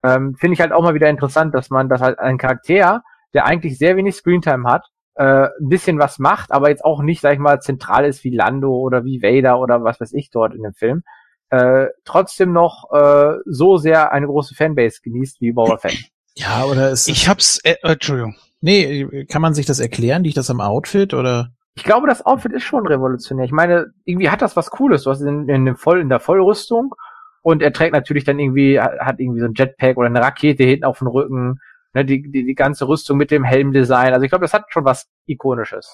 [0.04, 3.02] Ähm, Finde ich halt auch mal wieder interessant, dass man das halt ein Charakter,
[3.34, 7.22] der eigentlich sehr wenig Screentime hat, äh, ein bisschen was macht, aber jetzt auch nicht,
[7.22, 10.56] sag ich mal, zentral ist wie Lando oder wie Vader oder was weiß ich dort
[10.56, 11.04] in dem Film,
[11.50, 15.98] äh, trotzdem noch äh, so sehr eine große Fanbase genießt wie Boba Fett.
[16.36, 18.36] Ja, oder ist Ich hab's, äh, äh, Entschuldigung.
[18.60, 20.24] nee, kann man sich das erklären?
[20.24, 21.52] Liegt das am Outfit oder?
[21.76, 23.46] Ich glaube, das Outfit ist schon revolutionär.
[23.46, 25.04] Ich meine, irgendwie hat das was Cooles.
[25.04, 26.96] Du hast in, in, dem Voll, in der Vollrüstung
[27.44, 30.86] und er trägt natürlich dann irgendwie, hat irgendwie so ein Jetpack oder eine Rakete hinten
[30.86, 31.60] auf dem Rücken,
[31.94, 34.14] ne, die, die, die ganze Rüstung mit dem Helmdesign.
[34.14, 35.88] Also ich glaube, das hat schon was Ikonisches.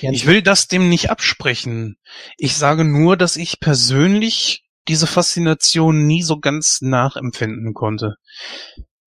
[0.00, 1.96] Ich will das dem nicht absprechen.
[2.36, 8.16] Ich sage nur, dass ich persönlich diese Faszination nie so ganz nachempfinden konnte.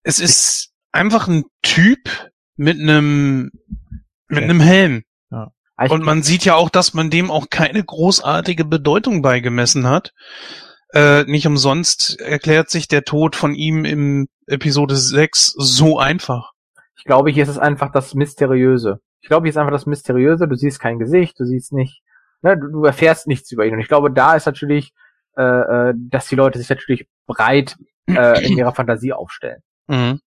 [0.02, 3.50] Es ist einfach ein Typ mit einem
[4.28, 5.04] mit einem Helm.
[5.80, 10.12] Ich- Und man sieht ja auch, dass man dem auch keine großartige Bedeutung beigemessen hat.
[10.94, 16.52] Äh, nicht umsonst erklärt sich der Tod von ihm im Episode 6 so einfach.
[16.96, 19.00] Ich glaube, hier ist es einfach das Mysteriöse.
[19.20, 20.48] Ich glaube, hier ist einfach das Mysteriöse.
[20.48, 22.02] Du siehst kein Gesicht, du siehst nicht,
[22.42, 23.74] ne, du, du erfährst nichts über ihn.
[23.74, 24.94] Und ich glaube, da ist natürlich,
[25.36, 29.62] äh, äh, dass die Leute sich natürlich breit äh, in ihrer Fantasie aufstellen.
[29.86, 30.20] Mhm.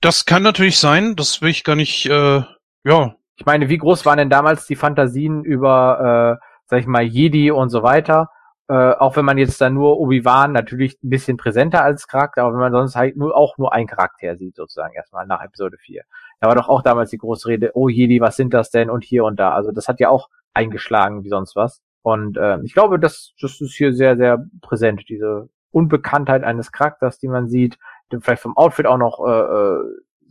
[0.00, 2.42] Das kann natürlich sein, das will ich gar nicht, äh,
[2.84, 7.02] ja, Ich meine, wie groß waren denn damals die Fantasien über, äh, sag ich mal,
[7.02, 8.30] Jedi und so weiter?
[8.68, 12.52] Äh, auch wenn man jetzt da nur Obi-Wan natürlich ein bisschen präsenter als Charakter, aber
[12.52, 16.02] wenn man sonst halt nur auch nur einen Charakter sieht, sozusagen erstmal nach Episode 4.
[16.40, 18.90] Da war doch auch damals die große Rede, oh Jedi, was sind das denn?
[18.90, 19.52] Und hier und da.
[19.52, 21.80] Also das hat ja auch eingeschlagen wie sonst was.
[22.02, 27.18] Und äh, ich glaube, das, das ist hier sehr, sehr präsent, diese Unbekanntheit eines Charakters,
[27.18, 27.78] die man sieht,
[28.12, 29.80] der vielleicht vom Outfit auch noch äh, äh,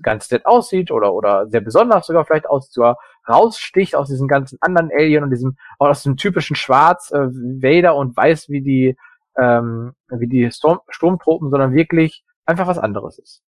[0.01, 2.97] ganz nett aussieht oder oder sehr besonders sogar vielleicht aussieht, sogar
[3.27, 8.15] raussticht aus diesen ganzen anderen Alien und diesem aus dem typischen Schwarz äh, Vader und
[8.15, 8.97] weiß wie die
[9.39, 13.43] ähm, wie die Storm Sturmtruppen, sondern wirklich einfach was anderes ist.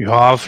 [0.00, 0.38] Ja,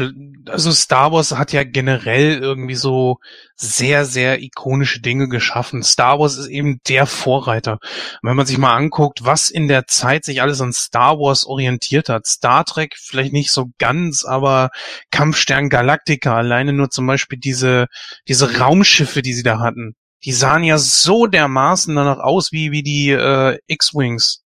[0.46, 3.18] also Star Wars hat ja generell irgendwie so
[3.56, 5.82] sehr, sehr ikonische Dinge geschaffen.
[5.82, 7.72] Star Wars ist eben der Vorreiter.
[7.72, 11.44] Und wenn man sich mal anguckt, was in der Zeit sich alles an Star Wars
[11.44, 12.28] orientiert hat.
[12.28, 14.70] Star Trek vielleicht nicht so ganz, aber
[15.10, 17.86] Kampfstern Galactica, alleine nur zum Beispiel diese,
[18.28, 19.96] diese Raumschiffe, die sie da hatten.
[20.24, 24.44] Die sahen ja so dermaßen danach aus wie, wie die äh, X-Wings.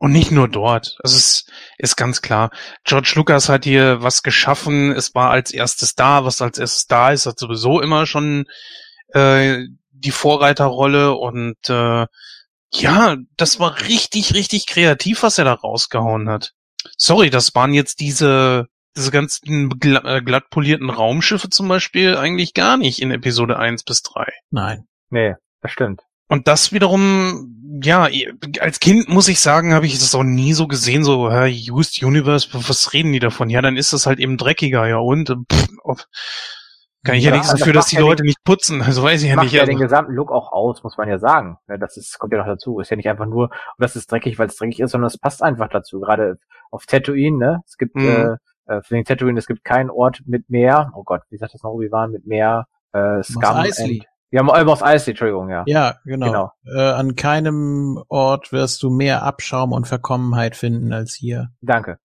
[0.00, 0.96] Und nicht nur dort.
[1.04, 1.44] Also es
[1.76, 2.50] ist ganz klar.
[2.84, 4.92] George Lucas hat hier was geschaffen.
[4.92, 6.24] Es war als erstes da.
[6.24, 8.46] Was als erstes da ist, hat sowieso immer schon
[9.08, 11.12] äh, die Vorreiterrolle.
[11.12, 12.06] Und äh,
[12.72, 16.54] ja, das war richtig, richtig kreativ, was er da rausgehauen hat.
[16.96, 22.54] Sorry, das waren jetzt diese diese ganzen gla äh, glatt polierten Raumschiffe zum Beispiel eigentlich
[22.54, 24.26] gar nicht in Episode 1 bis 3.
[24.50, 24.88] Nein.
[25.10, 26.02] Nee, das stimmt.
[26.30, 28.08] Und das wiederum, ja,
[28.60, 32.02] als Kind muss ich sagen, habe ich das auch nie so gesehen, so, hä, Used
[32.02, 33.50] Universe, was reden die davon?
[33.50, 36.04] Ja, dann ist das halt eben dreckiger, ja, und, äh, pff, ob,
[37.04, 39.02] kann ich ja, Ja, nichts das dafür, dass macht die ja Leute nicht putzen, also
[39.02, 39.54] weiß ich ja macht nicht.
[39.54, 41.56] ja Also, den gesamten Look auch aus, muss man ja sagen.
[41.66, 42.78] Ne, Das ist, kommt ja noch dazu.
[42.78, 45.42] Ist ja nicht einfach nur, das ist dreckig, weil es dreckig ist, sondern es passt
[45.42, 46.00] einfach dazu.
[46.00, 46.36] Gerade
[46.70, 47.60] auf Tatooine, ne?
[47.66, 48.08] Es gibt, Mhm.
[48.08, 50.92] äh, äh, für den Tatooine, es gibt keinen Ort mit Meer.
[50.94, 52.12] Oh Gott, wie sagt das noch Obi-Wan?
[52.12, 54.02] Mit Meer, äh, Scum Eisley.
[54.30, 55.64] Ja, Mo- Mos Eisley, Entschuldigung, ja.
[55.66, 56.26] Ja, genau.
[56.26, 56.52] Genau.
[56.72, 61.50] Äh, an keinem Ort wirst du mehr Abschaum und Verkommenheit finden als hier.
[61.60, 61.98] Danke.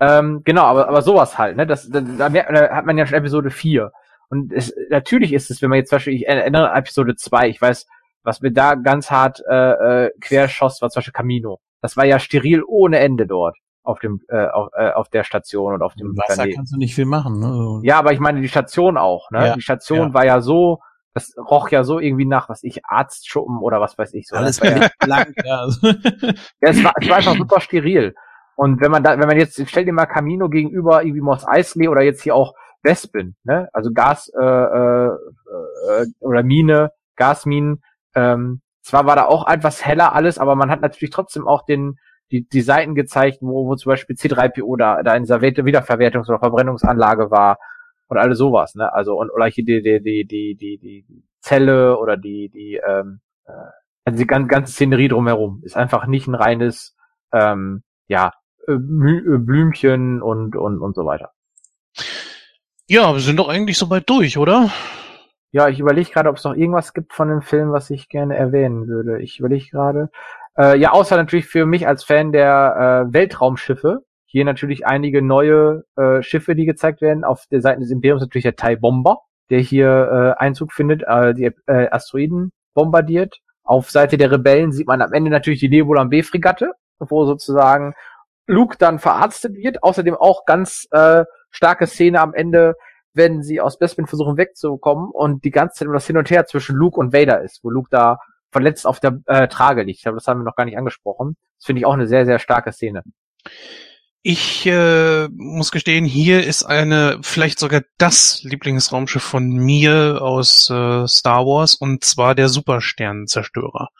[0.00, 1.66] Ähm, genau, aber, aber sowas halt, ne?
[1.66, 3.92] Das, da, da, da hat man ja schon Episode 4.
[4.28, 7.48] Und es, natürlich ist es, wenn man jetzt zum Beispiel, ich erinnere an Episode 2,
[7.48, 7.86] ich weiß,
[8.22, 11.60] was mir da ganz hart äh, äh, querschoss, war zum Beispiel Camino.
[11.80, 15.74] Das war ja steril ohne Ende dort auf dem äh, auf, äh, auf der Station
[15.74, 16.56] und auf dem Im Wasser Planeten.
[16.56, 17.38] kannst du nicht viel machen.
[17.38, 17.80] Ne?
[17.84, 19.46] Ja, aber ich meine die Station auch, ne?
[19.46, 20.14] Ja, die Station ja.
[20.14, 20.80] war ja so,
[21.16, 24.36] das roch ja so irgendwie nach, was ich, Arztschuppen oder was weiß ich so.
[24.36, 25.66] Alles Das war ja, blank, ja.
[25.82, 28.14] ja, es war, es war einfach super steril.
[28.54, 31.88] Und wenn man da, wenn man jetzt, stell dir mal Camino gegenüber irgendwie Moss Eisley
[31.88, 33.68] oder jetzt hier auch Wespin, ne?
[33.72, 37.82] Also Gas äh, äh, äh, oder Mine, Gasminen.
[38.14, 41.98] Ähm, zwar war da auch etwas heller alles, aber man hat natürlich trotzdem auch den
[42.32, 46.40] die, die Seiten gezeigt, wo, wo zum Beispiel C3PO da, da in dieser Wiederverwertungs- oder
[46.40, 47.58] Verbrennungsanlage war
[48.08, 48.92] und alles sowas, ne?
[48.92, 53.20] Also und oder hier die, die, die, die, die, die Zelle oder die, die, ähm,
[53.46, 53.52] äh,
[54.04, 56.96] also die ganze, ganze Szenerie drumherum ist einfach nicht ein reines,
[57.32, 58.32] ähm, ja,
[58.66, 61.32] äh, äh, Blümchen und, und, und so weiter.
[62.88, 64.70] Ja, wir sind doch eigentlich soweit durch, oder?
[65.50, 68.36] Ja, ich überlege gerade, ob es noch irgendwas gibt von dem Film, was ich gerne
[68.36, 69.20] erwähnen würde.
[69.22, 70.10] Ich überlege gerade.
[70.56, 74.04] Äh, ja, außer natürlich für mich als Fan der äh, Weltraumschiffe.
[74.36, 77.24] Hier natürlich einige neue äh, Schiffe, die gezeigt werden.
[77.24, 81.32] Auf der Seite des Imperiums natürlich der TIE Bomber, der hier äh, Einzug findet, äh,
[81.32, 83.38] die äh, Asteroiden bombardiert.
[83.64, 87.94] Auf Seite der Rebellen sieht man am Ende natürlich die Nebulan B-Fregatte, wo sozusagen
[88.46, 89.82] Luke dann verarztet wird.
[89.82, 92.74] Außerdem auch ganz äh, starke Szene am Ende,
[93.14, 96.44] wenn sie aus Bespin versuchen wegzukommen und die ganze Zeit immer das Hin und Her
[96.44, 98.18] zwischen Luke und Vader ist, wo Luke da
[98.50, 99.96] verletzt auf der äh, Trage liegt.
[99.96, 101.38] Ich glaube, das haben wir noch gar nicht angesprochen.
[101.56, 103.02] Das finde ich auch eine sehr, sehr starke Szene.
[104.28, 111.06] Ich äh, muss gestehen, hier ist eine, vielleicht sogar das Lieblingsraumschiff von mir aus äh,
[111.06, 113.90] Star Wars, und zwar der Supersternenzerstörer.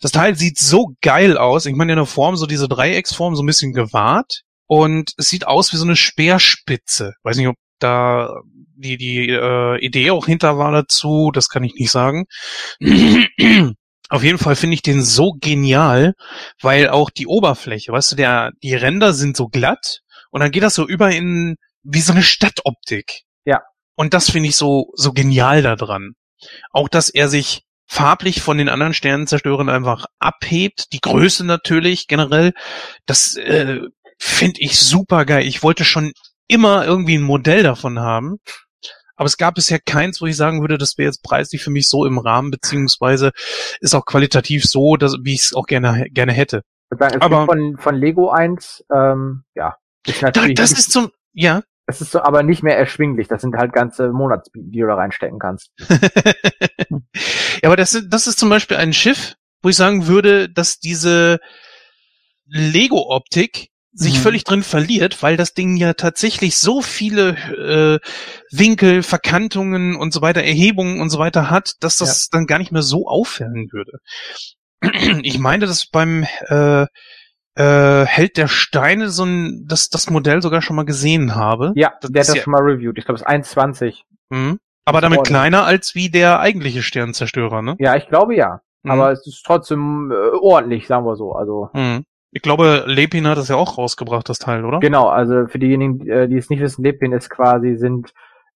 [0.00, 1.66] Das Teil sieht so geil aus.
[1.66, 4.40] Ich meine, in der Form, so diese Dreiecksform, so ein bisschen gewahrt.
[4.66, 7.12] Und es sieht aus wie so eine Speerspitze.
[7.22, 8.34] Weiß nicht, ob da
[8.74, 12.24] die, die äh, Idee auch hinter war dazu, das kann ich nicht sagen.
[14.12, 16.12] Auf jeden Fall finde ich den so genial,
[16.60, 20.00] weil auch die Oberfläche, weißt du, der, die Ränder sind so glatt
[20.30, 23.22] und dann geht das so über in wie so eine Stadtoptik.
[23.46, 23.62] Ja.
[23.96, 26.12] Und das finde ich so, so genial daran.
[26.72, 32.52] Auch, dass er sich farblich von den anderen Sternenzerstörern einfach abhebt, die Größe natürlich generell,
[33.06, 33.80] das äh,
[34.18, 35.46] finde ich super geil.
[35.46, 36.12] Ich wollte schon
[36.48, 38.36] immer irgendwie ein Modell davon haben.
[39.16, 41.88] Aber es gab bisher keins, wo ich sagen würde, das wäre jetzt preislich für mich
[41.88, 43.32] so im Rahmen, beziehungsweise
[43.80, 46.62] ist auch qualitativ so, dass, wie ich es auch gerne, gerne hätte.
[46.90, 49.76] Es Aber- gibt von, von Lego eins, ähm, ja.
[50.06, 51.62] Ist natürlich das ist zum, ja.
[51.86, 53.28] das ist so, aber nicht mehr erschwinglich.
[53.28, 55.70] Das sind halt ganze Monatsbieten, die du da reinstecken kannst.
[55.78, 57.00] ja,
[57.64, 61.38] aber das, das ist zum Beispiel ein Schiff, wo ich sagen würde, dass diese
[62.46, 64.22] Lego-Optik sich Mhm.
[64.22, 67.36] völlig drin verliert, weil das Ding ja tatsächlich so viele
[68.00, 68.08] äh,
[68.50, 72.72] Winkel, Verkantungen und so weiter, Erhebungen und so weiter hat, dass das dann gar nicht
[72.72, 73.92] mehr so auffallen würde.
[75.22, 76.86] Ich meine, dass beim äh,
[77.54, 81.72] äh, Held der Steine so ein, das, das Modell sogar schon mal gesehen habe.
[81.76, 82.96] Ja, Das der hat das ja- schon mal reviewed.
[82.98, 84.00] Ich glaube, es ist 1,20.
[84.30, 84.58] Mhm.
[84.84, 85.36] Aber damit ordentlich.
[85.38, 87.76] kleiner als wie der eigentliche Sternzerstörer, ne?
[87.78, 88.60] Ja, ich glaube ja.
[88.82, 88.90] Mhm.
[88.90, 91.32] Aber es ist trotzdem äh, ordentlich, sagen wir so.
[91.32, 92.04] Also Mhm.
[92.32, 94.80] Ich glaube, Lepin hat das ja auch rausgebracht, das Teil, oder?
[94.80, 98.12] genau, also für diejenigen, äh, die es nicht wissen, Lepin ist quasi sind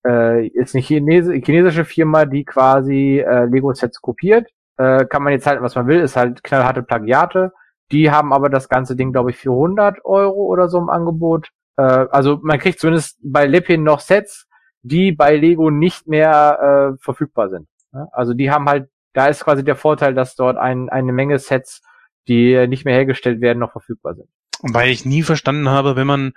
[0.07, 4.49] äh, ist eine Chinese, chinesische Firma, die quasi äh, Lego-Sets kopiert.
[4.79, 7.53] Äh, kann man jetzt halten, was man will, ist halt knallharte Plagiate.
[7.93, 11.49] Die haben aber das ganze Ding, glaube ich, für 100 Euro oder so im Angebot.
[11.77, 14.47] Äh, also man kriegt zumindest bei Lepin noch Sets,
[14.83, 17.69] die bei Lego nicht mehr äh, verfügbar sind.
[18.13, 21.83] Also die haben halt, da ist quasi der Vorteil, dass dort ein, eine Menge Sets,
[22.29, 24.29] die nicht mehr hergestellt werden, noch verfügbar sind.
[24.63, 26.33] Weil ich nie verstanden habe, wenn man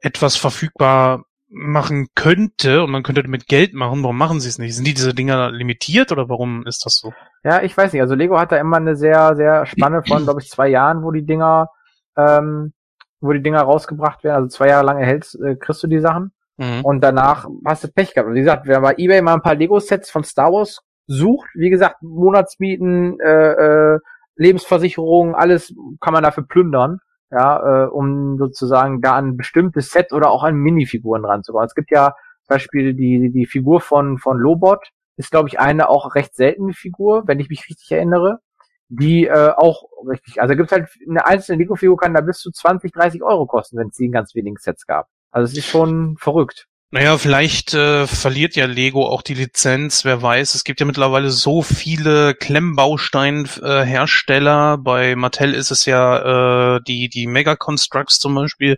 [0.00, 4.74] etwas verfügbar machen könnte und man könnte damit Geld machen, warum machen sie es nicht?
[4.74, 7.12] Sind die diese Dinger limitiert oder warum ist das so?
[7.42, 8.02] Ja, ich weiß nicht.
[8.02, 11.10] Also Lego hat da immer eine sehr, sehr Spanne von, glaube ich, zwei Jahren, wo
[11.10, 11.68] die Dinger,
[12.16, 12.72] ähm,
[13.20, 14.36] wo die Dinger rausgebracht werden.
[14.36, 16.32] Also zwei Jahre lang erhältst, äh, kriegst du die Sachen.
[16.56, 16.84] Mhm.
[16.84, 18.28] Und danach hast du Pech gehabt.
[18.28, 21.70] Und wie gesagt, wer bei eBay mal ein paar Lego-Sets von Star Wars sucht, wie
[21.70, 23.98] gesagt, Monatsmieten, äh, äh,
[24.40, 30.30] Lebensversicherung, alles kann man dafür plündern, ja, äh, um sozusagen da ein bestimmtes Set oder
[30.30, 31.66] auch an Minifiguren ranzukommen.
[31.66, 35.90] Es gibt ja zum Beispiel die, die Figur von, von Lobot, ist, glaube ich, eine
[35.90, 38.40] auch recht seltene Figur, wenn ich mich richtig erinnere,
[38.88, 42.92] die äh, auch richtig, also gibt halt eine einzelne Lego-Figur kann da bis zu 20,
[42.92, 45.08] 30 Euro kosten, wenn es die in ganz wenigen Sets gab.
[45.30, 46.66] Also es ist schon verrückt.
[46.92, 50.56] Naja, vielleicht äh, verliert ja Lego auch die Lizenz, wer weiß.
[50.56, 54.76] Es gibt ja mittlerweile so viele Klemmbaustein-Hersteller.
[54.78, 58.76] Bei Mattel ist es ja äh, die, die Mega Constructs zum Beispiel.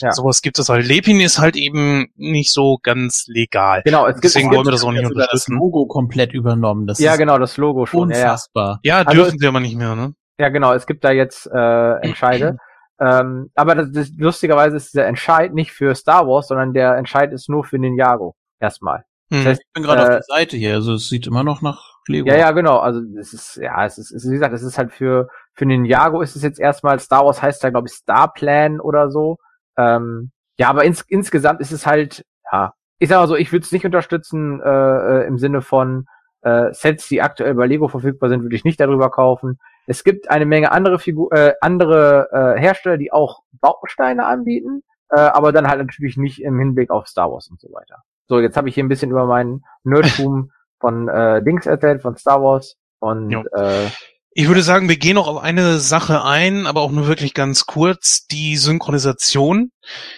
[0.00, 0.12] Ja.
[0.12, 0.86] Sowas gibt es halt.
[0.86, 3.80] Lepin ist halt eben nicht so ganz legal.
[3.86, 5.58] Genau, es gibt Deswegen wollen wir das auch nicht Ja sogar das unterstützen.
[5.58, 6.86] Logo komplett übernommen.
[6.86, 8.10] Das ja ist genau das Logo schon.
[8.10, 8.24] Ja, ja.
[8.24, 8.80] unfassbar.
[8.82, 10.12] Ja, Also dürfen sie aber nicht mehr, ne?
[10.38, 12.58] ja genau, es gibt da jetzt äh, Entscheide.
[12.98, 17.32] ähm, aber das, das, lustigerweise ist dieser Entscheid nicht für Star Wars, sondern der Entscheid
[17.32, 19.04] ist nur für Ninjago erstmal.
[19.30, 19.38] Hm.
[19.38, 21.60] Das heißt, Ich bin gerade Äh, auf der Seite hier, also es sieht immer noch
[21.60, 22.28] nach Lego.
[22.28, 22.78] Ja, ja, genau.
[22.78, 25.66] Also es ist, ja, es ist, es ist wie gesagt, es ist halt für für
[25.66, 29.38] Ninjago ist es jetzt erstmal Star Wars heißt da glaube ich Star Plan oder so.
[29.76, 33.64] Ähm, ja, aber ins, insgesamt ist es halt, ja, ich sag mal so, ich würde
[33.64, 36.06] es nicht unterstützen äh, äh, im Sinne von
[36.46, 39.58] äh, Sets, die aktuell bei Lego verfügbar sind, würde ich nicht darüber kaufen.
[39.86, 45.18] Es gibt eine Menge andere Figur, äh, andere äh, Hersteller, die auch Bausteine anbieten, äh,
[45.18, 48.02] aber dann halt natürlich nicht im Hinblick auf Star Wars und so weiter.
[48.28, 50.50] So, jetzt habe ich hier ein bisschen über meinen Nerdtum
[50.80, 52.76] von äh, Dings erzählt, von Star Wars.
[53.00, 53.42] Und Jo.
[53.52, 53.86] äh,
[54.32, 57.66] Ich würde sagen, wir gehen noch auf eine Sache ein, aber auch nur wirklich ganz
[57.66, 59.70] kurz, die Synchronisation.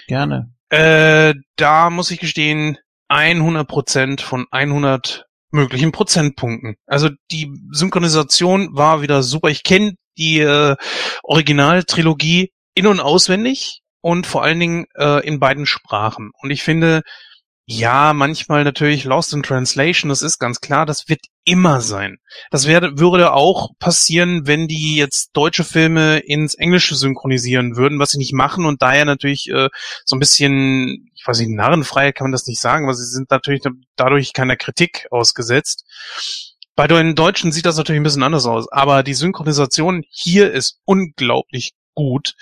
[0.06, 0.50] Gerne.
[0.70, 6.76] Äh, da muss ich gestehen, 100 Prozent von 100 möglichen Prozentpunkten.
[6.86, 9.48] Also die Synchronisation war wieder super.
[9.48, 10.76] Ich kenne die äh,
[11.22, 16.30] Originaltrilogie in und auswendig und vor allen Dingen äh, in beiden Sprachen.
[16.40, 17.02] Und ich finde,
[17.70, 22.16] ja, manchmal natürlich Lost in Translation, das ist ganz klar, das wird immer sein.
[22.50, 28.12] Das wär, würde auch passieren, wenn die jetzt deutsche Filme ins Englische synchronisieren würden, was
[28.12, 29.68] sie nicht machen und daher natürlich äh,
[30.06, 33.30] so ein bisschen, ich weiß nicht, narrenfrei kann man das nicht sagen, aber sie sind
[33.30, 33.62] natürlich
[33.96, 35.84] dadurch keiner Kritik ausgesetzt.
[36.74, 40.80] Bei den Deutschen sieht das natürlich ein bisschen anders aus, aber die Synchronisation hier ist
[40.86, 42.34] unglaublich gut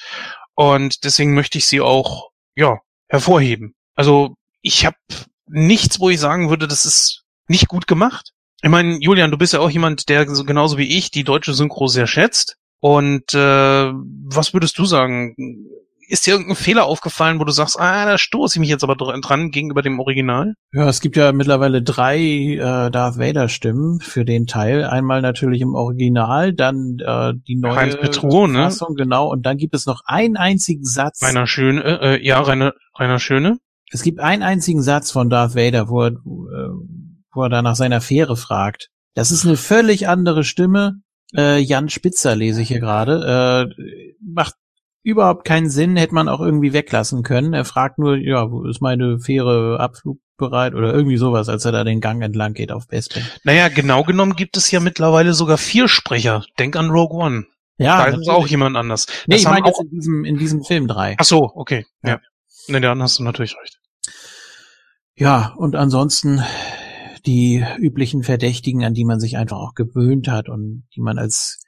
[0.54, 3.74] und deswegen möchte ich sie auch, ja, hervorheben.
[3.96, 4.36] Also
[4.66, 4.96] ich habe
[5.46, 8.32] nichts, wo ich sagen würde, das ist nicht gut gemacht.
[8.62, 11.86] Ich meine, Julian, du bist ja auch jemand, der genauso wie ich die deutsche Synchro
[11.86, 12.56] sehr schätzt.
[12.80, 15.36] Und äh, was würdest du sagen?
[16.08, 18.96] Ist dir irgendein Fehler aufgefallen, wo du sagst, ah, da stoße ich mich jetzt aber
[18.96, 20.54] dran gegenüber dem Original?
[20.72, 24.84] Ja, es gibt ja mittlerweile drei äh, Darth Vader Stimmen für den Teil.
[24.84, 28.64] Einmal natürlich im Original, dann äh, die neue Heinz Petruo, ne?
[28.64, 29.30] Fassung, genau.
[29.30, 31.22] Und dann gibt es noch einen einzigen Satz.
[31.22, 33.58] Rainer Schöne, äh, äh ja, Rainer, Rainer Schöne.
[33.90, 36.70] Es gibt einen einzigen Satz von Darth Vader, wo er, äh,
[37.32, 38.88] wo er da nach seiner Fähre fragt.
[39.14, 41.00] Das ist eine völlig andere Stimme.
[41.34, 43.70] Äh, Jan Spitzer lese ich hier gerade.
[43.78, 43.82] Äh,
[44.20, 44.54] macht
[45.02, 47.54] überhaupt keinen Sinn, hätte man auch irgendwie weglassen können.
[47.54, 51.84] Er fragt nur, ja, wo ist meine Fähre abflugbereit oder irgendwie sowas, als er da
[51.84, 53.22] den Gang entlang geht auf Bespin.
[53.44, 56.44] Naja, genau genommen gibt es ja mittlerweile sogar vier Sprecher.
[56.58, 57.46] Denk an Rogue One.
[57.78, 59.06] Ja, da ist auch jemand anders.
[59.26, 61.14] Nee, das ich meine jetzt in diesem, in diesem Film drei.
[61.18, 61.86] Ach so, okay.
[62.02, 62.10] Ja.
[62.10, 62.20] ja.
[62.68, 63.75] Nee, dann hast du natürlich recht.
[65.16, 66.42] Ja, und ansonsten
[67.24, 71.60] die üblichen Verdächtigen, an die man sich einfach auch gewöhnt hat und die man als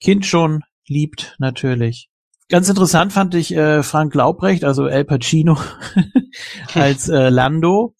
[0.00, 2.10] Kind schon liebt, natürlich.
[2.48, 5.58] Ganz interessant fand ich äh, Frank Laubrecht, also El Pacino
[6.74, 7.94] als äh, Lando.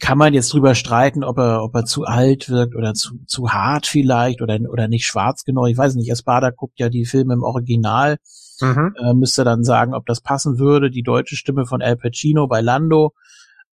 [0.00, 3.50] Kann man jetzt drüber streiten, ob er, ob er zu alt wirkt oder zu, zu
[3.50, 5.66] hart vielleicht oder, oder nicht schwarz genau.
[5.66, 8.18] Ich weiß nicht, Espada guckt ja die Filme im Original
[8.62, 8.94] Mhm.
[8.98, 12.60] Äh, müsste dann sagen, ob das passen würde, die deutsche Stimme von Al Pacino bei
[12.60, 13.12] Lando.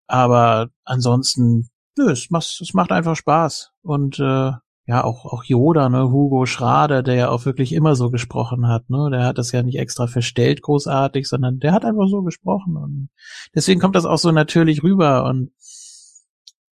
[0.10, 3.72] Aber ansonsten, nö, es macht, es macht einfach Spaß.
[3.84, 4.52] Und äh,
[4.90, 8.90] ja, auch, auch Yoda, ne, Hugo Schrader, der ja auch wirklich immer so gesprochen hat,
[8.90, 12.76] ne, der hat das ja nicht extra verstellt großartig, sondern der hat einfach so gesprochen
[12.76, 13.10] und
[13.54, 15.52] deswegen kommt das auch so natürlich rüber und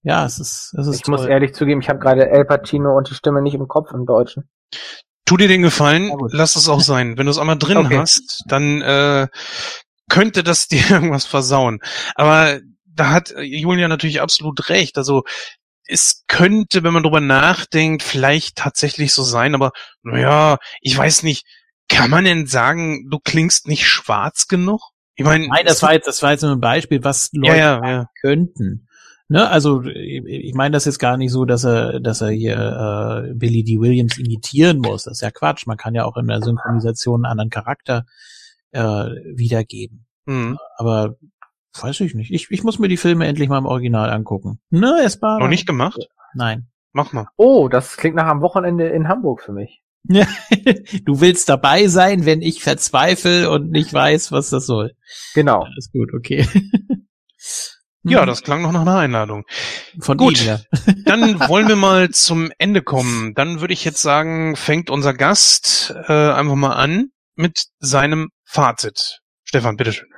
[0.03, 1.17] ja, es ist, es ist Ich toll.
[1.17, 4.07] muss ehrlich zugeben, ich habe gerade El Pacino und die Stimme nicht im Kopf im
[4.07, 4.49] Deutschen.
[5.27, 7.19] Tu dir den Gefallen, lass es auch sein.
[7.19, 7.99] Wenn du es einmal drin okay.
[7.99, 9.29] hast, dann äh,
[10.09, 11.81] könnte das dir irgendwas versauen.
[12.15, 12.61] Aber
[12.97, 14.99] da hat Julia natürlich absolut recht.
[14.99, 15.25] Also
[15.87, 21.47] es könnte, wenn man drüber nachdenkt, vielleicht tatsächlich so sein, aber naja, ich weiß nicht,
[21.89, 24.81] kann man denn sagen, du klingst nicht schwarz genug?
[25.15, 27.81] Ich meine, Nein, das war jetzt, das war jetzt nur ein Beispiel, was Leute ja,
[27.83, 28.11] ja, ja.
[28.21, 28.87] könnten.
[29.29, 33.35] Ne, also ich meine das jetzt gar nicht so, dass er, dass er hier äh,
[33.35, 33.81] Billy D.
[33.81, 35.05] Williams imitieren muss.
[35.05, 35.67] Das ist ja Quatsch.
[35.67, 38.05] Man kann ja auch in der Synchronisation einen anderen Charakter
[38.71, 40.07] äh, wiedergeben.
[40.27, 40.59] Mhm.
[40.77, 41.17] Aber
[41.83, 42.33] weiß ich nicht.
[42.33, 44.61] Ich, ich muss mir die Filme endlich mal im Original angucken.
[44.71, 45.39] Ne, es war.
[45.39, 46.09] Noch nicht gemacht?
[46.35, 46.69] Nein.
[46.93, 47.29] Mach mal.
[47.37, 49.83] Oh, das klingt nach einem Wochenende in Hamburg für mich.
[50.05, 54.95] du willst dabei sein, wenn ich verzweifle und nicht weiß, was das soll.
[55.35, 55.63] Genau.
[55.63, 56.47] Alles gut, okay.
[58.09, 59.45] Ja, das klang noch nach einer Einladung.
[59.99, 60.61] Von Gut, Ihnen, ja.
[61.07, 63.35] dann wollen wir mal zum Ende kommen.
[63.35, 69.21] Dann würde ich jetzt sagen, fängt unser Gast äh, einfach mal an mit seinem Fazit.
[69.43, 70.09] Stefan, bitteschön.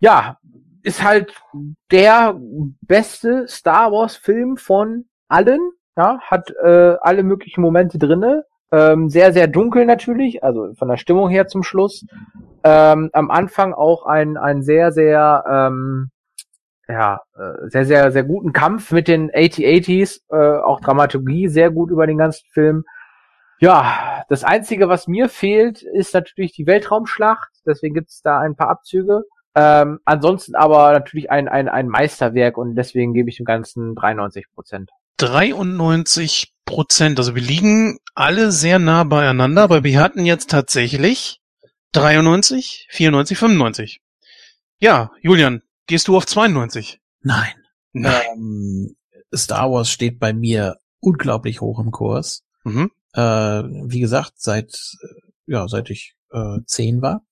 [0.00, 0.36] Ja,
[0.82, 1.34] ist halt
[1.90, 2.38] der
[2.82, 5.60] beste Star Wars Film von allen.
[5.96, 8.44] Ja, hat äh, alle möglichen Momente drinne.
[8.72, 12.06] Ähm, sehr, sehr dunkel natürlich, also von der Stimmung her zum Schluss.
[12.62, 16.10] Ähm, am Anfang auch ein, ein sehr, sehr ähm,
[16.90, 21.90] ja, äh, sehr, sehr, sehr guten Kampf mit den 8080s, äh, auch Dramaturgie sehr gut
[21.90, 22.84] über den ganzen Film.
[23.60, 28.56] Ja, das Einzige, was mir fehlt, ist natürlich die Weltraumschlacht, deswegen gibt es da ein
[28.56, 29.24] paar Abzüge.
[29.54, 34.46] Ähm, ansonsten aber natürlich ein, ein, ein Meisterwerk und deswegen gebe ich dem Ganzen 93
[34.54, 34.90] Prozent.
[35.16, 41.40] 93 Prozent, also wir liegen alle sehr nah beieinander, aber wir hatten jetzt tatsächlich
[41.92, 44.00] 93, 94, 95.
[44.78, 47.00] Ja, Julian, Gehst du auf 92?
[47.22, 47.52] Nein.
[47.92, 48.22] Nein.
[48.32, 48.96] Ähm,
[49.34, 52.44] Star Wars steht bei mir unglaublich hoch im Kurs.
[52.62, 52.92] Mhm.
[53.12, 54.72] Äh, wie gesagt, seit
[55.46, 57.24] ja seit ich äh, zehn war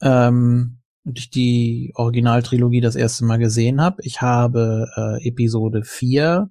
[0.00, 4.02] ähm, und ich die Originaltrilogie das erste Mal gesehen habe.
[4.02, 6.48] Ich habe äh, Episode 4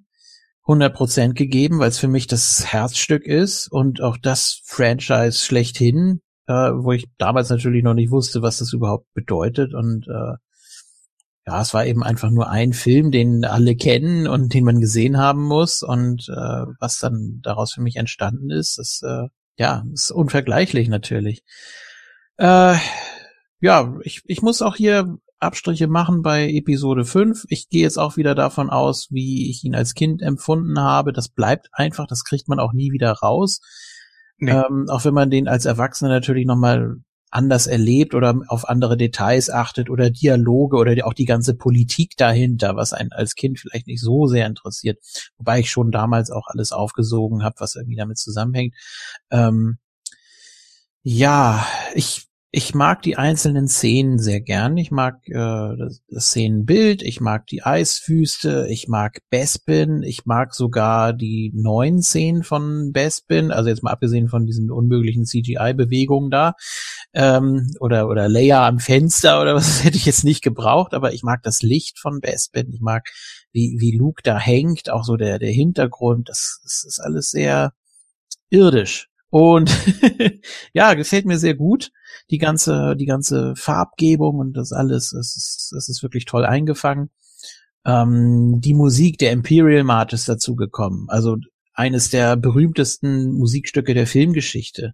[0.65, 6.53] 100% gegeben, weil es für mich das Herzstück ist und auch das Franchise schlechthin, äh,
[6.53, 10.35] wo ich damals natürlich noch nicht wusste, was das überhaupt bedeutet und äh,
[11.47, 15.17] ja, es war eben einfach nur ein Film, den alle kennen und den man gesehen
[15.17, 20.11] haben muss und äh, was dann daraus für mich entstanden ist, das äh, ja, ist
[20.11, 21.43] unvergleichlich natürlich.
[22.37, 22.75] Äh,
[23.61, 27.45] ja, ich, ich muss auch hier Abstriche machen bei Episode 5.
[27.49, 31.13] Ich gehe jetzt auch wieder davon aus, wie ich ihn als Kind empfunden habe.
[31.13, 33.61] Das bleibt einfach, das kriegt man auch nie wieder raus.
[34.37, 34.51] Nee.
[34.51, 36.97] Ähm, auch wenn man den als Erwachsener natürlich nochmal
[37.31, 42.75] anders erlebt oder auf andere Details achtet oder Dialoge oder auch die ganze Politik dahinter,
[42.75, 44.99] was einen als Kind vielleicht nicht so sehr interessiert.
[45.37, 48.75] Wobei ich schon damals auch alles aufgesogen habe, was irgendwie damit zusammenhängt.
[49.31, 49.77] Ähm,
[51.03, 54.75] ja, ich ich mag die einzelnen Szenen sehr gern.
[54.75, 60.53] Ich mag äh, das, das Szenenbild, ich mag die Eiswüste, ich mag Bespin, ich mag
[60.53, 66.55] sogar die neuen Szenen von Bespin, also jetzt mal abgesehen von diesen unmöglichen CGI-Bewegungen da,
[67.13, 71.23] ähm, oder, oder Leia am Fenster oder was hätte ich jetzt nicht gebraucht, aber ich
[71.23, 73.07] mag das Licht von Bespin, ich mag,
[73.53, 77.71] wie, wie Luke da hängt, auch so der, der Hintergrund, das, das ist alles sehr
[78.49, 79.10] irdisch.
[79.31, 79.71] Und
[80.73, 81.91] ja, gefällt mir sehr gut.
[82.29, 87.09] Die ganze, die ganze Farbgebung und das alles, das ist, das ist wirklich toll eingefangen.
[87.85, 91.05] Ähm, die Musik der Imperial March ist dazu gekommen.
[91.07, 91.37] Also
[91.73, 94.93] eines der berühmtesten Musikstücke der Filmgeschichte.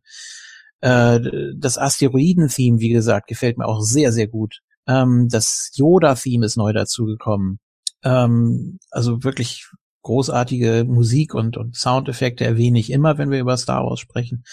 [0.82, 1.20] Äh,
[1.56, 4.62] das Asteroiden-Theme, wie gesagt, gefällt mir auch sehr, sehr gut.
[4.88, 7.60] Ähm, das Yoda-Theme ist neu dazugekommen.
[8.04, 9.68] Ähm, also wirklich
[10.08, 14.46] großartige Musik und, und Soundeffekte erwähne ich immer, wenn wir über Star Wars sprechen.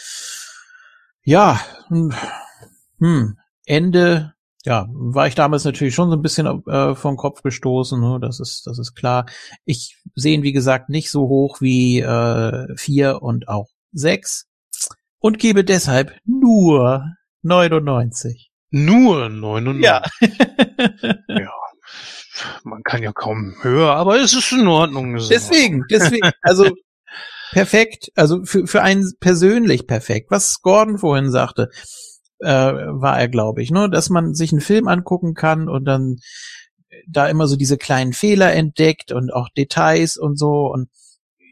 [1.22, 2.12] Ja, hm,
[2.98, 4.34] hm Ende,
[4.64, 8.18] ja, war ich damals natürlich schon so ein bisschen äh, vom Kopf gestoßen, ne?
[8.20, 9.26] das ist, das ist klar.
[9.64, 14.46] Ich sehe ihn, wie gesagt, nicht so hoch wie äh, vier und auch sechs
[15.20, 17.06] und gebe deshalb nur
[17.42, 18.50] 99.
[18.70, 19.84] Nur 99?
[19.84, 20.02] Ja.
[21.28, 21.63] ja
[22.64, 25.16] man kann ja kaum höher, aber es ist in Ordnung.
[25.16, 26.70] deswegen, deswegen, also
[27.52, 30.30] perfekt, also für, für einen persönlich perfekt.
[30.30, 31.70] Was Gordon vorhin sagte,
[32.40, 36.16] äh, war er, glaube ich, ne, dass man sich einen Film angucken kann und dann
[37.08, 40.88] da immer so diese kleinen Fehler entdeckt und auch Details und so und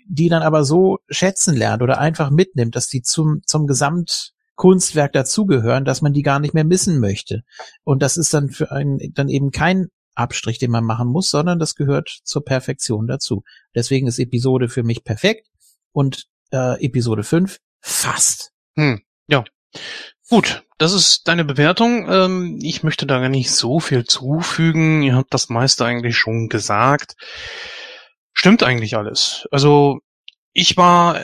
[0.07, 5.85] die dann aber so schätzen lernt oder einfach mitnimmt, dass die zum, zum Gesamtkunstwerk dazugehören,
[5.85, 7.43] dass man die gar nicht mehr missen möchte.
[7.85, 11.59] Und das ist dann für einen dann eben kein Abstrich, den man machen muss, sondern
[11.59, 13.45] das gehört zur Perfektion dazu.
[13.75, 15.49] Deswegen ist Episode für mich perfekt
[15.93, 18.53] und äh, Episode 5 fast.
[18.77, 19.45] Hm, ja.
[20.29, 22.11] Gut, das ist deine Bewertung.
[22.11, 25.03] Ähm, ich möchte da gar nicht so viel zufügen.
[25.03, 27.17] Ihr habt das meiste eigentlich schon gesagt.
[28.33, 29.47] Stimmt eigentlich alles.
[29.51, 30.01] Also
[30.53, 31.21] ich war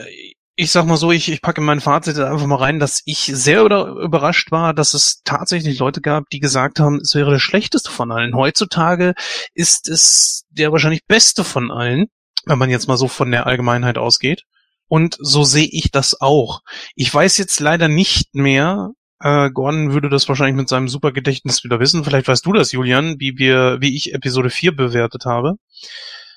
[0.59, 3.31] ich sag mal so, ich, ich packe in mein Fazit einfach mal rein, dass ich
[3.33, 7.89] sehr überrascht war, dass es tatsächlich Leute gab, die gesagt haben, es wäre das Schlechteste
[7.89, 8.35] von allen.
[8.35, 9.13] Heutzutage
[9.53, 12.07] ist es der wahrscheinlich Beste von allen,
[12.45, 14.43] wenn man jetzt mal so von der Allgemeinheit ausgeht.
[14.89, 16.59] Und so sehe ich das auch.
[16.93, 18.89] Ich weiß jetzt leider nicht mehr,
[19.21, 22.03] äh, Gordon würde das wahrscheinlich mit seinem Supergedächtnis wieder wissen.
[22.03, 25.55] Vielleicht weißt du das, Julian, wie wir, wie ich Episode 4 bewertet habe.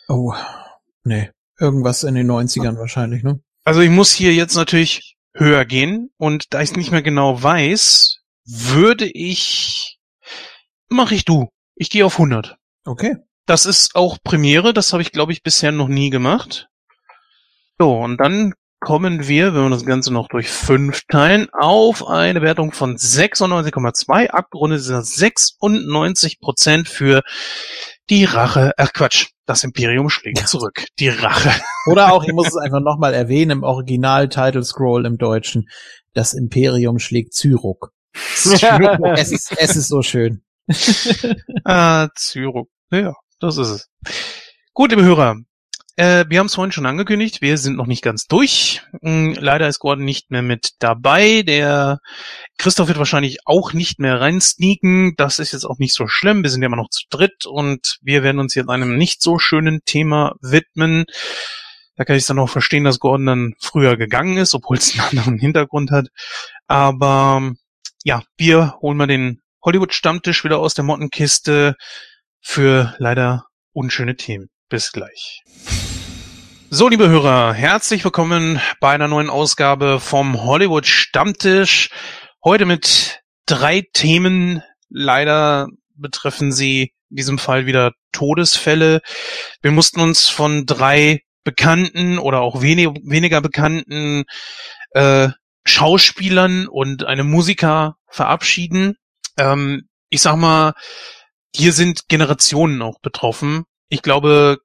[0.06, 0.32] Oh,
[1.02, 1.30] nee.
[1.58, 3.40] Irgendwas in den 90ern wahrscheinlich, ne?
[3.64, 7.42] Also ich muss hier jetzt natürlich höher gehen und da ich es nicht mehr genau
[7.42, 9.98] weiß, würde ich,
[10.88, 11.48] mache ich du.
[11.76, 12.56] Ich gehe auf 100.
[12.84, 13.16] Okay.
[13.46, 16.68] Das ist auch Premiere, das habe ich glaube ich bisher noch nie gemacht.
[17.78, 22.42] So, und dann kommen wir, wenn wir das Ganze noch durch fünf teilen, auf eine
[22.42, 24.28] Wertung von 96,2.
[24.28, 27.22] Abgerundet sind das 96 Prozent für
[28.12, 30.44] die Rache, ach Quatsch, das Imperium schlägt ja.
[30.44, 30.84] zurück.
[30.98, 31.50] Die Rache.
[31.86, 35.70] Oder auch, ich muss es einfach nochmal erwähnen, im Original Title Scroll im Deutschen,
[36.12, 37.94] das Imperium schlägt Zyruk.
[38.12, 40.42] es, ist, es ist so schön.
[41.64, 42.68] ah, Zyruk.
[42.90, 43.90] Ja, das ist es.
[44.74, 45.36] Gut, liebe Hörer,
[45.96, 48.82] äh, wir haben es vorhin schon angekündigt, wir sind noch nicht ganz durch.
[49.02, 51.42] Hm, leider ist Gordon nicht mehr mit dabei.
[51.42, 52.00] Der
[52.56, 55.14] Christoph wird wahrscheinlich auch nicht mehr reinsneaken.
[55.16, 56.42] Das ist jetzt auch nicht so schlimm.
[56.42, 59.38] Wir sind ja immer noch zu dritt und wir werden uns jetzt einem nicht so
[59.38, 61.04] schönen Thema widmen.
[61.96, 65.08] Da kann ich dann auch verstehen, dass Gordon dann früher gegangen ist, obwohl es einen
[65.08, 66.08] anderen Hintergrund hat.
[66.66, 67.52] Aber
[68.04, 71.76] ja, wir holen mal den Hollywood-Stammtisch wieder aus der Mottenkiste
[72.40, 74.51] für leider unschöne Themen.
[74.72, 75.42] Bis gleich.
[76.70, 81.90] So, liebe Hörer, herzlich willkommen bei einer neuen Ausgabe vom Hollywood Stammtisch.
[82.42, 84.62] Heute mit drei Themen.
[84.88, 89.02] Leider betreffen sie in diesem Fall wieder Todesfälle.
[89.60, 94.24] Wir mussten uns von drei bekannten oder auch wenig, weniger bekannten
[94.92, 95.28] äh,
[95.66, 98.96] Schauspielern und einem Musiker verabschieden.
[99.36, 100.72] Ähm, ich sag mal,
[101.54, 103.66] hier sind Generationen auch betroffen.
[103.92, 104.56] Ich glaube,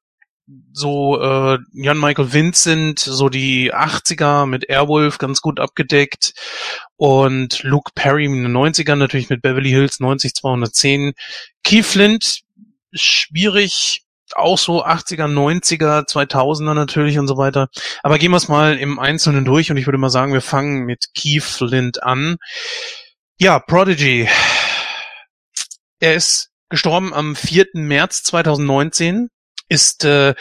[0.71, 6.33] so äh, Jan Michael Vincent, so die 80er mit Airwolf ganz gut abgedeckt
[6.95, 11.11] und Luke Perry in den 90ern natürlich mit Beverly Hills 90210.
[11.61, 12.39] Keith Flint,
[12.93, 17.67] schwierig, auch so 80er, 90er, 2000er natürlich und so weiter.
[18.03, 20.85] Aber gehen wir es mal im Einzelnen durch und ich würde mal sagen, wir fangen
[20.85, 22.37] mit Keith Flint an.
[23.37, 24.29] Ja, Prodigy.
[25.99, 27.67] Er ist gestorben am 4.
[27.73, 29.29] März 2019
[29.69, 30.33] ist äh,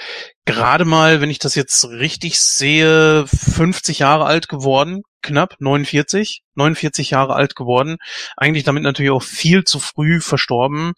[0.45, 7.11] gerade mal, wenn ich das jetzt richtig sehe, 50 Jahre alt geworden, knapp 49, 49
[7.11, 7.97] Jahre alt geworden.
[8.37, 10.93] Eigentlich damit natürlich auch viel zu früh verstorben.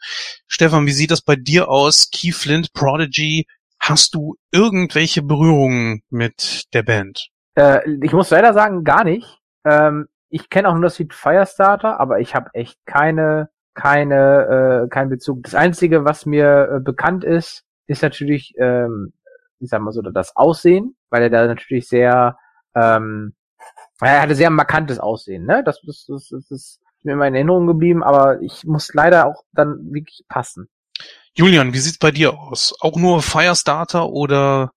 [0.46, 2.10] Stefan, wie sieht das bei dir aus?
[2.10, 3.46] Key Flint, Prodigy,
[3.80, 7.28] hast du irgendwelche Berührungen mit der Band?
[7.54, 9.38] Äh, ich muss leider sagen, gar nicht.
[9.64, 13.48] Ähm, ich kenne auch nur das Lied Firestarter, aber ich habe echt keine,
[13.78, 15.44] keine, äh, keinen Bezug.
[15.44, 19.12] Das Einzige, was mir äh, bekannt ist, ist natürlich, ähm,
[19.60, 22.36] ich sag mal so, das Aussehen, weil er da natürlich sehr,
[22.74, 23.34] ähm,
[24.00, 25.62] er hatte sehr markantes Aussehen, ne?
[25.64, 29.44] Das, das, das, das ist mir immer in Erinnerung geblieben, aber ich muss leider auch
[29.52, 30.68] dann wirklich passen.
[31.34, 32.74] Julian, wie sieht's bei dir aus?
[32.80, 34.72] Auch nur Firestarter oder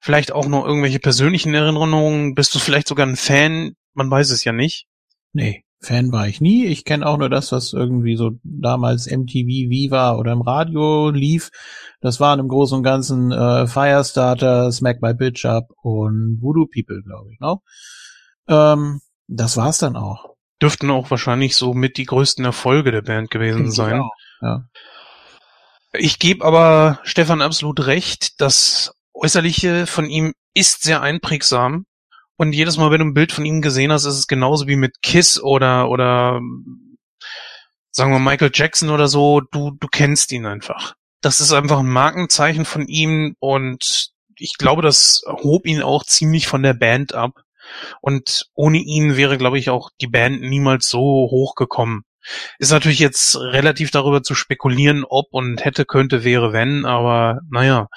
[0.00, 2.34] vielleicht auch noch irgendwelche persönlichen Erinnerungen?
[2.34, 3.74] Bist du vielleicht sogar ein Fan?
[3.94, 4.86] Man weiß es ja nicht.
[5.32, 5.64] Nee.
[5.84, 6.66] Fan war ich nie.
[6.66, 11.50] Ich kenne auch nur das, was irgendwie so damals MTV Viva oder im Radio lief.
[12.00, 17.02] Das waren im Großen und Ganzen äh, Firestarter, Smack My Bitch Up und Voodoo People,
[17.02, 17.56] glaube ich, ne?
[18.48, 20.34] Ähm, das war's dann auch.
[20.60, 24.02] Dürften auch wahrscheinlich so mit die größten Erfolge der Band gewesen sein.
[24.40, 24.68] Ja.
[25.92, 31.86] Ich gebe aber Stefan absolut recht, das Äußerliche von ihm ist sehr einprägsam.
[32.36, 34.76] Und jedes Mal, wenn du ein Bild von ihm gesehen hast, ist es genauso wie
[34.76, 36.40] mit Kiss oder, oder,
[37.90, 39.40] sagen wir Michael Jackson oder so.
[39.40, 40.94] Du, du kennst ihn einfach.
[41.20, 46.46] Das ist einfach ein Markenzeichen von ihm und ich glaube, das hob ihn auch ziemlich
[46.46, 47.44] von der Band ab.
[48.00, 52.02] Und ohne ihn wäre, glaube ich, auch die Band niemals so hochgekommen.
[52.58, 57.88] Ist natürlich jetzt relativ darüber zu spekulieren, ob und hätte, könnte, wäre, wenn, aber naja.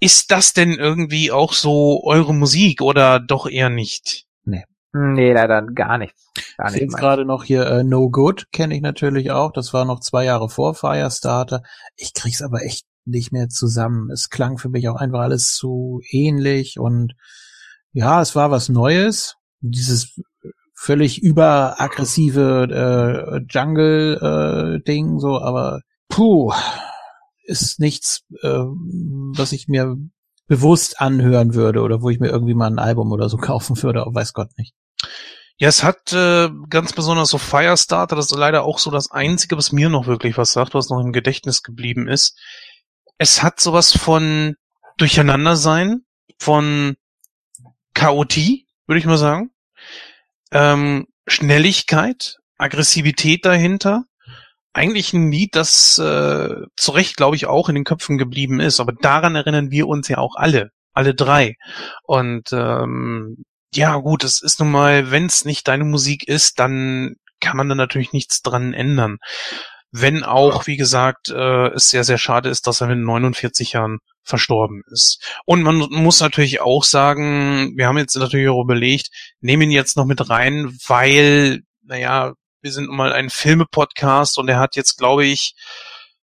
[0.00, 4.26] Ist das denn irgendwie auch so eure Musik oder doch eher nicht?
[4.44, 4.64] Nee.
[4.92, 6.30] Nee, leider gar nichts.
[6.56, 9.52] Gar Ich nicht sehe gerade noch hier äh, No Good, kenne ich natürlich auch.
[9.52, 11.62] Das war noch zwei Jahre vor Firestarter.
[11.96, 14.10] Ich krieg's aber echt nicht mehr zusammen.
[14.10, 17.14] Es klang für mich auch einfach alles zu ähnlich und
[17.92, 19.36] ja, es war was Neues.
[19.60, 20.20] Dieses
[20.74, 26.52] völlig überaggressive äh, Jungle-Ding, so, aber puh,
[27.46, 29.96] ist nichts, äh, was ich mir
[30.46, 34.04] bewusst anhören würde oder wo ich mir irgendwie mal ein Album oder so kaufen würde,
[34.06, 34.74] weiß Gott nicht.
[35.58, 39.56] Ja, es hat äh, ganz besonders so Firestarter, das ist leider auch so das Einzige,
[39.56, 42.38] was mir noch wirklich was sagt, was noch im Gedächtnis geblieben ist.
[43.16, 44.56] Es hat sowas von
[44.98, 46.02] Durcheinandersein,
[46.38, 46.96] von
[47.94, 49.50] Chaotie, würde ich mal sagen.
[50.52, 54.04] Ähm, Schnelligkeit, Aggressivität dahinter.
[54.76, 58.78] Eigentlich ein Lied, das äh, zu Recht, glaube ich, auch in den Köpfen geblieben ist.
[58.78, 61.56] Aber daran erinnern wir uns ja auch alle, alle drei.
[62.02, 63.38] Und ähm,
[63.74, 67.70] ja, gut, es ist nun mal, wenn es nicht deine Musik ist, dann kann man
[67.70, 69.16] da natürlich nichts dran ändern.
[69.92, 74.00] Wenn auch, wie gesagt, äh, es sehr, sehr schade ist, dass er mit 49 Jahren
[74.24, 75.24] verstorben ist.
[75.46, 79.08] Und man muss natürlich auch sagen, wir haben jetzt natürlich auch überlegt,
[79.40, 82.34] nehmen ihn jetzt noch mit rein, weil, naja,
[82.66, 85.54] wir sind mal ein Filme-Podcast und er hat jetzt, glaube ich,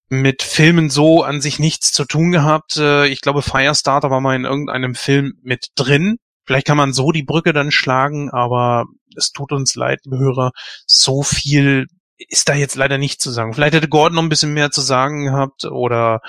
[0.10, 2.76] mit Filmen so an sich nichts zu tun gehabt.
[2.76, 6.18] Äh, Ich glaube, Firestarter war mal in irgendeinem Film mit drin.
[6.46, 10.52] Vielleicht kann man so die Brücke dann schlagen, aber es tut uns leid, liebe Hörer,
[10.86, 13.54] so viel ist da jetzt leider nicht zu sagen.
[13.54, 16.20] Vielleicht hätte Gordon noch ein bisschen mehr zu sagen gehabt oder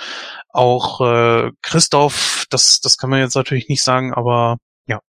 [0.50, 5.00] auch äh, Christoph, das, das kann man jetzt natürlich nicht sagen, aber ja.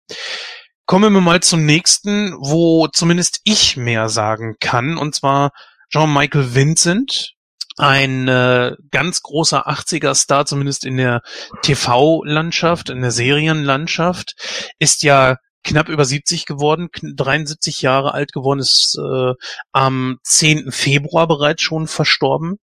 [0.85, 5.51] Kommen wir mal zum nächsten, wo zumindest ich mehr sagen kann, und zwar
[5.89, 7.31] Jean-Michael Vincent,
[7.77, 11.21] ein äh, ganz großer 80er-Star, zumindest in der
[11.63, 14.35] TV-Landschaft, in der Serienlandschaft,
[14.79, 19.33] ist ja knapp über 70 geworden, 73 Jahre alt geworden, ist äh,
[19.71, 20.71] am 10.
[20.71, 22.57] Februar bereits schon verstorben.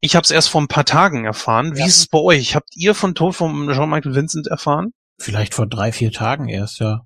[0.00, 1.74] Ich habe es erst vor ein paar Tagen erfahren.
[1.74, 1.86] Wie Ja.
[1.86, 2.54] ist es bei euch?
[2.54, 4.92] Habt ihr von Tod von Jean-Michael Vincent erfahren?
[5.20, 7.00] Vielleicht vor drei, vier Tagen erst, ja.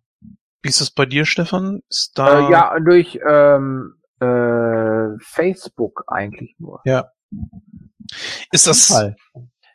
[0.62, 1.81] Wie ist es bei dir, Stefan?
[1.89, 6.81] Ist da Äh, ja, durch ähm, äh, Facebook eigentlich nur.
[6.84, 7.10] Ja.
[8.52, 9.16] ist das Fall.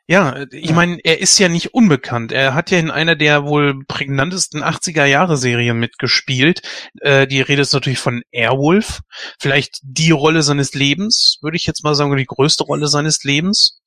[0.09, 2.31] Ja, ich meine, er ist ja nicht unbekannt.
[2.31, 6.61] Er hat ja in einer der wohl prägnantesten 80er-Jahre-Serien mitgespielt.
[7.01, 9.01] Äh, die Rede ist natürlich von Airwolf.
[9.37, 13.81] Vielleicht die Rolle seines Lebens, würde ich jetzt mal sagen, die größte Rolle seines Lebens.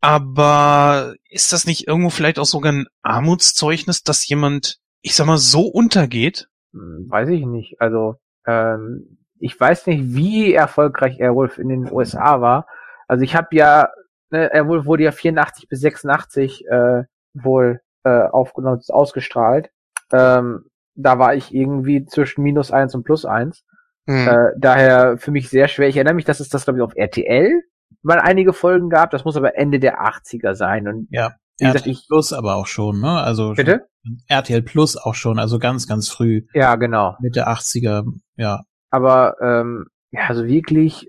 [0.00, 5.38] Aber ist das nicht irgendwo vielleicht auch sogar ein Armutszeugnis, dass jemand, ich sag mal,
[5.38, 6.48] so untergeht?
[6.72, 7.80] Hm, Weiß ich nicht.
[7.80, 12.66] Also, ähm, ich weiß nicht, wie erfolgreich Airwolf in den USA war.
[13.06, 13.88] Also ich habe ja,
[14.30, 17.04] ne, Airwolf wurde ja 84 bis 86 äh,
[17.34, 19.70] wohl äh, aufgenommen, ausgestrahlt.
[20.10, 20.64] Ähm,
[20.96, 23.62] da war ich irgendwie zwischen minus eins und plus eins.
[24.08, 24.26] Hm.
[24.26, 25.86] Äh, daher für mich sehr schwer.
[25.86, 27.62] Ich erinnere mich, dass es das, glaube ich, auf RTL
[28.02, 29.12] mal einige Folgen gab.
[29.12, 30.88] Das muss aber Ende der 80er sein.
[30.88, 31.36] Und Ja.
[31.58, 33.20] Wie gesagt, RTL ich- Plus aber auch schon, ne?
[33.20, 33.86] Also bitte?
[34.28, 37.16] RTL Plus auch schon, also ganz, ganz früh, Ja, genau.
[37.20, 38.04] Mitte 80er,
[38.36, 38.62] ja.
[38.90, 41.08] aber ähm, ja, also wirklich,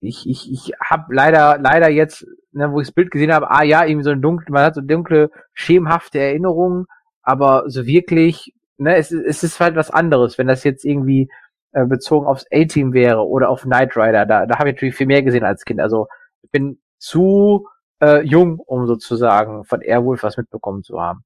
[0.00, 3.62] ich ich ich habe leider leider jetzt, ne, wo ich das Bild gesehen habe, ah
[3.62, 6.86] ja, irgendwie so ein dunkle, man hat so dunkle schemenhafte Erinnerungen,
[7.22, 11.28] aber so wirklich, ne, es, ist- es ist halt was anderes, wenn das jetzt irgendwie
[11.72, 15.06] äh, bezogen aufs A-Team wäre oder auf Knight Rider, da da habe ich natürlich viel
[15.06, 16.06] mehr gesehen als Kind, also
[16.42, 17.68] ich bin zu
[18.00, 21.24] äh, jung, um sozusagen von Airwolf was mitbekommen zu haben.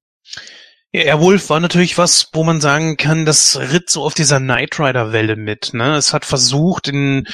[0.93, 4.79] Ja, Airwolf war natürlich was, wo man sagen kann, das ritt so auf dieser Knight
[4.79, 5.75] Rider Welle mit.
[5.75, 5.97] Ne?
[5.97, 7.27] Es hat versucht, in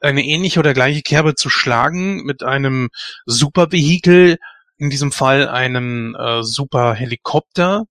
[0.00, 2.88] eine ähnliche oder gleiche Kerbe zu schlagen mit einem
[3.26, 4.38] Supervehikel,
[4.78, 7.84] in diesem Fall einem äh, Superhelikopter,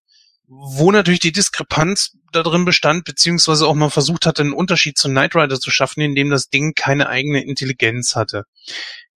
[0.48, 5.08] wo natürlich die Diskrepanz da drin bestand, beziehungsweise auch mal versucht hatte, einen Unterschied zu
[5.08, 8.46] Knight Rider zu schaffen, indem das Ding keine eigene Intelligenz hatte.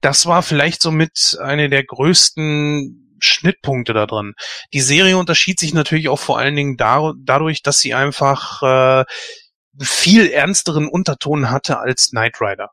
[0.02, 4.34] Das war vielleicht somit eine der größten Schnittpunkte da dran.
[4.74, 9.06] Die Serie unterschied sich natürlich auch vor allen Dingen dadurch, dass sie einfach äh,
[9.80, 12.70] viel ernsteren Unterton hatte als Knight Rider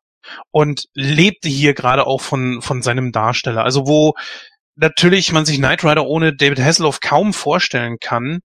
[0.50, 3.64] und lebte hier gerade auch von von seinem Darsteller.
[3.64, 4.14] Also wo
[4.76, 8.40] natürlich man sich Knight Rider ohne David Hasselhoff kaum vorstellen kann,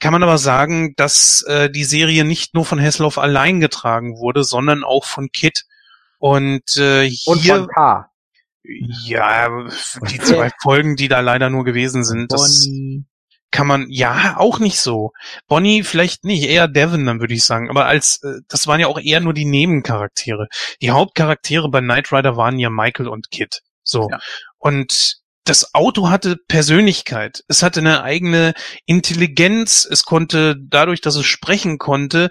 [0.00, 4.42] kann man aber sagen, dass äh, die Serie nicht nur von Hasselhoff allein getragen wurde,
[4.42, 5.64] sondern auch von Kit.
[6.18, 8.11] Und äh, Und hier von K.
[8.64, 9.48] ja,
[10.10, 13.04] die zwei Folgen, die da leider nur gewesen sind, das Bonnie.
[13.50, 15.12] kann man ja auch nicht so.
[15.48, 17.70] Bonnie vielleicht nicht, eher Devon, dann würde ich sagen.
[17.70, 20.46] Aber als äh, das waren ja auch eher nur die Nebencharaktere.
[20.80, 23.62] Die Hauptcharaktere bei Knight Rider waren ja Michael und Kit.
[23.82, 24.08] So.
[24.10, 24.20] Ja.
[24.58, 27.42] Und das Auto hatte Persönlichkeit.
[27.48, 28.54] Es hatte eine eigene
[28.86, 29.86] Intelligenz.
[29.90, 32.30] Es konnte dadurch, dass es sprechen konnte,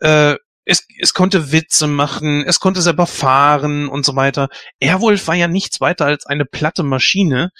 [0.00, 0.36] äh,
[0.68, 4.48] es, es konnte Witze machen, es konnte selber fahren und so weiter.
[4.80, 7.50] Airwolf war ja nichts weiter als eine platte Maschine,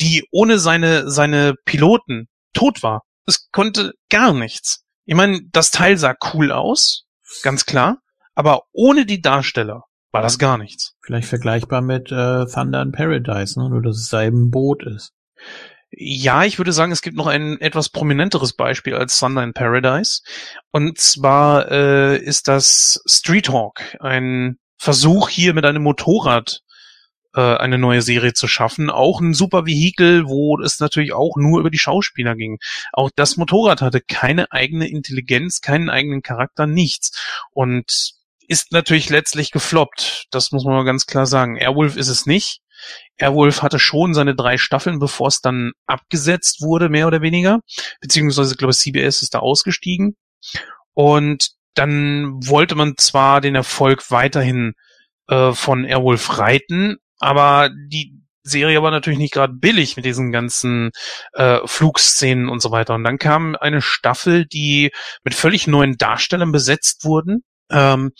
[0.00, 3.02] die ohne seine, seine Piloten tot war.
[3.26, 4.82] Es konnte gar nichts.
[5.04, 7.04] Ich meine, das Teil sah cool aus,
[7.42, 7.98] ganz klar,
[8.34, 10.94] aber ohne die Darsteller war das gar nichts.
[11.02, 13.68] Vielleicht vergleichbar mit äh, Thunder in Paradise, ne?
[13.68, 15.12] nur dass es eben ein Boot ist.
[15.96, 20.22] Ja, ich würde sagen, es gibt noch ein etwas prominenteres Beispiel als Thunder in Paradise.
[20.72, 26.62] Und zwar äh, ist das Street Hawk, ein Versuch hier mit einem Motorrad
[27.34, 28.90] äh, eine neue Serie zu schaffen.
[28.90, 32.58] Auch ein super Vehikel, wo es natürlich auch nur über die Schauspieler ging.
[32.92, 37.12] Auch das Motorrad hatte keine eigene Intelligenz, keinen eigenen Charakter, nichts.
[37.52, 38.14] Und
[38.48, 40.26] ist natürlich letztlich gefloppt.
[40.30, 41.56] Das muss man mal ganz klar sagen.
[41.56, 42.60] Airwolf ist es nicht.
[43.18, 47.60] Airwolf hatte schon seine drei Staffeln, bevor es dann abgesetzt wurde, mehr oder weniger.
[48.00, 50.16] Beziehungsweise, ich glaube, CBS ist da ausgestiegen.
[50.94, 54.74] Und dann wollte man zwar den Erfolg weiterhin
[55.28, 60.90] äh, von Airwolf reiten, aber die Serie war natürlich nicht gerade billig mit diesen ganzen
[61.32, 62.94] äh, Flugszenen und so weiter.
[62.94, 64.92] Und dann kam eine Staffel, die
[65.24, 68.12] mit völlig neuen Darstellern besetzt wurden, ähm,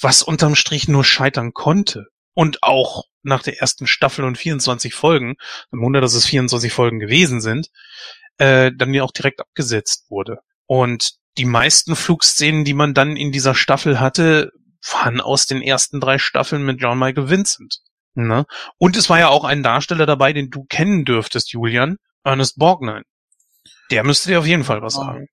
[0.00, 2.06] was unterm Strich nur scheitern konnte.
[2.34, 5.36] Und auch nach der ersten Staffel und 24 Folgen,
[5.72, 7.68] ein Wunder, dass es 24 Folgen gewesen sind,
[8.38, 10.38] äh, dann ja auch direkt abgesetzt wurde.
[10.66, 14.50] Und die meisten Flugszenen, die man dann in dieser Staffel hatte,
[14.92, 17.80] waren aus den ersten drei Staffeln mit John Michael Vincent.
[18.14, 18.44] Ne?
[18.78, 23.02] Und es war ja auch ein Darsteller dabei, den du kennen dürftest, Julian, Ernest Borgnine.
[23.90, 25.02] Der müsste dir auf jeden Fall was Oh.
[25.02, 25.26] sagen.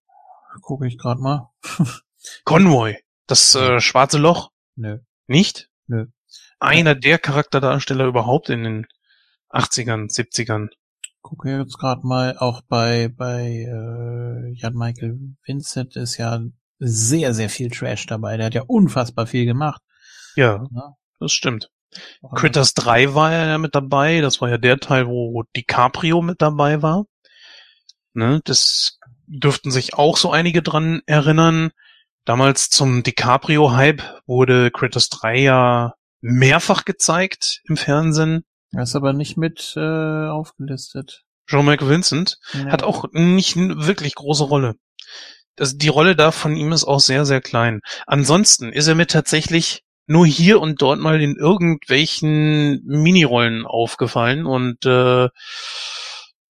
[0.61, 1.49] Gucke ich gerade mal.
[2.43, 4.99] Convoy, das äh, schwarze Loch, Nö.
[5.27, 5.69] nicht?
[5.87, 6.05] Nö.
[6.59, 8.87] Einer der Charakterdarsteller überhaupt in den
[9.51, 10.69] 80ern, 70ern.
[11.21, 16.39] Gucke jetzt gerade mal, auch bei, bei äh, Jan Michael Vincent ist ja
[16.79, 18.37] sehr, sehr viel Trash dabei.
[18.37, 19.81] Der hat ja unfassbar viel gemacht.
[20.35, 20.93] Ja, Ja.
[21.19, 21.69] das stimmt.
[22.35, 24.21] Critters 3 war ja mit dabei.
[24.21, 27.05] Das war ja der Teil, wo DiCaprio mit dabei war.
[28.13, 31.71] Ne, das dürften sich auch so einige dran erinnern.
[32.25, 38.43] Damals zum DiCaprio-Hype wurde Critters 3 ja mehrfach gezeigt im Fernsehen.
[38.73, 41.23] Er ist aber nicht mit äh, aufgelistet.
[41.47, 42.65] Jean-Michael Vincent Ja.
[42.71, 44.75] hat auch nicht wirklich große Rolle.
[45.55, 47.79] Das, die Rolle da von ihm ist auch sehr, sehr klein.
[48.05, 54.85] Ansonsten ist er mir tatsächlich nur hier und dort mal in irgendwelchen Minirollen aufgefallen und
[54.85, 55.29] äh,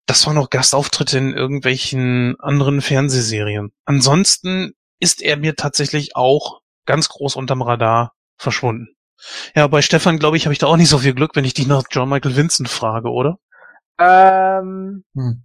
[0.05, 3.71] das waren noch Gastauftritte in irgendwelchen anderen Fernsehserien.
[3.85, 8.87] Ansonsten ist er mir tatsächlich auch ganz groß unterm Radar verschwunden.
[9.55, 11.53] Ja, bei Stefan, glaube ich, habe ich da auch nicht so viel Glück, wenn ich
[11.53, 13.39] dich nach John Michael Vincent frage, oder?
[13.99, 15.43] Ähm, Hm.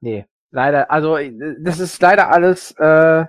[0.00, 3.24] nee, leider, also äh, das ist leider alles äh,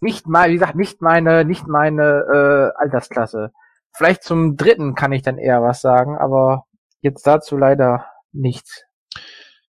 [0.00, 3.52] nicht mal, wie gesagt, nicht meine, nicht meine äh, Altersklasse.
[3.96, 6.64] Vielleicht zum dritten kann ich dann eher was sagen, aber
[7.00, 8.82] jetzt dazu leider nichts.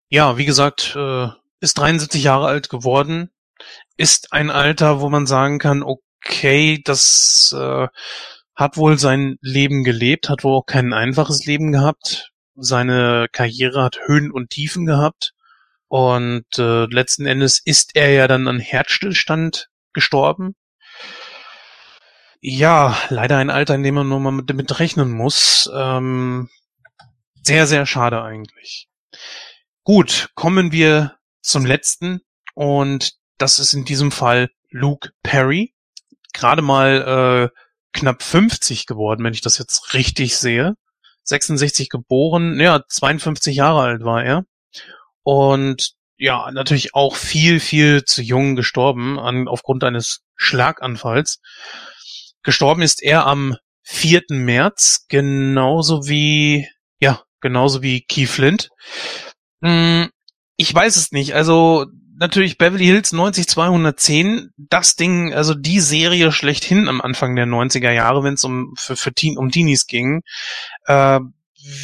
[0.09, 1.27] Ja, wie gesagt, äh,
[1.59, 3.29] ist 73 Jahre alt geworden,
[3.97, 7.87] ist ein Alter, wo man sagen kann, okay, das äh,
[8.55, 12.31] hat wohl sein Leben gelebt, hat wohl auch kein einfaches Leben gehabt.
[12.55, 15.33] Seine Karriere hat Höhen und Tiefen gehabt.
[15.87, 20.55] Und äh, letzten Endes ist er ja dann an Herzstillstand gestorben.
[22.41, 25.69] Ja, leider ein Alter, in dem man nur mal mit, rechnen muss.
[25.73, 26.49] Ähm,
[27.43, 28.87] sehr, sehr schade eigentlich.
[29.83, 32.21] Gut, kommen wir zum letzten
[32.53, 35.73] und das ist in diesem Fall Luke Perry.
[36.33, 37.64] Gerade mal äh,
[37.95, 40.75] knapp 50 geworden, wenn ich das jetzt richtig sehe.
[41.23, 44.43] 66 geboren, ja, 52 Jahre alt war er.
[45.23, 51.39] Und ja, natürlich auch viel, viel zu jung gestorben an, aufgrund eines Schlaganfalls.
[52.43, 54.23] Gestorben ist er am 4.
[54.29, 56.67] März, genauso wie,
[56.99, 58.69] ja, genauso wie Keith Flint.
[59.63, 60.09] Hm,
[60.57, 61.33] ich weiß es nicht.
[61.33, 61.87] Also
[62.17, 68.23] natürlich Beverly Hills 90210, das Ding, also die Serie schlechthin am Anfang der 90er Jahre,
[68.23, 70.21] wenn es um für, für Teen, um Teenies ging.
[70.85, 71.19] Äh,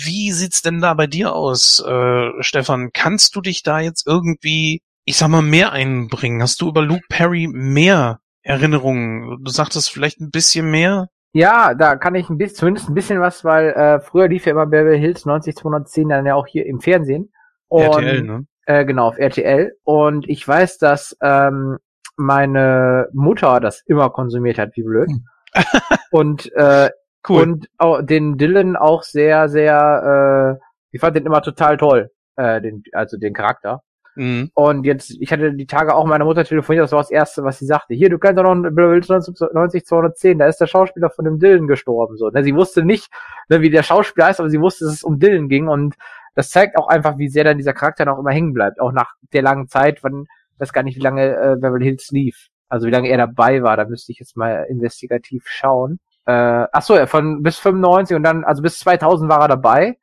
[0.05, 2.91] wie sieht's denn da bei dir aus, äh, Stefan?
[2.93, 6.41] Kannst du dich da jetzt irgendwie, ich sag mal, mehr einbringen?
[6.41, 9.43] Hast du über Luke Perry mehr Erinnerungen?
[9.43, 11.07] Du sagtest vielleicht ein bisschen mehr?
[11.33, 14.51] Ja, da kann ich ein bisschen, zumindest ein bisschen was, weil äh, früher lief ja
[14.51, 17.31] immer Beverly Hills 90210 dann ja auch hier im Fernsehen.
[17.69, 18.45] Und, RTL, ne?
[18.65, 19.73] Äh, genau, auf RTL.
[19.83, 21.77] Und ich weiß, dass ähm,
[22.15, 25.09] meine Mutter das immer konsumiert hat, wie blöd.
[25.09, 25.25] Hm.
[26.11, 26.89] und äh,
[27.27, 27.43] Cool.
[27.43, 32.61] und auch den Dylan auch sehr, sehr, äh, ich fand den immer total toll, äh,
[32.61, 33.83] den, also den Charakter.
[34.15, 34.49] Mhm.
[34.53, 37.59] Und jetzt, ich hatte die Tage auch meiner Mutter telefoniert, das war das Erste, was
[37.59, 37.93] sie sagte.
[37.93, 39.09] Hier, du kennst doch noch Beverly Hills
[39.53, 42.17] 90 210, da ist der Schauspieler von dem Dylan gestorben.
[42.17, 42.43] So, ne?
[42.43, 43.09] Sie wusste nicht,
[43.49, 45.67] ne, wie der Schauspieler heißt, aber sie wusste, dass es um Dylan ging.
[45.67, 45.95] Und
[46.35, 48.79] das zeigt auch einfach, wie sehr dann dieser Charakter noch immer hängen bleibt.
[48.79, 50.25] Auch nach der langen Zeit, wann,
[50.57, 52.47] weiß gar nicht, wie lange äh, Beverly Hills lief.
[52.69, 55.99] Also wie lange er dabei war, da müsste ich jetzt mal investigativ schauen.
[56.25, 59.97] Äh, ach so, ja, von bis 95 und dann, also bis 2000 war er dabei.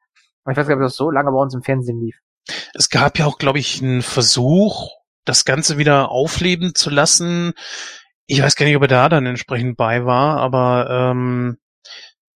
[0.51, 2.19] Ich weiß gar nicht, ob das so lange bei uns im Fernsehen lief.
[2.75, 4.91] Es gab ja auch, glaube ich, einen Versuch,
[5.25, 7.53] das Ganze wieder aufleben zu lassen.
[8.27, 11.59] Ich weiß gar nicht, ob er da dann entsprechend bei war, aber ähm,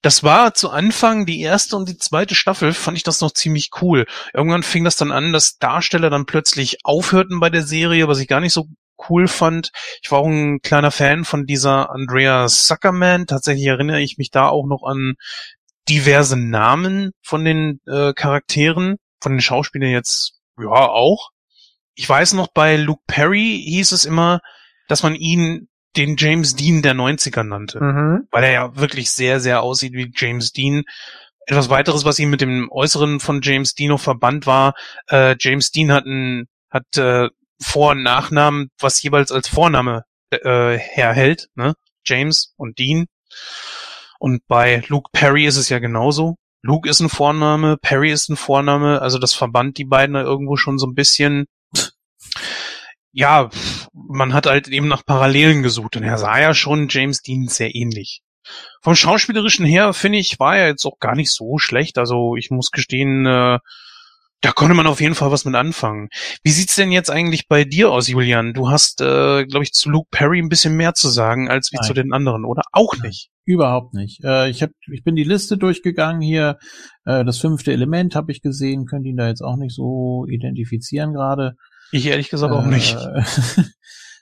[0.02, 3.70] das war zu Anfang die erste und die zweite Staffel, fand ich das noch ziemlich
[3.80, 4.06] cool.
[4.34, 8.26] Irgendwann fing das dann an, dass Darsteller dann plötzlich aufhörten bei der Serie, was ich
[8.26, 8.66] gar nicht so
[9.08, 9.70] cool fand.
[10.02, 13.26] Ich war auch ein kleiner Fan von dieser Andrea Zuckerman.
[13.26, 15.14] Tatsächlich erinnere ich mich da auch noch an
[15.88, 21.30] diverse Namen von den äh, Charakteren, von den Schauspielern jetzt ja auch.
[21.94, 24.40] Ich weiß noch, bei Luke Perry hieß es immer,
[24.88, 28.26] dass man ihn den James Dean der 90er nannte, Mhm.
[28.30, 30.84] weil er ja wirklich sehr, sehr aussieht wie James Dean.
[31.46, 34.74] Etwas weiteres, was ihm mit dem Äußeren von James Dean noch verbannt war,
[35.10, 37.28] äh, James Dean hat, ein, hat äh,
[37.60, 41.74] Vor- und Nachnamen, was jeweils als Vorname äh, herhält, ne?
[42.04, 43.06] James und Dean.
[44.18, 46.36] Und bei Luke Perry ist es ja genauso.
[46.62, 50.56] Luke ist ein Vorname, Perry ist ein Vorname, also das verband die beiden da irgendwo
[50.56, 51.46] schon so ein bisschen.
[53.12, 53.50] Ja,
[53.92, 57.74] man hat halt eben nach Parallelen gesucht und er sah ja schon James Dean sehr
[57.74, 58.22] ähnlich.
[58.80, 61.98] Vom Schauspielerischen her, finde ich, war er jetzt auch gar nicht so schlecht.
[61.98, 63.58] Also ich muss gestehen, äh,
[64.40, 66.08] da konnte man auf jeden Fall was mit anfangen.
[66.42, 68.52] Wie sieht's denn jetzt eigentlich bei dir aus, Julian?
[68.52, 71.76] Du hast, äh, glaube ich, zu Luke Perry ein bisschen mehr zu sagen als wie
[71.76, 71.86] Nein.
[71.86, 72.62] zu den anderen, oder?
[72.72, 73.30] Auch nicht.
[73.44, 74.22] Überhaupt nicht.
[74.24, 76.58] Äh, ich hab, ich bin die Liste durchgegangen hier.
[77.04, 81.12] Äh, das fünfte Element habe ich gesehen, könnte ihn da jetzt auch nicht so identifizieren
[81.12, 81.54] gerade.
[81.92, 82.96] Ich ehrlich gesagt auch nicht.
[82.96, 83.22] Äh,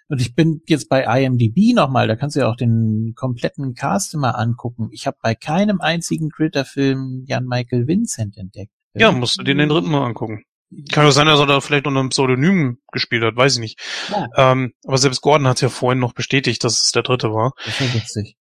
[0.08, 4.12] Und ich bin jetzt bei IMDb nochmal, da kannst du ja auch den kompletten Cast
[4.12, 4.88] immer angucken.
[4.90, 8.72] Ich habe bei keinem einzigen Critter-Film Jan Michael Vincent entdeckt.
[8.94, 10.42] Ja, musst du dir den dritten mal angucken.
[10.92, 13.80] Kann doch sein, dass er da vielleicht unter einem Pseudonym gespielt hat, weiß ich nicht.
[14.10, 14.52] Ja.
[14.52, 17.52] Ähm, aber selbst Gordon hat ja vorhin noch bestätigt, dass es der dritte war.
[17.64, 18.36] Das ist ja witzig.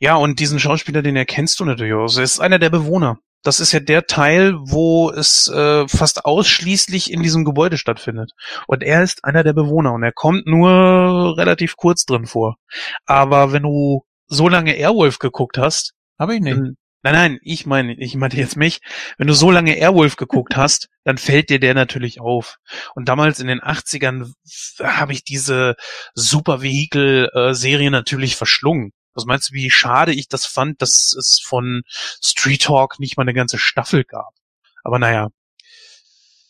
[0.00, 2.14] Ja, und diesen Schauspieler, den erkennst du natürlich auch.
[2.14, 7.12] Er ist einer der Bewohner Das ist ja der Teil, wo es äh, fast ausschließlich
[7.12, 8.32] in diesem Gebäude stattfindet.
[8.66, 12.56] Und er ist einer der Bewohner und er kommt nur relativ kurz drin vor.
[13.06, 16.56] Aber wenn du so lange Airwolf geguckt hast, Habe ich nicht.
[16.56, 18.80] dann, nein, nein, ich meine, ich meinte jetzt mich,
[19.18, 22.56] wenn du so lange Airwolf geguckt hast, dann fällt dir der natürlich auf.
[22.94, 24.32] Und damals in den 80ern
[24.82, 25.74] habe ich diese
[26.14, 28.92] Super-Vehicle-Serie natürlich verschlungen.
[29.14, 33.22] Was meinst du, wie schade ich das fand, dass es von Street Talk nicht mal
[33.22, 34.34] eine ganze Staffel gab?
[34.82, 35.28] Aber naja.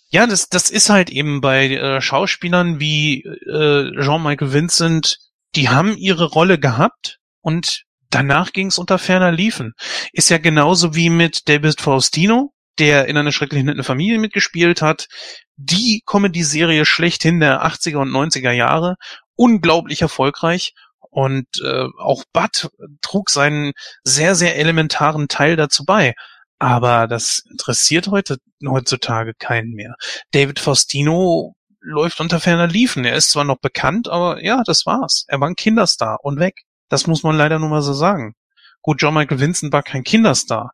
[0.09, 5.19] Ja, das, das ist halt eben bei äh, Schauspielern wie äh, Jean-Michael Vincent,
[5.57, 9.73] die haben ihre Rolle gehabt und danach ging es unter ferner Liefen.
[10.13, 15.09] Ist ja genauso wie mit David Faustino, der in einer schrecklich netten Familie mitgespielt hat.
[15.57, 18.97] Die Comedy-Serie schlechthin der 80er und 90er Jahre.
[19.37, 20.75] Unglaublich erfolgreich.
[21.15, 22.71] Und äh, auch Bud
[23.01, 26.15] trug seinen sehr, sehr elementaren Teil dazu bei.
[26.59, 29.95] Aber das interessiert heute, heutzutage keinen mehr.
[30.33, 33.05] David Faustino läuft unter ferner Liefen.
[33.05, 35.25] Er ist zwar noch bekannt, aber ja, das war's.
[35.29, 36.63] Er war ein Kinderstar und weg.
[36.89, 38.35] Das muss man leider nur mal so sagen.
[38.83, 40.73] Gut, John Michael Vincent war kein Kinderstar,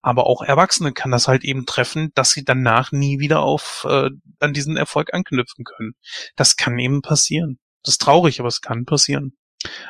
[0.00, 4.08] aber auch Erwachsene kann das halt eben treffen, dass sie danach nie wieder auf äh,
[4.40, 5.92] an diesen Erfolg anknüpfen können.
[6.34, 7.58] Das kann eben passieren.
[7.82, 9.36] Das ist traurig, aber es kann passieren.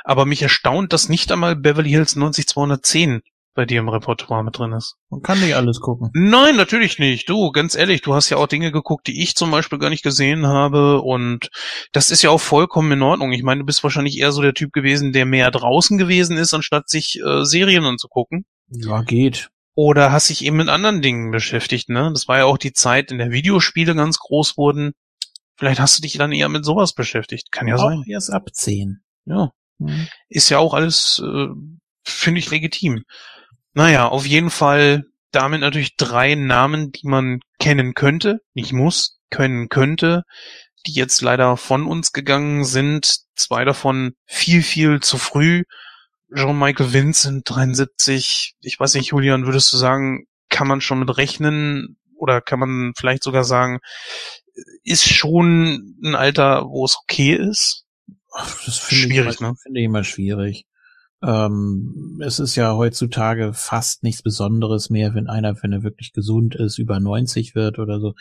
[0.05, 3.23] Aber mich erstaunt, dass nicht einmal Beverly Hills 90210
[3.55, 4.97] bei dir im Repertoire mit drin ist.
[5.10, 6.10] Man kann nicht alles gucken.
[6.15, 7.28] Nein, natürlich nicht.
[7.28, 10.02] Du, ganz ehrlich, du hast ja auch Dinge geguckt, die ich zum Beispiel gar nicht
[10.02, 11.02] gesehen habe.
[11.02, 11.51] Und
[11.92, 13.33] das ist ja auch vollkommen in Ordnung.
[13.33, 16.55] Ich meine, du bist wahrscheinlich eher so der Typ gewesen, der mehr draußen gewesen ist,
[16.55, 18.47] anstatt sich äh, Serien anzugucken.
[18.68, 19.51] Ja, geht.
[19.75, 22.10] Oder hast dich eben mit anderen Dingen beschäftigt, ne?
[22.12, 24.92] Das war ja auch die Zeit, in der Videospiele ganz groß wurden.
[25.57, 27.52] Vielleicht hast du dich dann eher mit sowas beschäftigt.
[27.52, 28.05] Kann ja Auch sein.
[28.07, 29.02] erst ab 10.
[29.26, 29.52] Ja.
[29.78, 30.09] Hm.
[30.28, 31.49] Ist ja auch alles, äh,
[32.05, 33.05] finde ich, legitim.
[33.75, 39.68] Naja, auf jeden Fall damit natürlich drei Namen, die man kennen könnte, nicht muss, können
[39.68, 40.25] könnte,
[40.86, 43.20] die jetzt leider von uns gegangen sind.
[43.34, 45.62] Zwei davon viel, viel zu früh.
[46.34, 48.55] Jean-Michael Vincent, 73.
[48.60, 51.97] Ich weiß nicht, Julian, würdest du sagen, kann man schon mit rechnen?
[52.17, 53.81] Oder kann man vielleicht sogar sagen,
[54.84, 57.82] ist schon ein Alter, wo es okay ist?
[58.67, 59.57] Das finde Schwierig, ich, immer- ne?
[59.62, 60.67] finde ich immer schwierig.
[61.25, 66.57] Ähm, es ist ja heutzutage fast nichts Besonderes mehr, wenn einer, wenn er wirklich gesund
[66.57, 68.15] ist, über 90 wird oder so.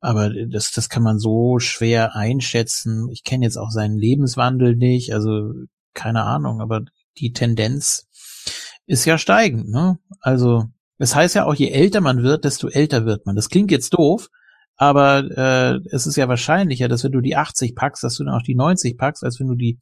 [0.00, 3.08] Aber das, das kann man so schwer einschätzen.
[3.10, 5.52] Ich kenne jetzt auch seinen Lebenswandel nicht, also
[5.94, 6.82] keine Ahnung, aber
[7.18, 8.06] die Tendenz
[8.86, 9.98] ist ja steigend, ne?
[10.20, 10.66] Also,
[10.98, 13.34] es heißt ja auch, je älter man wird, desto älter wird man.
[13.34, 14.28] Das klingt jetzt doof,
[14.76, 18.34] aber äh, es ist ja wahrscheinlicher, dass wenn du die 80 packst, dass du dann
[18.34, 19.78] auch die 90 packst, als wenn du die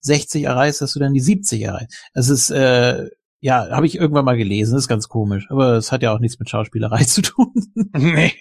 [0.00, 1.96] 60 erreichst, dass du dann die 70 erreichst.
[2.14, 3.08] Es ist, äh,
[3.40, 5.46] ja, habe ich irgendwann mal gelesen, ist ganz komisch.
[5.50, 7.52] Aber es hat ja auch nichts mit Schauspielerei zu tun.
[7.96, 8.32] Nee.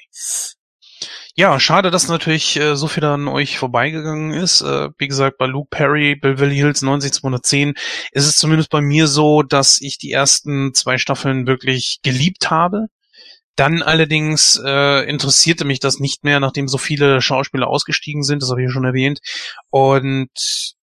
[1.35, 4.61] Ja, schade, dass natürlich äh, so viel an euch vorbeigegangen ist.
[4.61, 7.73] Äh, wie gesagt, bei Luke Perry, Beverly Hills 90210
[8.11, 12.87] ist es zumindest bei mir so, dass ich die ersten zwei Staffeln wirklich geliebt habe.
[13.55, 18.49] Dann allerdings äh, interessierte mich das nicht mehr, nachdem so viele Schauspieler ausgestiegen sind, das
[18.49, 19.19] habe ich ja schon erwähnt.
[19.69, 20.29] Und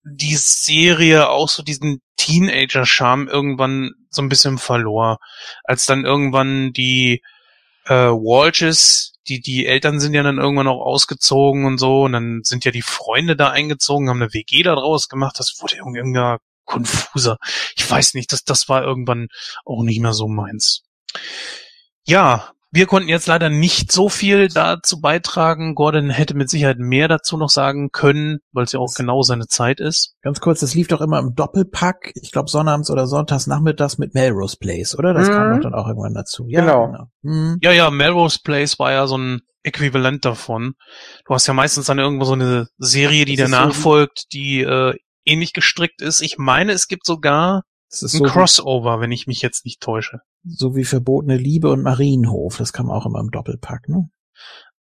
[0.04, 5.18] die Serie auch so diesen Teenager-Charme irgendwann so ein bisschen verlor.
[5.64, 7.22] Als dann irgendwann die
[7.86, 12.40] äh, Walshes, die, die Eltern sind ja dann irgendwann auch ausgezogen und so, und dann
[12.42, 16.36] sind ja die Freunde da eingezogen, haben eine WG da draus gemacht, das wurde irgendwie
[16.64, 17.38] konfuser.
[17.76, 19.28] Ich weiß nicht, das, das war irgendwann
[19.64, 20.82] auch nicht mehr so meins.
[22.06, 25.74] Ja, wir konnten jetzt leider nicht so viel dazu beitragen.
[25.74, 29.46] Gordon hätte mit Sicherheit mehr dazu noch sagen können, weil es ja auch genau seine
[29.46, 30.14] Zeit ist.
[30.20, 34.14] Ganz kurz, das lief doch immer im Doppelpack, ich glaube sonnabends oder sonntags nachmittags mit
[34.14, 35.14] Melrose Place, oder?
[35.14, 35.32] Das Mhm.
[35.32, 36.46] kam doch dann auch irgendwann dazu.
[36.48, 37.08] Genau.
[37.22, 37.58] Mhm.
[37.62, 40.74] Ja, ja, Melrose Place war ja so ein Äquivalent davon.
[41.26, 44.60] Du hast ja meistens dann irgendwo so eine Serie, die Das danach so folgt, die
[44.60, 44.94] äh,
[45.24, 46.20] ähnlich gestrickt ist.
[46.20, 49.65] Ich meine, es gibt sogar Das ist ein so, wie, Crossover, wenn ich mich jetzt
[49.65, 50.20] nicht täusche.
[50.44, 54.08] so wie verbotene Liebe und Marienhof, das kam auch immer im Doppelpack, ne?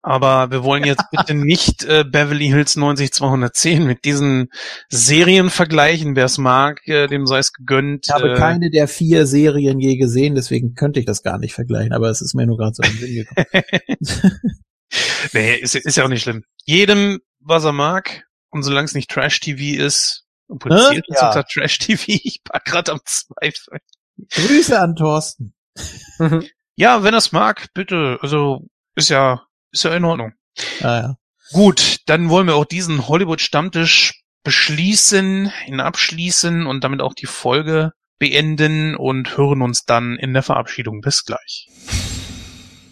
[0.01, 4.50] Aber wir wollen jetzt bitte nicht äh, Beverly Hills 90210 mit diesen
[4.88, 6.16] Serien vergleichen.
[6.16, 8.06] Wer es mag, äh, dem sei es gegönnt.
[8.08, 11.56] Ich habe äh, keine der vier Serien je gesehen, deswegen könnte ich das gar nicht
[11.56, 14.51] vergleichen, aber es ist mir nur gerade so in den Sinn gekommen.
[15.34, 16.43] nee, ist, ist ja auch nicht schlimm.
[16.66, 18.25] Jedem, was er mag.
[18.51, 20.77] Und solange es nicht Trash-TV ist, Hä?
[20.90, 21.27] zählt es Ja.
[21.27, 23.80] unter Trash-TV, ich war gerade am Zweifeln.
[24.32, 25.53] Grüße an Thorsten.
[26.77, 28.17] Ja, wenn er es mag, bitte.
[28.22, 30.33] Also, ist ja, ist ja in Ordnung.
[30.82, 31.15] Ah, ja.
[31.51, 37.91] Gut, dann wollen wir auch diesen Hollywood-Stammtisch beschließen, ihn abschließen und damit auch die Folge
[38.19, 41.01] beenden und hören uns dann in der Verabschiedung.
[41.01, 41.67] Bis gleich.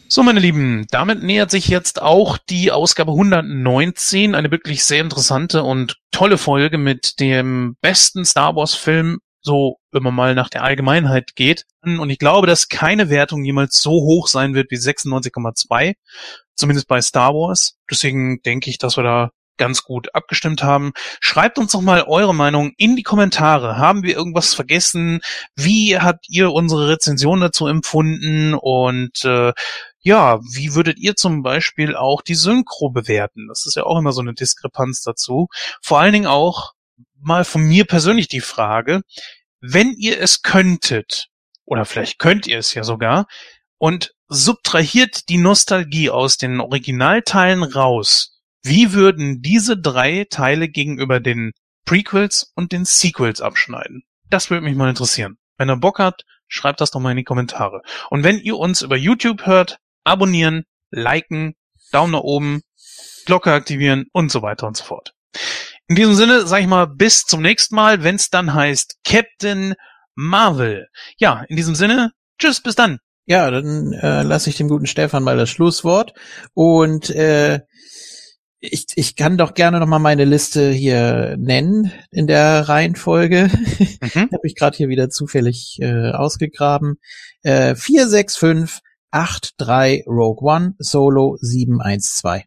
[0.07, 5.64] So, meine Lieben, damit nähert sich jetzt auch die Ausgabe 119, eine wirklich sehr interessante
[5.64, 10.64] und tolle Folge mit dem besten Star Wars Film, so wenn man mal nach der
[10.64, 11.65] Allgemeinheit geht.
[11.82, 15.93] Und ich glaube, dass keine Wertung jemals so hoch sein wird wie 96,2,
[16.56, 17.77] zumindest bei Star Wars.
[17.90, 20.93] Deswegen denke ich, dass wir da ganz gut abgestimmt haben.
[21.19, 23.77] Schreibt uns doch mal eure Meinung in die Kommentare.
[23.77, 25.22] Haben wir irgendwas vergessen?
[25.56, 28.56] Wie habt ihr unsere Rezension dazu empfunden?
[28.56, 29.53] Und äh,
[30.03, 33.48] ja, wie würdet ihr zum Beispiel auch die Synchro bewerten?
[33.48, 35.48] Das ist ja auch immer so eine Diskrepanz dazu.
[35.82, 36.73] Vor allen Dingen auch
[37.19, 39.01] mal von mir persönlich die Frage,
[39.61, 41.30] wenn ihr es könntet,
[41.65, 43.27] oder vielleicht könnt ihr es ja sogar,
[43.77, 51.53] und subtrahiert die Nostalgie aus den Originalteilen raus, wie würden diese drei Teile gegenüber den
[51.85, 54.03] Prequels und den Sequels abschneiden?
[54.30, 55.38] Das würde mich mal interessieren.
[55.57, 57.82] Wenn ihr Bock habt, schreibt das doch mal in die Kommentare.
[58.09, 61.56] Und wenn ihr uns über YouTube hört, abonnieren, liken,
[61.91, 62.61] Daumen nach oben,
[63.25, 65.14] Glocke aktivieren und so weiter und so fort.
[65.88, 69.75] In diesem Sinne sage ich mal bis zum nächsten Mal, wenn es dann heißt Captain
[70.15, 70.88] Marvel.
[71.17, 72.99] Ja, in diesem Sinne, tschüss, bis dann.
[73.25, 76.14] Ja, dann äh, lasse ich dem guten Stefan mal das Schlusswort
[76.53, 77.61] und äh,
[78.59, 83.49] ich, ich kann doch gerne noch mal meine Liste hier nennen in der Reihenfolge.
[83.49, 84.30] Mhm.
[84.32, 86.95] Habe ich gerade hier wieder zufällig äh, ausgegraben.
[87.41, 88.80] Äh, 4, 6, 5,
[89.14, 92.45] 8, 3, Rogue One, Solo 7, 1, 2.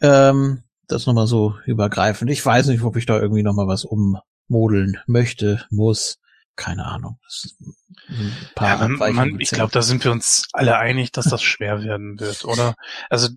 [0.00, 2.30] Ähm, das nochmal so übergreifend.
[2.30, 6.18] Ich weiß nicht, ob ich da irgendwie nochmal was ummodeln möchte, muss.
[6.56, 7.18] Keine Ahnung.
[8.60, 12.20] Ja, man, man, ich glaube, da sind wir uns alle einig, dass das schwer werden
[12.20, 12.74] wird, oder?
[13.08, 13.28] Also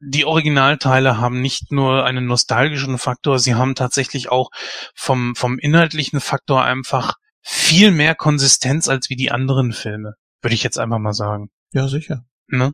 [0.00, 4.50] die Originalteile haben nicht nur einen nostalgischen Faktor, sie haben tatsächlich auch
[4.94, 10.62] vom, vom inhaltlichen Faktor einfach viel mehr Konsistenz als wie die anderen Filme, würde ich
[10.62, 11.50] jetzt einfach mal sagen.
[11.72, 12.24] Ja, sicher.
[12.48, 12.72] Ne?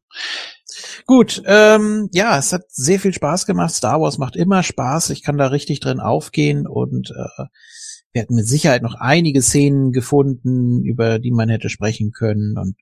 [1.06, 3.74] Gut, ähm, ja, es hat sehr viel Spaß gemacht.
[3.74, 5.10] Star Wars macht immer Spaß.
[5.10, 7.44] Ich kann da richtig drin aufgehen und äh,
[8.12, 12.76] wir hätten mit Sicherheit noch einige Szenen gefunden, über die man hätte sprechen können und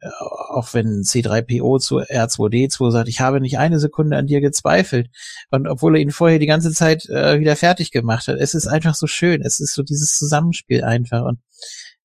[0.00, 0.08] äh,
[0.50, 5.10] auch wenn C3PO zu R2D2 sagt, ich habe nicht eine Sekunde an dir gezweifelt.
[5.50, 8.36] Und obwohl er ihn vorher die ganze Zeit äh, wieder fertig gemacht hat.
[8.38, 9.42] Es ist einfach so schön.
[9.42, 11.24] Es ist so dieses Zusammenspiel einfach.
[11.24, 11.38] Und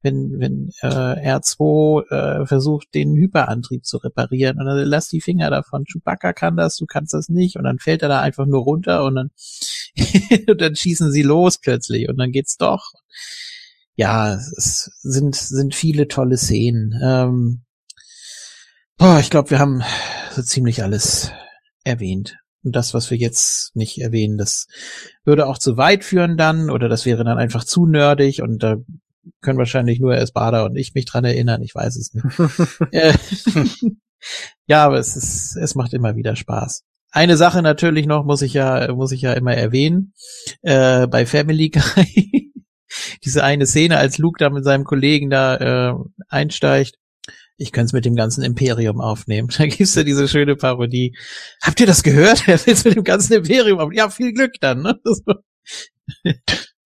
[0.02, 5.50] wenn, wenn äh, R2 äh, versucht, den Hyperantrieb zu reparieren und dann lass die Finger
[5.50, 5.86] davon.
[5.86, 7.58] Chewbacca kann das, du kannst das nicht.
[7.58, 9.32] Und dann fällt er da einfach nur runter und dann,
[10.48, 12.92] und dann schießen sie los plötzlich und dann geht's doch.
[13.95, 16.98] Ja, es sind, sind viele tolle Szenen.
[17.03, 17.61] Ähm,
[19.00, 19.82] Boah, ich glaube, wir haben
[20.32, 21.32] so ziemlich alles
[21.86, 22.36] erwähnt.
[22.66, 24.68] Und das, was wir jetzt nicht erwähnen, das
[25.24, 28.76] würde auch zu weit führen dann, oder das wäre dann einfach zu nerdig und da
[29.42, 32.26] können wahrscheinlich nur Espada und ich mich dran erinnern, ich weiß es nicht.
[32.92, 33.14] Äh,
[34.68, 36.84] ja, aber es ist, es macht immer wieder Spaß.
[37.12, 40.14] Eine Sache natürlich noch muss ich ja, muss ich ja immer erwähnen,
[40.62, 42.54] äh, bei Family Guy,
[43.24, 45.94] diese eine Szene, als Luke da mit seinem Kollegen da äh,
[46.28, 46.96] einsteigt,
[47.60, 49.50] ich könnte es mit dem ganzen Imperium aufnehmen.
[49.58, 51.16] Da gibt's ja diese schöne Parodie.
[51.62, 52.48] Habt ihr das gehört?
[52.48, 53.98] Er will mit dem ganzen Imperium aufnehmen.
[53.98, 54.82] Ja, viel Glück dann.
[54.82, 55.00] Ne?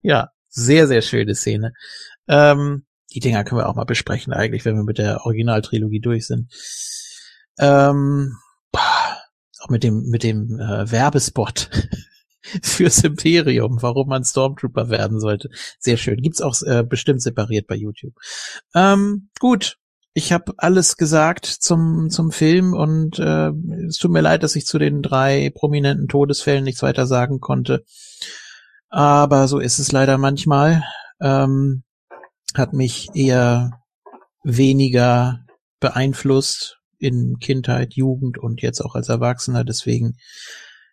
[0.02, 1.72] ja, sehr, sehr schöne Szene.
[2.28, 6.26] Ähm, die Dinger können wir auch mal besprechen eigentlich, wenn wir mit der Originaltrilogie durch
[6.26, 6.52] sind.
[7.58, 8.36] Ähm,
[8.72, 11.70] auch mit dem, mit dem äh, Werbespot
[12.62, 15.48] fürs Imperium, warum man Stormtrooper werden sollte.
[15.78, 16.20] Sehr schön.
[16.20, 18.14] Gibt's auch äh, bestimmt separiert bei YouTube.
[18.74, 19.78] Ähm, gut,
[20.12, 23.50] ich habe alles gesagt zum, zum Film und äh,
[23.88, 27.84] es tut mir leid, dass ich zu den drei prominenten Todesfällen nichts weiter sagen konnte.
[28.90, 30.84] Aber so ist es leider manchmal.
[31.20, 31.82] Ähm,
[32.58, 33.70] hat mich eher
[34.42, 35.40] weniger
[35.80, 39.64] beeinflusst in Kindheit, Jugend und jetzt auch als Erwachsener.
[39.64, 40.16] Deswegen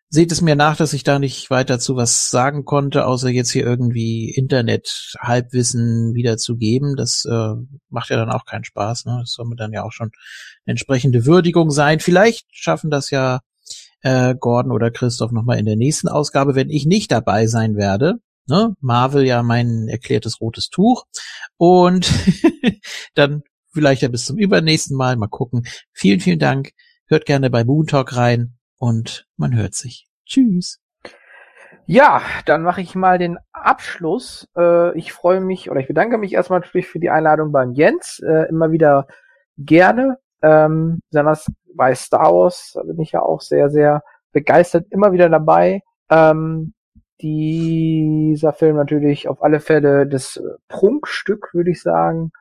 [0.10, 3.52] seht es mir nach, dass ich da nicht weiter zu was sagen konnte, außer jetzt
[3.52, 6.98] hier irgendwie Internet-Halbwissen wiederzugeben.
[6.98, 7.54] Das äh,
[7.90, 9.06] macht ja dann auch keinen Spaß.
[9.06, 9.20] Ne?
[9.22, 10.12] Das soll mir dann ja auch schon
[10.66, 12.02] entsprechende Würdigung sein.
[12.02, 13.40] Vielleicht schaffen das ja
[14.02, 18.16] äh, Gordon oder Christoph nochmal in der nächsten Ausgabe, wenn ich nicht dabei sein werde.
[18.52, 18.76] Ne?
[18.82, 21.06] Marvel ja mein erklärtes rotes Tuch.
[21.56, 22.12] Und
[23.16, 25.16] dann vielleicht ja bis zum übernächsten Mal.
[25.16, 25.64] Mal gucken.
[25.94, 26.72] Vielen, vielen Dank.
[27.08, 30.08] Hört gerne bei Moon Talk rein und man hört sich.
[30.26, 30.80] Tschüss.
[31.86, 34.48] Ja, dann mache ich mal den Abschluss.
[34.58, 38.20] Äh, ich freue mich oder ich bedanke mich erstmal natürlich für die Einladung beim Jens.
[38.20, 39.08] Äh, immer wieder
[39.58, 40.18] gerne.
[40.42, 45.82] Ähm, besonders bei Star Wars bin ich ja auch sehr, sehr begeistert, immer wieder dabei.
[46.10, 46.74] Ähm,
[47.22, 52.32] dieser Film natürlich auf alle Fälle das Prunkstück, würde ich sagen.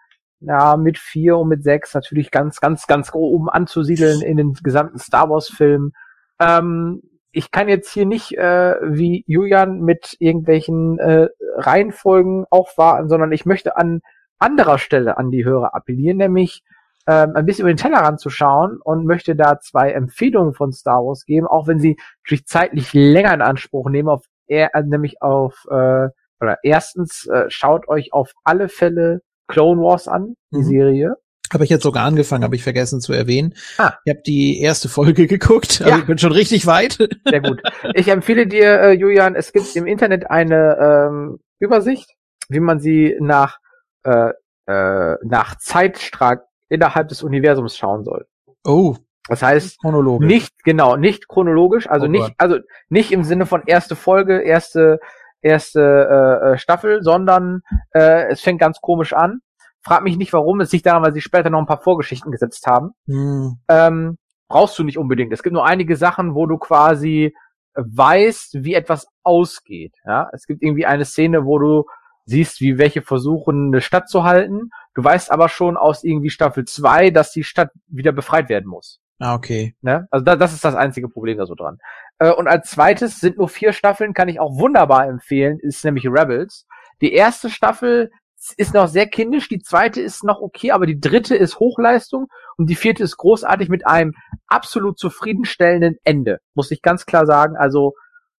[0.41, 4.99] ja, mit vier und mit sechs natürlich ganz, ganz, ganz oben anzusiedeln in den gesamten
[4.99, 5.92] Star Wars-Film.
[6.41, 7.02] Ähm,
[7.33, 13.47] ich kann jetzt hier nicht äh, wie Julian mit irgendwelchen äh, Reihenfolgen aufwarten, sondern ich
[13.47, 14.00] möchte an
[14.39, 16.62] anderer Stelle an die Hörer appellieren, nämlich
[17.07, 21.05] ähm, ein bisschen über den Tellerrand zu schauen und möchte da zwei Empfehlungen von Star
[21.05, 25.23] Wars geben, auch wenn sie natürlich zeitlich länger in Anspruch nehmen, auf er, äh, nämlich
[25.23, 26.09] auf äh,
[26.41, 30.65] oder erstens äh, schaut euch auf alle Fälle Clone Wars an, die mhm.
[30.65, 31.15] Serie.
[31.53, 33.55] Habe ich jetzt sogar angefangen, habe ich vergessen zu erwähnen.
[33.77, 33.95] Ah.
[34.05, 35.99] Ich habe die erste Folge geguckt, also ja.
[35.99, 36.99] ich bin schon richtig weit.
[37.29, 37.61] Sehr gut.
[37.95, 42.11] Ich empfehle dir, äh, Julian, es gibt im Internet eine ähm, Übersicht,
[42.49, 43.59] wie man sie nach
[44.05, 44.31] äh,
[44.67, 48.27] äh, nach Zeitstrahl innerhalb des Universums schauen soll.
[48.65, 48.97] Oh.
[49.31, 50.26] Das heißt, chronologisch.
[50.26, 54.99] nicht genau, nicht chronologisch, also oh nicht, also nicht im Sinne von erste Folge, erste
[55.41, 57.62] erste äh, äh, Staffel, sondern
[57.94, 59.41] äh, es fängt ganz komisch an.
[59.83, 60.60] Frag mich nicht, warum.
[60.60, 62.91] Es liegt daran, weil sie später noch ein paar Vorgeschichten gesetzt haben.
[63.07, 63.57] Hm.
[63.68, 64.18] Ähm,
[64.49, 65.33] brauchst du nicht unbedingt.
[65.33, 67.33] Es gibt nur einige Sachen, wo du quasi
[67.75, 69.94] weißt, wie etwas ausgeht.
[70.05, 71.84] Ja, es gibt irgendwie eine Szene, wo du
[72.26, 74.70] siehst, wie welche versuchen, eine Stadt zu halten.
[74.94, 79.00] Du weißt aber schon aus irgendwie Staffel 2, dass die Stadt wieder befreit werden muss.
[79.20, 79.76] Ah, okay.
[79.82, 80.08] Ne?
[80.10, 81.78] Also da, das ist das einzige Problem da so dran.
[82.18, 86.07] Äh, und als zweites sind nur vier Staffeln, kann ich auch wunderbar empfehlen, ist nämlich
[86.07, 86.66] Rebels.
[87.02, 88.10] Die erste Staffel
[88.57, 92.70] ist noch sehr kindisch, die zweite ist noch okay, aber die dritte ist Hochleistung und
[92.70, 94.15] die vierte ist großartig mit einem
[94.47, 97.57] absolut zufriedenstellenden Ende, muss ich ganz klar sagen.
[97.57, 97.92] Also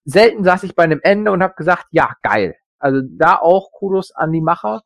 [0.03, 2.55] selten saß ich bei einem Ende und habe gesagt, ja, geil.
[2.79, 4.81] Also da auch Kudos an die Macher.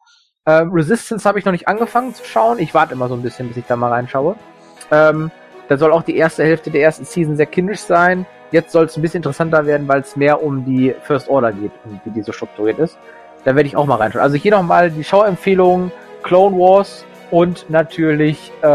[0.45, 2.59] Ähm, Resistance habe ich noch nicht angefangen zu schauen.
[2.59, 4.35] Ich warte immer so ein bisschen, bis ich da mal reinschaue.
[4.91, 5.31] Ähm,
[5.67, 8.25] da soll auch die erste Hälfte der ersten Season sehr kindisch sein.
[8.51, 11.71] Jetzt soll es ein bisschen interessanter werden, weil es mehr um die First Order geht
[11.83, 12.97] und wie die so strukturiert ist.
[13.43, 14.23] Da werde ich auch mal reinschauen.
[14.23, 15.91] Also hier nochmal die Schauempfehlungen,
[16.23, 18.67] Clone Wars und natürlich äh,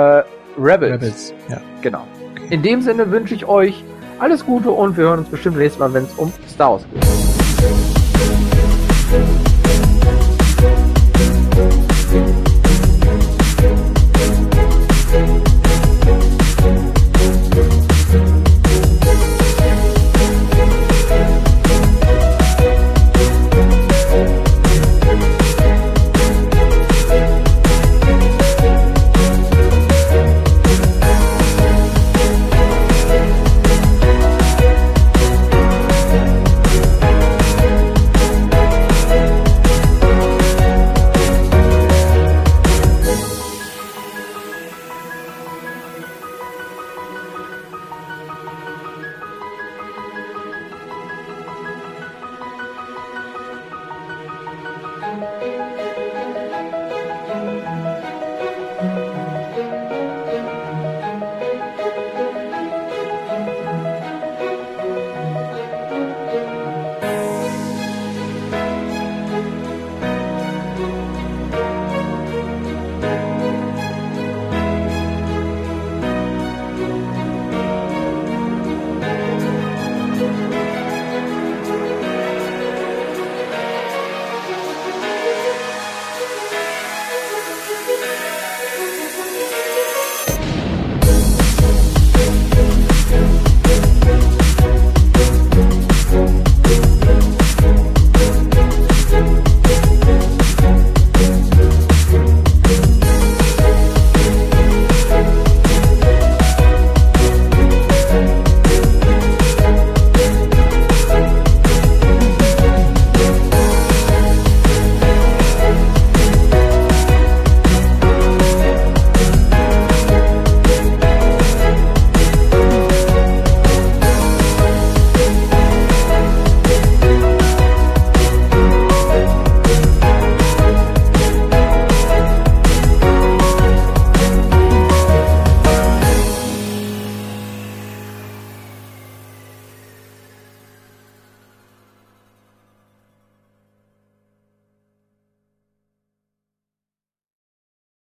[0.58, 0.92] Rebels.
[0.92, 1.60] Rebels, ja.
[1.82, 2.06] Genau.
[2.50, 3.84] In dem Sinne wünsche ich euch
[4.18, 7.29] alles Gute und wir hören uns bestimmt nächstes Mal, wenn es um Star Wars geht.